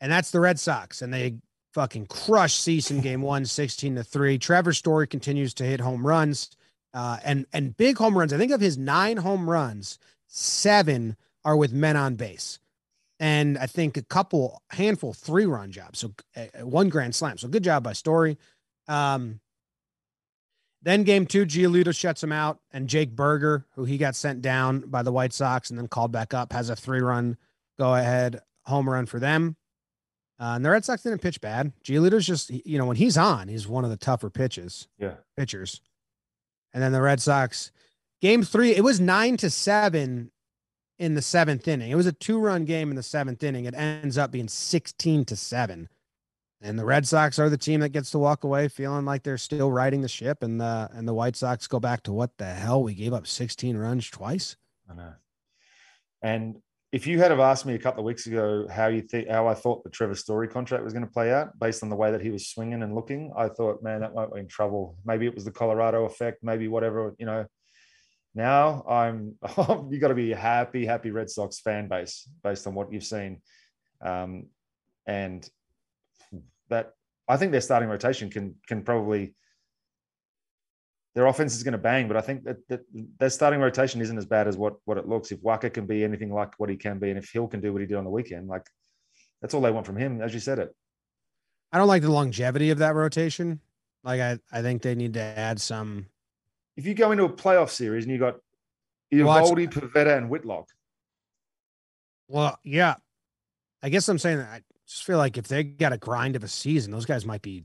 and 0.00 0.10
that's 0.10 0.30
the 0.30 0.40
Red 0.40 0.58
Sox, 0.58 1.02
and 1.02 1.12
they 1.12 1.36
fucking 1.74 2.06
crushed 2.06 2.60
Cease 2.60 2.90
in 2.90 3.00
Game 3.00 3.22
One, 3.22 3.44
16 3.44 3.96
to 3.96 4.04
three. 4.04 4.38
Trevor 4.38 4.72
Story 4.72 5.06
continues 5.06 5.54
to 5.54 5.64
hit 5.64 5.80
home 5.80 6.06
runs, 6.06 6.50
uh, 6.92 7.18
and 7.24 7.46
and 7.52 7.76
big 7.76 7.98
home 7.98 8.18
runs. 8.18 8.32
I 8.32 8.38
think 8.38 8.52
of 8.52 8.60
his 8.60 8.76
nine 8.76 9.18
home 9.18 9.48
runs, 9.48 9.98
seven 10.28 11.16
are 11.44 11.56
with 11.56 11.72
men 11.72 11.96
on 11.96 12.14
base 12.14 12.58
and 13.20 13.58
I 13.58 13.66
think 13.66 13.96
a 13.96 14.02
couple 14.02 14.62
handful 14.70 15.12
three 15.12 15.44
run 15.46 15.72
jobs. 15.72 15.98
So 15.98 16.12
uh, 16.36 16.64
one 16.64 16.88
grand 16.88 17.14
slam. 17.16 17.36
So 17.38 17.48
good 17.48 17.64
job 17.64 17.82
by 17.82 17.92
Story. 17.92 18.38
Um, 18.86 19.40
then 20.82 21.02
game 21.02 21.26
two, 21.26 21.44
Giolito 21.44 21.92
shuts 21.94 22.22
him 22.22 22.30
out, 22.30 22.60
and 22.70 22.88
Jake 22.88 23.16
Burger, 23.16 23.66
who 23.74 23.84
he 23.84 23.98
got 23.98 24.14
sent 24.14 24.40
down 24.42 24.80
by 24.80 25.02
the 25.02 25.10
White 25.10 25.32
Sox 25.32 25.70
and 25.70 25.78
then 25.78 25.88
called 25.88 26.12
back 26.12 26.32
up, 26.32 26.52
has 26.52 26.70
a 26.70 26.76
three 26.76 27.00
run 27.00 27.36
go 27.78 27.94
ahead 27.94 28.40
home 28.64 28.88
run 28.88 29.06
for 29.06 29.18
them. 29.18 29.56
Uh, 30.40 30.52
and 30.54 30.64
the 30.64 30.70
Red 30.70 30.84
Sox 30.84 31.02
didn't 31.02 31.20
pitch 31.20 31.40
bad. 31.40 31.72
Giolito's 31.82 32.26
just, 32.26 32.50
you 32.50 32.78
know, 32.78 32.84
when 32.86 32.96
he's 32.96 33.18
on, 33.18 33.48
he's 33.48 33.66
one 33.66 33.82
of 33.84 33.90
the 33.90 33.96
tougher 33.96 34.30
pitches 34.30 34.86
Yeah. 34.98 35.14
pitchers. 35.36 35.80
And 36.72 36.80
then 36.80 36.92
the 36.92 37.02
Red 37.02 37.20
Sox, 37.20 37.72
game 38.20 38.42
three, 38.42 38.74
it 38.74 38.84
was 38.84 39.00
nine 39.00 39.36
to 39.38 39.50
seven 39.50 40.30
in 40.98 41.14
the 41.14 41.22
seventh 41.22 41.66
inning. 41.68 41.90
It 41.90 41.96
was 41.96 42.06
a 42.06 42.12
two 42.12 42.38
run 42.38 42.64
game 42.64 42.90
in 42.90 42.96
the 42.96 43.02
seventh 43.02 43.42
inning. 43.42 43.64
It 43.64 43.74
ends 43.74 44.18
up 44.18 44.30
being 44.30 44.48
16 44.48 45.24
to 45.26 45.36
seven. 45.36 45.88
And 46.60 46.76
the 46.76 46.84
Red 46.84 47.06
Sox 47.06 47.38
are 47.38 47.48
the 47.48 47.56
team 47.56 47.80
that 47.80 47.90
gets 47.90 48.10
to 48.10 48.18
walk 48.18 48.42
away 48.42 48.66
feeling 48.66 49.04
like 49.04 49.22
they're 49.22 49.38
still 49.38 49.70
riding 49.70 50.00
the 50.00 50.08
ship. 50.08 50.42
And 50.42 50.60
the 50.60 50.90
and 50.92 51.06
the 51.06 51.14
White 51.14 51.36
Sox 51.36 51.68
go 51.68 51.78
back 51.78 52.02
to 52.04 52.12
what 52.12 52.36
the 52.36 52.46
hell? 52.46 52.82
We 52.82 52.94
gave 52.94 53.12
up 53.12 53.28
16 53.28 53.76
runs 53.76 54.10
twice. 54.10 54.56
I 54.90 54.94
know. 54.94 55.12
And 56.20 56.56
if 56.90 57.06
you 57.06 57.18
had 57.18 57.30
have 57.30 57.38
asked 57.38 57.64
me 57.64 57.74
a 57.74 57.78
couple 57.78 58.00
of 58.00 58.06
weeks 58.06 58.26
ago 58.26 58.66
how 58.68 58.88
you 58.88 59.02
think 59.02 59.28
how 59.28 59.46
I 59.46 59.54
thought 59.54 59.84
the 59.84 59.90
Trevor 59.90 60.16
Story 60.16 60.48
contract 60.48 60.82
was 60.82 60.92
going 60.92 61.06
to 61.06 61.12
play 61.12 61.32
out 61.32 61.56
based 61.60 61.84
on 61.84 61.90
the 61.90 61.96
way 61.96 62.10
that 62.10 62.22
he 62.22 62.30
was 62.30 62.48
swinging 62.48 62.82
and 62.82 62.94
looking, 62.94 63.32
I 63.36 63.48
thought, 63.48 63.82
man, 63.82 64.00
that 64.00 64.14
might 64.14 64.32
be 64.32 64.40
in 64.40 64.48
trouble. 64.48 64.96
Maybe 65.04 65.26
it 65.26 65.34
was 65.34 65.44
the 65.44 65.52
Colorado 65.52 66.06
effect, 66.06 66.42
maybe 66.42 66.66
whatever, 66.66 67.14
you 67.18 67.26
know. 67.26 67.46
Now 68.38 68.84
I'm 68.88 69.34
you 69.90 69.98
got 69.98 70.08
to 70.08 70.14
be 70.14 70.30
a 70.30 70.36
happy, 70.36 70.86
happy 70.86 71.10
Red 71.10 71.28
Sox 71.28 71.58
fan 71.58 71.88
base 71.88 72.28
based 72.44 72.68
on 72.68 72.74
what 72.74 72.92
you've 72.92 73.02
seen. 73.02 73.42
Um, 74.00 74.46
and 75.08 75.48
that 76.68 76.92
I 77.26 77.36
think 77.36 77.50
their 77.50 77.60
starting 77.60 77.88
rotation 77.88 78.30
can 78.30 78.54
can 78.68 78.82
probably 78.82 79.34
their 81.16 81.26
offense 81.26 81.56
is 81.56 81.64
going 81.64 81.72
to 81.72 81.78
bang, 81.78 82.06
but 82.06 82.16
I 82.16 82.20
think 82.20 82.44
that, 82.44 82.58
that 82.68 82.82
their 83.18 83.30
starting 83.30 83.58
rotation 83.58 84.00
isn't 84.00 84.16
as 84.16 84.26
bad 84.26 84.46
as 84.46 84.56
what 84.56 84.74
what 84.84 84.98
it 84.98 85.08
looks. 85.08 85.32
If 85.32 85.42
Wacha 85.42 85.74
can 85.74 85.86
be 85.86 86.04
anything 86.04 86.32
like 86.32 86.52
what 86.58 86.70
he 86.70 86.76
can 86.76 87.00
be, 87.00 87.10
and 87.10 87.18
if 87.18 87.32
Hill 87.32 87.48
can 87.48 87.60
do 87.60 87.72
what 87.72 87.80
he 87.80 87.88
did 87.88 87.96
on 87.96 88.04
the 88.04 88.10
weekend, 88.10 88.46
like 88.46 88.66
that's 89.42 89.52
all 89.52 89.62
they 89.62 89.72
want 89.72 89.84
from 89.84 89.96
him, 89.96 90.22
as 90.22 90.32
you 90.32 90.38
said 90.38 90.60
it. 90.60 90.72
I 91.72 91.78
don't 91.78 91.88
like 91.88 92.02
the 92.02 92.12
longevity 92.12 92.70
of 92.70 92.78
that 92.78 92.94
rotation. 92.94 93.58
Like 94.04 94.20
I, 94.20 94.38
I 94.52 94.62
think 94.62 94.82
they 94.82 94.94
need 94.94 95.14
to 95.14 95.20
add 95.20 95.60
some. 95.60 96.06
If 96.78 96.86
you 96.86 96.94
go 96.94 97.10
into 97.10 97.24
a 97.24 97.28
playoff 97.28 97.70
series 97.70 98.04
and 98.04 98.12
you 98.12 98.20
got 98.20 98.36
Eovaldi, 99.12 99.68
Pivetta, 99.68 100.16
and 100.16 100.30
Whitlock, 100.30 100.68
Well, 102.28 102.56
yeah. 102.62 102.94
I 103.82 103.88
guess 103.88 104.08
I'm 104.08 104.18
saying 104.18 104.38
that 104.38 104.48
I 104.48 104.62
just 104.86 105.02
feel 105.02 105.18
like 105.18 105.36
if 105.36 105.48
they 105.48 105.64
got 105.64 105.92
a 105.92 105.98
grind 105.98 106.36
of 106.36 106.44
a 106.44 106.48
season, 106.48 106.92
those 106.92 107.04
guys 107.04 107.26
might 107.26 107.42
be 107.42 107.64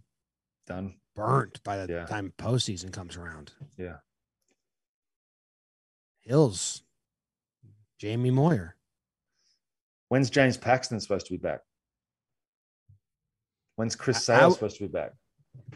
Done. 0.65 0.95
burnt 1.15 1.61
by 1.63 1.77
the 1.85 1.93
Yeah. 1.93 2.05
time 2.07 2.33
postseason 2.39 2.91
comes 2.91 3.15
around. 3.15 3.53
Yeah. 3.77 3.97
Hills, 6.21 6.81
Jamie 7.99 8.31
Moyer. 8.31 8.75
When's 10.07 10.31
James 10.31 10.57
Paxton 10.57 10.99
supposed 10.99 11.27
to 11.27 11.33
be 11.33 11.37
back? 11.37 11.61
When's 13.75 13.95
Chris 13.95 14.25
Sale 14.25 14.51
supposed 14.51 14.77
to 14.77 14.87
be 14.87 14.91
back? 14.91 15.11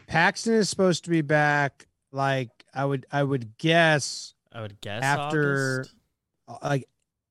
Paxton 0.08 0.54
is 0.54 0.68
supposed 0.68 1.04
to 1.04 1.10
be 1.10 1.20
back. 1.20 1.86
Like 2.10 2.57
I 2.78 2.84
would, 2.84 3.06
I 3.10 3.22
would 3.22 3.58
guess 3.58 4.34
I 4.52 4.62
would 4.62 4.80
guess 4.80 5.02
After- 5.02 5.80
August. 5.80 5.94
uh, 6.46 6.58
like 6.62 6.88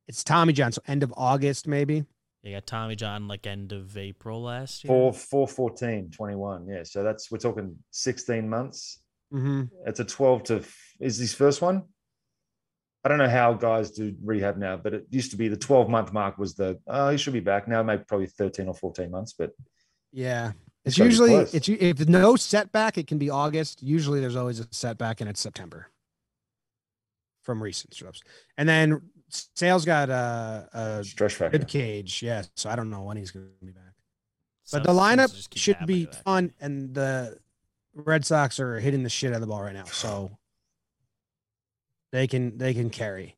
it's 0.07 0.23
Tommy 0.23 0.53
John, 0.53 0.71
so 0.71 0.81
end 0.87 1.03
of 1.03 1.13
August 1.17 1.67
maybe. 1.67 2.05
You 2.43 2.53
got 2.53 2.67
Tommy 2.67 2.95
John 2.95 3.27
like 3.27 3.47
end 3.47 3.71
of 3.73 3.97
April 3.97 4.41
last 4.43 4.83
year. 4.83 4.89
Four, 4.89 5.11
four, 5.11 5.47
14, 5.47 6.11
21. 6.11 6.67
Yeah. 6.67 6.83
So 6.83 7.03
that's, 7.03 7.29
we're 7.29 7.39
talking 7.39 7.75
16 7.91 8.47
months. 8.47 9.01
Mm-hmm. 9.33 9.63
It's 9.85 9.99
a 9.99 10.05
12 10.05 10.43
to, 10.43 10.63
is 11.01 11.17
this 11.19 11.33
first 11.33 11.61
one? 11.61 11.83
I 13.03 13.09
don't 13.09 13.17
know 13.17 13.27
how 13.29 13.53
guys 13.53 13.91
do 13.91 14.15
rehab 14.23 14.55
now, 14.57 14.77
but 14.77 14.93
it 14.93 15.07
used 15.09 15.31
to 15.31 15.37
be 15.37 15.49
the 15.49 15.57
12 15.57 15.89
month 15.89 16.13
mark 16.13 16.37
was 16.37 16.55
the, 16.55 16.79
oh, 16.87 17.09
he 17.09 17.17
should 17.17 17.33
be 17.33 17.41
back 17.41 17.67
now, 17.67 17.83
maybe 17.83 18.03
probably 18.07 18.27
13 18.27 18.67
or 18.69 18.73
14 18.73 19.11
months, 19.11 19.33
but 19.37 19.51
Yeah. 20.13 20.51
It's 20.87 20.97
It's 20.97 20.97
gotta 20.97 21.07
be 21.07 21.11
usually 21.11 21.29
close. 21.29 21.53
it's 21.53 21.69
if 21.69 22.07
no 22.07 22.35
setback, 22.35 22.97
it 22.97 23.07
can 23.07 23.17
be 23.17 23.29
August. 23.29 23.83
Usually 23.83 24.19
there's 24.19 24.35
always 24.35 24.59
a 24.59 24.67
setback 24.71 25.21
and 25.21 25.29
it's 25.29 25.41
September 25.41 25.89
from 27.43 27.61
recent 27.61 27.93
strips. 27.93 28.21
And 28.57 28.67
then 28.67 29.01
Sales 29.29 29.85
got 29.85 30.09
a, 30.09 30.69
a 30.73 31.03
stress 31.03 31.33
fracture. 31.33 31.59
rib 31.59 31.67
cage. 31.67 32.23
Yeah. 32.23 32.43
So 32.55 32.69
I 32.69 32.75
don't 32.75 32.89
know 32.89 33.03
when 33.03 33.17
he's 33.17 33.31
going 33.31 33.47
to 33.59 33.65
be 33.65 33.71
back. 33.71 33.83
So 34.63 34.79
But 34.79 34.87
the 34.87 34.93
lineup 34.93 35.29
to 35.29 35.35
just 35.35 35.49
keep 35.49 35.61
should 35.61 35.85
be 35.85 36.05
to 36.05 36.17
fun. 36.17 36.53
And 36.59 36.93
the 36.93 37.37
Red 37.93 38.25
Sox 38.25 38.59
are 38.59 38.79
hitting 38.79 39.03
the 39.03 39.09
shit 39.09 39.31
out 39.31 39.35
of 39.35 39.41
the 39.41 39.47
ball 39.47 39.61
right 39.61 39.73
now. 39.73 39.85
So 39.85 40.37
they 42.11 42.27
can 42.27 42.57
they 42.57 42.73
can 42.73 42.89
carry. 42.89 43.37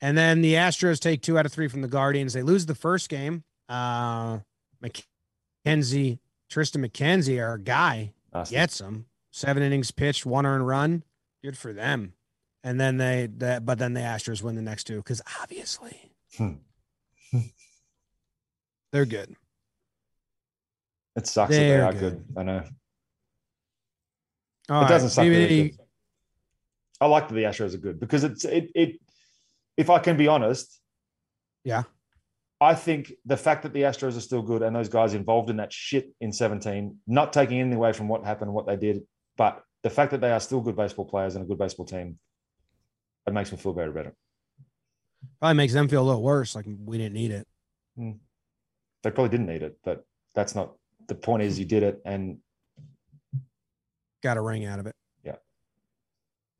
And 0.00 0.16
then 0.16 0.40
the 0.42 0.54
Astros 0.54 0.98
take 0.98 1.22
two 1.22 1.38
out 1.38 1.46
of 1.46 1.52
three 1.52 1.68
from 1.68 1.82
the 1.82 1.88
Guardians. 1.88 2.32
They 2.32 2.42
lose 2.42 2.66
the 2.66 2.74
first 2.74 3.08
game. 3.08 3.44
Uh 3.68 4.38
McKenzie, 4.82 6.18
Triston 6.52 6.84
McKenzie, 6.86 7.42
our 7.42 7.56
guy, 7.58 8.12
Nasty. 8.34 8.54
gets 8.54 8.78
them. 8.78 9.06
Seven 9.30 9.62
innings 9.62 9.90
pitched, 9.90 10.26
one 10.26 10.44
earned 10.44 10.66
run. 10.66 11.02
Good 11.42 11.56
for 11.56 11.72
them. 11.72 12.12
And 12.62 12.78
then 12.78 12.98
they 12.98 13.28
that 13.38 13.64
but 13.64 13.78
then 13.78 13.94
the 13.94 14.00
Astros 14.00 14.42
win 14.42 14.54
the 14.54 14.62
next 14.62 14.84
two 14.84 14.96
because 14.98 15.22
obviously 15.40 16.12
Hmm. 16.36 16.52
they're 18.92 19.06
good. 19.06 19.34
It 21.16 21.26
sucks 21.26 21.50
that 21.50 21.56
they 21.58 21.68
They're 21.68 21.84
are 21.86 21.92
good. 21.92 22.24
good. 22.26 22.38
I 22.38 22.42
know. 22.42 22.64
All 24.68 24.84
it 24.84 24.88
doesn't 24.88 25.10
suck. 25.10 25.24
they're 25.24 25.46
good. 25.68 25.78
I 27.00 27.06
like 27.06 27.28
that 27.28 27.34
the 27.34 27.42
Astros 27.44 27.74
are 27.74 27.78
good 27.78 27.98
because 27.98 28.24
it's 28.24 28.44
it 28.44 28.70
it. 28.74 29.00
If 29.76 29.88
I 29.90 29.98
can 29.98 30.16
be 30.18 30.28
honest, 30.28 30.78
Yeah. 31.64 31.82
I 32.62 32.74
think 32.74 33.12
the 33.26 33.36
fact 33.36 33.62
that 33.64 33.72
the 33.72 33.82
Astros 33.82 34.16
are 34.16 34.20
still 34.20 34.42
good 34.42 34.62
and 34.62 34.74
those 34.74 34.88
guys 34.88 35.14
involved 35.14 35.50
in 35.50 35.56
that 35.56 35.72
shit 35.72 36.12
in 36.20 36.32
17, 36.32 36.96
not 37.06 37.32
taking 37.32 37.58
anything 37.60 37.76
away 37.76 37.92
from 37.92 38.08
what 38.08 38.24
happened 38.24 38.48
and 38.48 38.54
what 38.54 38.66
they 38.66 38.76
did, 38.76 39.02
but 39.36 39.62
the 39.82 39.90
fact 39.90 40.12
that 40.12 40.20
they 40.20 40.30
are 40.30 40.40
still 40.40 40.60
good 40.60 40.76
baseball 40.76 41.04
players 41.04 41.34
and 41.34 41.44
a 41.44 41.48
good 41.48 41.58
baseball 41.58 41.84
team, 41.86 42.18
it 43.26 43.32
makes 43.32 43.50
me 43.50 43.58
feel 43.58 43.72
better 43.72 43.90
about 43.90 44.06
it. 44.06 44.14
probably 45.40 45.56
makes 45.56 45.72
them 45.72 45.88
feel 45.88 46.02
a 46.02 46.08
little 46.08 46.22
worse. 46.22 46.54
Like 46.54 46.66
we 46.84 46.98
didn't 46.98 47.14
need 47.14 47.32
it. 47.32 47.46
Hmm. 47.96 48.12
They 49.02 49.10
probably 49.10 49.30
didn't 49.30 49.46
need 49.46 49.62
it, 49.62 49.78
but 49.82 50.06
that's 50.34 50.54
not 50.54 50.74
the 51.08 51.16
point. 51.16 51.42
Is 51.42 51.58
you 51.58 51.64
did 51.64 51.82
it, 51.82 52.00
and 52.04 52.38
Got 54.22 54.36
a 54.36 54.40
ring 54.40 54.64
out 54.64 54.78
of 54.78 54.86
it. 54.86 54.94
Yeah. 55.24 55.36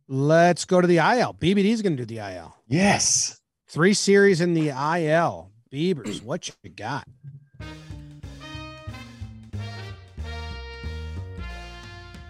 Let's 0.08 0.64
go 0.64 0.80
to 0.80 0.86
the 0.86 0.96
IL. 0.96 1.34
BBD's 1.34 1.80
going 1.80 1.96
to 1.96 2.04
do 2.04 2.14
the 2.14 2.18
IL. 2.18 2.56
yes, 2.66 3.38
Three 3.68 3.94
series 3.94 4.40
in 4.40 4.52
the 4.52 4.68
IL. 4.68 5.51
Beavers, 5.72 6.20
what 6.20 6.50
you 6.62 6.68
got? 6.68 7.08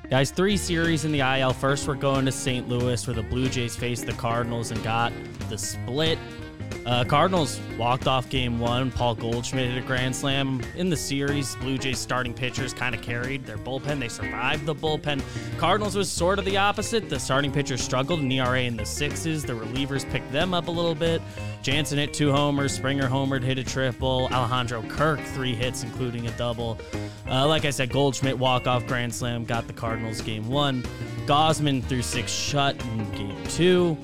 Guys, 0.09 0.31
three 0.31 0.57
series 0.57 1.05
in 1.05 1.11
the 1.11 1.19
IL. 1.19 1.53
First, 1.53 1.89
we're 1.89 1.97
going 1.97 2.25
to 2.25 2.31
St. 2.31 2.69
Louis 2.69 3.05
where 3.05 3.17
the 3.17 3.25
Blue 3.25 3.49
Jays 3.49 3.75
faced 3.75 4.07
the 4.07 4.13
Cardinals 4.13 4.71
and 4.71 4.81
got 4.85 5.13
the 5.49 5.59
split. 5.59 6.21
Uh, 6.85 7.05
Cardinals 7.05 7.61
walked 7.79 8.09
off 8.09 8.29
game 8.29 8.59
one. 8.59 8.91
Paul 8.91 9.15
Goldschmidt 9.15 9.71
hit 9.71 9.83
a 9.83 9.87
grand 9.87 10.15
slam 10.15 10.61
in 10.77 10.91
the 10.91 10.97
series. 10.97 11.55
Blue 11.57 11.79
Jays 11.79 11.99
starting 11.99 12.35
pitchers 12.35 12.75
kind 12.75 12.95
of 12.95 13.01
carried 13.03 13.47
their 13.47 13.59
bullpen. 13.59 14.01
They 14.01 14.09
survived 14.09 14.67
the 14.67 14.75
bullpen. 14.75 15.23
Cardinals 15.59 15.95
was 15.95 16.11
sort 16.11 16.41
of 16.41 16.45
the 16.45 16.57
opposite. 16.57 17.09
The 17.09 17.21
starting 17.21 17.53
pitchers 17.53 17.81
struggled, 17.83 18.21
an 18.21 18.33
ERA 18.33 18.63
in 18.63 18.77
the 18.77 18.85
sixes. 18.85 19.45
The 19.45 19.53
relievers 19.53 20.11
picked 20.11 20.33
them 20.33 20.55
up 20.55 20.67
a 20.67 20.73
little 20.73 20.97
bit. 20.97 21.23
Jansen 21.63 21.99
hit 21.99 22.13
two 22.13 22.33
homers. 22.33 22.73
Springer 22.73 23.09
homered, 23.09 23.45
hit 23.45 23.59
a 23.59 23.65
triple. 23.65 24.29
Alejandro 24.33 24.83
Kirk 24.83 25.21
three 25.21 25.55
hits, 25.55 25.85
including 25.85 26.27
a 26.27 26.33
double. 26.33 26.79
Uh, 27.29 27.47
like 27.47 27.65
I 27.65 27.71
said, 27.71 27.91
Goldschmidt 27.91 28.37
walk 28.37 28.67
off 28.67 28.85
grand 28.89 29.15
slam 29.15 29.45
got 29.45 29.69
the 29.69 29.73
Cardinals 29.73 30.21
game 30.21 30.49
one. 30.49 30.83
Gausman 31.27 31.85
threw 31.85 32.03
six 32.03 32.33
shut 32.33 32.75
in 32.85 33.11
game 33.13 33.45
two. 33.45 33.97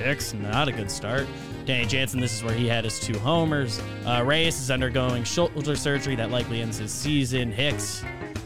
Hicks, 0.00 0.34
not 0.34 0.66
a 0.66 0.72
good 0.72 0.90
start. 0.90 1.28
Danny 1.64 1.86
Jansen, 1.86 2.20
this 2.20 2.34
is 2.34 2.44
where 2.44 2.54
he 2.54 2.68
had 2.68 2.84
his 2.84 3.00
two 3.00 3.18
homers. 3.18 3.80
Uh, 4.04 4.22
Reyes 4.24 4.60
is 4.60 4.70
undergoing 4.70 5.24
shoulder 5.24 5.76
surgery 5.76 6.14
that 6.16 6.30
likely 6.30 6.60
ends 6.60 6.76
his 6.76 6.92
season. 6.92 7.50
Hicks, 7.50 8.04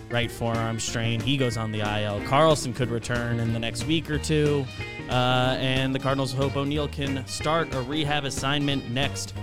right 0.09 0.31
forearm 0.31 0.79
strain, 0.79 1.19
he 1.19 1.37
goes 1.37 1.57
on 1.57 1.73
the 1.73 1.81
IL. 1.81 2.21
Carlson 2.29 2.73
could 2.73 2.91
return 2.91 3.41
in 3.41 3.53
the 3.53 3.59
next 3.59 3.87
week 3.87 4.09
or 4.09 4.19
two. 4.19 4.65
Uh, 5.11 5.57
and 5.59 5.93
the 5.93 5.99
Cardinals 5.99 6.33
hope 6.33 6.57
O'Neill 6.57 6.87
can 6.87 7.27
start 7.27 7.75
a 7.75 7.83
rehab 7.83 8.25
assignment 8.25 8.89
next 8.91 9.35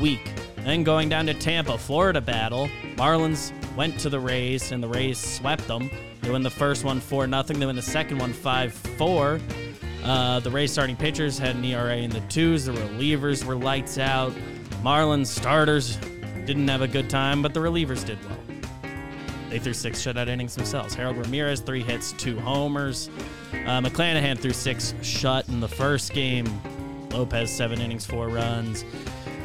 week. 0.00 0.32
Then 0.56 0.82
going 0.82 1.08
down 1.08 1.26
to 1.26 1.34
Tampa, 1.34 1.78
Florida 1.78 2.20
battle. 2.20 2.68
Marlins 2.96 3.52
went 3.76 4.00
to 4.00 4.10
the 4.10 4.18
Rays, 4.18 4.72
and 4.72 4.82
the 4.82 4.88
Rays 4.88 5.18
swept 5.18 5.68
them. 5.68 5.90
They 6.22 6.30
win 6.30 6.42
the 6.42 6.50
first 6.50 6.84
one 6.84 6.98
4 6.98 7.28
0. 7.28 7.42
They 7.42 7.66
win 7.66 7.76
the 7.76 7.82
second 7.82 8.18
one 8.18 8.32
5 8.32 8.72
4. 8.72 9.40
Uh, 10.04 10.40
the 10.40 10.50
Rays 10.50 10.72
starting 10.72 10.96
pitchers 10.96 11.38
had 11.38 11.56
an 11.56 11.64
ERA 11.64 11.96
in 11.96 12.10
the 12.10 12.20
twos. 12.22 12.64
The 12.66 12.72
relievers 12.72 13.44
were 13.44 13.54
lights 13.54 13.98
out. 13.98 14.32
Marlins 14.82 15.28
starters 15.28 15.96
didn't 16.44 16.66
have 16.68 16.82
a 16.82 16.88
good 16.88 17.08
time, 17.08 17.40
but 17.40 17.54
the 17.54 17.60
relievers 17.60 18.04
did 18.04 18.18
well. 18.24 18.38
They 19.48 19.58
threw 19.58 19.74
six 19.74 20.00
shutout 20.02 20.28
innings 20.28 20.54
themselves. 20.54 20.94
Harold 20.94 21.18
Ramirez, 21.18 21.60
three 21.60 21.82
hits, 21.82 22.12
two 22.12 22.40
homers. 22.40 23.10
Uh, 23.52 23.80
McClanahan 23.80 24.38
threw 24.38 24.52
six 24.52 24.94
shut 25.02 25.46
in 25.48 25.60
the 25.60 25.68
first 25.68 26.12
game. 26.14 26.46
Lopez, 27.10 27.50
seven 27.50 27.80
innings, 27.80 28.06
four 28.06 28.28
runs. 28.28 28.84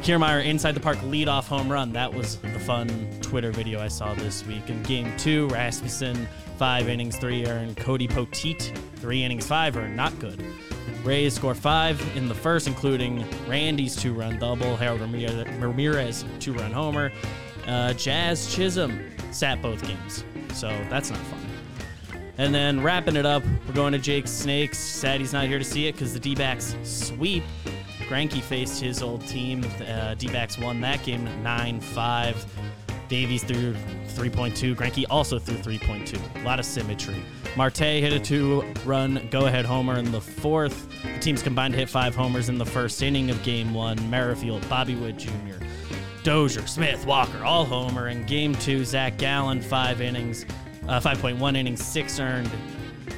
Kiermaier 0.00 0.44
inside 0.44 0.72
the 0.72 0.80
park 0.80 0.96
leadoff 0.98 1.44
home 1.44 1.70
run. 1.70 1.92
That 1.92 2.12
was 2.12 2.38
the 2.38 2.58
fun 2.60 2.88
Twitter 3.20 3.52
video 3.52 3.80
I 3.80 3.88
saw 3.88 4.14
this 4.14 4.46
week. 4.46 4.70
In 4.70 4.82
game 4.84 5.14
two, 5.18 5.46
Rasmussen, 5.48 6.26
five 6.58 6.88
innings, 6.88 7.16
three 7.16 7.46
earned. 7.46 7.76
Cody 7.76 8.08
Poteet, 8.08 8.76
three 8.96 9.22
innings, 9.22 9.46
five 9.46 9.76
earned. 9.76 9.96
Not 9.96 10.18
good. 10.18 10.42
Rays 11.04 11.34
score 11.34 11.54
five 11.54 12.00
in 12.16 12.28
the 12.28 12.34
first, 12.34 12.66
including 12.66 13.24
Randy's 13.46 13.94
two 13.94 14.12
run 14.12 14.38
double, 14.38 14.76
Harold 14.76 15.00
Ramirez, 15.00 15.46
Ramirez 15.60 16.24
two 16.40 16.52
run 16.52 16.72
homer. 16.72 17.12
Uh, 17.66 17.92
Jazz 17.94 18.52
Chisholm 18.52 19.00
sat 19.30 19.62
both 19.62 19.82
games, 19.86 20.24
so 20.52 20.68
that's 20.90 21.10
not 21.10 21.20
fun. 21.20 21.38
And 22.38 22.54
then 22.54 22.82
wrapping 22.82 23.16
it 23.16 23.26
up, 23.26 23.42
we're 23.66 23.74
going 23.74 23.92
to 23.92 23.98
Jake 23.98 24.26
Snakes. 24.26 24.78
Sad 24.78 25.20
he's 25.20 25.32
not 25.32 25.46
here 25.46 25.58
to 25.58 25.64
see 25.64 25.86
it 25.86 25.92
because 25.92 26.12
the 26.12 26.20
D 26.20 26.34
backs 26.34 26.76
sweep. 26.82 27.44
Greinke 28.08 28.40
faced 28.40 28.80
his 28.80 29.02
old 29.02 29.26
team. 29.26 29.64
Uh, 29.86 30.14
D 30.14 30.28
backs 30.28 30.58
won 30.58 30.80
that 30.80 31.02
game 31.04 31.28
9 31.42 31.80
5. 31.80 32.46
Davies 33.08 33.42
threw 33.42 33.74
3.2. 34.08 34.74
Greinke 34.74 35.04
also 35.08 35.38
threw 35.38 35.56
3.2. 35.56 36.42
A 36.42 36.44
lot 36.44 36.58
of 36.58 36.64
symmetry. 36.64 37.16
Marte 37.56 37.78
hit 37.78 38.12
a 38.12 38.20
two 38.20 38.62
run 38.84 39.26
go 39.30 39.46
ahead 39.46 39.64
homer 39.64 39.98
in 39.98 40.12
the 40.12 40.20
fourth. 40.20 40.88
The 41.02 41.18
teams 41.18 41.42
combined 41.42 41.74
hit 41.74 41.88
five 41.88 42.14
homers 42.14 42.48
in 42.48 42.58
the 42.58 42.66
first 42.66 43.02
inning 43.02 43.30
of 43.30 43.42
game 43.42 43.72
one. 43.72 43.98
Merrifield, 44.10 44.68
Bobby 44.68 44.94
Witt 44.94 45.18
Jr., 45.18 45.64
Dozier, 46.22 46.66
Smith, 46.66 47.06
Walker, 47.06 47.42
all 47.44 47.64
homer. 47.64 48.08
In 48.08 48.24
game 48.24 48.54
two, 48.54 48.84
Zach 48.84 49.16
Gallen, 49.16 49.62
five 49.62 50.00
innings, 50.00 50.44
uh, 50.86 51.00
5.1 51.00 51.56
innings, 51.56 51.84
six 51.84 52.20
earned. 52.20 52.50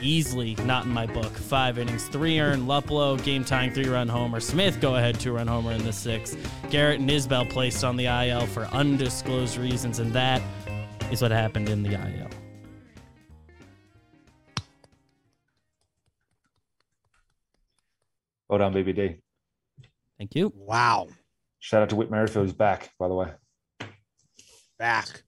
Easily 0.03 0.55
not 0.65 0.85
in 0.85 0.91
my 0.91 1.07
book. 1.07 1.33
Five 1.33 1.79
innings, 1.79 2.09
three 2.09 2.41
earned. 2.41 2.67
Luplo, 2.69 3.23
game 3.23 3.45
tying 3.45 3.73
three 3.73 3.89
run 3.89 4.09
homer. 4.09 4.41
Smith, 4.41 4.81
go 4.81 4.97
ahead, 4.97 5.19
two 5.21 5.33
run 5.33 5.47
homer 5.47 5.73
in 5.73 5.85
the 5.85 5.93
sixth. 5.93 6.39
Garrett 6.71 7.01
and 7.01 7.11
Isbel 7.11 7.49
placed 7.51 7.85
on 7.85 7.97
the 7.97 8.07
IL 8.07 8.47
for 8.47 8.65
undisclosed 8.67 9.57
reasons, 9.57 9.99
and 9.99 10.13
that 10.13 10.43
is 11.11 11.23
what 11.23 11.31
happened 11.31 11.69
in 11.69 11.83
the 11.83 11.93
IL. 11.93 12.29
well 18.51 18.59
done, 18.59 18.75
BBD. 18.75 19.19
Thank 20.19 20.35
you. 20.35 20.53
Wow. 20.55 21.09
Shout 21.61 21.83
out 21.83 21.91
to 21.91 21.97
Whit 21.97 22.11
Merrifield, 22.11 22.47
who's 22.47 22.53
back, 22.53 22.91
by 22.99 23.09
the 23.09 23.15
way. 23.15 23.29
back. 24.79 25.23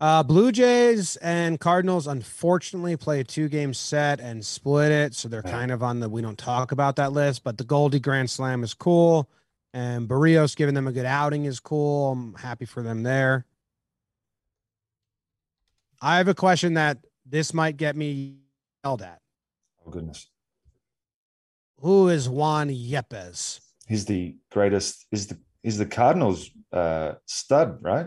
Uh, 0.00 0.22
Blue 0.22 0.52
Jays 0.52 1.16
and 1.16 1.58
Cardinals 1.58 2.06
unfortunately 2.06 2.96
play 2.96 3.20
a 3.20 3.24
two 3.24 3.48
game 3.48 3.74
set 3.74 4.20
and 4.20 4.44
split 4.44 4.92
it. 4.92 5.14
So 5.14 5.28
they're 5.28 5.42
kind 5.42 5.72
of 5.72 5.82
on 5.82 5.98
the 6.00 6.08
we 6.08 6.22
don't 6.22 6.38
talk 6.38 6.70
about 6.70 6.96
that 6.96 7.12
list, 7.12 7.42
but 7.42 7.58
the 7.58 7.64
Goldie 7.64 7.98
Grand 7.98 8.30
Slam 8.30 8.62
is 8.62 8.74
cool. 8.74 9.28
And 9.74 10.08
Berríos 10.08 10.56
giving 10.56 10.74
them 10.74 10.86
a 10.86 10.92
good 10.92 11.04
outing 11.04 11.44
is 11.46 11.58
cool. 11.60 12.12
I'm 12.12 12.34
happy 12.34 12.64
for 12.64 12.82
them 12.82 13.02
there. 13.02 13.44
I 16.00 16.18
have 16.18 16.28
a 16.28 16.34
question 16.34 16.74
that 16.74 16.98
this 17.26 17.52
might 17.52 17.76
get 17.76 17.96
me 17.96 18.36
yelled 18.84 19.02
at. 19.02 19.20
Oh 19.84 19.90
goodness, 19.90 20.28
Who 21.80 22.08
is 22.08 22.28
Juan 22.28 22.68
Yepez? 22.68 23.60
he's 23.88 24.04
the 24.04 24.36
greatest. 24.50 25.06
Is 25.10 25.26
the 25.26 25.38
he's 25.62 25.78
the 25.78 25.86
Cardinals 25.86 26.50
uh, 26.72 27.14
stud, 27.26 27.78
right? 27.82 28.06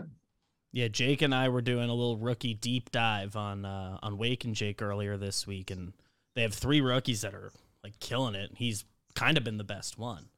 Yeah, 0.72 0.88
Jake 0.88 1.20
and 1.20 1.34
I 1.34 1.48
were 1.50 1.60
doing 1.60 1.90
a 1.90 1.94
little 1.94 2.16
rookie 2.16 2.54
deep 2.54 2.90
dive 2.90 3.36
on 3.36 3.64
uh, 3.64 3.98
on 4.02 4.16
Wake 4.16 4.44
and 4.44 4.54
Jake 4.54 4.80
earlier 4.80 5.16
this 5.16 5.46
week, 5.46 5.70
and 5.70 5.92
they 6.34 6.42
have 6.42 6.54
three 6.54 6.80
rookies 6.80 7.20
that 7.20 7.34
are 7.34 7.52
like 7.84 7.98
killing 8.00 8.34
it. 8.34 8.52
He's 8.56 8.84
kind 9.14 9.36
of 9.36 9.44
been 9.44 9.58
the 9.58 9.64
best 9.64 9.98
one. 9.98 10.28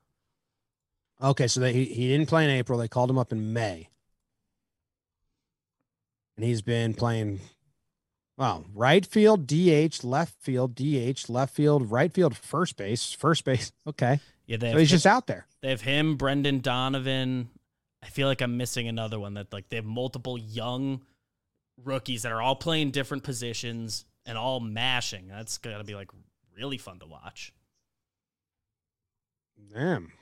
Okay, 1.23 1.47
so 1.47 1.61
they, 1.61 1.73
he, 1.73 1.85
he 1.85 2.09
didn't 2.09 2.29
play 2.29 2.45
in 2.45 2.51
April. 2.51 2.79
They 2.79 2.89
called 2.89 3.09
him 3.09 3.19
up 3.19 3.31
in 3.31 3.53
May. 3.53 3.89
And 6.37 6.45
he's 6.45 6.63
been 6.63 6.95
playing, 6.95 7.41
well, 8.37 8.65
right 8.75 9.07
field, 9.07 9.47
DH, 9.47 10.03
left 10.03 10.35
field, 10.41 10.75
DH, 10.75 11.29
left 11.29 11.55
field, 11.55 11.93
right 11.93 12.13
field, 12.13 12.37
first 12.37 12.77
base, 12.77 13.13
first 13.13 13.45
base. 13.45 13.71
Okay. 13.87 14.19
Yeah, 14.47 14.57
they 14.57 14.73
So 14.73 14.79
he's 14.79 14.91
him, 14.91 14.97
just 14.97 15.07
out 15.07 15.27
there. 15.29 15.47
they 15.63 15.71
have 15.71 15.83
him, 15.83 16.17
Brendan 16.17 16.59
Donovan. 16.59 17.49
I 18.05 18.09
feel 18.09 18.29
like 18.29 18.43
I'm 18.43 18.59
missing 18.59 18.87
another 18.87 19.19
one 19.19 19.35
that 19.35 19.51
like 19.51 19.71
they 19.71 19.77
have 19.77 19.85
multiple 19.87 20.37
young 20.37 21.01
rookies 21.83 22.23
that 22.23 22.33
are 22.33 22.43
all 22.43 22.55
playing 22.55 22.91
different 22.91 23.23
positions 23.23 24.05
and 24.27 24.37
all 24.37 24.61
mashing. 24.61 25.27
That's 25.27 25.57
gotta 25.57 25.85
be 25.85 25.95
like 25.95 26.11
really 26.55 26.77
fun 26.77 26.99
to 26.99 27.07
watch. 27.07 27.55
Damn. 29.73 30.13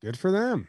Good 0.00 0.18
for 0.18 0.30
them. 0.30 0.68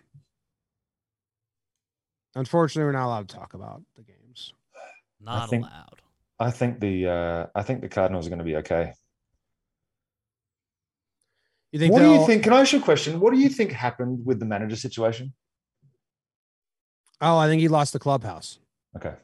Unfortunately, 2.36 2.86
we're 2.86 2.92
not 2.92 3.06
allowed 3.06 3.30
to 3.30 3.36
talk 3.36 3.54
about 3.54 3.82
the 3.96 4.04
games. 4.04 4.54
Not 5.22 5.50
think- 5.50 5.66
allowed. 5.66 6.02
I 6.40 6.52
think 6.52 6.82
the 6.82 7.08
uh, 7.08 7.46
I 7.56 7.62
think 7.62 7.82
the 7.82 7.88
Cardinals 7.88 8.26
are 8.26 8.30
going 8.30 8.40
to 8.40 8.44
be 8.44 8.58
okay. 8.58 8.92
You 11.72 11.80
think 11.80 11.94
what 11.94 12.00
do 12.00 12.12
you 12.12 12.26
think? 12.26 12.44
Can 12.44 12.52
I 12.52 12.62
ask 12.62 12.74
you 12.74 12.80
a 12.80 12.82
question? 12.82 13.20
What 13.20 13.34
do 13.34 13.40
you 13.40 13.48
think 13.48 13.72
happened 13.72 14.26
with 14.26 14.40
the 14.40 14.46
manager 14.46 14.76
situation? 14.76 15.32
Oh, 17.26 17.38
I 17.38 17.48
think 17.48 17.62
he 17.62 17.70
lost 17.70 17.94
the 17.94 18.00
clubhouse. 18.00 18.60
Okay, 18.98 19.16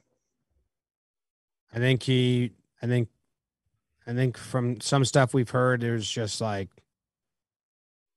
I 1.73 1.77
think 1.79 2.01
he, 2.03 2.51
I 2.81 2.87
think, 2.87 3.09
I 4.07 4.13
think 4.13 4.37
from 4.37 4.79
some 4.79 5.03
stuff 5.03 5.33
we've 5.33 5.49
heard, 5.49 5.81
there's 5.81 6.09
just 6.09 6.39
like 6.39 6.69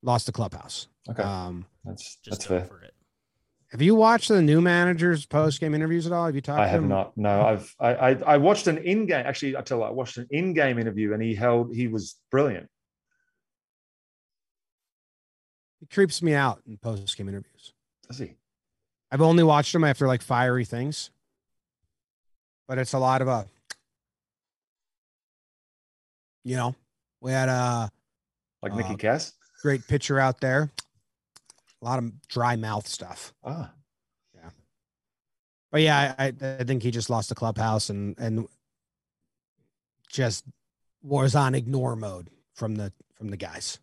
lost 0.03 0.27
the 0.27 0.33
clubhouse. 0.33 0.87
okay, 1.11 1.23
Um, 1.23 1.67
that's 1.85 2.17
Just 2.23 2.31
that's 2.31 2.45
fair. 2.47 2.61
over 2.65 2.81
it. 2.83 2.95
have 3.73 3.83
you 3.83 3.95
watched 3.97 4.29
the 4.29 4.41
new 4.41 4.61
managers 4.61 5.27
post 5.27 5.59
game 5.61 5.75
interviews 5.75 6.07
at 6.07 6.13
all? 6.13 6.27
Have 6.27 6.35
you 6.37 6.41
talked? 6.41 6.61
I 6.61 6.65
to 6.67 6.71
have 6.71 6.83
him? 6.85 6.89
not. 6.89 7.17
No, 7.19 7.43
I've 7.43 7.75
I, 7.81 7.95
I 7.95 8.11
I 8.35 8.37
watched 8.37 8.69
an 8.69 8.79
in 8.79 9.07
game. 9.07 9.27
Actually, 9.27 9.57
I 9.57 9.63
tell 9.63 9.79
you, 9.79 9.85
I 9.85 9.91
watched 9.91 10.17
an 10.17 10.29
in 10.31 10.55
game 10.55 10.79
interview, 10.79 11.13
and 11.13 11.21
he 11.23 11.35
held. 11.35 11.75
He 11.75 11.89
was 11.89 12.17
brilliant. 12.31 12.69
He 15.81 15.87
creeps 15.87 16.23
me 16.23 16.35
out 16.35 16.63
in 16.69 16.77
post 16.79 17.17
game 17.17 17.29
interviews. 17.29 17.73
Does 18.09 18.19
he? 18.19 18.37
I've 19.13 19.21
only 19.21 19.43
watched 19.45 19.75
them 19.75 19.85
after 19.85 20.07
like 20.07 20.23
fiery 20.23 20.65
things, 20.65 21.11
but 22.67 22.79
it's 22.79 22.95
a 22.95 22.99
lot 22.99 23.21
of 23.21 23.29
a, 23.29 23.47
you 26.45 26.57
know, 26.57 26.75
we 27.21 27.31
had 27.31 27.51
a 27.51 27.91
Like 28.63 28.73
Uh, 28.73 28.77
Mickey 28.77 28.97
Cass? 28.97 29.35
great 29.63 29.87
pitcher 29.87 30.19
out 30.19 30.41
there, 30.41 30.71
a 31.81 31.85
lot 31.85 31.99
of 31.99 32.27
dry 32.29 32.57
mouth 32.57 32.89
stuff. 32.89 33.35
Ah, 33.45 33.71
yeah, 34.35 34.49
But 35.71 35.83
yeah, 35.83 36.15
I, 36.19 36.25
I 36.27 36.33
I 36.61 36.65
think 36.65 36.83
he 36.83 36.91
just 36.91 37.11
lost 37.11 37.29
the 37.29 37.35
clubhouse 37.35 37.91
and 37.91 38.19
and 38.19 38.49
just 40.11 40.45
was 41.03 41.35
on 41.35 41.55
ignore 41.55 41.97
mode 41.97 42.31
from 42.55 42.77
the 42.77 42.93
from 43.15 43.29
the 43.29 43.37
guys. 43.37 43.79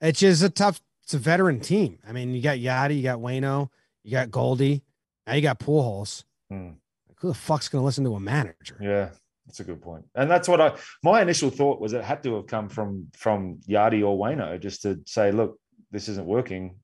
It's 0.00 0.20
just 0.20 0.42
a 0.44 0.50
tough. 0.50 0.80
It's 1.02 1.14
a 1.14 1.18
veteran 1.18 1.58
team. 1.60 1.98
I 2.06 2.12
mean, 2.12 2.34
you 2.34 2.42
got 2.42 2.58
Yadi, 2.58 2.96
you 2.96 3.02
got 3.02 3.18
Wayno, 3.20 3.70
you 4.06 4.12
got 4.12 4.30
Goldie, 4.30 4.82
now 5.26 5.34
you 5.34 5.42
got 5.42 5.58
Pujols. 5.58 6.22
Hmm. 6.48 6.70
Like, 7.08 7.18
who 7.18 7.28
the 7.28 7.34
fuck's 7.34 7.68
gonna 7.68 7.84
listen 7.84 8.04
to 8.04 8.14
a 8.14 8.20
manager? 8.20 8.76
yeah, 8.80 9.10
that's 9.46 9.58
a 9.58 9.64
good 9.64 9.82
point. 9.82 10.04
And 10.14 10.30
that's 10.30 10.48
what 10.48 10.60
I. 10.60 10.76
My 11.02 11.20
initial 11.20 11.50
thought 11.50 11.80
was 11.80 11.92
it 11.92 12.04
had 12.04 12.22
to 12.22 12.36
have 12.36 12.46
come 12.46 12.68
from 12.68 13.08
from 13.16 13.58
Yardi 13.68 14.06
or 14.06 14.16
Wayno 14.16 14.60
just 14.60 14.82
to 14.82 15.00
say, 15.06 15.32
look, 15.32 15.58
this 15.90 16.08
isn't 16.08 16.26
working. 16.26 16.76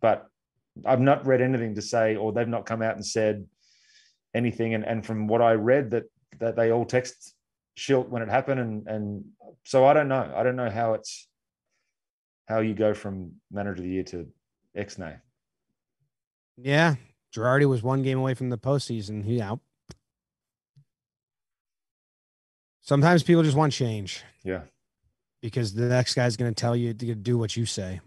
But 0.00 0.26
I've 0.86 1.00
not 1.00 1.26
read 1.26 1.42
anything 1.42 1.74
to 1.74 1.82
say, 1.82 2.16
or 2.16 2.32
they've 2.32 2.48
not 2.48 2.64
come 2.64 2.80
out 2.80 2.94
and 2.96 3.04
said 3.04 3.46
anything. 4.34 4.72
And 4.72 4.84
and 4.84 5.04
from 5.04 5.26
what 5.26 5.42
I 5.42 5.52
read, 5.52 5.90
that 5.90 6.04
that 6.38 6.56
they 6.56 6.72
all 6.72 6.86
text 6.86 7.34
Shildt 7.76 8.08
when 8.08 8.22
it 8.22 8.30
happened, 8.30 8.60
and 8.60 8.86
and 8.86 9.24
so 9.66 9.84
I 9.84 9.92
don't 9.92 10.08
know. 10.08 10.32
I 10.34 10.42
don't 10.44 10.56
know 10.56 10.70
how 10.70 10.94
it's 10.94 11.28
how 12.48 12.60
you 12.60 12.72
go 12.72 12.94
from 12.94 13.32
manager 13.52 13.82
of 13.82 13.82
the 13.82 13.90
year 13.90 14.04
to 14.04 14.26
X 14.74 14.96
nay. 14.96 15.16
Yeah, 16.62 16.96
Girardi 17.34 17.68
was 17.68 17.82
one 17.82 18.02
game 18.02 18.18
away 18.18 18.34
from 18.34 18.50
the 18.50 18.58
postseason. 18.58 19.24
He 19.24 19.40
out. 19.40 19.60
Sometimes 22.82 23.22
people 23.22 23.42
just 23.42 23.56
want 23.56 23.72
change 23.72 24.24
Yeah. 24.42 24.62
because 25.40 25.74
the 25.74 25.86
next 25.88 26.14
guy's 26.14 26.36
going 26.36 26.52
to 26.52 26.60
tell 26.60 26.74
you 26.74 26.92
to 26.92 27.14
do 27.14 27.38
what 27.38 27.56
you 27.56 27.64
say. 27.66 28.00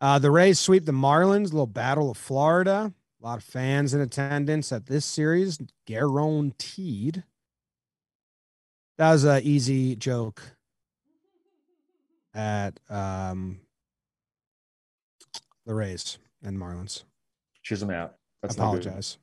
Uh, 0.00 0.18
the 0.18 0.30
Rays 0.30 0.58
sweep 0.58 0.84
the 0.86 0.92
Marlins, 0.92 1.44
little 1.44 1.66
battle 1.66 2.10
of 2.10 2.16
Florida. 2.16 2.92
A 3.22 3.24
lot 3.24 3.38
of 3.38 3.44
fans 3.44 3.94
in 3.94 4.00
attendance 4.00 4.70
at 4.72 4.86
this 4.86 5.06
series, 5.06 5.58
guaranteed. 5.86 7.22
That 8.98 9.12
was 9.12 9.24
an 9.24 9.42
easy 9.42 9.96
joke 9.96 10.42
at 12.34 12.78
um, 12.90 13.60
the 15.64 15.74
Rays 15.74 16.18
and 16.42 16.58
Marlins. 16.58 17.04
Chisholm 17.64 17.90
out. 17.90 18.14
That's. 18.42 18.54
Apologize. 18.54 19.18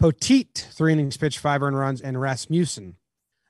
Poteet, 0.00 0.52
three 0.72 0.92
innings 0.92 1.16
pitched, 1.16 1.38
five 1.38 1.62
earned 1.62 1.78
runs, 1.78 2.00
and 2.02 2.20
Rasmussen. 2.20 2.96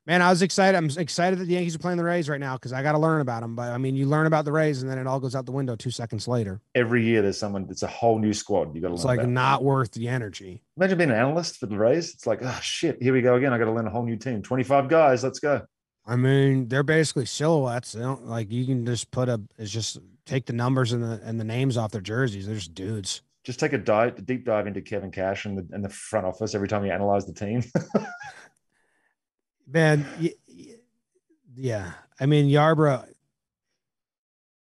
Man, 0.07 0.23
I 0.23 0.31
was 0.31 0.41
excited. 0.41 0.79
I'm 0.79 0.89
excited 0.97 1.41
that 1.41 1.47
the 1.47 1.55
Yankees 1.55 1.75
are 1.75 1.81
playing 1.81 1.99
the 1.99 2.05
Rays 2.05 2.29
right 2.29 2.39
now 2.39 2.55
because 2.55 2.73
I 2.73 2.81
got 2.85 2.93
to 2.93 2.99
learn 2.99 3.21
about 3.21 3.41
them. 3.43 3.57
But 3.57 3.73
I 3.73 3.79
mean, 3.79 3.97
you 3.97 4.07
learn 4.07 4.29
about 4.29 4.45
the 4.45 4.53
Rays 4.53 4.81
and 4.81 4.89
then 4.89 4.99
it 4.99 5.07
all 5.09 5.19
goes 5.19 5.35
out 5.35 5.47
the 5.47 5.51
window 5.53 5.75
two 5.75 5.91
seconds 5.91 6.29
later. 6.29 6.61
Every 6.77 7.05
year 7.05 7.23
there's 7.23 7.39
someone. 7.39 7.67
It's 7.69 7.83
a 7.83 7.89
whole 7.89 8.21
new 8.21 8.33
squad. 8.33 8.73
You 8.73 8.81
got 8.81 8.89
to 8.89 8.95
It's 8.95 9.05
like 9.05 9.19
about. 9.19 9.31
not 9.31 9.65
worth 9.65 9.91
the 9.91 10.07
energy. 10.07 10.63
Imagine 10.77 10.99
being 10.99 11.11
an 11.11 11.17
analyst 11.17 11.57
for 11.57 11.67
the 11.67 11.77
Rays. 11.77 12.15
It's 12.15 12.25
like, 12.25 12.39
oh 12.43 12.59
shit, 12.63 13.03
here 13.03 13.13
we 13.13 13.21
go 13.21 13.35
again. 13.35 13.53
I 13.53 13.59
got 13.59 13.65
to 13.65 13.73
learn 13.73 13.89
a 13.89 13.91
whole 13.91 14.05
new 14.05 14.17
team. 14.17 14.43
25 14.43 14.89
guys, 14.89 15.25
let's 15.25 15.41
go. 15.41 15.63
I 16.07 16.15
mean, 16.15 16.69
they're 16.69 16.85
basically 16.85 17.27
silhouettes. 17.27 17.91
They 17.91 18.01
don't 18.03 18.27
like 18.27 18.53
you 18.53 18.65
can 18.65 18.87
just 18.87 19.11
put 19.11 19.29
a. 19.29 19.41
It's 19.59 19.73
just 19.73 19.99
take 20.27 20.47
the 20.47 20.53
numbers 20.53 20.93
and 20.93 21.03
the 21.03 21.21
and 21.25 21.41
the 21.41 21.45
names 21.45 21.77
off 21.77 21.93
their 21.93 22.01
jerseys. 22.01 22.47
They're 22.47 22.57
just 22.57 22.75
dudes. 22.75 23.23
Just 23.45 23.61
take 23.61 23.73
a 23.73 23.79
dive, 23.79 24.27
deep 24.27 24.45
dive 24.45 24.67
into 24.67 24.83
Kevin 24.83 25.11
Cash 25.11 25.47
and 25.47 25.57
the 25.57 25.67
and 25.73 25.85
the 25.85 25.89
front 25.89 26.27
office 26.27 26.55
every 26.55 26.69
time 26.69 26.85
you 26.85 26.93
analyze 26.93 27.27
the 27.27 27.33
team. 27.33 27.63
Man, 29.69 30.07
yeah. 31.57 31.93
I 32.21 32.27
mean, 32.27 32.47
Yarbrough, 32.49 33.09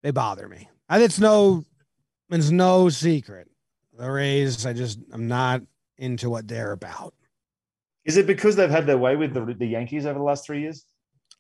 they 0.03 0.11
bother 0.13 0.49
me. 0.49 0.69
And 0.89 1.03
it's 1.03 1.19
no, 1.19 1.65
it's 2.31 2.51
no 2.51 2.89
secret. 2.89 3.49
The 3.97 4.11
Rays, 4.11 4.65
I 4.65 4.73
just, 4.73 4.99
I'm 5.13 5.29
not 5.29 5.63
into 5.99 6.31
what 6.31 6.47
they're 6.49 6.73
about. 6.73 7.15
Is 8.05 8.17
it 8.17 8.27
because 8.27 8.57
they've 8.57 8.71
had 8.71 8.87
their 8.87 8.97
way 8.97 9.17
with 9.17 9.35
the, 9.35 9.45
the 9.59 9.67
Yankees 9.67 10.07
over 10.07 10.19
the 10.19 10.25
last 10.25 10.47
three 10.47 10.63
years? 10.63 10.87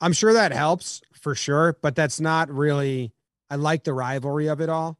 I'm 0.00 0.12
sure 0.12 0.34
that 0.34 0.52
helps 0.52 1.00
for 1.14 1.34
sure, 1.34 1.76
but 1.80 1.94
that's 1.94 2.20
not 2.20 2.50
really. 2.50 3.12
I 3.50 3.56
like 3.56 3.84
the 3.84 3.92
rivalry 3.92 4.48
of 4.48 4.60
it 4.60 4.68
all. 4.68 4.98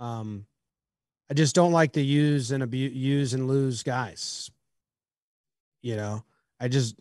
Um, 0.00 0.46
I 1.30 1.34
just 1.34 1.54
don't 1.54 1.72
like 1.72 1.92
to 1.92 2.02
use 2.02 2.50
and 2.50 2.62
abuse, 2.62 2.92
use 2.94 3.34
and 3.34 3.48
lose 3.48 3.82
guys. 3.82 4.50
You 5.82 5.96
know, 5.96 6.24
I 6.60 6.68
just 6.68 6.96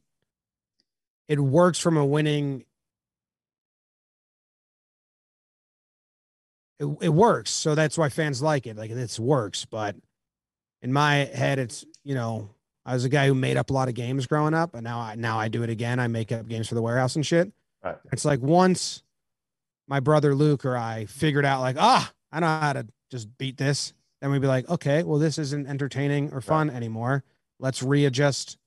it 1.27 1.39
works 1.39 1.79
from 1.79 1.97
a 1.97 2.05
winning. 2.05 2.63
It, 6.79 6.85
it 7.01 7.09
works, 7.09 7.51
so 7.51 7.73
that's 7.73 7.97
why 7.97 8.09
fans 8.09 8.41
like 8.41 8.67
it. 8.67 8.75
Like 8.75 8.91
it 8.91 9.19
works, 9.19 9.65
but 9.65 9.95
in 10.81 10.91
my 10.91 11.15
head, 11.15 11.57
it's 11.57 11.85
you 12.03 12.15
know 12.15 12.49
I 12.85 12.93
was 12.93 13.05
a 13.05 13.09
guy 13.09 13.27
who 13.27 13.33
made 13.33 13.57
up 13.57 13.69
a 13.69 13.73
lot 13.73 13.87
of 13.87 13.95
games 13.95 14.27
growing 14.27 14.53
up, 14.53 14.75
and 14.75 14.83
now 14.83 14.99
I 14.99 15.15
now 15.15 15.39
I 15.39 15.47
do 15.47 15.63
it 15.63 15.69
again. 15.69 15.99
I 15.99 16.07
make 16.07 16.31
up 16.31 16.47
games 16.47 16.67
for 16.67 16.75
the 16.75 16.81
warehouse 16.81 17.15
and 17.15 17.25
shit. 17.25 17.51
Right. 17.83 17.97
It's 18.11 18.25
like 18.25 18.41
once 18.41 19.03
my 19.87 19.99
brother 19.99 20.33
Luke 20.35 20.65
or 20.65 20.75
I 20.77 21.05
figured 21.05 21.45
out, 21.45 21.61
like, 21.61 21.75
ah, 21.79 22.11
I 22.31 22.39
know 22.39 22.47
how 22.47 22.73
to 22.73 22.87
just 23.11 23.37
beat 23.37 23.57
this. 23.57 23.93
then 24.21 24.31
we'd 24.31 24.41
be 24.41 24.47
like, 24.47 24.67
okay, 24.69 25.03
well, 25.03 25.19
this 25.19 25.37
isn't 25.37 25.67
entertaining 25.67 26.31
or 26.33 26.41
fun 26.41 26.69
anymore. 26.69 27.23
Let's 27.59 27.83
readjust 27.83 28.57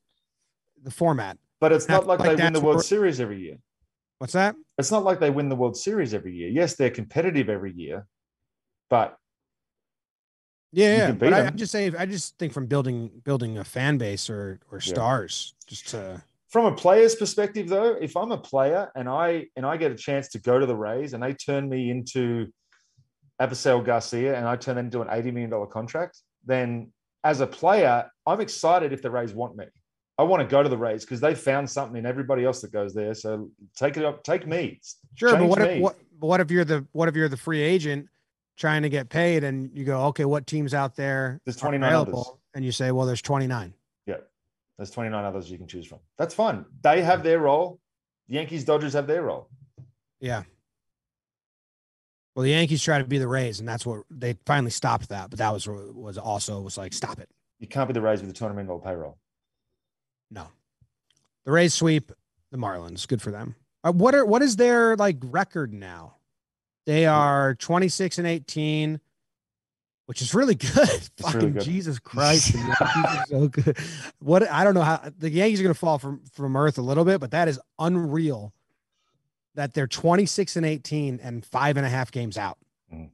the 0.83 0.91
format. 0.91 1.39
But 1.61 1.73
it's 1.73 1.89
not 1.89 2.07
Like 2.07 2.21
like 2.21 2.37
they 2.37 2.45
win 2.45 2.53
the 2.53 2.61
World 2.61 2.77
where- 2.77 2.83
Series 2.85 3.21
every 3.21 3.41
year. 3.41 3.59
What's 4.19 4.33
that? 4.33 4.55
It's 4.79 4.91
not 4.91 5.05
like 5.05 5.19
they 5.21 5.31
win 5.31 5.49
the 5.49 5.57
World 5.57 5.77
Series 5.77 6.15
every 6.15 6.35
year. 6.35 6.49
Yes, 6.49 6.75
they're 6.75 6.91
competitive 6.91 7.49
every 7.49 7.73
year, 7.73 8.07
but 8.91 9.17
Yeah, 10.73 10.97
yeah. 10.97 11.13
But 11.13 11.33
I. 11.33 11.41
I'm 11.47 11.57
just 11.57 11.73
saying, 11.73 11.97
I 11.97 12.05
just 12.07 12.37
think 12.39 12.53
from 12.53 12.67
building 12.67 13.11
building 13.25 13.59
a 13.59 13.65
fan 13.65 13.97
base 13.99 14.29
or 14.31 14.61
or 14.71 14.79
Yeah. 14.79 14.93
stars, 14.93 15.55
just 15.67 15.89
to 15.89 16.23
from 16.51 16.67
a 16.67 16.75
player's 16.75 17.15
perspective 17.15 17.69
though 17.69 17.97
if 18.01 18.17
i'm 18.17 18.33
a 18.33 18.39
player 18.39 18.91
and 18.95 19.09
i 19.09 19.47
and 19.57 19.67
i 19.67 19.77
get 19.77 19.91
a 19.91 19.95
chance 19.95 20.29
to 20.29 20.39
go 20.41 20.59
to 20.59 20.67
the 20.67 20.75
rays 20.75 21.13
and 21.13 21.23
they 21.23 21.35
turn 21.35 21.69
me 21.69 21.91
into 21.91 22.47
Avisail 23.41 23.85
garcia 23.85 24.37
and 24.37 24.47
i 24.47 24.57
turn 24.57 24.77
them 24.77 24.87
into 24.87 25.01
an 25.01 25.09
80 25.11 25.31
million 25.31 25.51
dollar 25.51 25.67
contract 25.67 26.23
then 26.45 26.93
as 27.25 27.41
a 27.41 27.47
player 27.47 28.11
i'm 28.27 28.41
excited 28.41 28.93
if 28.93 29.03
the 29.03 29.11
rays 29.11 29.33
want 29.33 29.57
me 29.57 29.65
i 30.19 30.23
want 30.23 30.43
to 30.43 30.49
go 30.49 30.63
to 30.63 30.69
the 30.69 30.77
rays 30.77 31.05
because 31.05 31.21
they 31.21 31.35
found 31.35 31.69
something 31.69 31.97
in 31.97 32.07
everybody 32.07 32.45
else 32.45 32.61
that 32.61 32.73
goes 32.73 32.95
there 32.95 33.15
so 33.15 33.51
take 33.77 33.97
it 33.97 34.05
up 34.05 34.23
take 34.25 34.47
me 34.47 34.81
sure. 35.15 35.37
But 35.37 35.45
what 35.45 35.61
if 35.61 35.81
what 35.81 35.97
what 36.19 36.41
if 36.41 36.51
you're 36.51 36.65
the 36.65 36.87
what 36.93 37.09
if 37.09 37.15
you're 37.15 37.29
the 37.29 37.37
free 37.37 37.61
agent 37.61 38.09
trying 38.59 38.83
to 38.83 38.89
get 38.89 39.09
paid 39.09 39.45
and 39.45 39.71
you 39.73 39.85
go, 39.85 40.07
okay, 40.07 40.25
what 40.25 40.47
teams 40.47 40.75
out 40.75 40.97
there 40.97 41.41
There's 41.45 41.57
29 41.57 41.89
available? 41.89 42.41
And 42.55 42.65
you 42.65 42.73
say, 42.73 42.91
well, 42.91 43.07
there's 43.07 43.23
29. 43.23 43.73
There's 44.79 44.91
29 44.91 45.25
others 45.25 45.51
you 45.51 45.59
can 45.59 45.67
choose 45.67 45.87
from 45.87 45.99
that's 46.17 46.35
fun 46.35 46.65
they 46.83 47.03
have 47.03 47.23
their 47.23 47.39
role 47.41 47.79
The 48.29 48.35
yankees 48.37 48.65
dodgers 48.65 48.95
have 48.95 49.07
their 49.07 49.23
role 49.23 49.51
Yeah. 50.21 50.45
Well, 52.35 52.45
the 52.45 52.51
Yankees 52.51 52.85
try 52.85 52.99
to 52.99 53.05
be 53.05 53.19
the 53.19 53.27
Rays, 53.27 53.59
and 53.59 53.69
that's 53.69 53.85
what 53.85 54.05
they 54.09 54.37
finally 54.47 54.71
stopped 54.71 55.09
that. 55.09 55.29
But 55.29 55.41
that 55.41 55.53
was 55.53 55.67
was 55.67 56.17
also 56.19 56.61
was 56.61 56.79
like, 56.79 56.93
stop 56.93 57.19
it. 57.19 57.29
you 57.59 57.67
can't 57.67 57.89
be 57.89 57.93
the 57.95 58.01
rays 58.01 58.21
with 58.21 58.31
a 58.31 58.33
200 58.33 58.55
million 58.55 58.69
dollar 58.69 58.81
payroll 58.81 59.19
No. 60.31 60.47
The 61.45 61.51
Rays 61.51 61.75
sweep 61.75 62.13
the 62.53 62.59
Marlins. 62.59 63.09
Good 63.09 63.21
for 63.21 63.33
them. 63.33 63.57
Uh, 63.83 63.91
what 63.93 64.15
are 64.15 64.25
what 64.25 64.43
is 64.43 64.55
their 64.55 64.95
like 64.95 65.17
record 65.23 65.73
now? 65.73 66.15
They 66.87 67.07
are 67.07 67.57
26 67.57 68.19
and 68.19 68.27
18, 68.29 69.01
which 70.09 70.23
is 70.23 70.33
really 70.33 70.55
good. 70.55 70.75
really 70.75 70.99
Fucking 71.21 71.53
good. 71.53 71.63
Jesus 71.63 71.99
Christ. 71.99 72.57
so 73.29 73.47
good. 73.49 73.77
What 74.21 74.51
I 74.51 74.65
don't 74.65 74.73
know 74.73 74.81
how 74.81 75.03
the 75.19 75.29
Yankees 75.29 75.61
are 75.61 75.65
gonna 75.65 75.75
fall 75.75 75.99
from 75.99 76.23
from 76.33 76.57
earth 76.57 76.79
a 76.79 76.83
little 76.83 77.05
bit, 77.05 77.21
but 77.21 77.33
that 77.33 77.47
is 77.47 77.61
unreal 77.79 78.55
that 79.55 79.75
they're 79.75 79.87
26 79.87 80.57
and 80.57 80.65
18 80.65 81.21
and 81.23 81.45
five 81.45 81.77
and 81.77 81.85
a 81.85 81.91
half 81.91 82.11
games 82.11 82.39
out. 82.39 82.57
Mhm. 82.91 83.11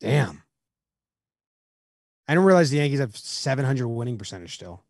Damn. 0.00 0.42
I 2.26 2.32
didn't 2.32 2.46
realize 2.46 2.70
the 2.70 2.78
Yankees 2.78 3.00
have 3.00 3.14
700 3.14 3.86
winning 3.88 4.16
percentage 4.16 4.54
still. 4.54 4.84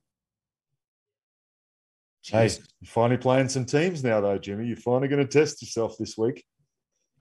hey 2.23 2.45
Jesus. 2.45 2.69
you're 2.81 2.89
finally 2.89 3.17
playing 3.17 3.49
some 3.49 3.65
teams 3.65 4.05
now 4.05 4.21
though 4.21 4.37
jimmy 4.39 4.67
you're 4.67 4.77
finally 4.77 5.09
going 5.09 5.25
to 5.27 5.39
test 5.39 5.61
yourself 5.63 5.97
this 5.99 6.17
week 6.19 6.45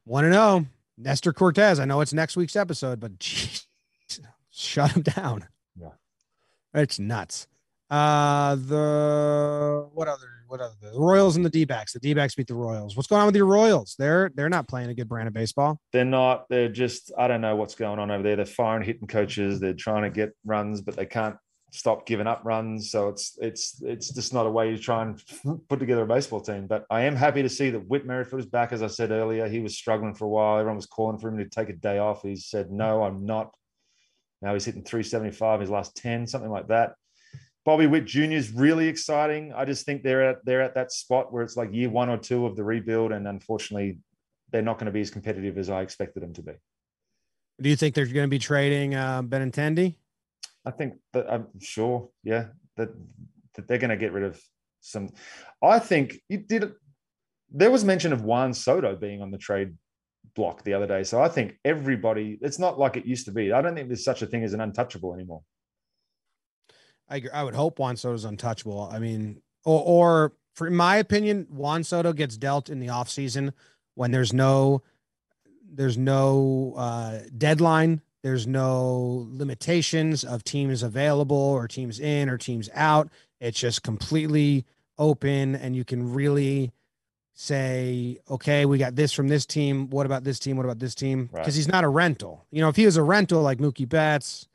Want 0.05 0.25
to 0.25 0.29
know 0.29 0.65
Nestor 0.97 1.33
Cortes? 1.33 1.79
I 1.79 1.85
know 1.85 2.01
it's 2.01 2.13
next 2.13 2.35
week's 2.37 2.55
episode, 2.55 2.99
but 2.99 3.19
geez, 3.19 3.67
shut 4.51 4.91
him 4.91 5.01
down. 5.03 5.47
Yeah. 5.79 5.89
it's 6.73 6.99
nuts. 6.99 7.47
Uh, 7.89 8.55
the 8.55 9.87
what 9.93 10.07
other 10.09 10.27
what 10.47 10.59
other 10.59 10.73
the 10.81 10.91
Royals 10.99 11.37
and 11.37 11.45
the 11.45 11.49
D-backs. 11.49 11.93
The 11.93 11.99
D-backs 11.99 12.35
beat 12.35 12.47
the 12.47 12.53
Royals. 12.53 12.97
What's 12.97 13.07
going 13.07 13.21
on 13.21 13.27
with 13.27 13.35
your 13.37 13.45
Royals? 13.45 13.95
They're 13.97 14.29
they're 14.35 14.49
not 14.49 14.67
playing 14.67 14.89
a 14.89 14.93
good 14.93 15.07
brand 15.07 15.27
of 15.29 15.33
baseball. 15.33 15.79
they're 15.93 16.03
not 16.03 16.47
they're 16.49 16.67
just 16.67 17.11
i 17.17 17.27
don't 17.29 17.39
know 17.41 17.55
what's 17.55 17.75
going 17.75 17.97
on 17.99 18.11
over 18.11 18.23
there 18.23 18.35
they're 18.35 18.45
firing 18.45 18.83
hitting 18.83 19.07
coaches 19.07 19.59
they're 19.61 19.73
trying 19.73 20.03
to 20.03 20.09
get 20.09 20.31
runs 20.45 20.81
but 20.81 20.95
they 20.97 21.05
can't 21.05 21.35
stop 21.71 22.05
giving 22.05 22.27
up 22.27 22.41
runs 22.45 22.91
so 22.91 23.09
it's 23.09 23.37
it's 23.41 23.81
it's 23.83 24.13
just 24.13 24.33
not 24.33 24.45
a 24.45 24.49
way 24.49 24.71
to 24.71 24.77
try 24.77 25.01
and 25.01 25.21
put 25.67 25.79
together 25.79 26.03
a 26.03 26.07
baseball 26.07 26.39
team 26.39 26.65
but 26.65 26.85
i 26.89 27.01
am 27.01 27.15
happy 27.15 27.41
to 27.41 27.49
see 27.49 27.69
that 27.69 27.85
whit 27.87 28.05
merrifield 28.05 28.39
is 28.39 28.45
back 28.45 28.71
as 28.71 28.81
i 28.81 28.87
said 28.87 29.11
earlier 29.11 29.49
he 29.49 29.59
was 29.59 29.77
struggling 29.77 30.13
for 30.13 30.25
a 30.25 30.29
while 30.29 30.57
everyone 30.57 30.77
was 30.77 30.85
calling 30.85 31.17
for 31.17 31.27
him 31.27 31.37
to 31.37 31.45
take 31.45 31.69
a 31.69 31.73
day 31.73 31.97
off 31.97 32.21
he 32.21 32.35
said 32.35 32.71
no 32.71 33.03
i'm 33.03 33.25
not 33.25 33.53
now 34.41 34.53
he's 34.53 34.63
hitting 34.63 34.83
375 34.83 35.59
his 35.59 35.69
last 35.69 35.95
10 35.97 36.25
something 36.27 36.51
like 36.51 36.67
that 36.67 36.93
Bobby 37.65 37.85
Witt 37.85 38.05
Jr. 38.05 38.31
is 38.31 38.53
really 38.53 38.87
exciting. 38.87 39.51
I 39.51 39.65
just 39.65 39.85
think 39.85 40.01
they're 40.01 40.29
at 40.29 40.37
they're 40.45 40.61
at 40.61 40.73
that 40.75 40.89
spot 40.89 41.33
where 41.33 41.43
it's 41.43 41.57
like 41.57 41.73
year 41.73 41.89
one 41.89 42.07
or 42.07 42.17
two 42.17 42.45
of 42.45 42.55
the 42.55 42.63
rebuild, 42.63 43.11
and 43.11 43.27
unfortunately, 43.27 43.97
they're 44.53 44.61
not 44.61 44.79
going 44.79 44.85
to 44.85 44.93
be 44.93 45.01
as 45.01 45.09
competitive 45.09 45.57
as 45.57 45.69
I 45.69 45.81
expected 45.81 46.23
them 46.23 46.33
to 46.35 46.41
be. 46.41 46.53
Do 47.59 47.67
you 47.67 47.75
think 47.75 47.93
they're 47.93 48.05
going 48.05 48.23
to 48.23 48.29
be 48.29 48.39
trading 48.39 48.95
uh, 48.95 49.21
Benintendi? 49.21 49.95
I 50.67 50.71
think 50.71 50.95
that 51.13 51.31
I'm 51.31 51.47
sure, 51.61 52.09
yeah, 52.23 52.47
that, 52.75 52.89
that 53.55 53.67
they're 53.67 53.77
going 53.77 53.89
to 53.89 53.97
get 53.97 54.11
rid 54.11 54.25
of 54.25 54.41
some. 54.81 55.09
I 55.63 55.79
think 55.79 56.19
you 56.27 56.39
did. 56.39 56.73
There 57.49 57.71
was 57.71 57.85
mention 57.85 58.11
of 58.11 58.23
Juan 58.23 58.53
Soto 58.53 58.95
being 58.97 59.21
on 59.21 59.31
the 59.31 59.37
trade 59.37 59.73
block 60.35 60.63
the 60.63 60.73
other 60.73 60.85
day, 60.85 61.03
so 61.03 61.21
I 61.21 61.29
think 61.29 61.57
everybody. 61.63 62.37
It's 62.41 62.59
not 62.59 62.77
like 62.77 62.97
it 62.97 63.05
used 63.05 63.25
to 63.25 63.31
be. 63.31 63.53
I 63.53 63.61
don't 63.61 63.75
think 63.75 63.87
there's 63.87 64.03
such 64.03 64.21
a 64.21 64.27
thing 64.27 64.43
as 64.43 64.51
an 64.51 64.59
untouchable 64.59 65.13
anymore. 65.13 65.41
I. 67.09 67.23
I 67.33 67.43
would 67.45 67.55
hope 67.55 67.79
Juan 67.79 67.95
Soto's 67.95 68.25
untouchable. 68.25 68.89
I 68.91 68.99
mean, 68.99 69.41
or 69.63 69.81
or 69.85 70.33
for 70.53 70.69
my 70.69 70.97
opinion, 70.97 71.47
Juan 71.49 71.85
Soto 71.85 72.11
gets 72.11 72.35
dealt 72.35 72.69
in 72.69 72.79
the 72.79 72.87
offseason 72.87 73.53
when 73.95 74.11
there's 74.11 74.33
no 74.33 74.83
there's 75.71 75.97
no 75.97 76.73
uh, 76.75 77.19
deadline, 77.37 78.01
there's 78.23 78.47
no 78.47 79.27
limitations 79.29 80.23
of 80.23 80.43
teams 80.43 80.83
available 80.83 81.37
or 81.37 81.67
teams 81.67 81.99
in 81.99 82.29
or 82.29 82.37
teams 82.37 82.69
out. 82.73 83.09
It's 83.39 83.59
just 83.59 83.83
completely 83.83 84.65
open, 84.97 85.55
and 85.55 85.75
you 85.75 85.85
can 85.85 86.13
really 86.13 86.71
say, 87.33 88.17
okay, 88.29 88.65
we 88.65 88.79
got 88.79 88.95
this 88.95 89.13
from 89.13 89.27
this 89.27 89.45
team. 89.45 89.91
What 89.91 90.07
about 90.07 90.23
this 90.23 90.39
team? 90.39 90.57
What 90.57 90.65
about 90.65 90.79
this 90.79 90.95
team? 90.95 91.29
Right. 91.31 91.43
Because 91.43 91.55
he's 91.55 91.67
not 91.67 91.83
a 91.83 91.87
rental. 91.87 92.45
You 92.51 92.61
know, 92.61 92.69
if 92.69 92.75
he 92.75 92.85
was 92.85 92.97
a 92.97 93.03
rental 93.03 93.43
like 93.43 93.59
Mookie 93.59 93.87
Betts, 93.87 94.47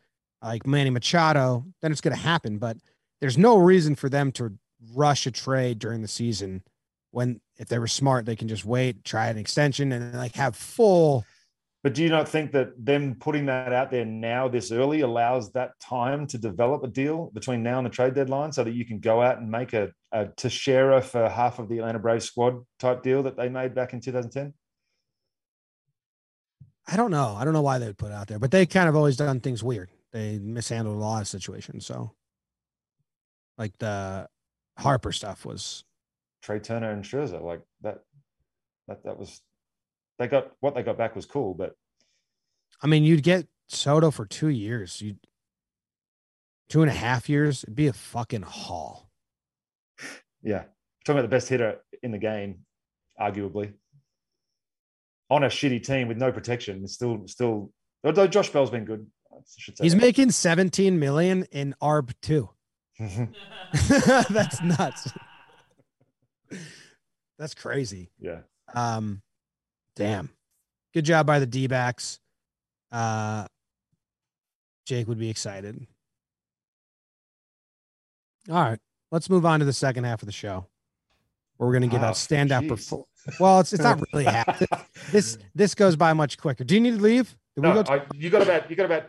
like 0.43 0.67
Manny 0.67 0.91
Machado, 0.91 1.65
then 1.81 1.93
it's 1.93 2.01
going 2.01 2.17
to 2.17 2.21
happen. 2.21 2.59
But 2.59 2.79
there's 3.21 3.39
no 3.39 3.57
reason 3.57 3.95
for 3.95 4.09
them 4.09 4.33
to 4.33 4.59
rush 4.95 5.27
a 5.27 5.31
trade 5.31 5.79
during 5.79 6.03
the 6.03 6.09
season 6.09 6.65
when, 7.13 7.41
if 7.57 7.69
they 7.69 7.79
were 7.79 7.87
smart, 7.87 8.27
they 8.27 8.35
can 8.35 8.49
just 8.49 8.65
wait, 8.65 9.05
try 9.05 9.29
an 9.29 9.39
extension, 9.39 9.93
and 9.93 10.15
like 10.15 10.35
have 10.35 10.57
full. 10.57 11.25
But 11.83 11.95
do 11.95 12.03
you 12.05 12.11
not 12.11 12.29
think 12.29 12.53
that 12.53 12.69
them 12.79 13.17
putting 13.19 13.47
that 13.47 13.73
out 13.73 13.91
there 13.91 14.05
now 14.05 14.47
this 14.47 14.71
early 14.71 15.01
allows 15.01 15.51
that 15.53 15.73
time 15.81 16.29
to 16.29 16.39
develop 16.39 16.85
a 16.85 16.89
deal 16.89 17.31
between 17.35 17.65
now 17.65 17.79
and 17.79 17.87
the 17.87 17.91
trade 17.91 18.15
deadline 18.15 18.53
so 18.53 18.63
that 18.63 18.75
you 18.75 18.85
can 18.85 19.01
go 19.01 19.21
out 19.21 19.39
and 19.39 19.51
make 19.51 19.73
a, 19.73 19.91
a 20.13 20.27
Teixeira 20.37 21.03
for 21.03 21.29
half 21.29 21.59
of 21.59 21.69
the 21.69 21.79
Atlanta 21.79 21.99
Braves 21.99 22.27
squad 22.27 22.61
type 22.79 23.03
deal 23.03 23.25
that 23.25 23.37
they 23.37 23.49
made 23.49 23.75
back 23.75 23.93
in 23.95 24.01
2010? 24.01 24.55
I 26.87 26.97
don't 26.97 27.11
know. 27.11 27.35
I 27.37 27.45
don't 27.45 27.53
know 27.53 27.63
why 27.63 27.79
they 27.79 27.87
would 27.87 27.99
put 27.99 28.13
it 28.13 28.15
out 28.15 28.29
there, 28.29 28.39
but 28.39 28.53
they 28.53 28.65
kind 28.65 28.89
of 28.89 28.95
always 28.95 29.17
done 29.17 29.41
things 29.41 29.63
weird. 29.63 29.91
They 30.13 30.39
mishandled 30.39 30.97
a 30.97 31.01
lot 31.01 31.23
of 31.23 31.29
situations. 31.29 31.87
So, 31.87 32.13
like 33.59 33.77
the 33.79 34.29
Harper 34.79 35.13
stuff 35.13 35.45
was 35.45 35.85
Trea 36.43 36.61
Turner 36.61 36.91
and 36.91 37.05
Scherzer, 37.05 37.43
like 37.43 37.63
that, 37.83 38.01
that, 38.89 39.05
that 39.05 39.19
was, 39.19 39.41
they 40.23 40.29
got 40.29 40.53
what 40.61 40.75
they 40.77 40.83
got 40.85 40.97
back 40.97 41.17
was 41.17 41.27
cool, 41.27 41.53
but 41.53 41.75
I 42.81 42.87
mean, 42.87 43.03
you'd 43.03 43.23
get 43.25 43.47
Soto 43.69 44.11
for 44.13 44.25
two 44.25 44.49
years. 44.49 45.01
You 45.03 45.17
two 46.69 46.83
and 46.83 46.91
a 46.91 46.95
half 46.95 47.29
years. 47.29 47.65
It'd 47.65 47.75
be 47.75 47.89
a 47.89 47.93
fucking 47.93 48.43
haul. 48.43 49.11
yeah, 50.43 50.65
talking 51.05 51.19
about 51.19 51.23
the 51.23 51.29
best 51.29 51.49
hitter 51.49 51.79
in 52.03 52.13
the 52.13 52.19
game, 52.19 52.61
arguably 53.21 53.73
on 55.29 55.43
a 55.45 55.49
shitty 55.49 55.83
team 55.85 56.09
with 56.09 56.19
no 56.19 56.31
protection. 56.31 56.83
It's 56.85 56.93
still, 56.93 57.23
still, 57.27 57.73
although 58.05 58.27
Josh 58.27 58.51
Bell's 58.51 58.71
been 58.71 58.85
good. 58.85 59.07
I 59.33 59.39
should 59.59 59.77
say 59.79 59.85
He's 59.85 59.95
that. 59.95 60.01
making 60.01 60.31
17 60.31 60.99
million 60.99 61.45
in 61.51 61.75
ARB 61.83 62.13
too. 62.21 62.51
That's 62.99 64.63
nuts. 64.63 65.13
That's 67.39 67.55
crazy. 67.55 68.11
yeah. 68.21 68.41
Um, 68.75 69.23
damn. 69.97 70.31
Good 70.95 71.05
job 71.05 71.27
by 71.27 71.39
the 71.39 71.47
D 71.47 71.67
backs. 71.67 72.19
Uh, 72.91 73.47
Jake 74.87 75.09
would 75.09 75.19
be 75.19 75.31
excited. 75.31 75.87
All 78.51 78.57
right, 78.63 78.79
let's 79.11 79.31
move 79.31 79.47
on 79.47 79.61
to 79.61 79.65
the 79.67 79.73
second 79.73 80.05
half 80.05 80.23
of 80.23 80.27
the 80.27 80.33
show. 80.33 80.67
Where 81.57 81.69
we're 81.69 81.79
going 81.79 81.89
to 81.89 81.95
give 81.95 82.03
Oh, 82.03 82.07
out 82.07 82.15
standout 82.15 82.65
jeez. 82.65 82.69
perform. 82.69 83.05
Well, 83.39 83.61
it's 83.61 83.73
it's 83.73 83.83
not 83.83 84.03
really 84.13 84.25
half. 84.33 84.61
This 85.13 85.39
this 85.55 85.75
goes 85.75 85.95
by 85.97 86.13
much 86.13 86.39
quicker. 86.39 86.65
Do 86.65 86.75
you 86.75 86.81
need 86.81 86.97
to 86.97 87.03
leave? 87.03 87.37
Did 87.55 87.63
we 87.65 87.69
No, 87.73 87.83
go 87.83 87.93
I, 87.93 88.03
you 88.15 88.31
got 88.31 88.43
about 88.43 88.69
you 88.69 88.75
got 88.77 88.87
about 88.87 89.05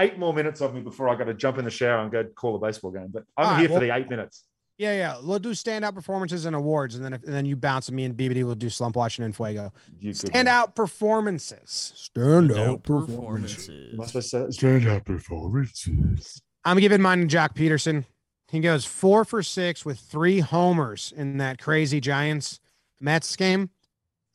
eight 0.00 0.18
more 0.18 0.32
minutes 0.32 0.60
of 0.62 0.74
me 0.74 0.80
before 0.80 1.08
I 1.10 1.14
got 1.16 1.24
to 1.24 1.34
jump 1.34 1.58
in 1.58 1.64
the 1.64 1.70
shower 1.70 2.00
and 2.00 2.10
go 2.10 2.24
call 2.24 2.56
a 2.56 2.58
baseball 2.58 2.90
game. 2.90 3.08
But 3.12 3.24
I'm 3.36 3.44
All 3.46 3.52
right, 3.52 3.60
here 3.60 3.68
well- 3.68 3.80
for 3.80 3.86
the 3.86 3.94
eight 3.94 4.08
minutes. 4.08 4.44
Yeah, 4.78 4.92
yeah. 4.92 5.16
We'll 5.20 5.40
do 5.40 5.50
standout 5.50 5.94
performances 5.94 6.44
and 6.46 6.54
awards, 6.54 6.94
and 6.94 7.04
then 7.04 7.12
if, 7.12 7.24
and 7.24 7.34
then 7.34 7.44
you 7.44 7.56
bounce, 7.56 7.88
and 7.88 7.96
me 7.96 8.04
and 8.04 8.16
BBD 8.16 8.44
will 8.44 8.54
do 8.54 8.70
slump 8.70 8.94
watching 8.94 9.24
and 9.24 9.34
fuego. 9.34 9.72
You 9.98 10.14
could 10.14 10.30
Standout 10.30 10.76
performances. 10.76 12.10
Standout 12.16 12.84
performances. 12.84 13.68
Am 13.92 14.00
I 14.00 14.06
supposed 14.06 14.30
to 14.30 14.52
say 14.52 14.66
standout 14.66 15.04
performances? 15.04 16.40
I'm 16.64 16.78
giving 16.78 17.02
mine 17.02 17.26
to 17.26 17.36
Joc 17.36 17.54
Pederson. 17.54 18.04
He 18.50 18.60
goes 18.60 18.84
four 18.84 19.24
for 19.24 19.42
six 19.42 19.84
with 19.84 19.98
three 19.98 20.38
homers 20.38 21.12
in 21.16 21.38
that 21.38 21.60
crazy 21.60 22.00
Giants 22.00 22.60
Mets 23.00 23.34
game. 23.36 23.70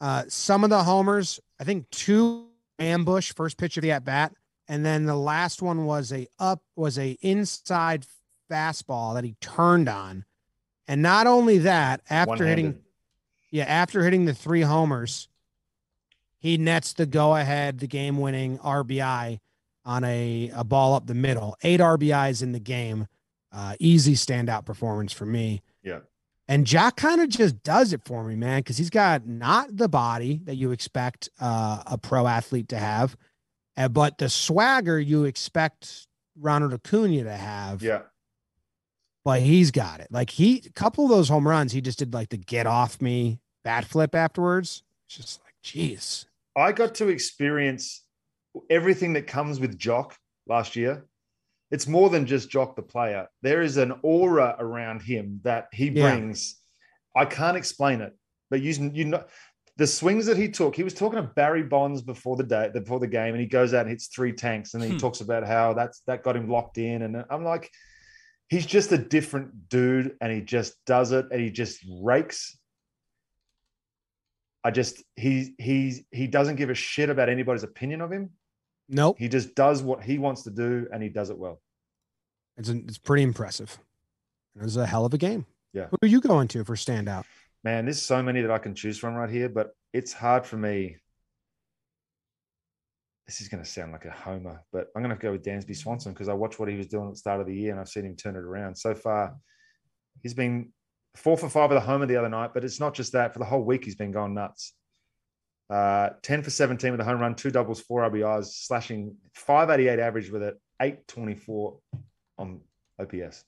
Uh, 0.01 0.23
some 0.27 0.65
of 0.65 0.69
the 0.69 0.83
homers, 0.83 1.39
I 1.59 1.63
think 1.63 1.89
two 1.89 2.47
ambush 2.79 3.31
first 3.33 3.57
pitch 3.57 3.77
of 3.77 3.81
the 3.81 3.91
at 3.91 4.03
bat, 4.03 4.33
and 4.67 4.85
then 4.85 5.05
the 5.05 5.15
last 5.15 5.61
one 5.61 5.85
was 5.85 6.11
a 6.11 6.27
up 6.37 6.61
was 6.75 6.99
a 6.99 7.17
inside 7.21 8.05
fastball 8.51 9.13
that 9.15 9.23
he 9.23 9.35
turned 9.39 9.87
on. 9.87 10.25
And 10.87 11.01
not 11.01 11.27
only 11.27 11.59
that, 11.59 12.01
after 12.09 12.45
hitting 12.45 12.65
One-handed. 12.65 12.83
yeah, 13.51 13.63
after 13.65 14.03
hitting 14.03 14.25
the 14.25 14.33
three 14.33 14.61
homers, 14.61 15.27
he 16.37 16.57
nets 16.57 16.93
the 16.93 17.05
go 17.05 17.35
ahead, 17.35 17.79
the 17.79 17.87
game 17.87 18.17
winning 18.17 18.57
RBI 18.59 19.39
on 19.85 20.03
a, 20.03 20.51
a 20.53 20.63
ball 20.63 20.93
up 20.93 21.07
the 21.07 21.13
middle. 21.13 21.57
Eight 21.63 21.79
RBIs 21.79 22.43
in 22.43 22.51
the 22.51 22.59
game. 22.59 23.07
Uh, 23.51 23.75
easy 23.79 24.15
standout 24.15 24.65
performance 24.65 25.13
for 25.13 25.25
me. 25.25 25.61
Yeah. 25.83 25.99
And 26.47 26.65
Jack 26.67 26.97
kind 26.97 27.21
of 27.21 27.29
just 27.29 27.63
does 27.63 27.93
it 27.93 28.01
for 28.03 28.23
me, 28.23 28.35
man, 28.35 28.59
because 28.59 28.77
he's 28.77 28.89
got 28.89 29.25
not 29.25 29.77
the 29.77 29.87
body 29.87 30.41
that 30.43 30.55
you 30.55 30.71
expect 30.71 31.29
uh, 31.39 31.83
a 31.85 31.97
pro 31.97 32.27
athlete 32.27 32.67
to 32.69 32.77
have, 32.77 33.15
uh, 33.77 33.87
but 33.87 34.17
the 34.17 34.27
swagger 34.27 34.99
you 34.99 35.23
expect 35.23 36.07
Ronald 36.37 36.73
Acuna 36.73 37.23
to 37.23 37.31
have 37.31 37.81
Yeah. 37.81 38.01
But 39.25 39.41
he's 39.41 39.71
got 39.71 39.99
it. 40.01 40.07
Like 40.11 40.29
he, 40.29 40.61
a 40.65 40.71
couple 40.71 41.05
of 41.05 41.09
those 41.09 41.29
home 41.29 41.47
runs, 41.47 41.71
he 41.71 41.81
just 41.81 41.99
did 41.99 42.13
like 42.13 42.29
the 42.29 42.37
get 42.37 42.67
off 42.67 43.01
me 43.01 43.39
bat 43.63 43.85
flip 43.85 44.15
afterwards. 44.15 44.83
It's 45.07 45.15
just 45.17 45.41
like, 45.43 45.53
geez. 45.63 46.25
I 46.55 46.71
got 46.71 46.95
to 46.95 47.07
experience 47.07 48.03
everything 48.69 49.13
that 49.13 49.25
comes 49.27 49.59
with 49.59 49.77
Joc 49.79 50.11
last 50.47 50.75
year. 50.75 51.05
It's 51.71 51.87
more 51.87 52.09
than 52.09 52.25
just 52.25 52.49
Joc 52.51 52.75
the 52.75 52.83
player. 52.83 53.27
There 53.41 53.61
is 53.61 53.77
an 53.77 53.93
aura 54.03 54.55
around 54.59 55.01
him 55.01 55.39
that 55.43 55.69
he 55.71 55.85
Yeah. 55.85 56.01
brings. 56.01 56.59
I 57.15 57.25
can't 57.25 57.57
explain 57.57 58.01
it, 58.01 58.13
but 58.49 58.61
you 58.61 58.91
you 58.93 59.05
know 59.05 59.23
the 59.77 59.87
swings 59.87 60.25
that 60.27 60.37
he 60.37 60.49
took. 60.49 60.75
He 60.75 60.83
was 60.83 60.93
talking 60.93 61.17
to 61.17 61.23
Barry 61.23 61.63
Bonds 61.63 62.01
before 62.01 62.35
the 62.35 62.43
day 62.43 62.69
before 62.73 62.99
the 62.99 63.07
game, 63.07 63.33
and 63.33 63.41
he 63.41 63.47
goes 63.47 63.73
out 63.73 63.81
and 63.81 63.89
hits 63.89 64.07
three 64.07 64.33
tanks, 64.33 64.73
and 64.73 64.83
then 64.83 64.89
he 64.91 64.95
Hmm. 64.95 64.99
talks 65.01 65.21
about 65.21 65.47
how 65.47 65.73
that's 65.73 66.01
that 66.01 66.23
got 66.23 66.35
him 66.35 66.49
locked 66.49 66.77
in. 66.77 67.01
And 67.03 67.23
I'm 67.29 67.43
like, 67.43 67.71
he's 68.53 68.65
just 68.67 68.91
a 68.91 68.97
different 68.97 69.67
dude, 69.67 70.15
and 70.21 70.31
he 70.31 70.41
just 70.41 70.75
does 70.85 71.11
it, 71.11 71.25
and 71.31 71.41
he 71.41 71.49
just 71.49 71.83
rakes. 72.01 72.55
I 74.63 74.71
just 74.71 75.03
he 75.15 75.55
he's 75.57 76.03
he 76.11 76.27
doesn't 76.27 76.57
give 76.57 76.69
a 76.69 76.75
shit 76.75 77.09
about 77.09 77.29
anybody's 77.29 77.63
opinion 77.63 78.01
of 78.01 78.11
him. 78.11 78.29
Nope. 78.87 79.17
He 79.17 79.27
just 79.27 79.55
does 79.55 79.81
what 79.81 80.03
he 80.03 80.19
wants 80.19 80.43
to 80.43 80.51
do, 80.51 80.87
and 80.93 81.01
he 81.01 81.09
does 81.09 81.31
it 81.31 81.37
well. 81.37 81.61
It's, 82.57 82.69
it's 82.69 82.99
pretty 82.99 83.23
impressive. 83.23 83.79
It 84.55 84.61
was 84.61 84.77
a 84.77 84.85
hell 84.85 85.05
of 85.05 85.13
a 85.13 85.17
game. 85.17 85.47
Yeah. 85.73 85.87
Who 85.89 85.97
are 86.03 86.07
you 86.07 86.21
going 86.21 86.47
to 86.49 86.63
for 86.63 86.75
standout? 86.75 87.23
Man, 87.63 87.85
there's 87.85 88.01
so 88.01 88.21
many 88.21 88.41
that 88.41 88.51
I 88.51 88.59
can 88.59 88.75
choose 88.75 88.99
from 88.99 89.15
right 89.15 89.29
here, 89.29 89.49
but 89.49 89.75
it's 89.93 90.13
hard 90.13 90.45
for 90.45 90.57
me. 90.57 90.97
This 93.27 93.39
is 93.39 93.47
going 93.47 93.63
to 93.63 93.69
sound 93.69 93.93
like 93.93 94.05
a 94.05 94.11
homer, 94.11 94.61
but 94.73 94.87
I'm 94.95 95.01
going 95.01 95.15
to 95.15 95.21
go 95.21 95.31
with 95.31 95.43
Dansby 95.43 95.75
Swanson 95.75 96.11
because 96.11 96.27
I 96.27 96.33
watched 96.33 96.59
what 96.59 96.67
he 96.69 96.75
was 96.75 96.87
doing 96.87 97.07
at 97.07 97.13
the 97.13 97.17
start 97.17 97.39
of 97.39 97.47
the 97.47 97.55
year 97.55 97.71
and 97.71 97.79
I've 97.79 97.87
seen 97.87 98.05
him 98.05 98.15
turn 98.15 98.35
it 98.35 98.39
around. 98.39 98.75
So 98.75 98.93
far, 98.93 99.35
he's 100.21 100.33
been 100.33 100.73
four 101.15 101.37
for 101.37 101.47
five 101.49 101.69
with 101.69 101.77
a 101.77 101.81
homer 101.81 102.05
the 102.05 102.17
other 102.17 102.29
night, 102.29 102.51
but 102.53 102.65
it's 102.65 102.81
not 102.81 102.93
just 102.93 103.13
that. 103.13 103.31
For 103.31 103.39
the 103.39 103.45
whole 103.45 103.63
week, 103.63 103.85
he's 103.85 103.95
been 103.95 104.11
going 104.11 104.33
nuts. 104.33 104.73
Uh, 105.69 106.09
10 106.21 106.43
for 106.43 106.49
17 106.49 106.91
with 106.91 106.99
a 106.99 107.03
home 107.03 107.19
run, 107.19 107.33
two 107.33 107.49
doubles, 107.49 107.79
four 107.79 108.01
RBIs, 108.09 108.47
slashing 108.65 109.15
588 109.35 109.99
average 109.99 110.29
with 110.29 110.43
it, 110.43 110.55
824 110.81 111.79
on 112.37 112.59
OPS, 112.99 113.45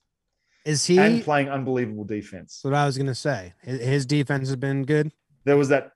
Is 0.64 0.86
he? 0.86 0.98
and 0.98 1.22
playing 1.22 1.50
unbelievable 1.50 2.06
defense. 2.06 2.62
That's 2.62 2.64
what 2.64 2.74
I 2.74 2.86
was 2.86 2.98
going 2.98 3.08
to 3.08 3.16
say. 3.16 3.54
His 3.62 4.06
defense 4.06 4.48
has 4.48 4.56
been 4.56 4.86
good. 4.86 5.12
There 5.46 5.58
was 5.58 5.70
that 5.70 5.92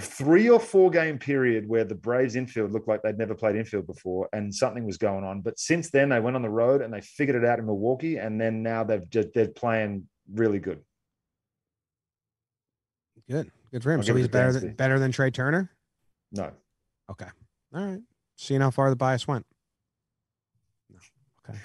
three 0.00 0.48
or 0.48 0.58
four 0.58 0.90
game 0.90 1.18
period 1.18 1.68
where 1.68 1.84
the 1.84 1.94
Braves 1.94 2.36
infield 2.36 2.72
looked 2.72 2.88
like 2.88 3.02
they'd 3.02 3.18
never 3.18 3.34
played 3.34 3.54
infield 3.54 3.86
before 3.86 4.28
and 4.32 4.52
something 4.54 4.84
was 4.84 4.96
going 4.96 5.24
on. 5.24 5.42
But 5.42 5.58
since 5.58 5.90
then, 5.90 6.08
they 6.08 6.20
went 6.20 6.36
on 6.36 6.42
the 6.42 6.48
road 6.48 6.80
and 6.80 6.92
they 6.92 7.02
figured 7.02 7.36
it 7.36 7.46
out 7.46 7.58
in 7.58 7.66
Milwaukee. 7.66 8.16
And 8.16 8.40
then 8.40 8.62
now 8.62 8.82
they've 8.82 9.08
just, 9.10 9.28
they're 9.34 9.48
playing 9.48 10.08
really 10.32 10.58
good. 10.58 10.80
Good. 13.30 13.52
Good 13.70 13.82
for 13.82 13.92
him. 13.92 14.00
I'll 14.00 14.06
so 14.06 14.14
he's 14.14 14.28
better 14.28 14.52
than, 14.52 14.72
better 14.74 14.98
than 14.98 15.12
Trea 15.12 15.30
Turner. 15.30 15.70
No, 16.32 16.50
Okay. 17.10 17.26
All 17.74 17.84
right. 17.84 18.00
Seeing 18.36 18.60
how 18.60 18.70
far 18.70 18.90
the 18.90 18.96
bias 18.96 19.28
went. 19.28 19.44
No. 20.90 20.98
Okay. 21.48 21.58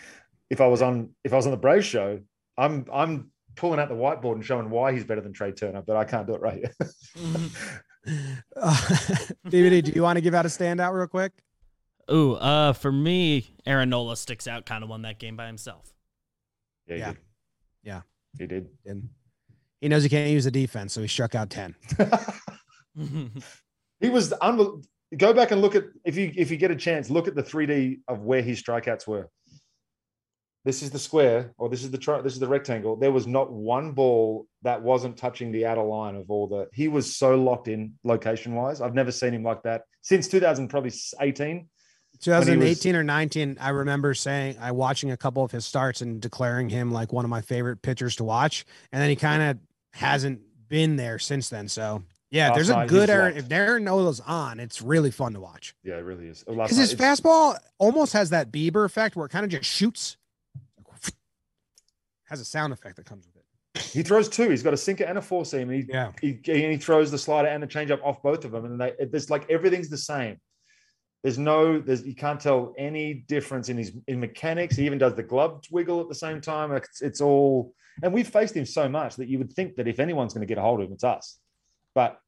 If 0.49 0.61
I 0.61 0.67
was 0.67 0.81
on 0.81 1.11
if 1.23 1.33
I 1.33 1.35
was 1.37 1.45
on 1.45 1.51
the 1.51 1.57
Braves 1.57 1.85
show, 1.85 2.19
I'm 2.57 2.85
I'm 2.91 3.31
pulling 3.57 3.79
out 3.79 3.89
the 3.89 3.95
whiteboard 3.95 4.35
and 4.35 4.45
showing 4.45 4.69
why 4.69 4.93
he's 4.93 5.03
better 5.03 5.19
than 5.21 5.33
Trea 5.33 5.51
Turner, 5.51 5.81
but 5.85 5.97
I 5.97 6.05
can't 6.05 6.25
do 6.27 6.35
it 6.35 6.41
right 6.41 6.55
here. 6.59 6.73
Uh, 8.55 8.73
BBD, 9.47 9.83
do 9.83 9.91
you 9.91 10.01
want 10.01 10.15
to 10.15 10.21
give 10.21 10.33
out 10.33 10.45
a 10.45 10.47
standout 10.47 10.93
real 10.93 11.07
quick? 11.07 11.33
Ooh, 12.09 12.35
uh, 12.35 12.71
for 12.71 12.89
me, 12.89 13.53
Aaron 13.65 13.89
Nola 13.89 14.15
sticks 14.15 14.47
out. 14.47 14.65
Kind 14.65 14.81
of 14.81 14.89
won 14.89 15.01
that 15.01 15.19
game 15.19 15.35
by 15.35 15.45
himself. 15.47 15.93
yeah, 16.87 16.93
he 16.95 16.99
Yeah. 17.01 17.07
did. 17.09 17.17
Yeah. 17.83 18.01
he 18.39 18.47
did. 18.47 18.67
And 18.85 19.09
he 19.81 19.89
knows 19.89 20.03
he 20.03 20.09
can't 20.09 20.31
use 20.31 20.45
the 20.45 20.51
defense, 20.51 20.93
so 20.93 21.01
he 21.01 21.07
struck 21.09 21.35
out 21.35 21.49
10. 21.49 21.75
he 23.99 24.09
was 24.09 24.31
unbel- 24.41 24.85
go 25.17 25.33
back 25.33 25.51
and 25.51 25.59
look 25.61 25.75
at 25.75 25.83
if 26.05 26.15
you 26.15 26.31
if 26.37 26.49
you 26.49 26.55
get 26.55 26.71
a 26.71 26.75
chance 26.77 27.09
look 27.09 27.27
at 27.27 27.35
the 27.35 27.43
3d 27.43 27.97
of 28.07 28.21
where 28.21 28.41
his 28.41 28.61
strikeouts 28.63 29.05
were 29.05 29.29
this 30.67 30.83
is 30.83 30.91
the 30.91 30.99
square 30.99 31.53
or 31.57 31.69
this 31.69 31.83
is 31.83 31.91
the 31.91 31.97
tri- 31.97 32.21
this 32.21 32.33
is 32.33 32.39
the 32.39 32.47
rectangle 32.47 32.95
there 32.95 33.11
was 33.11 33.25
not 33.25 33.51
one 33.51 33.93
ball 33.93 34.45
that 34.63 34.81
wasn't 34.81 35.15
touching 35.15 35.51
the 35.51 35.65
outer 35.65 35.81
line 35.81 36.15
of 36.15 36.29
all 36.29 36.45
the 36.47 36.67
he 36.73 36.87
was 36.87 37.15
so 37.15 37.35
locked 37.35 37.67
in 37.69 37.93
location 38.03 38.53
wise 38.53 38.81
i've 38.81 38.93
never 38.93 39.11
seen 39.11 39.33
him 39.33 39.43
like 39.43 39.63
that 39.63 39.83
since 40.01 40.27
2000 40.27 40.67
probably 40.67 40.91
18 41.19 41.67
2018 42.19 42.95
or 42.95 43.03
19, 43.03 43.57
I 43.59 43.69
remember 43.69 44.15
saying 44.15 44.57
I 44.59 44.71
watching 44.71 45.11
a 45.11 45.17
couple 45.17 45.43
of 45.43 45.51
his 45.51 45.65
starts 45.65 46.01
and 46.01 46.19
declaring 46.19 46.67
him 46.67 46.91
like 46.91 47.13
one 47.13 47.25
of 47.25 47.29
my 47.29 47.41
favorite 47.41 47.81
pitchers 47.83 48.15
to 48.15 48.23
watch. 48.23 48.65
And 48.91 48.99
then 48.99 49.09
he 49.09 49.15
kind 49.15 49.43
of 49.43 49.57
hasn't 49.93 50.41
been 50.67 50.95
there 50.95 51.19
since 51.19 51.49
then. 51.49 51.67
So 51.67 52.03
yeah, 52.29 52.53
there's 52.53 52.69
a 52.69 52.85
good 52.87 53.09
Aaron. 53.09 53.37
If 53.37 53.51
Aaron 53.51 53.83
Nola's 53.83 54.19
on, 54.19 54.59
it's 54.59 54.81
really 54.81 55.11
fun 55.11 55.33
to 55.33 55.39
watch. 55.39 55.75
yeah 55.83 55.95
it 55.95 56.03
really 56.03 56.27
is 56.27 56.43
Because 56.43 56.77
his 56.77 56.93
fastball 56.93 57.57
almost 57.77 58.13
has 58.13 58.31
that 58.31 58.51
Bieber 58.51 58.85
effect 58.85 59.15
where 59.15 59.25
it 59.25 59.29
kind 59.29 59.45
of 59.45 59.51
just 59.51 59.69
shoots. 59.69 60.16
Has 62.29 62.39
a 62.39 62.45
sound 62.45 62.73
effect 62.73 62.95
that 62.97 63.05
comes 63.05 63.25
with 63.27 63.35
it. 63.37 63.81
he 63.81 64.03
throws 64.03 64.27
two. 64.29 64.49
He's 64.49 64.63
got 64.63 64.73
a 64.73 64.77
sinker 64.77 65.03
and 65.03 65.17
a 65.17 65.21
four 65.21 65.45
seam. 65.45 65.69
And 65.69 65.83
he, 65.83 65.89
Yeah. 65.89 66.11
he, 66.21 66.39
he 66.43 66.77
throws 66.77 67.11
the 67.11 67.17
slider 67.17 67.47
and 67.47 67.61
the 67.61 67.67
changeup 67.67 68.03
off 68.03 68.21
both 68.23 68.43
of 68.45 68.51
them. 68.51 68.65
And 68.65 68.79
they 68.81 68.93
there's 69.11 69.29
like 69.29 69.49
everything's 69.49 69.89
the 69.89 69.97
same. 69.97 70.37
There's 71.23 71.37
no 71.37 71.79
there's 71.79 72.03
you 72.05 72.15
can't 72.15 72.39
tell 72.39 72.73
any 72.77 73.13
difference 73.13 73.69
in 73.69 73.77
his 73.77 73.91
in 74.07 74.19
mechanics. 74.19 74.75
He 74.75 74.85
even 74.85 74.97
does 74.97 75.15
the 75.15 75.23
glove 75.23 75.63
wiggle 75.71 76.01
at 76.01 76.09
the 76.09 76.15
same 76.15 76.41
time. 76.41 76.71
It's, 76.73 77.01
it's 77.01 77.21
all 77.21 77.73
and 78.03 78.13
we've 78.13 78.27
faced 78.27 78.55
him 78.55 78.65
so 78.65 78.87
much 78.87 79.15
that 79.15 79.27
you 79.27 79.37
would 79.39 79.51
think 79.53 79.75
that 79.75 79.87
if 79.87 79.99
anyone's 79.99 80.33
going 80.33 80.45
to 80.47 80.51
get 80.51 80.57
a 80.59 80.61
hold 80.61 80.79
of 80.81 80.87
him 80.87 80.93
it's 80.93 81.03
us. 81.03 81.37
But 81.95 82.19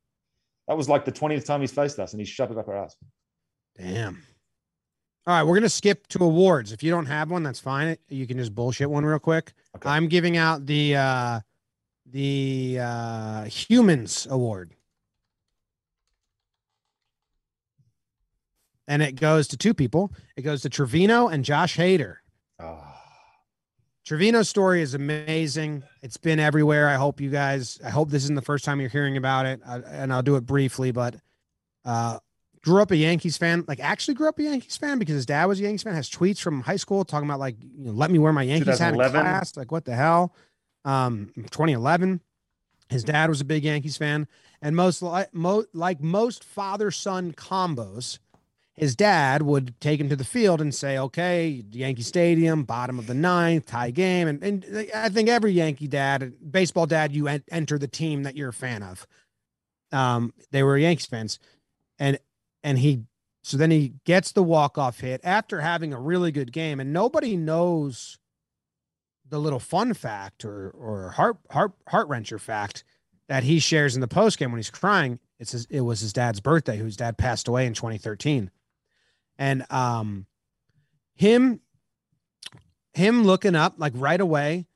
that 0.67 0.77
was 0.77 0.87
like 0.89 1.05
the 1.05 1.11
20th 1.11 1.45
time 1.45 1.61
he's 1.61 1.71
faced 1.71 1.99
us 1.99 2.13
and 2.13 2.19
he's 2.19 2.29
shoved 2.29 2.51
it 2.51 2.57
up 2.57 2.67
our 2.67 2.83
ass. 2.83 2.95
Damn. 3.77 4.21
All 5.27 5.35
right, 5.35 5.43
we're 5.43 5.55
gonna 5.55 5.69
skip 5.69 6.07
to 6.07 6.23
awards. 6.23 6.71
If 6.71 6.81
you 6.81 6.89
don't 6.89 7.05
have 7.05 7.29
one, 7.29 7.43
that's 7.43 7.59
fine. 7.59 7.97
You 8.07 8.25
can 8.25 8.37
just 8.37 8.55
bullshit 8.55 8.89
one 8.89 9.05
real 9.05 9.19
quick. 9.19 9.53
Okay. 9.75 9.87
I'm 9.89 10.07
giving 10.07 10.37
out 10.37 10.65
the 10.65 10.95
uh 10.95 11.39
the 12.05 12.79
uh 12.81 13.43
humans 13.43 14.27
award. 14.29 14.75
And 18.87 19.03
it 19.03 19.19
goes 19.19 19.47
to 19.49 19.57
two 19.57 19.75
people. 19.75 20.11
It 20.35 20.41
goes 20.41 20.63
to 20.63 20.69
Trevino 20.69 21.27
and 21.27 21.45
Josh 21.45 21.77
Hader. 21.77 22.15
oh, 22.59 22.83
Trevino's 24.03 24.49
story 24.49 24.81
is 24.81 24.95
amazing. 24.95 25.83
It's 26.01 26.17
been 26.17 26.39
everywhere. 26.39 26.89
I 26.89 26.95
hope 26.95 27.21
you 27.21 27.29
guys, 27.29 27.79
I 27.85 27.91
hope 27.91 28.09
this 28.09 28.23
isn't 28.23 28.35
the 28.35 28.41
first 28.41 28.65
time 28.65 28.79
you're 28.79 28.89
hearing 28.89 29.17
about 29.17 29.45
it. 29.45 29.61
Uh, 29.63 29.81
and 29.85 30.11
I'll 30.11 30.23
do 30.23 30.35
it 30.37 30.47
briefly, 30.47 30.91
but 30.91 31.15
uh, 31.85 32.17
grew 32.61 32.81
up 32.81 32.91
a 32.91 32.97
Yankees 32.97 33.37
fan, 33.37 33.63
like 33.67 33.79
actually 33.79 34.13
grew 34.13 34.27
up 34.27 34.39
a 34.39 34.43
Yankees 34.43 34.77
fan 34.77 34.99
because 34.99 35.15
his 35.15 35.25
dad 35.25 35.45
was 35.45 35.59
a 35.59 35.63
Yankees 35.63 35.83
fan, 35.83 35.93
has 35.93 36.09
tweets 36.09 36.39
from 36.41 36.61
high 36.61 36.75
school 36.75 37.05
talking 37.05 37.27
about 37.27 37.39
like, 37.39 37.55
you 37.61 37.85
know, 37.85 37.91
let 37.91 38.11
me 38.11 38.19
wear 38.19 38.33
my 38.33 38.43
Yankees 38.43 38.79
hat 38.79 38.93
in 38.93 38.99
class. 38.99 39.55
Like, 39.57 39.71
what 39.71 39.85
the 39.85 39.95
hell? 39.95 40.33
Um, 40.85 41.31
2011. 41.35 42.21
His 42.89 43.03
dad 43.03 43.29
was 43.29 43.39
a 43.39 43.45
big 43.45 43.63
Yankees 43.63 43.97
fan. 43.97 44.27
And 44.61 44.75
most 44.75 45.01
like, 45.01 45.33
mo- 45.33 45.65
like 45.73 46.01
most 46.01 46.43
father 46.43 46.91
son 46.91 47.31
combos, 47.31 48.19
his 48.73 48.95
dad 48.95 49.41
would 49.41 49.79
take 49.81 49.99
him 49.99 50.09
to 50.09 50.15
the 50.15 50.23
field 50.23 50.61
and 50.61 50.73
say, 50.73 50.97
"Okay, 50.97 51.65
Yankee 51.71 52.01
Stadium, 52.01 52.63
bottom 52.63 52.97
of 52.97 53.07
the 53.07 53.13
ninth, 53.13 53.65
tie 53.65 53.91
game." 53.91 54.27
And, 54.27 54.41
and 54.41 54.89
I 54.95 55.09
think 55.09 55.27
every 55.27 55.51
Yankee 55.51 55.87
dad, 55.87 56.33
baseball 56.51 56.85
dad, 56.85 57.13
you 57.13 57.27
en- 57.27 57.43
enter 57.51 57.77
the 57.77 57.89
team 57.89 58.23
that 58.23 58.37
you're 58.37 58.49
a 58.49 58.53
fan 58.53 58.81
of. 58.81 59.05
Um, 59.91 60.33
they 60.51 60.63
were 60.63 60.77
Yankees 60.77 61.07
fans, 61.07 61.39
and 61.99 62.19
and 62.63 62.79
he 62.79 63.03
so 63.41 63.57
then 63.57 63.71
he 63.71 63.93
gets 64.05 64.31
the 64.31 64.43
walk 64.43 64.77
off 64.77 64.99
hit 64.99 65.21
after 65.23 65.61
having 65.61 65.93
a 65.93 65.99
really 65.99 66.31
good 66.31 66.51
game, 66.51 66.79
and 66.79 66.91
nobody 66.91 67.37
knows 67.37 68.19
the 69.27 69.39
little 69.39 69.59
fun 69.59 69.93
fact 69.93 70.43
or 70.43 70.69
or 70.71 71.11
heart 71.11 71.37
heart 71.51 71.73
heart 71.87 72.09
wrencher 72.09 72.39
fact 72.39 72.83
that 73.27 73.43
he 73.43 73.59
shares 73.59 73.95
in 73.95 74.01
the 74.01 74.07
post 74.07 74.39
game 74.39 74.51
when 74.51 74.59
he's 74.59 74.71
crying. 74.71 75.19
It's 75.39 75.51
his, 75.53 75.65
it 75.69 75.81
was 75.81 76.01
his 76.01 76.11
dad's 76.11 76.41
birthday, 76.41 76.77
whose 76.77 76.97
dad 76.97 77.17
passed 77.17 77.47
away 77.47 77.65
in 77.65 77.73
2013 77.73 78.51
and 79.39 79.65
um 79.71 80.27
him 81.15 81.61
him 82.93 83.23
looking 83.23 83.55
up 83.55 83.75
like 83.77 83.93
right 83.95 84.21
away 84.21 84.67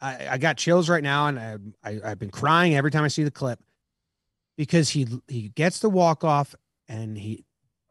i, 0.00 0.28
I 0.30 0.38
got 0.38 0.56
chills 0.56 0.88
right 0.88 1.02
now 1.02 1.26
and 1.26 1.38
I, 1.38 1.90
I 1.90 2.00
i've 2.06 2.18
been 2.18 2.30
crying 2.30 2.74
every 2.74 2.90
time 2.90 3.04
i 3.04 3.08
see 3.08 3.24
the 3.24 3.30
clip 3.30 3.60
because 4.56 4.88
he 4.88 5.06
he 5.28 5.48
gets 5.50 5.80
the 5.80 5.90
walk 5.90 6.24
off 6.24 6.54
and 6.88 7.16
he 7.18 7.44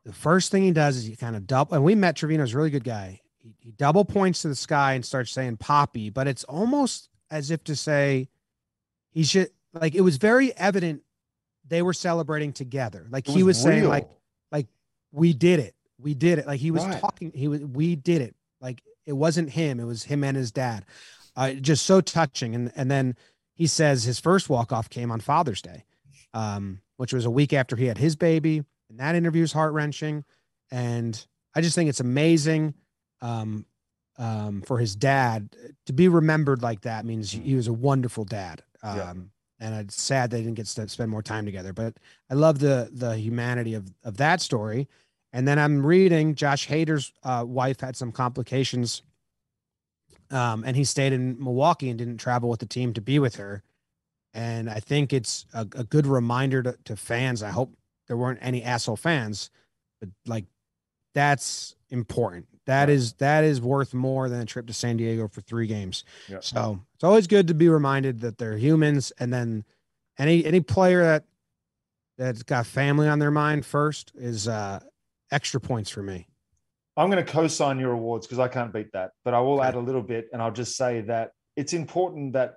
the 0.05 0.13
first 0.13 0.51
thing 0.51 0.63
he 0.63 0.71
does 0.71 0.97
is 0.97 1.05
he 1.05 1.15
kind 1.15 1.35
of 1.35 1.47
double 1.47 1.75
and 1.75 1.83
we 1.83 1.95
met 1.95 2.15
trevino's 2.15 2.53
a 2.53 2.57
really 2.57 2.69
good 2.69 2.83
guy. 2.83 3.21
He, 3.39 3.55
he 3.59 3.71
double 3.71 4.05
points 4.05 4.41
to 4.43 4.47
the 4.47 4.55
sky 4.55 4.93
and 4.93 5.05
starts 5.05 5.31
saying 5.31 5.57
poppy 5.57 6.09
but 6.09 6.27
it's 6.27 6.43
almost 6.45 7.09
as 7.31 7.51
if 7.51 7.63
to 7.65 7.75
say 7.75 8.29
he 9.11 9.23
should 9.23 9.49
like 9.73 9.95
it 9.95 10.01
was 10.01 10.17
very 10.17 10.55
evident 10.57 11.01
they 11.67 11.81
were 11.81 11.93
celebrating 11.93 12.51
together. 12.53 13.07
Like 13.09 13.27
It 13.27 13.31
he 13.33 13.43
was 13.43 13.61
saying 13.61 13.85
like 13.85 14.07
like 14.51 14.67
we 15.11 15.33
did 15.33 15.59
it. 15.59 15.75
We 15.99 16.13
did 16.13 16.39
it. 16.39 16.45
Like 16.47 16.59
he 16.59 16.71
was 16.71 16.83
Right. 16.85 16.99
talking 16.99 17.31
he 17.33 17.47
was 17.47 17.61
we 17.61 17.95
did 17.95 18.21
it. 18.21 18.35
Like 18.59 18.81
it 19.05 19.13
wasn't 19.13 19.49
him 19.49 19.79
it 19.79 19.85
was 19.85 20.03
him 20.03 20.23
and 20.23 20.35
his 20.37 20.51
dad. 20.51 20.85
Uh, 21.35 21.53
just 21.53 21.85
so 21.85 22.01
touching 22.01 22.53
and 22.53 22.71
and 22.75 22.91
then 22.91 23.15
he 23.55 23.65
says 23.67 24.03
his 24.03 24.19
first 24.19 24.49
walk 24.49 24.71
off 24.71 24.89
came 24.89 25.11
on 25.11 25.19
father's 25.19 25.61
day 25.61 25.83
um 26.33 26.79
which 26.97 27.13
was 27.13 27.25
a 27.25 27.29
week 27.31 27.53
after 27.53 27.75
he 27.75 27.85
had 27.85 27.97
his 27.97 28.15
baby 28.15 28.63
and 28.89 28.99
that 28.99 29.15
interview 29.15 29.43
is 29.43 29.51
heart-wrenching 29.53 30.23
and 30.71 31.25
i 31.55 31.61
just 31.61 31.75
think 31.75 31.89
it's 31.89 31.99
amazing 31.99 32.73
um 33.21 33.65
um 34.17 34.61
for 34.61 34.77
his 34.79 34.95
dad 34.95 35.55
to 35.85 35.93
be 35.93 36.07
remembered 36.07 36.61
like 36.61 36.81
that 36.81 37.05
means 37.05 37.31
he 37.31 37.55
was 37.55 37.67
a 37.67 37.73
wonderful 37.73 38.23
dad 38.25 38.63
um 38.83 38.97
Yeah. 38.97 39.13
and 39.67 39.75
it's 39.85 40.01
sad 40.01 40.29
they 40.31 40.39
didn't 40.41 40.55
get 40.55 40.65
to 40.67 40.87
spend 40.89 41.09
more 41.09 41.23
time 41.23 41.45
together 41.45 41.73
but 41.73 41.95
i 42.29 42.33
love 42.33 42.59
the 42.59 42.89
the 42.93 43.17
humanity 43.17 43.73
of 43.73 43.93
of 44.03 44.17
that 44.17 44.41
story 44.41 44.87
and 45.35 45.47
then 45.47 45.57
I'm 45.57 45.83
reading 45.83 46.35
Josh 46.35 46.67
Hader's 46.67 47.11
uh, 47.23 47.43
wife 47.43 47.79
had 47.81 47.95
some 47.95 48.11
complications. 48.11 49.01
Um, 50.29 50.63
and 50.63 50.77
he 50.77 50.83
stayed 50.83 51.11
in 51.11 51.43
Milwaukee 51.43 51.89
and 51.89 51.97
didn't 51.97 52.17
travel 52.17 52.49
with 52.49 52.59
the 52.59 52.67
team 52.67 52.93
to 52.93 53.01
be 53.01 53.17
with 53.17 53.37
her. 53.37 53.63
And 54.35 54.69
I 54.69 54.79
think 54.79 55.11
it's 55.11 55.47
a, 55.51 55.61
a 55.75 55.83
good 55.83 56.05
reminder 56.05 56.61
to, 56.61 56.77
to 56.85 56.95
fans. 56.95 57.41
I 57.41 57.49
hope 57.49 57.75
there 58.07 58.17
weren't 58.17 58.39
any 58.41 58.63
asshole 58.63 58.95
fans, 58.97 59.49
but 59.99 60.09
like 60.25 60.45
that's 61.13 61.75
important. 61.89 62.47
That 62.65 62.81
Right. 62.87 62.89
is 62.89 63.13
that 63.13 63.43
is 63.43 63.61
worth 63.61 63.93
more 63.93 64.29
than 64.29 64.41
a 64.41 64.45
trip 64.45 64.67
to 64.67 64.73
San 64.73 64.97
Diego 64.97 65.27
for 65.27 65.41
three 65.41 65.67
games. 65.67 66.03
Yeah. 66.27 66.39
So 66.41 66.79
it's 66.95 67.03
always 67.03 67.27
good 67.27 67.47
to 67.49 67.53
be 67.53 67.69
reminded 67.69 68.21
that 68.21 68.37
they're 68.37 68.57
humans. 68.57 69.11
And 69.19 69.33
then 69.33 69.65
any 70.17 70.45
any 70.45 70.61
player 70.61 71.03
that 71.03 71.25
that's 72.17 72.43
got 72.43 72.65
family 72.65 73.07
on 73.07 73.19
their 73.19 73.31
mind 73.31 73.65
first 73.65 74.11
is 74.15 74.47
uh 74.47 74.79
extra 75.31 75.59
points 75.59 75.89
for 75.89 76.03
me. 76.03 76.27
I'm 76.95 77.09
going 77.09 77.23
to 77.25 77.31
co-sign 77.31 77.79
your 77.79 77.91
awards 77.93 78.27
because 78.27 78.37
I 78.37 78.47
can't 78.47 78.71
beat 78.71 78.91
that, 78.93 79.11
but 79.25 79.33
I 79.33 79.39
will 79.39 79.59
Okay. 79.59 79.69
add 79.69 79.75
a 79.75 79.79
little 79.79 80.03
bit, 80.03 80.27
and 80.31 80.41
I'll 80.41 80.51
just 80.51 80.77
say 80.77 81.01
that 81.01 81.31
it's 81.55 81.73
important 81.73 82.33
that 82.33 82.55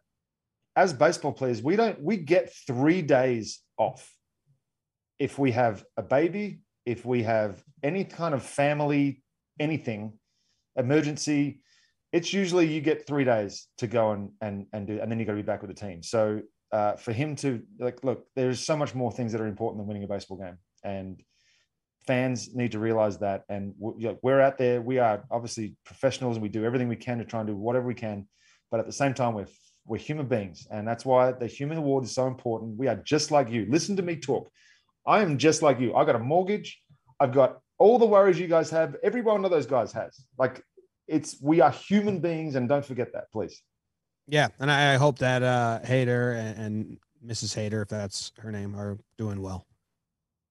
as 0.77 0.93
baseball 0.93 1.32
players, 1.32 1.62
we 1.62 1.74
don't 1.74 2.01
we 2.02 2.18
get 2.18 2.52
three 2.66 3.01
days 3.02 3.62
off 3.78 4.14
if 5.18 5.38
we 5.38 5.52
have 5.52 5.84
a 5.97 6.02
baby, 6.02 6.60
if 6.84 7.05
we 7.05 7.22
have 7.22 7.62
any 7.82 8.05
kind 8.05 8.34
of 8.34 8.43
family, 8.43 9.22
anything, 9.59 10.12
emergency. 10.76 11.60
It's 12.12 12.32
usually 12.32 12.72
you 12.72 12.80
get 12.80 13.06
three 13.06 13.24
days 13.24 13.68
to 13.78 13.86
go 13.86 14.12
and 14.12 14.30
and 14.40 14.66
and 14.72 14.86
do, 14.86 15.01
and 15.01 15.10
then 15.10 15.18
you 15.18 15.24
got 15.24 15.32
to 15.32 15.36
be 15.36 15.43
back 15.43 15.62
with 15.62 15.74
the 15.74 15.86
team. 15.86 16.02
So 16.02 16.43
uh, 16.72 16.93
for 16.97 17.12
him 17.12 17.36
to 17.36 17.62
like, 17.78 18.02
look, 18.05 18.26
there's 18.34 18.60
so 18.60 18.76
much 18.76 18.94
more 18.94 19.10
things 19.10 19.32
that 19.32 19.40
are 19.40 19.47
important 19.47 19.80
than 19.80 19.86
winning 19.86 20.05
a 20.05 20.09
baseball 20.09 20.38
game, 20.38 20.59
and 20.84 21.22
fans 22.06 22.55
need 22.55 22.72
to 22.72 22.78
realize 22.78 23.18
that. 23.18 23.44
And 23.48 23.74
we're 23.78 24.40
out 24.40 24.59
there. 24.59 24.80
We 24.80 24.98
are 24.98 25.24
obviously 25.30 25.76
professionals, 25.84 26.36
and 26.36 26.43
we 26.43 26.48
do 26.48 26.64
everything 26.64 26.88
we 26.88 26.97
can 26.97 27.18
to 27.18 27.24
try 27.24 27.40
and 27.40 27.48
do 27.48 27.56
whatever 27.56 27.86
we 27.86 27.94
can. 27.94 28.28
But 28.70 28.80
at 28.80 28.86
the 28.86 28.93
same 28.93 29.14
time, 29.14 29.34
we're 29.34 29.48
we're 29.84 29.98
human 29.98 30.26
beings, 30.26 30.66
and 30.70 30.86
that's 30.86 31.05
why 31.05 31.32
the 31.32 31.47
human 31.47 31.78
award 31.78 32.05
is 32.05 32.14
so 32.14 32.26
important. 32.26 32.78
We 32.78 32.88
are 32.88 32.97
just 32.97 33.30
like 33.30 33.51
you. 33.51 33.66
Listen 33.68 33.97
to 33.97 34.02
me 34.02 34.16
talk. 34.16 34.51
I 35.07 35.23
am 35.23 35.39
just 35.39 35.62
like 35.62 35.78
you. 35.81 35.95
I 35.95 36.05
got 36.05 36.16
a 36.16 36.20
mortgage. 36.20 36.81
I've 37.20 37.33
got 37.33 37.61
all 37.78 37.99
the 37.99 38.07
worries 38.07 38.39
you 38.39 38.49
guys 38.49 38.70
have. 38.70 38.97
Every 39.03 39.23
one 39.23 39.45
of 39.45 39.51
those 39.51 39.66
guys 39.66 39.93
has. 39.93 40.19
Like 40.39 40.62
it's 41.07 41.37
we 41.41 41.61
are 41.61 41.70
human 41.70 42.20
beings, 42.20 42.55
and 42.57 42.69
don't 42.69 42.85
forget 42.85 43.12
that, 43.12 43.31
please. 43.33 43.62
Yeah, 44.28 44.49
and 44.59 44.70
I, 44.70 44.95
I 44.95 44.97
hope 44.97 45.19
that 45.20 45.43
uh 45.43 45.81
Hader 45.85 46.37
and, 46.37 46.59
and 46.59 46.99
Mrs. 47.24 47.57
Hader, 47.57 47.83
if 47.83 47.89
that's 47.89 48.33
her 48.39 48.51
name, 48.51 48.74
are 48.74 48.99
doing 49.19 49.41
well. 49.41 49.66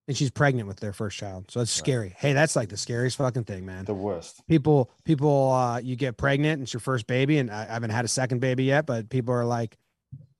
And 0.07 0.15
she's 0.15 0.29
pregnant 0.29 0.67
with 0.67 0.79
their 0.79 0.93
first 0.93 1.17
child, 1.17 1.49
so 1.49 1.61
it's 1.61 1.75
Right. 1.79 1.85
scary. 1.85 2.15
Hey, 2.17 2.33
that's 2.33 2.55
like 2.55 2.69
the 2.69 2.77
scariest 2.77 3.17
fucking 3.17 3.45
thing, 3.45 3.65
man. 3.65 3.85
The 3.85 3.95
worst. 3.95 4.39
People, 4.47 4.91
people, 5.03 5.51
uh, 5.51 5.79
you 5.79 5.95
get 5.95 6.15
pregnant, 6.15 6.53
and 6.53 6.61
it's 6.63 6.73
your 6.73 6.79
first 6.79 7.07
baby, 7.07 7.39
and 7.39 7.49
I, 7.49 7.63
I 7.63 7.73
haven't 7.73 7.89
had 7.89 8.05
a 8.05 8.07
second 8.07 8.39
baby 8.39 8.65
yet, 8.65 8.85
but 8.85 9.09
people 9.09 9.33
are 9.33 9.45
like, 9.45 9.75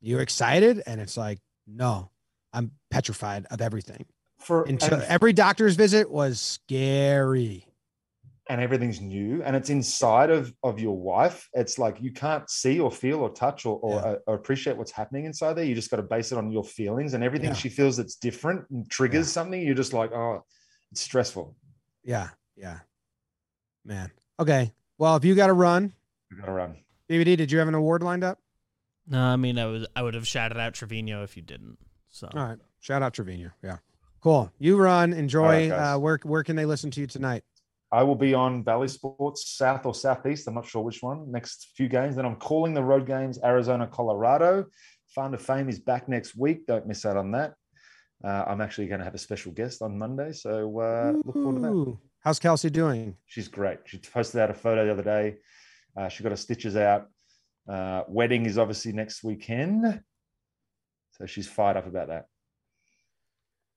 "You 0.02 0.20
excited?" 0.20 0.84
And 0.86 1.02
it's 1.02 1.18
like, 1.18 1.40
"No, 1.66 2.12
I'm 2.56 2.72
petrified 2.90 3.46
of 3.52 3.62
everything." 3.62 4.06
For 4.40 4.64
Until 4.64 4.96
and- 4.96 5.04
every 5.04 5.34
doctor's 5.34 5.76
visit 5.76 6.10
was 6.10 6.40
scary. 6.42 7.68
and 8.48 8.62
everything's 8.62 9.02
new 9.02 9.42
and 9.42 9.56
it's 9.56 9.72
inside 9.72 10.30
of 10.30 10.54
of 10.62 10.80
your 10.80 10.96
wife 10.96 11.50
it's 11.54 11.80
like 11.80 12.00
you 12.00 12.12
can't 12.14 12.48
see 12.48 12.80
or 12.80 12.92
feel 12.92 13.22
or 13.22 13.32
touch 13.34 13.66
or, 13.66 13.80
or, 13.80 13.94
Yeah. 13.96 14.02
uh, 14.02 14.16
or 14.28 14.36
appreciate 14.36 14.78
what's 14.78 14.92
happening 14.92 15.26
inside 15.26 15.54
there 15.54 15.66
you 15.66 15.74
just 15.74 15.90
got 15.90 15.98
to 15.98 16.04
base 16.04 16.32
it 16.32 16.38
on 16.38 16.52
your 16.52 16.64
feelings 16.64 17.16
and 17.16 17.24
everything 17.24 17.48
Yeah. 17.50 17.56
she 17.56 17.70
feels 17.70 17.98
that's 17.98 18.18
different 18.18 18.70
and 18.70 18.88
triggers 18.88 19.26
Yeah. 19.30 19.32
something 19.32 19.60
you're 19.60 19.74
just 19.74 19.94
like 19.94 20.12
oh 20.12 20.44
it's 20.92 21.02
stressful 21.02 21.56
Yeah, 22.04 22.30
yeah, 22.56 22.82
man. 23.84 24.12
Okay, 24.40 24.72
well, 25.00 25.16
if 25.16 25.26
you 25.26 25.34
got 25.34 25.48
to 25.48 25.54
run, 25.54 25.94
we 26.30 26.38
gotta 26.38 26.52
run 26.52 26.78
BBD, 27.10 27.36
did 27.38 27.52
you 27.52 27.58
have 27.58 27.68
an 27.68 27.74
award 27.74 28.04
lined 28.04 28.24
up? 28.24 28.38
No, 29.08 29.20
I 29.24 29.38
mean 29.38 29.58
I 29.58 29.66
was 29.66 29.88
I 29.96 30.04
would 30.04 30.14
have 30.14 30.28
shouted 30.28 30.60
out 30.60 30.76
Trevino 30.76 31.24
if 31.24 31.36
you 31.36 31.42
didn't. 31.42 31.80
So 32.16 32.30
All 32.34 32.46
right. 32.46 32.58
Shout 32.80 33.04
out 33.04 33.14
Trevino. 33.14 33.52
Yeah. 33.62 33.78
Cool. 34.22 34.50
You 34.58 34.78
run. 34.78 35.12
Enjoy. 35.12 35.44
All 35.44 35.50
right, 35.50 35.70
guys. 35.70 35.96
uh, 35.96 36.00
where 36.00 36.20
where 36.24 36.44
can 36.44 36.56
they 36.56 36.66
listen 36.66 36.90
to 36.92 37.02
you 37.02 37.08
tonight? 37.08 37.44
i 37.92 38.02
will 38.02 38.16
be 38.16 38.34
on 38.34 38.64
Bally 38.64 38.88
Sports 38.88 39.52
south 39.52 39.86
or 39.86 39.94
southeast 39.94 40.48
i'm 40.48 40.56
not 40.56 40.66
sure 40.66 40.82
which 40.82 41.04
one 41.04 41.32
next 41.32 41.70
few 41.78 41.88
games 41.88 42.16
then 42.16 42.26
i'm 42.26 42.36
calling 42.36 42.74
the 42.74 42.84
road 42.84 43.06
games 43.06 43.38
arizona 43.44 43.86
colorado 43.86 44.66
farm 45.14 45.32
to 45.32 45.38
fame 45.38 45.70
is 45.70 45.80
back 45.80 46.10
next 46.10 46.36
week 46.36 46.66
don't 46.66 46.88
miss 46.88 47.06
out 47.06 47.16
on 47.16 47.30
that 47.32 47.54
uh, 48.24 48.44
i'm 48.48 48.60
actually 48.60 48.88
going 48.88 48.98
to 48.98 49.06
have 49.06 49.14
a 49.14 49.20
special 49.20 49.52
guest 49.52 49.84
on 49.84 49.96
monday 50.00 50.32
so 50.32 50.80
uh, 50.80 51.14
look 51.26 51.36
forward 51.36 51.56
to 51.56 51.62
that 51.62 51.98
How's 52.26 52.40
Kelsey 52.40 52.72
doing? 52.72 53.16
She's 53.28 53.48
great. 53.48 53.78
She 53.86 54.00
posted 54.00 54.42
out 54.42 54.50
a 54.50 54.56
photo 54.56 54.84
the 54.84 54.92
other 54.92 55.04
day. 55.04 55.36
Uh, 55.96 56.10
she 56.10 56.24
got 56.24 56.32
her 56.32 56.36
stitches 56.36 56.76
out. 56.76 57.06
Uh, 57.70 58.02
wedding 58.08 58.48
is 58.48 58.58
obviously 58.58 58.94
next 58.94 59.24
weekend. 59.24 60.02
So 61.18 61.26
she's 61.26 61.48
fired 61.48 61.78
up 61.78 61.88
about 61.88 62.08
that. 62.08 62.28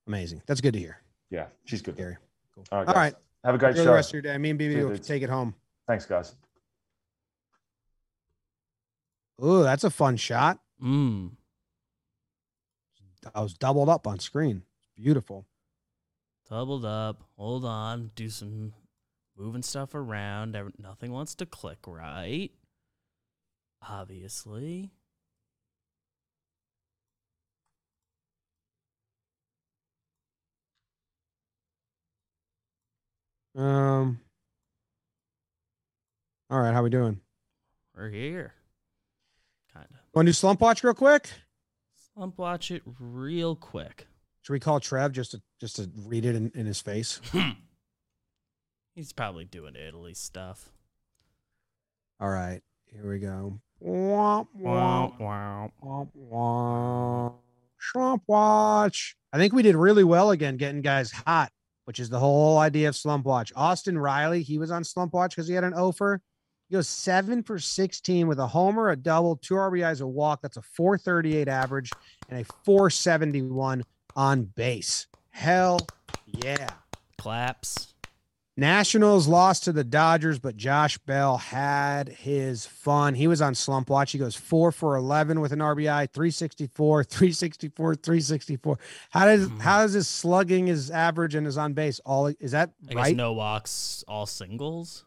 Amazing. 0.07 0.43
That's 0.47 0.61
good 0.61 0.73
to 0.73 0.79
hear. 0.79 0.99
Yeah, 1.31 1.47
she's 1.65 1.83
good. 1.83 1.97
Gary. 1.97 2.17
Cool. 2.55 2.65
All 2.73 2.79
right. 2.79 2.89
All 2.89 2.95
guys. 2.95 3.13
right. 3.13 3.15
Have 3.45 3.55
a 3.55 3.59
great 3.59 3.71
Enjoy 3.71 3.83
show. 3.83 3.91
the 3.91 3.95
rest 3.95 4.09
of 4.11 4.15
your 4.15 4.23
day. 4.23 4.39
Me 4.39 4.51
and 4.51 4.59
BBD 4.59 4.71
See 4.73 4.77
you, 4.79 4.83
will 4.85 4.91
dudes. 4.95 5.07
take 5.09 5.23
it 5.23 5.31
home. 5.31 5.55
Thanks, 5.87 6.07
guys. 6.07 6.35
Ooh, 9.45 9.63
that's 9.63 9.85
a 9.85 9.91
fun 9.91 10.17
shot. 10.17 10.59
mm, 10.83 11.31
I 13.35 13.41
was 13.41 13.55
doubled 13.55 13.89
up 13.89 14.07
on 14.07 14.19
screen. 14.19 14.63
Beautiful. 14.97 15.47
doubled 16.49 16.85
up. 16.85 17.23
Hold 17.37 17.65
on. 17.65 18.11
Do 18.17 18.29
some 18.31 18.73
moving 19.37 19.63
stuff 19.63 19.95
around. 19.95 20.57
Nothing 20.79 21.13
wants 21.13 21.35
to 21.37 21.47
click 21.47 21.79
right. 21.87 22.51
Obviously. 23.89 24.91
Um. 33.57 34.21
All 36.51 36.61
right. 36.61 36.73
How 36.73 36.83
we 36.83 36.91
doing? 36.91 37.21
We're 37.97 38.11
here. 38.11 38.55
Kind 39.73 39.87
of. 39.91 39.97
Want 40.15 40.27
to 40.27 40.31
do 40.31 40.35
slump 40.35 40.61
watch 40.61 40.83
real 40.85 40.95
quick? 40.95 41.31
Slump 42.15 42.39
watch 42.39 42.71
it 42.71 42.83
real 42.99 43.55
quick. 43.55 44.07
Should 44.43 44.53
we 44.53 44.61
call 44.61 44.81
Trev 44.81 45.13
just 45.13 45.33
to 45.33 45.43
just 45.61 45.77
to 45.77 45.91
read 46.07 46.25
it 46.25 46.35
in, 46.35 46.51
in 46.55 46.67
his 46.67 46.81
face? 46.81 47.21
He's 48.95 49.13
probably 49.13 49.45
doing 49.45 49.77
Italy 49.77 50.15
stuff. 50.15 50.71
All 52.19 52.31
right, 52.31 52.63
here 52.87 53.09
we 53.09 53.19
go. 53.19 53.61
Womp, 53.81 54.49
womp, 54.61 55.21
wow. 55.21 55.71
womp, 55.81 56.09
womp. 56.17 57.35
Slump 57.79 58.23
watch. 58.27 59.17
I 59.33 59.39
think 59.39 59.53
we 59.53 59.63
did 59.63 59.77
really 59.77 60.03
well 60.03 60.31
again 60.31 60.57
getting 60.57 60.83
guys 60.83 61.13
hot, 61.13 61.53
which 61.89 62.01
is 62.01 62.11
the 62.11 62.19
whole 62.19 62.59
idea 62.59 62.87
of 62.87 62.95
slump 62.95 63.25
watch. 63.25 63.51
Austin 63.57 63.97
Riley, 63.97 64.43
he 64.43 64.59
was 64.59 64.71
on 64.71 64.85
slump 64.85 65.15
watch 65.15 65.31
because 65.31 65.49
he 65.49 65.55
had 65.55 65.65
an 65.65 65.73
offer. 65.73 66.21
He 66.69 66.75
goes 66.75 66.87
seven 66.87 67.43
for 67.43 67.59
16 67.59 68.29
with 68.29 68.39
a 68.39 68.47
homer, 68.47 68.91
a 68.91 68.97
double, 68.97 69.37
two 69.37 69.55
RBIs, 69.55 70.03
a 70.03 70.07
walk. 70.07 70.43
That's 70.43 70.59
a 70.59 70.63
438 70.63 71.49
average 71.49 71.91
and 72.29 72.43
a 72.43 72.45
471 72.67 73.85
on 74.15 74.43
base. 74.55 75.07
Hell 75.31 75.81
yeah. 76.27 76.69
Claps. 77.17 77.95
Nationals 78.59 79.29
lost 79.29 79.63
to 79.65 79.73
the 79.73 79.85
Dodgers, 79.85 80.41
but 80.41 80.57
Josh 80.57 80.99
Bell 80.99 81.37
had 81.37 82.09
his 82.09 82.67
fun. 82.67 83.15
He 83.15 83.29
was 83.29 83.41
on 83.41 83.55
slump 83.55 83.89
watch. 83.89 84.11
He 84.11 84.19
goes 84.19 84.35
four 84.35 84.73
for 84.73 84.97
11 84.97 85.41
with 85.41 85.53
an 85.53 85.61
RBI, 85.61 86.11
364, 86.13 87.05
364, 87.05 87.95
364. 87.95 88.79
How 89.11 89.27
does, 89.27 89.49
Mhm. 89.49 89.61
how 89.61 89.85
is 89.85 89.93
his 89.93 90.09
slugging, 90.09 90.67
his 90.67 90.91
average, 90.91 91.37
and 91.37 91.47
his 91.47 91.57
on 91.57 91.73
base 91.73 92.01
all? 92.01 92.27
Is 92.41 92.51
that 92.51 92.73
I 92.91 92.95
guess 92.95 92.97
right? 92.97 93.17
no 93.17 93.33
walks, 93.33 94.03
all 94.09 94.27
singles. 94.27 95.05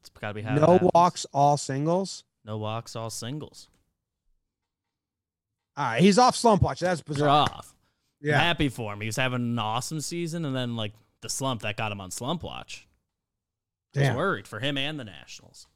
It's 0.00 0.08
got 0.10 0.28
to 0.28 0.34
be 0.34 0.42
how 0.42 0.56
no 0.56 0.90
walks, 0.92 1.24
all 1.32 1.56
singles. 1.56 2.24
No 2.44 2.58
walks, 2.58 2.96
all 2.96 3.10
singles. 3.10 3.68
All 5.76 5.84
right. 5.84 6.02
He's 6.02 6.18
off 6.18 6.34
slump 6.34 6.62
watch. 6.62 6.80
That's 6.80 7.00
You're 7.06 7.14
bizarre. 7.14 7.60
I'm 8.20 8.28
Yeah. 8.28 8.38
happy 8.38 8.68
for 8.68 8.92
him. 8.92 9.00
He 9.00 9.06
was 9.06 9.16
having 9.16 9.42
an 9.42 9.58
awesome 9.58 10.00
season, 10.00 10.44
and 10.44 10.54
then 10.54 10.76
like 10.76 10.92
the 11.20 11.28
slump 11.28 11.62
that 11.62 11.76
got 11.76 11.92
him 11.92 12.00
on 12.00 12.10
slump 12.10 12.42
watch. 12.42 12.86
I 13.94 14.00
was 14.00 14.08
Damn. 14.08 14.16
worried 14.16 14.46
for 14.48 14.60
him 14.60 14.76
and 14.76 14.98
the 14.98 15.04
Nationals. 15.04 15.66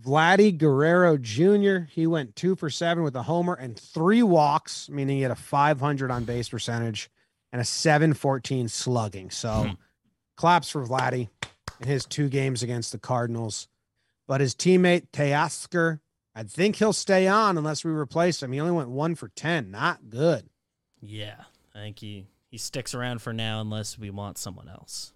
Vladdy 0.00 0.56
Guerrero 0.56 1.16
Jr. 1.16 1.84
He 1.90 2.06
went 2.06 2.34
two 2.34 2.56
for 2.56 2.68
seven 2.68 3.04
with 3.04 3.14
a 3.14 3.22
homer 3.22 3.54
and 3.54 3.78
three 3.78 4.22
walks, 4.22 4.88
meaning 4.88 5.16
he 5.16 5.22
had 5.22 5.30
a 5.30 5.36
500 5.36 6.10
on 6.10 6.24
base 6.24 6.48
percentage 6.48 7.10
and 7.52 7.60
a 7.60 7.64
714 7.64 8.68
slugging. 8.68 9.30
So 9.30 9.64
Hmm. 9.68 9.72
claps 10.36 10.68
for 10.70 10.84
Vladdy 10.84 11.28
in 11.80 11.86
his 11.88 12.06
two 12.06 12.28
games 12.28 12.62
against 12.62 12.90
the 12.90 12.98
Cardinals. 12.98 13.68
But 14.26 14.40
his 14.40 14.54
teammate 14.54 15.08
Teoscar, 15.12 16.00
I 16.34 16.42
think 16.42 16.76
he'll 16.76 16.92
stay 16.92 17.28
on 17.28 17.56
unless 17.56 17.84
we 17.84 17.92
replace 17.92 18.42
him. 18.42 18.50
He 18.52 18.58
only 18.60 18.72
went 18.72 18.88
one 18.88 19.14
for 19.14 19.28
10. 19.28 19.70
Not 19.70 20.10
good. 20.10 20.48
Yeah, 21.06 21.36
I 21.74 21.78
think 21.78 21.98
he 21.98 22.26
he 22.50 22.58
sticks 22.58 22.94
around 22.94 23.20
for 23.20 23.32
now 23.32 23.60
unless 23.60 23.98
we 23.98 24.10
want 24.10 24.38
someone 24.38 24.68
else. 24.68 25.12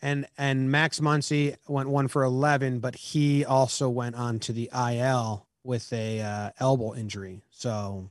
And 0.00 0.26
and 0.38 0.70
Max 0.70 1.00
Muncy 1.00 1.56
went 1.68 1.88
one 1.88 2.08
for 2.08 2.22
11, 2.22 2.78
but 2.80 2.94
he 2.94 3.44
also 3.44 3.88
went 3.88 4.16
on 4.16 4.38
to 4.40 4.52
the 4.52 4.70
IL 4.74 5.46
with 5.62 5.92
a 5.92 6.20
uh, 6.20 6.50
elbow 6.58 6.94
injury. 6.94 7.42
So 7.50 8.10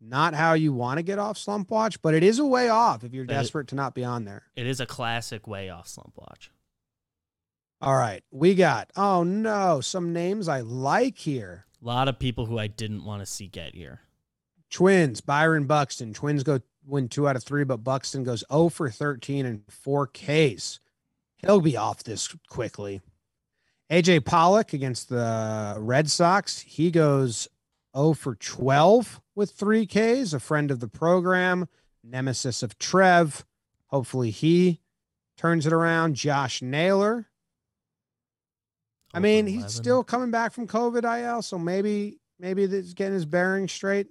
not 0.00 0.34
how 0.34 0.52
you 0.54 0.72
want 0.72 0.98
to 0.98 1.02
get 1.02 1.18
off 1.18 1.38
slump 1.38 1.70
watch, 1.70 2.00
but 2.02 2.14
it 2.14 2.22
is 2.22 2.38
a 2.38 2.46
way 2.46 2.68
off 2.68 3.02
if 3.04 3.12
you're 3.12 3.24
But 3.24 3.34
it- 3.34 3.36
desperate 3.38 3.68
to 3.68 3.74
not 3.74 3.94
be 3.94 4.04
on 4.04 4.24
there. 4.24 4.44
It 4.56 4.66
is 4.66 4.80
a 4.80 4.86
classic 4.86 5.46
way 5.46 5.70
off 5.70 5.88
slump 5.88 6.14
watch. 6.16 6.50
All 7.80 7.94
right, 7.96 8.22
we 8.32 8.54
got 8.54 8.90
oh 8.96 9.22
no, 9.22 9.80
some 9.80 10.12
names 10.12 10.48
I 10.48 10.60
like 10.60 11.18
here. 11.18 11.66
A 11.80 11.86
lot 11.86 12.08
of 12.08 12.18
people 12.18 12.46
who 12.46 12.58
I 12.58 12.66
didn't 12.66 13.04
want 13.04 13.22
to 13.22 13.26
see 13.26 13.46
get 13.46 13.74
here. 13.76 14.00
Twins, 14.70 15.20
Byron 15.20 15.66
Buxton. 15.66 16.12
Twins 16.12 16.42
go 16.42 16.60
win 16.86 17.08
two 17.08 17.28
out 17.28 17.36
of 17.36 17.44
three, 17.44 17.64
but 17.64 17.78
Buxton 17.78 18.24
goes 18.24 18.44
0 18.52 18.68
for 18.68 18.90
13 18.90 19.46
and 19.46 19.62
four 19.68 20.06
Ks. 20.06 20.80
He'll 21.38 21.60
be 21.60 21.76
off 21.76 22.02
this 22.02 22.34
quickly. 22.48 23.00
AJ 23.90 24.24
Pollock 24.24 24.72
against 24.72 25.08
the 25.08 25.76
Red 25.78 26.10
Sox. 26.10 26.60
He 26.60 26.90
goes 26.90 27.48
0 27.96 28.14
for 28.14 28.34
12 28.34 29.20
with 29.34 29.52
three 29.52 29.86
Ks, 29.86 30.32
a 30.32 30.40
friend 30.40 30.70
of 30.70 30.80
the 30.80 30.88
program, 30.88 31.68
nemesis 32.04 32.62
of 32.62 32.78
Trev. 32.78 33.44
Hopefully 33.86 34.30
he 34.30 34.80
turns 35.36 35.66
it 35.66 35.72
around. 35.72 36.16
Josh 36.16 36.60
Naylor. 36.60 37.28
I 39.14 39.18
oh 39.18 39.20
mean, 39.20 39.46
he's 39.46 39.58
11. 39.60 39.70
still 39.70 40.04
coming 40.04 40.30
back 40.30 40.52
from 40.52 40.66
COVID 40.66 41.04
IL, 41.04 41.40
so 41.40 41.58
maybe 41.58 42.18
maybe 42.38 42.66
he's 42.66 42.92
getting 42.92 43.14
his 43.14 43.24
bearings 43.24 43.72
straight. 43.72 44.08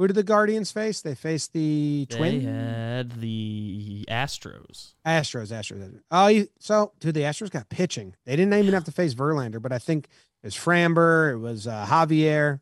Who 0.00 0.06
did 0.06 0.16
the 0.16 0.22
Guardians 0.22 0.72
face? 0.72 1.02
They 1.02 1.14
faced 1.14 1.52
the 1.52 2.06
They 2.08 2.16
Twins, 2.16 2.44
had 2.46 3.20
the 3.20 4.06
Astros. 4.08 4.94
Astros. 5.06 5.52
Astros. 5.52 6.00
Oh, 6.10 6.28
you, 6.28 6.48
so 6.58 6.92
dude, 7.00 7.12
the 7.12 7.20
Astros 7.20 7.50
got 7.50 7.68
pitching. 7.68 8.16
They 8.24 8.34
didn't 8.34 8.54
even 8.54 8.72
have 8.72 8.84
to 8.84 8.92
face 8.92 9.12
Verlander, 9.12 9.60
but 9.60 9.72
I 9.72 9.78
think 9.78 10.06
it 10.42 10.46
was 10.46 10.54
Framber, 10.56 11.32
it 11.34 11.36
was 11.36 11.66
uh, 11.66 11.84
Javier, 11.86 12.60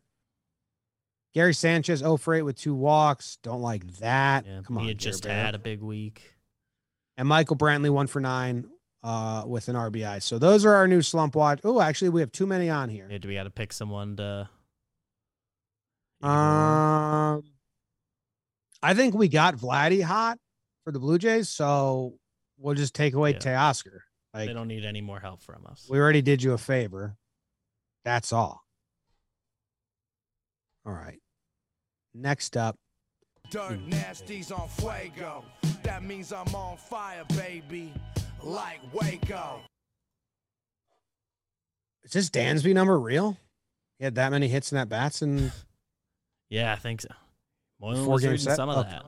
Gary 1.33 1.53
Sanchez, 1.53 1.99
0 1.99 2.17
for 2.17 2.33
8 2.33 2.41
with 2.41 2.57
two 2.57 2.75
walks. 2.75 3.37
Don't 3.41 3.61
like 3.61 3.87
that. 3.99 4.45
Yeah, 4.45 4.59
Come 4.67 4.77
on, 4.77 4.83
he 4.83 4.89
had 4.89 4.97
just 4.97 5.23
Bear. 5.23 5.33
had 5.33 5.55
a 5.55 5.59
big 5.59 5.81
week. 5.81 6.21
and 7.17 7.25
Michael 7.25 7.55
Brantley 7.55 7.89
one 7.89 8.07
for 8.07 8.19
nine 8.19 8.65
uh, 9.01 9.43
with 9.47 9.69
an 9.69 9.77
RBI. 9.77 10.21
So 10.21 10.39
those 10.39 10.65
are 10.65 10.75
our 10.75 10.89
new 10.89 11.01
slump 11.01 11.35
watch. 11.35 11.61
Oh, 11.63 11.79
actually, 11.79 12.09
we 12.09 12.19
have 12.19 12.33
too 12.33 12.45
many 12.47 12.69
on 12.69 12.89
here. 12.89 13.07
Yeah, 13.09 13.19
do 13.19 13.29
we 13.29 13.35
got 13.35 13.43
to 13.43 13.49
pick 13.49 13.71
someone 13.71 14.17
to? 14.17 14.49
Um, 16.21 17.43
I 18.83 18.93
think 18.93 19.13
we 19.15 19.27
got 19.29 19.55
Vladdy 19.55 20.01
hot 20.03 20.37
for 20.83 20.91
the 20.91 20.99
Blue 20.99 21.17
Jays, 21.17 21.49
so 21.49 22.15
we'll 22.57 22.75
just 22.75 22.93
take 22.93 23.13
away 23.13 23.31
Yeah. 23.31 23.37
Teoscar. 23.39 23.99
they 24.33 24.47
don't 24.53 24.67
need 24.67 24.85
any 24.85 25.01
more 25.01 25.19
help 25.19 25.41
from 25.41 25.65
us. 25.65 25.87
we 25.89 25.97
already 25.99 26.21
did 26.21 26.43
you 26.43 26.53
a 26.53 26.57
favor. 26.57 27.15
That's 28.05 28.31
all. 28.33 28.61
All 30.85 30.93
right. 30.93 31.19
Next 32.13 32.57
up, 32.57 32.75
Dirt 33.51 33.79
nasties 33.89 34.51
on 34.57 34.67
fuego. 34.69 35.43
That 35.83 36.03
means 36.03 36.31
I'm 36.33 36.53
on 36.55 36.77
fire, 36.77 37.23
baby. 37.29 37.93
Like 38.43 38.79
Waco. 38.93 39.61
is 42.03 42.11
this 42.11 42.29
Dansby 42.29 42.73
number 42.73 42.99
real? 42.99 43.37
He 43.97 44.05
had 44.05 44.15
that 44.15 44.31
many 44.31 44.47
hits 44.47 44.71
and 44.71 44.79
at 44.79 44.89
bats, 44.89 45.21
and 45.21 45.51
Yeah, 46.49 46.73
I 46.73 46.75
think 46.75 47.01
so. 47.01 47.09
Moylan 47.79 48.03
Four 48.05 48.13
was 48.15 48.23
game 48.23 48.37
set? 48.37 48.55
some 48.55 48.69
of 48.69 48.77
Okay. 48.79 48.89
that. 48.89 49.05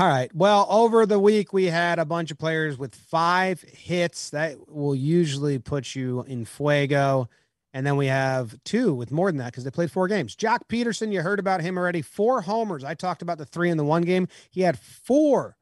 All 0.00 0.06
right. 0.06 0.34
Well, 0.34 0.66
over 0.68 1.06
the 1.06 1.18
week, 1.18 1.52
we 1.52 1.64
had 1.66 1.98
a 1.98 2.04
bunch 2.04 2.30
of 2.30 2.38
players 2.38 2.76
with 2.78 2.94
five 2.94 3.62
hits. 3.62 4.30
That 4.30 4.68
will 4.70 4.94
usually 4.94 5.58
put 5.58 5.94
you 5.94 6.22
in 6.24 6.44
fuego. 6.44 7.28
And 7.72 7.86
then 7.86 7.96
we 7.96 8.06
have 8.06 8.56
two 8.64 8.94
with 8.94 9.10
more 9.10 9.30
than 9.30 9.38
that 9.38 9.46
because 9.52 9.64
they 9.64 9.70
played 9.70 9.90
four 9.90 10.08
games. 10.08 10.34
Joc 10.36 10.60
Pederson, 10.68 11.12
you 11.12 11.22
heard 11.22 11.38
about 11.38 11.60
him 11.60 11.78
already. 11.78 12.02
Four 12.02 12.42
homers. 12.42 12.82
I 12.84 12.94
talked 12.94 13.22
about 13.22 13.38
the 13.38 13.44
three 13.46 13.70
in 13.70 13.76
the 13.76 13.84
one 13.84 14.02
game. 14.02 14.28
He 14.50 14.62
had 14.62 14.78
four 14.78 15.56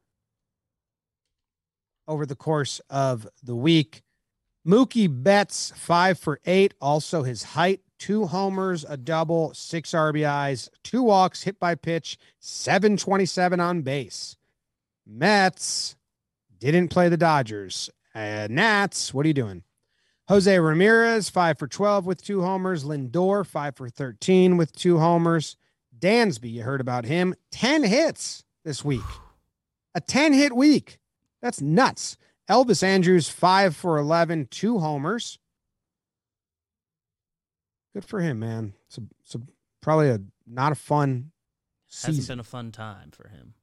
over 2.07 2.25
the 2.25 2.35
course 2.35 2.79
of 2.89 3.27
the 3.43 3.55
week. 3.55 4.01
Mookie 4.65 5.07
Betts, 5.11 5.71
five 5.75 6.17
for 6.19 6.39
eight. 6.45 6.73
Also 6.81 7.23
his 7.23 7.43
height, 7.43 7.81
two 7.97 8.27
homers, 8.27 8.85
a 8.87 8.97
double, 8.97 9.53
six 9.53 9.91
RBIs, 9.91 10.69
two 10.83 11.03
walks, 11.03 11.43
hit 11.43 11.59
by 11.59 11.75
pitch, 11.75 12.17
727 12.39 13.59
on 13.59 13.81
base. 13.81 14.35
Mets 15.05 15.95
didn't 16.59 16.89
play 16.89 17.09
the 17.09 17.17
Dodgers. 17.17 17.89
Uh, 18.13 18.47
Nats, 18.49 19.13
what 19.13 19.25
are 19.25 19.27
you 19.27 19.33
doing? 19.33 19.63
Jose 20.27 20.59
Ramirez, 20.59 21.29
five 21.29 21.57
for 21.57 21.67
12 21.67 22.05
with 22.05 22.21
two 22.21 22.41
homers. 22.41 22.83
Lindor, 22.83 23.45
five 23.45 23.75
for 23.75 23.89
13 23.89 24.57
with 24.57 24.73
two 24.73 24.99
homers. 24.99 25.55
Dansby, 25.97 26.51
you 26.51 26.63
heard 26.63 26.81
about 26.81 27.05
him, 27.05 27.33
10 27.51 27.83
hits 27.83 28.43
this 28.65 28.83
week. 28.83 29.01
A 29.95 30.01
10 30.01 30.33
hit 30.33 30.55
week. 30.55 30.99
That's 31.41 31.61
nuts. 31.61 32.17
Elvis 32.49 32.83
Andrus, 32.83 33.29
five 33.29 33.75
for 33.75 33.97
11, 33.97 34.47
two 34.51 34.79
homers. 34.79 35.39
Good 37.97 38.05
for 38.05 38.19
him, 38.19 38.37
man. 38.37 38.73
It's 38.85 38.99
a, 39.33 39.39
probably 39.81 40.09
a 40.09 40.21
not 40.45 40.71
a 40.71 40.75
fun 40.75 41.31
Hasn't 41.91 42.17
season. 42.17 42.33
been 42.33 42.39
a 42.41 42.43
fun 42.43 42.71
time 42.71 43.09
for 43.09 43.27
him. 43.27 43.55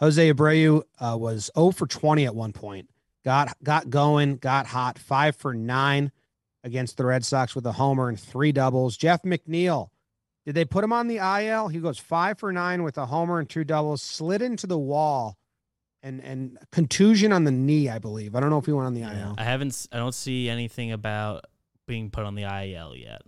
Jose 0.00 0.32
Abreu 0.32 0.82
uh, 0.98 1.16
was 1.16 1.52
0 1.56 1.70
for 1.70 1.86
20 1.86 2.24
at 2.26 2.34
one 2.34 2.52
point. 2.52 2.90
Got 3.24 3.56
got 3.62 3.90
going, 3.90 4.38
got 4.38 4.66
hot, 4.66 4.98
five 4.98 5.36
for 5.36 5.54
nine 5.54 6.10
against 6.64 6.96
the 6.96 7.06
Red 7.06 7.24
Sox 7.24 7.54
with 7.54 7.64
a 7.66 7.70
homer 7.70 8.08
and 8.08 8.18
three 8.18 8.50
doubles. 8.50 8.96
Jeff 8.96 9.22
McNeil, 9.22 9.90
did 10.44 10.56
they 10.56 10.64
put 10.64 10.82
him 10.82 10.92
on 10.92 11.06
the 11.06 11.18
IL? 11.18 11.68
He 11.68 11.78
goes 11.78 12.00
five 12.00 12.40
for 12.40 12.50
nine 12.50 12.82
with 12.82 12.98
a 12.98 13.06
homer 13.06 13.38
and 13.38 13.48
two 13.48 13.62
doubles, 13.62 14.02
slid 14.02 14.42
into 14.42 14.66
the 14.66 14.80
wall, 14.80 15.38
and 16.02 16.20
and 16.24 16.58
contusion 16.72 17.32
on 17.32 17.44
the 17.44 17.52
knee, 17.52 17.88
I 17.88 18.00
believe. 18.00 18.34
I 18.34 18.40
don't 18.40 18.50
know 18.50 18.58
if 18.58 18.66
he 18.66 18.72
went 18.72 18.88
on 18.88 18.94
the 18.94 19.02
IL. 19.02 19.36
I 19.38 19.44
haven't. 19.44 19.86
I 19.92 19.98
don't 19.98 20.12
see 20.12 20.48
anything 20.48 20.90
about 20.90 21.44
being 21.86 22.10
put 22.10 22.24
on 22.24 22.34
the 22.34 22.42
IL 22.42 22.96
yet. 22.96 23.22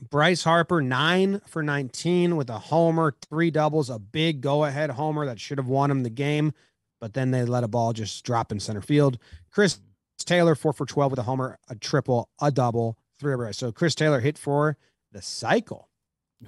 Bryce 0.00 0.44
Harper, 0.44 0.82
nine 0.82 1.40
for 1.46 1.62
19 1.62 2.36
with 2.36 2.50
a 2.50 2.58
homer, 2.58 3.14
three 3.28 3.50
doubles, 3.50 3.88
a 3.90 3.98
big 3.98 4.40
go 4.40 4.64
ahead 4.64 4.90
homer 4.90 5.24
that 5.26 5.40
should 5.40 5.58
have 5.58 5.68
won 5.68 5.90
him 5.90 6.02
the 6.02 6.10
game. 6.10 6.52
but 7.00 7.12
then 7.14 7.30
they 7.30 7.44
let 7.44 7.64
a 7.64 7.68
ball 7.68 7.92
just 7.92 8.24
drop 8.24 8.50
in 8.50 8.58
center 8.58 8.80
field. 8.80 9.18
Chris 9.50 9.78
Taylor, 10.18 10.54
four 10.54 10.72
for 10.72 10.86
12 10.86 11.12
with 11.12 11.18
a 11.18 11.24
homer, 11.24 11.58
a 11.68 11.74
triple, 11.74 12.30
a 12.40 12.50
double, 12.50 12.96
three 13.18 13.34
RBI. 13.34 13.54
So 13.54 13.72
Chris 13.72 13.94
Taylor 13.94 14.20
hit 14.20 14.38
for 14.38 14.76
the 15.12 15.20
cycle. 15.20 15.88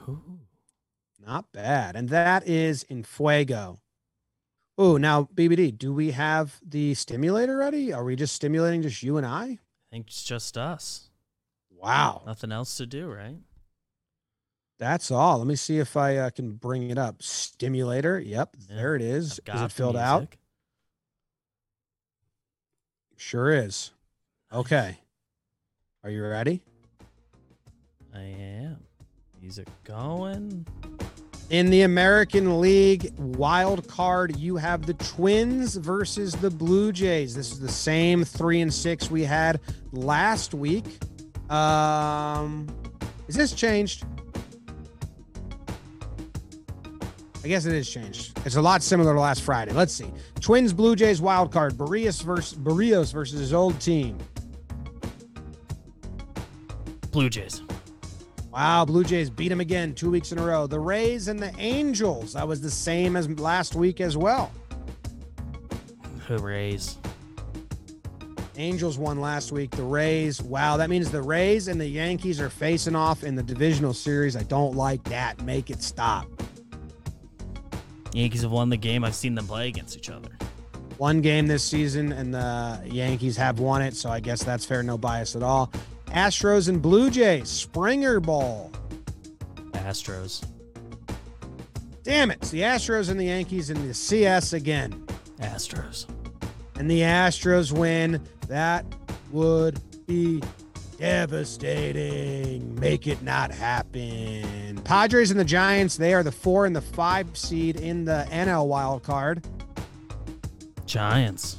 Ooh. 0.08 0.40
Not 1.24 1.52
bad. 1.52 1.96
And 1.96 2.08
that 2.10 2.46
is 2.48 2.84
in 2.84 3.02
Fuego. 3.02 3.80
Oh, 4.78 4.96
now 4.96 5.28
BBD, 5.34 5.76
do 5.76 5.92
we 5.92 6.12
have 6.12 6.60
the 6.66 6.94
stimulator 6.94 7.56
ready? 7.56 7.92
Are 7.92 8.04
we 8.04 8.16
just 8.16 8.34
stimulating 8.34 8.82
just 8.82 9.02
you 9.02 9.16
and 9.16 9.26
I? 9.26 9.44
I 9.44 9.58
think 9.90 10.08
it's 10.08 10.22
just 10.24 10.56
us. 10.56 11.10
Wow. 11.86 12.22
Nothing 12.26 12.50
else 12.50 12.78
to 12.78 12.86
do, 12.86 13.06
right? 13.06 13.36
That's 14.80 15.12
all. 15.12 15.38
Let 15.38 15.46
me 15.46 15.54
see 15.54 15.78
if 15.78 15.96
I 15.96 16.16
uh, 16.16 16.30
can 16.30 16.54
bring 16.54 16.90
it 16.90 16.98
up. 16.98 17.22
Stimulator. 17.22 18.18
Yep, 18.18 18.56
Yeah, 18.68 18.76
there 18.76 18.96
it 18.96 19.02
is. 19.02 19.40
Is 19.46 19.62
it 19.62 19.70
filled 19.70 19.96
out? 19.96 20.34
Sure 23.16 23.52
is. 23.52 23.92
Okay. 24.52 24.98
Are 26.02 26.10
you 26.10 26.26
ready? 26.26 26.60
I 28.12 28.22
am. 28.22 28.78
Music 29.40 29.68
going. 29.84 30.66
In 31.50 31.70
the 31.70 31.82
American 31.82 32.60
League 32.60 33.12
wild 33.16 33.86
card, 33.86 34.34
you 34.36 34.56
have 34.56 34.86
the 34.86 34.94
Twins 34.94 35.76
versus 35.76 36.34
the 36.34 36.50
Blue 36.50 36.90
Jays. 36.90 37.36
This 37.36 37.52
is 37.52 37.60
the 37.60 37.70
same 37.70 38.24
three 38.24 38.60
and 38.60 38.74
six 38.74 39.08
we 39.08 39.22
had 39.22 39.60
last 39.92 40.52
week. 40.52 40.98
Um, 41.50 42.66
is 43.28 43.34
this 43.34 43.52
changed? 43.52 44.04
I 47.44 47.48
guess 47.48 47.64
it 47.64 47.74
is 47.74 47.88
changed. 47.88 48.36
It's 48.44 48.56
a 48.56 48.62
lot 48.62 48.82
similar 48.82 49.14
to 49.14 49.20
last 49.20 49.42
Friday. 49.42 49.72
Let's 49.72 49.92
see. 49.92 50.10
Twins 50.40 50.72
Blue 50.72 50.96
Jays 50.96 51.20
wild 51.20 51.52
card. 51.52 51.74
Berríos 51.74 52.20
versus 52.22 52.58
Berríos 52.58 53.12
versus 53.12 53.38
his 53.38 53.52
old 53.52 53.80
team. 53.80 54.18
Blue 57.12 57.30
Jays. 57.30 57.62
Wow, 58.52 58.84
Blue 58.84 59.04
Jays 59.04 59.30
beat 59.30 59.52
him 59.52 59.60
again 59.60 59.94
two 59.94 60.10
weeks 60.10 60.32
in 60.32 60.38
a 60.38 60.42
row. 60.42 60.66
The 60.66 60.80
Rays 60.80 61.28
and 61.28 61.38
the 61.38 61.54
Angels. 61.58 62.32
That 62.32 62.48
was 62.48 62.60
the 62.60 62.70
same 62.70 63.14
as 63.14 63.28
last 63.38 63.74
week 63.74 64.00
as 64.00 64.16
well. 64.16 64.50
Who 66.26 66.38
Rays? 66.38 66.98
Angels 68.58 68.98
won 68.98 69.20
last 69.20 69.52
week. 69.52 69.70
The 69.70 69.82
Rays. 69.82 70.40
Wow, 70.42 70.76
that 70.78 70.88
means 70.90 71.10
the 71.10 71.22
Rays 71.22 71.68
and 71.68 71.80
the 71.80 71.86
Yankees 71.86 72.40
are 72.40 72.50
facing 72.50 72.96
off 72.96 73.22
in 73.24 73.34
the 73.34 73.42
divisional 73.42 73.92
series. 73.92 74.36
I 74.36 74.42
don't 74.44 74.74
like 74.74 75.02
that. 75.04 75.42
Make 75.42 75.70
it 75.70 75.82
stop. 75.82 76.26
Yankees 78.12 78.42
have 78.42 78.50
won 78.50 78.70
the 78.70 78.76
game. 78.76 79.04
I've 79.04 79.14
seen 79.14 79.34
them 79.34 79.46
play 79.46 79.68
against 79.68 79.96
each 79.96 80.08
other. 80.10 80.30
One 80.96 81.20
game 81.20 81.46
this 81.46 81.62
season, 81.62 82.12
and 82.12 82.32
the 82.32 82.80
Yankees 82.86 83.36
have 83.36 83.58
won 83.60 83.82
it, 83.82 83.94
so 83.94 84.08
I 84.08 84.20
guess 84.20 84.42
that's 84.42 84.64
fair. 84.64 84.82
No 84.82 84.96
bias 84.96 85.36
at 85.36 85.42
all. 85.42 85.70
Astros 86.06 86.70
and 86.70 86.80
Blue 86.80 87.10
Jays. 87.10 87.50
Springer 87.50 88.20
Ball. 88.20 88.70
Astros. 89.72 90.42
Damn 92.02 92.30
it. 92.30 92.38
It's 92.40 92.50
the 92.50 92.62
Astros 92.62 93.10
and 93.10 93.20
the 93.20 93.26
Yankees 93.26 93.68
in 93.68 93.86
the 93.86 93.92
CS 93.92 94.54
again. 94.54 95.06
Astros. 95.40 96.06
and 96.78 96.90
the 96.90 97.00
Astros 97.00 97.72
win, 97.72 98.22
that 98.48 98.84
would 99.32 99.80
be 100.06 100.42
devastating. 100.98 102.78
Make 102.78 103.06
it 103.06 103.22
not 103.22 103.50
happen. 103.50 104.80
Padres 104.84 105.30
and 105.30 105.38
the 105.38 105.44
Giants, 105.44 105.96
they 105.96 106.14
are 106.14 106.22
the 106.22 106.32
four 106.32 106.66
and 106.66 106.74
the 106.74 106.80
five 106.80 107.36
seed 107.36 107.76
in 107.76 108.04
the 108.04 108.26
NL 108.30 108.66
wild 108.66 109.02
card. 109.02 109.44
Giants. 110.86 111.58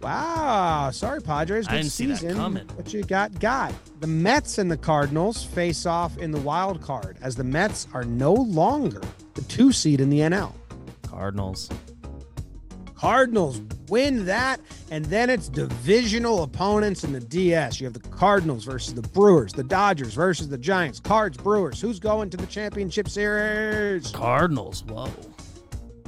Wow. 0.00 0.90
Sorry, 0.92 1.20
Padres. 1.20 1.68
I 1.68 1.72
didn't 1.72 1.90
see 1.90 2.06
that 2.06 2.18
season. 2.18 2.36
coming. 2.36 2.68
But 2.76 2.92
you 2.92 3.02
got 3.02 3.38
got. 3.38 3.72
The 4.00 4.06
Mets 4.06 4.58
and 4.58 4.70
the 4.70 4.76
Cardinals 4.76 5.44
face 5.44 5.84
off 5.84 6.16
in 6.18 6.30
the 6.30 6.40
wild 6.40 6.80
card 6.80 7.18
as 7.20 7.36
the 7.36 7.44
Mets 7.44 7.86
are 7.92 8.04
no 8.04 8.32
longer 8.32 9.02
the 9.34 9.42
two 9.42 9.72
seed 9.72 10.00
in 10.00 10.08
the 10.08 10.20
NL. 10.20 10.52
Cardinals. 11.02 11.68
Cardinals 13.00 13.62
win 13.88 14.26
that, 14.26 14.60
and 14.90 15.06
then 15.06 15.30
it's 15.30 15.48
divisional 15.48 16.42
opponents 16.42 17.02
in 17.02 17.14
the 17.14 17.20
DS. 17.20 17.80
You 17.80 17.86
have 17.86 17.94
the 17.94 18.08
Cardinals 18.10 18.66
versus 18.66 18.92
the 18.92 19.00
Brewers, 19.00 19.54
the 19.54 19.64
Dodgers 19.64 20.12
versus 20.12 20.50
the 20.50 20.58
Giants, 20.58 21.00
Cards, 21.00 21.38
Brewers. 21.38 21.80
Who's 21.80 21.98
going 21.98 22.28
to 22.28 22.36
the 22.36 22.46
championship 22.46 23.08
series? 23.08 24.10
Cardinals. 24.10 24.84
Whoa. 24.84 25.08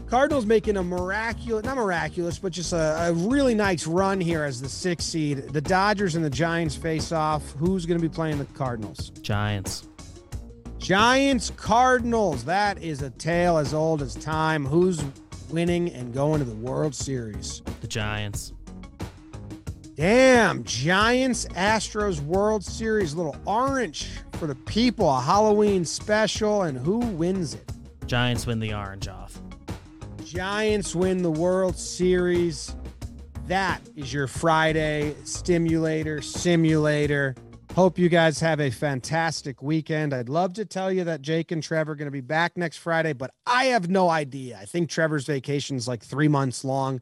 Cardinals 0.06 0.44
making 0.44 0.77
a 0.77 0.82
miraculous, 0.82 1.64
not 1.64 1.78
miraculous, 1.78 2.39
but 2.39 2.52
just 2.52 2.74
a, 2.74 3.09
a 3.09 3.14
really 3.14 3.55
nice 3.55 3.86
run 3.86 4.20
here 4.20 4.44
as 4.44 4.60
the 4.60 4.69
sixth 4.69 5.09
seed. 5.09 5.39
The 5.39 5.62
Dodgers 5.62 6.14
and 6.14 6.23
the 6.23 6.28
Giants 6.28 6.77
face 6.77 7.10
off. 7.10 7.52
Who's 7.52 7.86
going 7.86 7.98
to 7.98 8.06
be 8.06 8.14
playing 8.14 8.36
the 8.36 8.44
Cardinals? 8.44 9.09
Giants. 9.23 9.89
Giants, 10.77 11.52
Cardinals. 11.56 12.44
That 12.44 12.82
is 12.82 13.01
a 13.01 13.09
tale 13.09 13.56
as 13.56 13.73
old 13.73 14.02
as 14.02 14.14
time. 14.14 14.66
Who's 14.66 15.02
winning 15.53 15.93
and 15.93 16.12
going 16.12 16.39
to 16.39 16.45
the 16.45 16.57
World 16.57 16.95
Series? 16.95 17.62
The 17.81 17.87
Giants. 17.87 18.53
Damn, 19.95 20.65
Giants 20.65 21.45
Astros 21.51 22.20
World 22.20 22.65
Series, 22.65 23.15
little 23.15 23.37
orange 23.45 24.09
for 24.33 24.47
the 24.47 24.55
people, 24.55 25.09
a 25.09 25.20
Halloween 25.20 25.85
special, 25.85 26.62
and 26.62 26.79
who 26.79 26.99
wins 26.99 27.55
it? 27.55 27.70
Giants 28.07 28.47
win 28.47 28.59
the 28.59 28.73
orange 28.73 29.07
off. 29.07 29.39
Giants 30.24 30.97
win 30.97 31.23
the 31.23 31.31
World 31.31 31.77
Series. 31.77 32.74
That 33.47 33.83
is 33.95 34.12
your 34.12 34.27
Friday 34.27 35.15
stimulator 35.24 36.23
simulator. 36.23 37.35
Hope 37.74 37.99
you 37.99 38.11
guys 38.11 38.39
have 38.40 38.61
a 38.61 38.69
fantastic 38.69 39.62
weekend. 39.62 40.12
I'd 40.12 40.28
love 40.28 40.53
to 40.55 40.66
tell 40.66 40.93
you 40.93 41.05
that 41.05 41.23
Jake 41.23 41.51
and 41.53 41.62
Trevor 41.62 41.93
are 41.93 41.94
going 41.94 42.07
to 42.07 42.11
be 42.11 42.20
back 42.20 42.55
next 42.55 42.77
Friday, 42.77 43.15
but 43.15 43.32
I 43.47 43.66
have 43.66 43.89
no 43.89 44.11
idea. 44.11 44.59
I 44.61 44.66
think 44.66 44.90
Trevor's 44.90 45.24
vacation 45.24 45.78
is 45.78 45.89
like 45.89 46.05
three 46.05 46.28
months 46.28 46.66
long, 46.66 47.01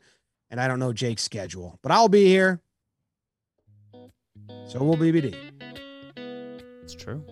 and 0.48 0.60
I 0.60 0.68
don't 0.68 0.78
know 0.78 0.92
Jake's 0.92 1.24
schedule, 1.24 1.76
but 1.82 1.90
I'll 1.90 2.08
be 2.08 2.26
here. 2.26 2.60
So 4.68 4.78
will 4.84 4.96
BBD. 4.96 5.34
It's 6.84 6.94
true. 6.94 7.24